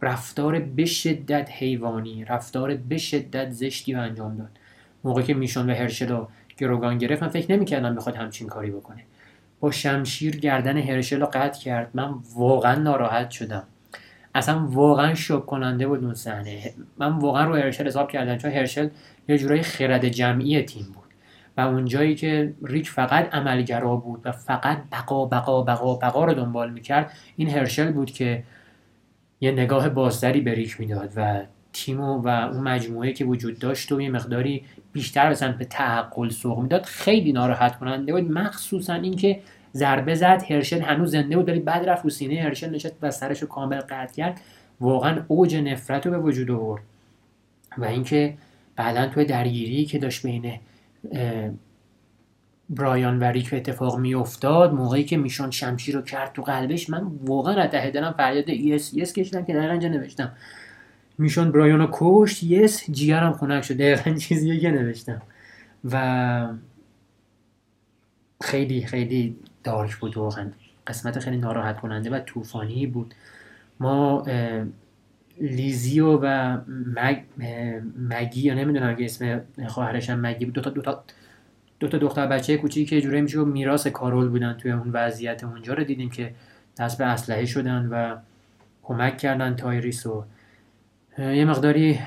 [0.03, 4.51] رفتار به شدت حیوانی رفتار به شدت زشتی رو انجام داد.
[5.05, 9.03] موقعی که میشون و هرشل رو گروگان گرفت من فکر نمی‌کردم بخواد همچین کاری بکنه.
[9.61, 11.91] با شمشیر گردن هرشل رو قطع کرد.
[11.95, 13.63] من واقعا ناراحت شدم.
[14.35, 16.75] اصلا واقعا شوک کننده بود اون صحنه.
[16.99, 18.89] من واقعا رو هرشل حساب کردم چون هرشل
[19.29, 21.05] یه جورایی خرد جمعی تیم بود.
[21.57, 26.71] و اونجایی که ریک فقط عملگرا بود و فقط بقا بقا بقا بقا رو دنبال
[26.71, 28.43] می‌کرد این هرشل بود که
[29.41, 34.01] یه نگاه بازتری به ریک می‌داد و تیم و اون مجموعه که وجود داشت و
[34.01, 34.65] یه مقداری
[34.97, 38.31] بیشتر به سمت تعقل سوق می‌داد خیلی ناراحت کننده بود.
[38.31, 39.41] مخصوصا اینکه
[39.75, 43.43] ضربه زد هرشل هنوز زنده بود ولی بعد رفت رو سینه هرشل نشست و سرش
[43.43, 44.41] رو کامل قطع کرد.
[44.81, 46.83] واقعا اوج نفرت رو به وجود آورد.
[47.79, 48.35] و اینکه
[48.77, 50.53] بعدا توی درگیری که داشت بین
[52.71, 57.55] برایان و ریک اتفاق میافتاد موقعی که میشون شمشیر رو کرد تو قلبش من واقعا
[57.55, 60.33] از ته دلم فریاد یس یس کشیدم که اینجا نوشتم.
[61.19, 62.43] میشون برایان کشت.
[62.43, 63.75] یس جیگرم خنک شد.
[63.75, 65.23] دقیقا چیزی که نوشتم.
[65.85, 66.49] و
[68.43, 70.51] خیلی خیلی دارک بود واقعا.
[70.87, 73.15] قسمت خیلی ناراحت کننده و طوفانی بود.
[73.81, 74.27] ما
[75.41, 76.59] لیزیو و
[76.97, 77.23] مگ
[77.99, 80.55] مگی یا نمی‌دونم اگه اسم خواهرش هم مگی بود.
[80.55, 81.05] دو تا دو تا
[81.81, 85.75] دو تا دختر بچه کوچیکی که جوری میشه میراث کارول بودن توی اون وضعیت اونجا
[85.75, 86.35] رو دیدیم که
[86.79, 88.17] دست به اسلحه شدن و
[88.83, 90.25] کمک کردن تایریس و
[91.19, 91.99] یه مقداری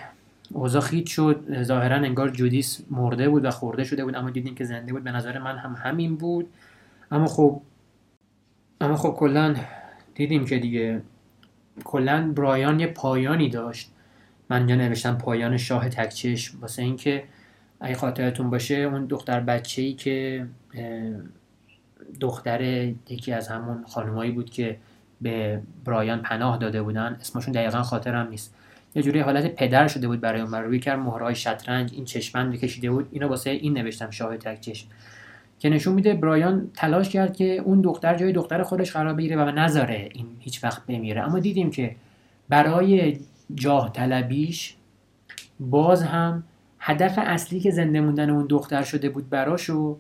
[0.54, 1.64] اوضاع خیت شد.
[1.64, 5.04] ظاهرا انگار جودیس مرده بود و خورده شده بود اما دیدیم که زنده بود.
[5.04, 6.48] به نظر من هم همین بود.
[7.12, 7.62] اما خب
[8.82, 9.56] اما خب کلا
[10.16, 11.02] دیدیم که دیگه
[11.84, 13.92] کلا برایان یه پایانی داشت.
[14.50, 17.24] من اینجا نوشتم پایان شاه تک چشم واسه اینکه
[17.80, 20.46] اگه خاطرتون باشه اون دختر بچه ای که
[22.20, 22.62] دختر
[23.10, 24.78] یکی از همون خانمایی بود که
[25.22, 28.56] به برایان پناه داده بودن اسمشون دقیقا خاطرم نیست.
[28.96, 32.92] یه جوری حالت پدر شده بود برای اون روی کرد مهرهای شطرنج این چشمند کشیده
[32.92, 34.88] بود اینو واسه این نوشتم شاه تک چشم.
[35.60, 39.52] که نشون میده برایان تلاش کرد که اون دختر جای دختر خودش قرار بگیره و
[39.52, 41.22] نذاره این هیچ وقت بمیره.
[41.22, 41.96] اما دیدیم که
[42.50, 43.20] برای
[43.56, 44.76] جاه طلبیش
[45.60, 46.44] باز هم
[46.80, 49.98] هدف اصلی که زنده موندن اون دختر شده بود براشو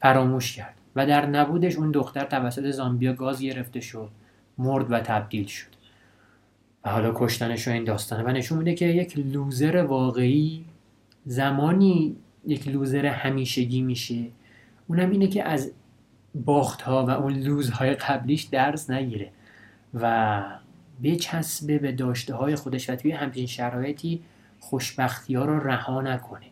[0.00, 4.10] فراموش کرد و در نبودش اون دختر توسط زامبیا گاز گرفته شد
[4.58, 5.77] مرد و تبدیل شد.
[6.84, 8.22] و حالا کشتنش رو این داستانه.
[8.22, 10.64] و نشون میده که یک لوزر واقعی
[11.24, 12.16] زمانی
[12.46, 14.24] یک لوزر همیشگی میشه.
[14.88, 15.72] اونم اینه که از
[16.34, 19.30] باخت ها و اون لوزهای قبلیش درس نگیره
[19.94, 20.42] و
[21.04, 24.22] بچسبه به داشته های خودش و توی همچین شرایطی
[24.60, 26.46] خوشبختی ها رو رها نکنه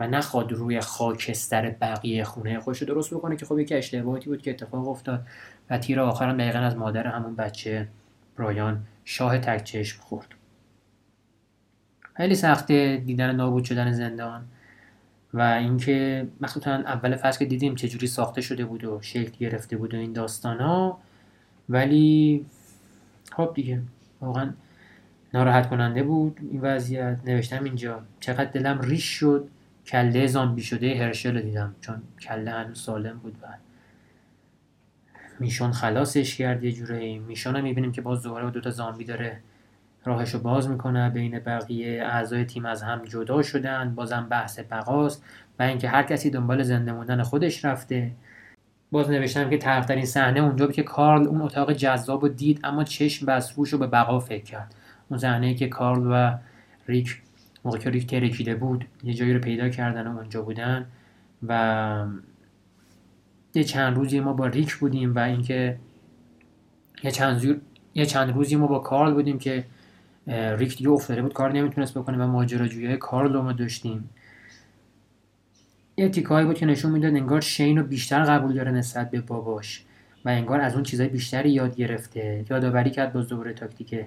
[0.00, 4.50] و نخواد روی خاکستر بقیه خونه خوش درست بکنه که خب یکی اشتباهاتی بود که
[4.50, 5.26] اتفاق افتاد
[5.70, 7.88] و تیر آخرم دقیقا از مادر همون بچه
[8.36, 10.34] برایان شاه تک چشم خورد.
[12.16, 14.44] خیلی سخته دیدن نابود شدن زندان
[15.34, 19.94] و اینکه مخصوصا اول فصل که دیدیم چجوری ساخته شده بود و شکل گرفته بود
[19.94, 20.98] و این داستان ها
[21.68, 22.46] ولی
[23.32, 23.82] خب دیگه
[24.20, 24.52] واقعا
[25.34, 27.18] ناراحت کننده بود این وضعیت.
[27.24, 29.48] نوشتم اینجا چقدر دلم ریش شد
[29.86, 33.46] کله زامبی شده هرشل رو دیدم چون کله هنوز سالم بود و
[35.40, 39.40] میشون خلاصش کرد یه جوره میشون هم می‌بینیم که باز دوباره دوتا زامبی داره
[40.04, 41.10] راهش رو باز می‌کنه.
[41.10, 43.94] بین بقیه اعضای تیم از هم جدا شدن.
[43.94, 45.24] بازم بحث بقاست.
[45.58, 48.10] و اینکه هر کسی دنبال زنده موندن خودش رفته.
[48.90, 52.84] باز نوشتم که ترخترین صحنه اونجا بود که کارل اون اتاق جذاب و دید اما
[52.84, 54.74] چشم بس روش رو به بقا فکر کرد.
[55.08, 56.38] اون صحنه که کارل و
[56.86, 57.22] ریک
[57.64, 60.86] موقع که ریک ترکیده بود یه جایی رو پیدا کردن و اونجا بودن
[61.48, 62.06] و
[63.54, 65.78] یه چند روزی ما با ریک بودیم و اینکه
[67.02, 67.60] یه چند,
[67.94, 69.64] یه چند روزی ما با کارل بودیم که
[70.26, 74.10] ریک دیگه افتاده بود کار نمی‌تونست بکنه و ماجراجویی کارل رو ما داشتیم.
[75.96, 76.08] یه
[76.44, 79.84] بود که نشون می‌داد انگار شین رو بیشتر قبول داره نسبت به باباش
[80.24, 82.44] و انگار از اون چیزای بیشتری یاد گرفته.
[82.50, 84.04] یادآوری کرد باز دوباره تاکتیک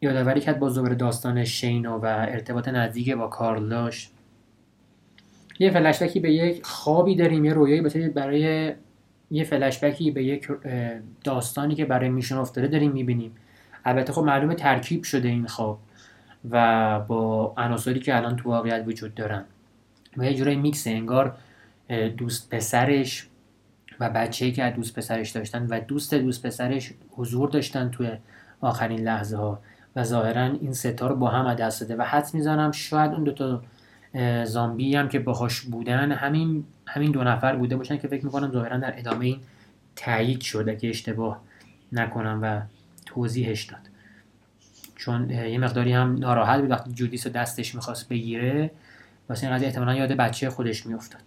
[0.00, 4.13] یادآوری کرد باز دوباره داستان شینو و ارتباط نزدیک با کارل داشت.
[5.58, 8.74] یه فلشبکی به یک خوابی داریم یه رویایی برای
[9.30, 10.48] یه فلشبکی به یک
[11.24, 13.32] داستانی که برای میشون افتاده داریم می‌بینیم.
[13.84, 15.78] البته خب معلومه ترکیب شده این خواب
[16.50, 19.44] و با عناصری که الان تو واقعیت وجود دارن.
[20.16, 21.36] و یه جورای میکس انگار
[22.16, 23.28] دوست پسرش
[24.00, 28.10] و بچه‌ای که از دوست پسرش داشتن و دوست دوست پسرش حضور داشتن توی
[28.60, 29.58] آخرین لحظه ها
[29.96, 31.96] و ظاهرا این ستا رو با هم دست داده.
[31.96, 33.62] و حدس می‌زنم شاید اون دوتا
[34.44, 38.78] زامبی هم که باهاش بودن همین همین دو نفر بوده باشن که فکر می‌کنم ظاهرا
[38.78, 39.40] در ادامه این
[39.96, 41.40] تایید شده که اشتباه
[41.92, 42.60] نکنم و
[43.06, 43.80] توضیحش داد.
[44.96, 48.70] چون یه مقداری هم ناراحت بود وقتی جودیس رو دستش می‌خواست بگیره.
[49.28, 51.20] واسه این قضیه احتمالا یاد بچه خودش میافتاد.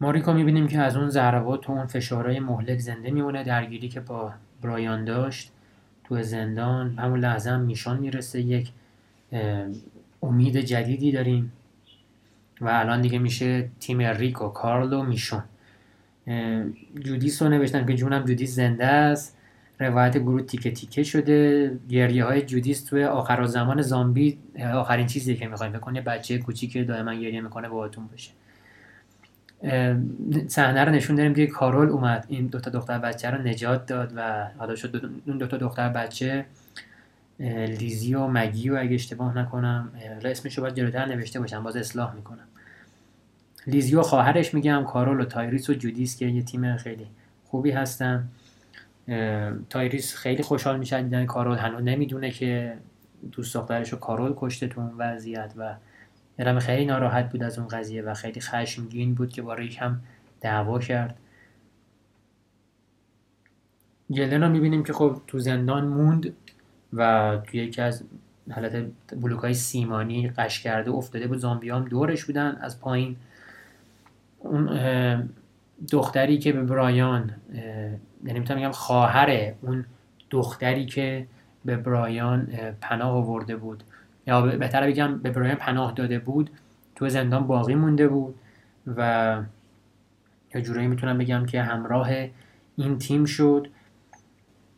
[0.00, 3.44] ماریکو می‌بینیم که از اون ضربات و اون فشارهای مهلک زنده میمونه.
[3.44, 4.32] درگیری که با
[4.62, 5.52] برایان داشت
[6.04, 8.72] تو زندان همون لحظه هم میشان می‌رسه یک
[10.22, 11.52] امید جدیدی داریم
[12.60, 15.42] و الان دیگه میشه تیم ریکو کارلو میشون.
[17.00, 19.36] جودیس رو نوشتن که جونم جودیس زنده است.
[19.80, 21.70] روایت گروه تیکه تیکه شده.
[21.88, 24.38] گریه های جودیس توی آخر زمان زامبی
[24.74, 28.30] آخرین چیزی که می‌خوایم بکنه بچه کوچیک دائما گریه می‌کنه باهاتون باشه.
[30.48, 32.26] صحنه رو نشون داریم که کارول اومد.
[32.28, 36.46] این دوتا دختر بچه رو نجات داد و حالا شد اون دوتا دختر بچه
[37.40, 39.92] لیزی و مگی و اگه اشتباه نکنم
[40.24, 42.48] اسمش رو باید جلوتر نوشته باشم باز اصلاح می‌کنم.
[43.66, 47.06] لیزی و خواهرش میگم کارول و تایریس و جودیس که یه تیم خیلی
[47.44, 48.28] خوبی هستن.
[49.70, 52.78] تایریس خیلی خوشحال میشه دیدن کارول هنوز نمی‌دونه که
[53.32, 55.74] دوست دخترش رو کارول کشته تو اون وضعیت و
[56.38, 60.00] یادم خیلی ناراحت بود از اون قضیه و خیلی خشمگین بود که با هم
[60.40, 61.18] دعوا کرد.
[64.10, 66.34] گلن رو می‌بینیم که خب تو زندان موند.
[66.92, 68.04] و توی یکی از
[68.50, 68.84] حالت
[69.22, 71.38] بلوک های سیمانی قش کرده افتاده بود.
[71.38, 72.58] زامبی هم دورش بودن.
[72.60, 73.16] از پایین
[74.38, 75.28] اون
[75.90, 77.30] دختری که به برایان
[78.24, 79.84] یعنی می‌تونم بگم خواهر اون
[80.30, 81.26] دختری که
[81.64, 82.46] به برایان
[82.80, 83.82] پناه آورده بود.
[84.26, 86.50] یا بهتر بگم به برایان پناه داده بود.
[86.94, 88.34] تو زندان باقی مونده بود
[88.96, 89.40] و
[90.54, 92.10] یا جورایی می‌تونم بگم که همراه
[92.76, 93.68] این تیم شد.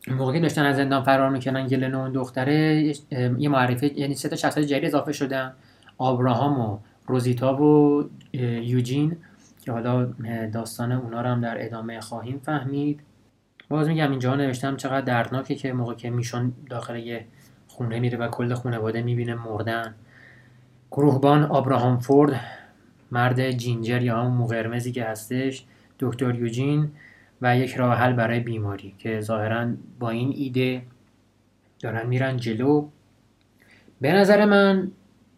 [0.07, 2.93] موقعی داشتن از زندان فرار می‌کنن گلن اون دختره
[3.37, 5.53] یه معرفی یعنی سه تا شخصیت جدید اضافه شدن.
[5.97, 9.17] آبراهام و روزیتا و یوجین
[9.61, 10.05] که حالا
[10.53, 12.99] داستان اونا رو هم در ادامه خواهیم فهمید.
[13.69, 17.25] باز میگم اینجا نوشتم چقدر دردناکه که موقع که میشون داخل یه
[17.67, 19.95] خونه میره و کل خانواده می‌بینه مردن.
[20.91, 22.39] گروهبان آبراهام فورد
[23.11, 25.65] مرد جینجر یا همون قرمزی که هستش
[25.99, 26.91] دکتر یوجین
[27.41, 29.67] و یک راه حل برای بیماری که ظاهرا
[29.99, 30.81] با این ایده
[31.79, 32.87] دارن میرن جلو.
[34.01, 34.91] به نظر من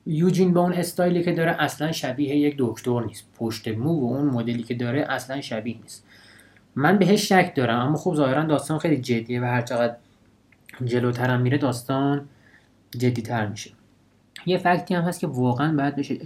[0.05, 3.25] یوجین با اون استایلی که داره اصلا شبیه یک دکتر نیست.
[3.37, 6.05] پشت مو و اون مدلی که داره اصلا شبیه نیست.
[6.75, 9.95] من بهش شک دارم اما خب ظاهرا داستان خیلی جدیه و هرچقدر
[10.85, 12.27] جلوترم میره داستان
[12.97, 13.71] جدیتر میشه.
[14.45, 16.17] یه فکتی هم هست که واقعا باید بشه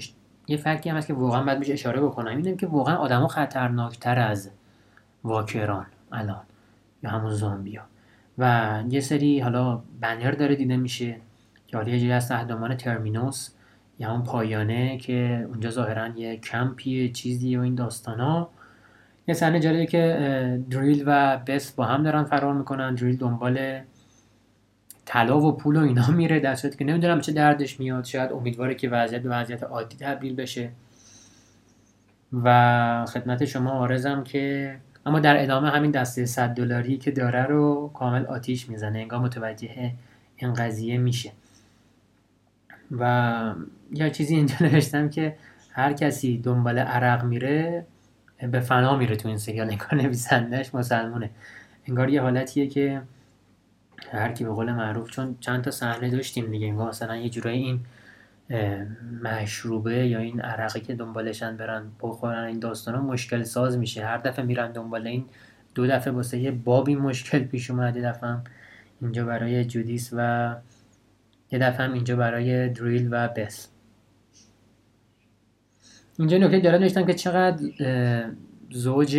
[0.47, 2.38] یه فکتی هم هست که واقعا باید بشه اشاره بکنم.
[2.38, 4.49] اینه که واقعا آدما خطرناکتر از
[5.27, 6.43] واکران الان
[7.03, 7.81] یا همون زامبیا
[8.38, 11.15] و یه سری حالا بنر داره دیده میشه
[11.67, 12.27] که حالا یه جایی از
[12.77, 13.49] ترمینوس
[13.99, 18.49] یا اون پایانه که اونجا ظاهرا یه کمپی چیزی و این داستان ها
[19.27, 22.95] یه صحنه جالبه که دریل و بس با هم دارن فرار می‌کنن.
[22.95, 23.80] دریل دنبال
[25.06, 28.03] طلا و پول و اینا میره در که نمی‌دونم چه دردش میاد.
[28.03, 30.72] شاید امیدواره که وضعیت به وضعیت عادی تبدیل بشه.
[32.33, 34.75] و خدمت شما آرزم که
[35.07, 39.93] اما در ادامه همین دسته 100 دلاری که داره رو کامل آتیش می‌زنه انگار متوجه
[40.37, 41.31] این قضیه میشه.
[42.91, 43.53] و
[43.91, 45.35] یا چیزی اینجا نوشتم که
[45.71, 47.85] هر کسی دنبال عرق میره
[48.51, 51.29] به فنا میره تو این سریال انگار نویسندهش مسلمونه.
[51.87, 53.01] انگار یه حالتیه که
[54.11, 57.63] هر کی به قول معروف چون چند تا صحنه داشتیم دیگه انگار مثلا یه جورایی
[57.63, 57.79] این
[59.24, 64.06] مشروبه یا این عرقی که دنبالشن برن بخورن این داستان مشکل ساز میشه.
[64.06, 65.26] هر دفعه میرن دنبال این
[65.76, 67.95] دو دفعه واسه یه بابی مشکل پیش اومد.
[67.95, 68.38] یه دفعه
[69.01, 70.56] اینجا برای جودیس و
[71.51, 73.69] یه دفعه هم اینجا برای دریل و بس.
[76.19, 77.64] اینجا نکته داره نوشتم که چقدر
[78.72, 79.17] زوج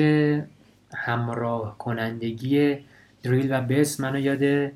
[0.95, 2.79] همراه کنندگی
[3.23, 4.73] دریل و بس منو یاد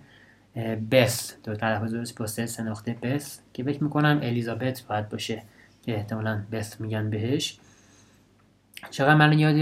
[0.90, 1.36] بس.
[1.44, 3.41] دو تلفظ درست با سه نقطه بس.
[3.52, 5.42] که فکر می‌کنم الیزابت باید باشه.
[5.82, 7.58] که احتمالا بس میگن بهش.
[8.90, 9.56] چقدر من یاد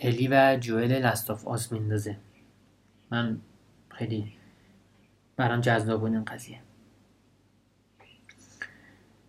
[0.00, 2.16] الی و جوئل لستاف آس میندازه.
[3.10, 3.38] من
[3.88, 4.32] خیلی
[5.36, 6.58] برام جذاب بود این قضیه.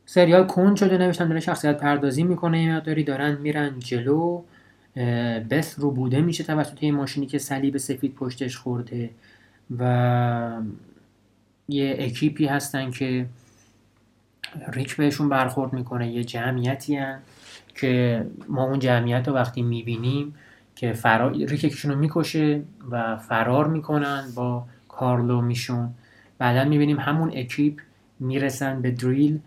[0.05, 4.43] سریال کن شده نوشتم داره شخصیت پردازی می‌کنه یه مقداری دارن میرن جلو.
[5.49, 9.09] بس رو بوده میشه توسط این ماشینی که صلیب سفید پشتش خورده
[9.77, 10.61] و
[11.67, 13.25] یه اکیپی هستن که
[14.73, 16.11] ریک بهشون برخورد می‌کنه.
[16.11, 17.19] یه جمعیتی هن
[17.75, 20.35] که ما اون جمعیت رو وقتی می‌بینیم
[20.75, 25.89] که فرار ریک رو می‌کشه و فرار می‌کنن با کارلو میشون.
[26.37, 27.79] بعدا می‌بینیم همون اکیپ
[28.19, 29.39] می‌رسن به دریل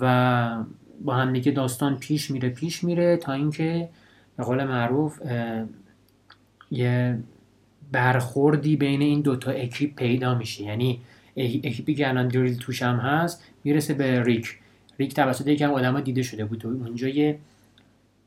[0.00, 0.64] و
[1.04, 3.88] با هم دیگه داستان پیش میره پیش میره تا اینکه
[4.36, 5.20] به قول معروف
[6.70, 7.18] یه
[7.92, 10.62] برخوردی بین این دوتا اکیپ پیدا میشه.
[10.64, 11.00] یعنی
[11.36, 14.58] اکیپی که الان دریل توش هم هست می‌رسه به ریک.
[14.98, 16.64] ریک توسط یکم آدم دیده شده بود.
[16.64, 17.38] و اونجا یه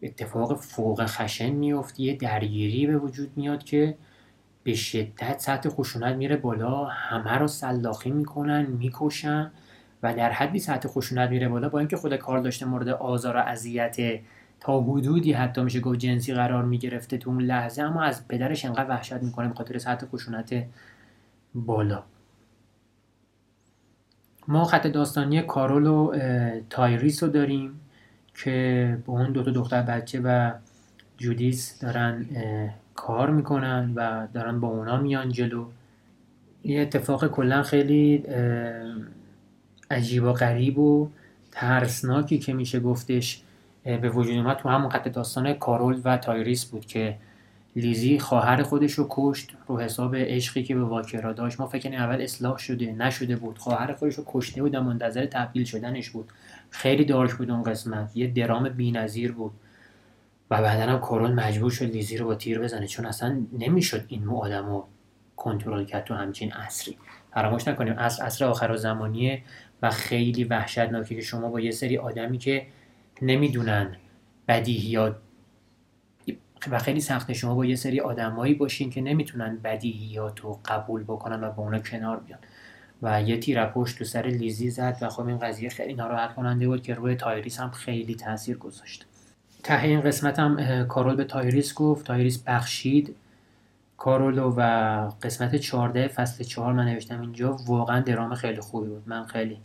[0.02, 3.96] اتفاق فوق خشن میفته یه درگیری به وجود میاد که
[4.64, 6.86] به شدت سطح خشونت میره بالا.
[6.86, 9.52] همه رو سلاخی می‌کنن می‌کشن
[10.04, 13.40] و در حدی سطح خشونت میره بالا با اینکه خود کار داشته مورد آزار و
[13.40, 13.98] اذیت
[14.60, 18.90] تا حدودی حتی میشه گفت جنسی قرار می‌گرفته تو اون لحظه اما از پدرش انقدر
[18.90, 20.66] وحشت می‌کنه به خاطر سطح خشونت
[21.56, 22.04] بالا.
[24.48, 26.14] ما خط داستانی کارول و
[26.70, 27.80] تایریس رو داریم
[28.44, 30.52] که با اون دو تا دختر بچه و
[31.18, 32.26] جودیس دارن
[32.96, 35.66] کار می‌کنن و دارن با اونا میان جلو.
[36.64, 38.24] یه اتفاق کلا خیلی
[39.92, 41.10] عجیب و غریب و
[41.52, 43.42] ترسناکی که میشه گفتش
[43.84, 47.16] به وجود اومد تو همون خط داستان کارول و تایریس بود که
[47.76, 51.60] لیزی خواهر خودش رو کشت رو حساب عشقی که به walker ا داشت.
[51.60, 53.58] ما فکر اول اصلاح شده نشده بود.
[53.58, 56.32] خواهر خودش رو کشته بود و منتظر تبدیل شدنش بود.
[56.70, 58.18] خیلی دارک بود اون قسمت.
[58.18, 59.52] یه درام بی‌نظیر بود.
[60.52, 62.88] و بعدا هم کارول مجبور شد لیزی رو با تیر بزنه.
[62.88, 64.88] چون اصلا نمی‌شد این مو آدم رو
[65.36, 66.98] کنترل کرد تو همچین عصری.
[67.34, 67.94] فراموش نکنیم.
[67.94, 69.42] عصر عصر آخر زمانیه
[69.82, 72.68] و خیلی وحشتناکه که شما با یه سری آدمی که
[73.22, 73.96] نمی‌دونن
[74.48, 75.16] بدیهیات
[76.72, 77.34] و خیلی سخته.
[77.34, 81.80] شما با یه سری آدمایی باشین که نمی‌تونن بدیهیات رو قبول بکنن و با اونا
[81.80, 82.40] کنار بیان.
[83.02, 86.68] و یه تیر پشت تو سر لیزی زد و خب این قضیه خیلی ناراحت کننده
[86.68, 89.06] بود که روی تایریس هم خیلی تاثیر گذاشت.
[89.64, 92.06] ته این قسمت هم کارول به تایریس گفت.
[92.06, 93.16] تایریس بخشید.
[93.98, 94.62] کارولو و
[95.24, 99.04] قسمت 14 فصل 4 من نوشتم اینجا واقعا درام خیلی خوبی بود.
[99.06, 99.58] من خیلی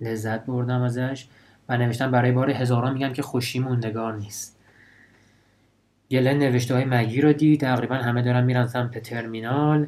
[0.00, 1.26] لذت بردم ازش
[1.68, 4.53] و نوشتم برای بار هزاران میگم که خوشی موندگار نیست.
[6.14, 7.60] گلن نوشته های مگی رو دید.
[7.60, 9.86] تقریبا همه دارن میرن سمت ترمینال.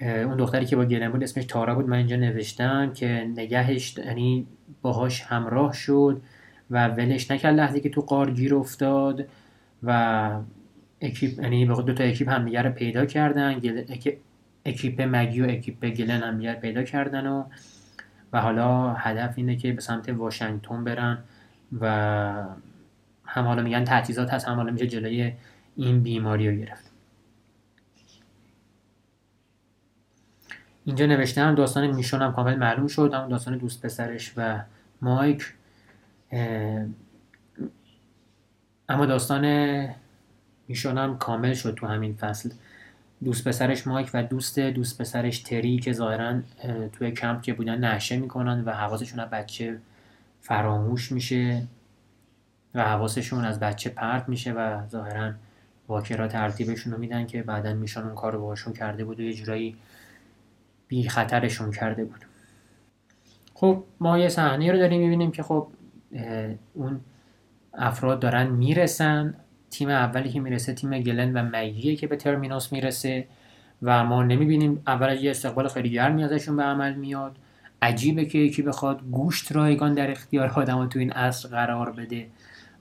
[0.00, 1.88] اون دختری که با گلن بود اسمش تارا بود.
[1.88, 4.46] من اینجا نوشتم که نگهش یعنی
[4.82, 6.22] باهاش همراه شد
[6.70, 9.26] و ولش نکرد لحظه که تو غار گیر افتاد
[9.82, 10.30] و
[11.00, 13.60] اکیپ یعنی دو تا اکیپ همدیگه رو پیدا کردن.
[14.64, 17.44] اکیپ مگی و اکیپ گلن همدیگه پیدا کردن و
[18.32, 21.18] و حالا هدف اینه که به سمت واشنگتن برن
[21.80, 21.86] و
[23.24, 25.32] هم حالا میگن تجهیزات هست هم حالا میشه جلوی
[25.76, 26.90] این بیماری رو گرفت.
[30.84, 33.10] اینجا نوشتم داستان میشون هم کامل معلوم شد.
[33.14, 34.62] اون داستان دوست پسرش و
[35.02, 35.54] مایک.
[38.88, 39.88] اما داستان
[40.68, 42.50] میشون هم کامل شد تو همین فصل.
[43.24, 46.40] دوست پسرش مایک و دوست دوست پسرش تری که ظاهرا
[46.92, 49.78] توی کمپ که بودن نشه می‌کنن و حواسشون از بچه
[50.40, 51.62] فراموش میشه
[52.74, 55.32] و حواسشون از بچه پرت میشه و ظاهرا
[55.90, 59.76] واکرا ترتیبشون رو میدن که بعدا میشن اون کار باشون کرده بود و یه جورایی
[60.88, 62.24] بی خطرشون کرده بود.
[63.54, 65.66] خب ما یه صحنه رو داریم می‌بینیم که خب
[66.74, 67.00] اون
[67.74, 69.34] افراد دارن می‌رسن.
[69.70, 73.26] تیم اولی که می‌رسه تیم گلن و مگیه که به ترمینوس می‌رسه
[73.82, 77.36] و ما نمی‌بینیم اول یه استقبال خیلی گرمی ازشون به عمل میاد.
[77.82, 82.26] عجیبه که یکی بخواد گوشت رایگان در اختیار آدم تو این عصر قرار بده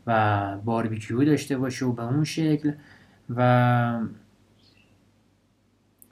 [0.08, 2.72] و باربیکیو داشته باشه و به اون شکل
[3.36, 4.00] و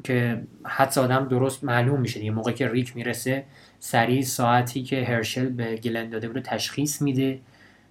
[0.04, 2.32] که حدس آدم درست معلوم میشه دیگه.
[2.32, 3.46] موقعی که ریک می‌رسه
[3.80, 7.40] سریع ساعتی که هرشل به گلن داده بود تشخیص میده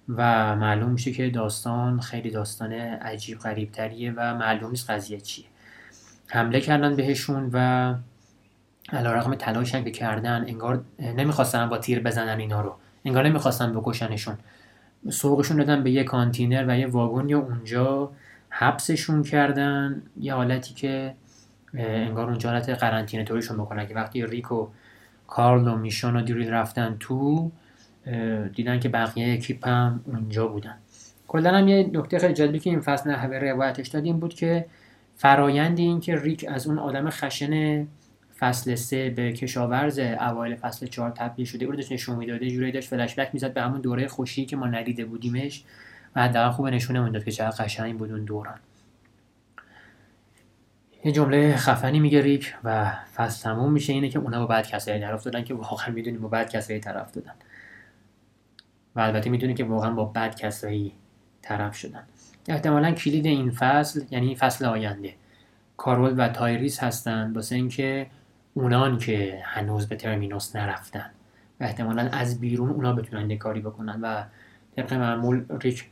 [0.09, 5.45] و معلوم میشه که داستان خیلی داستان عجیب غریب تریه و معلوم نیست قضیه چیه.
[6.27, 7.93] حمله کردن بهشون و
[8.89, 12.75] علی‌رغم تلاشی که کردن انگار نمی‌خواستن با تیر بزنن اینا رو.
[13.05, 14.37] انگار نمی‌خواستن بکشنشون.
[15.09, 18.11] سوقشون دادن به یه کانتینر و یه واگن یا اونجا
[18.49, 20.01] حبسشون کردن.
[20.19, 21.13] یه حالتی که
[21.73, 24.67] انگار اونجا حالت قرنطینه طوریشون بکنن که وقتی ریکو
[25.27, 27.51] کارل و میشون و دیریل رفتن تو
[28.55, 30.75] دیدن که بقیه اکیپ هم اونجا بودن.
[31.27, 34.65] کلا هم یه نکته خیلی جالبی که این فصل نحوه روایتش دادیم بود که
[35.15, 37.87] فرایند این که ریک از اون آدم خشن
[38.39, 42.89] فصل سه به کشاورز اوایل فصل چهار تبدیل شده او داشت نشون می‌داده جوری داشت
[42.89, 45.63] فلش بک می‌زد به همون دوره خوشی که ما ندیده بودیمش.
[46.17, 48.59] و حداقل خوب نشونه می‌داد که چقدر قشنگ بود اون دوران.
[51.05, 54.99] یه جمله خفنی میگه ریک و فصل تموم میشه اینه که اونا با بعد کسایی
[54.99, 57.33] طرف دادن که واقعا می‌دونیم با بعد کسایی طرف دادن.
[58.95, 60.93] و البته می‌دونیم که واقعا با بد کسایی
[61.41, 62.03] طرف شدن.
[62.47, 65.13] احتمالا کلید این فصل یعنی فصل آینده.
[65.77, 68.07] کارول و تایریس هستن واسه اینکه
[68.53, 71.09] اونان که هنوز به ترمینوس نرفتن.
[71.59, 74.23] و احتمالا از بیرون اونا بتونن کاری بکنن و
[74.75, 75.85] طبق معمول ریک,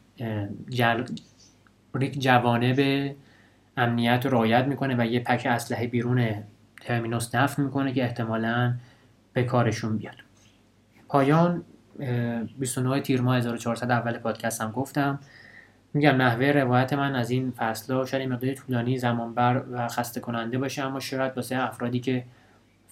[0.69, 1.03] جل...
[1.95, 3.15] ریک جوانب
[3.77, 6.43] امنیت رو رعایت می‌کنه و یه پک اسلحه بیرون
[6.81, 8.73] ترمینوس دفن می‌کنه که احتمالا
[9.33, 10.15] به کارشون بیاد.
[11.07, 11.63] پایان
[12.59, 15.19] 29 تیر ماه 1400 اول پادکست هم گفتم.
[15.93, 20.83] میگم نحوه روایت من از این فصل شاید مقدار طولانی زمانبر و خسته کننده باشه
[20.83, 22.25] اما شاید واسه افرادی که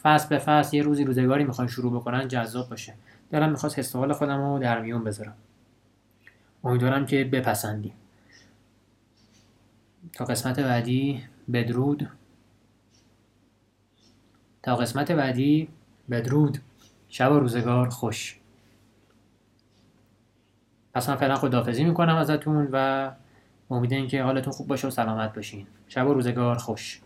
[0.02, 2.94] فصل به فصل یه روزی روزگاری می‌خوان شروع بکنن جذاب باشه.
[3.32, 5.34] دلم می‌خواست حس خودم رو در میون بذارم.
[6.64, 7.94] امیدوارم که بپسندیم.
[10.14, 12.10] تا قسمت بعدی بدرود.
[14.64, 15.70] تا قسمت بعدی
[16.10, 16.58] بدرود.
[17.10, 18.40] شب و روزگار خوش.
[20.94, 23.12] پس من فعلا خداحافظی می‌کنم ازتون و
[23.70, 25.68] امیدم که حالتون خوب باشه و سلامت باشین.
[25.88, 27.02] شب و روزگار خوش.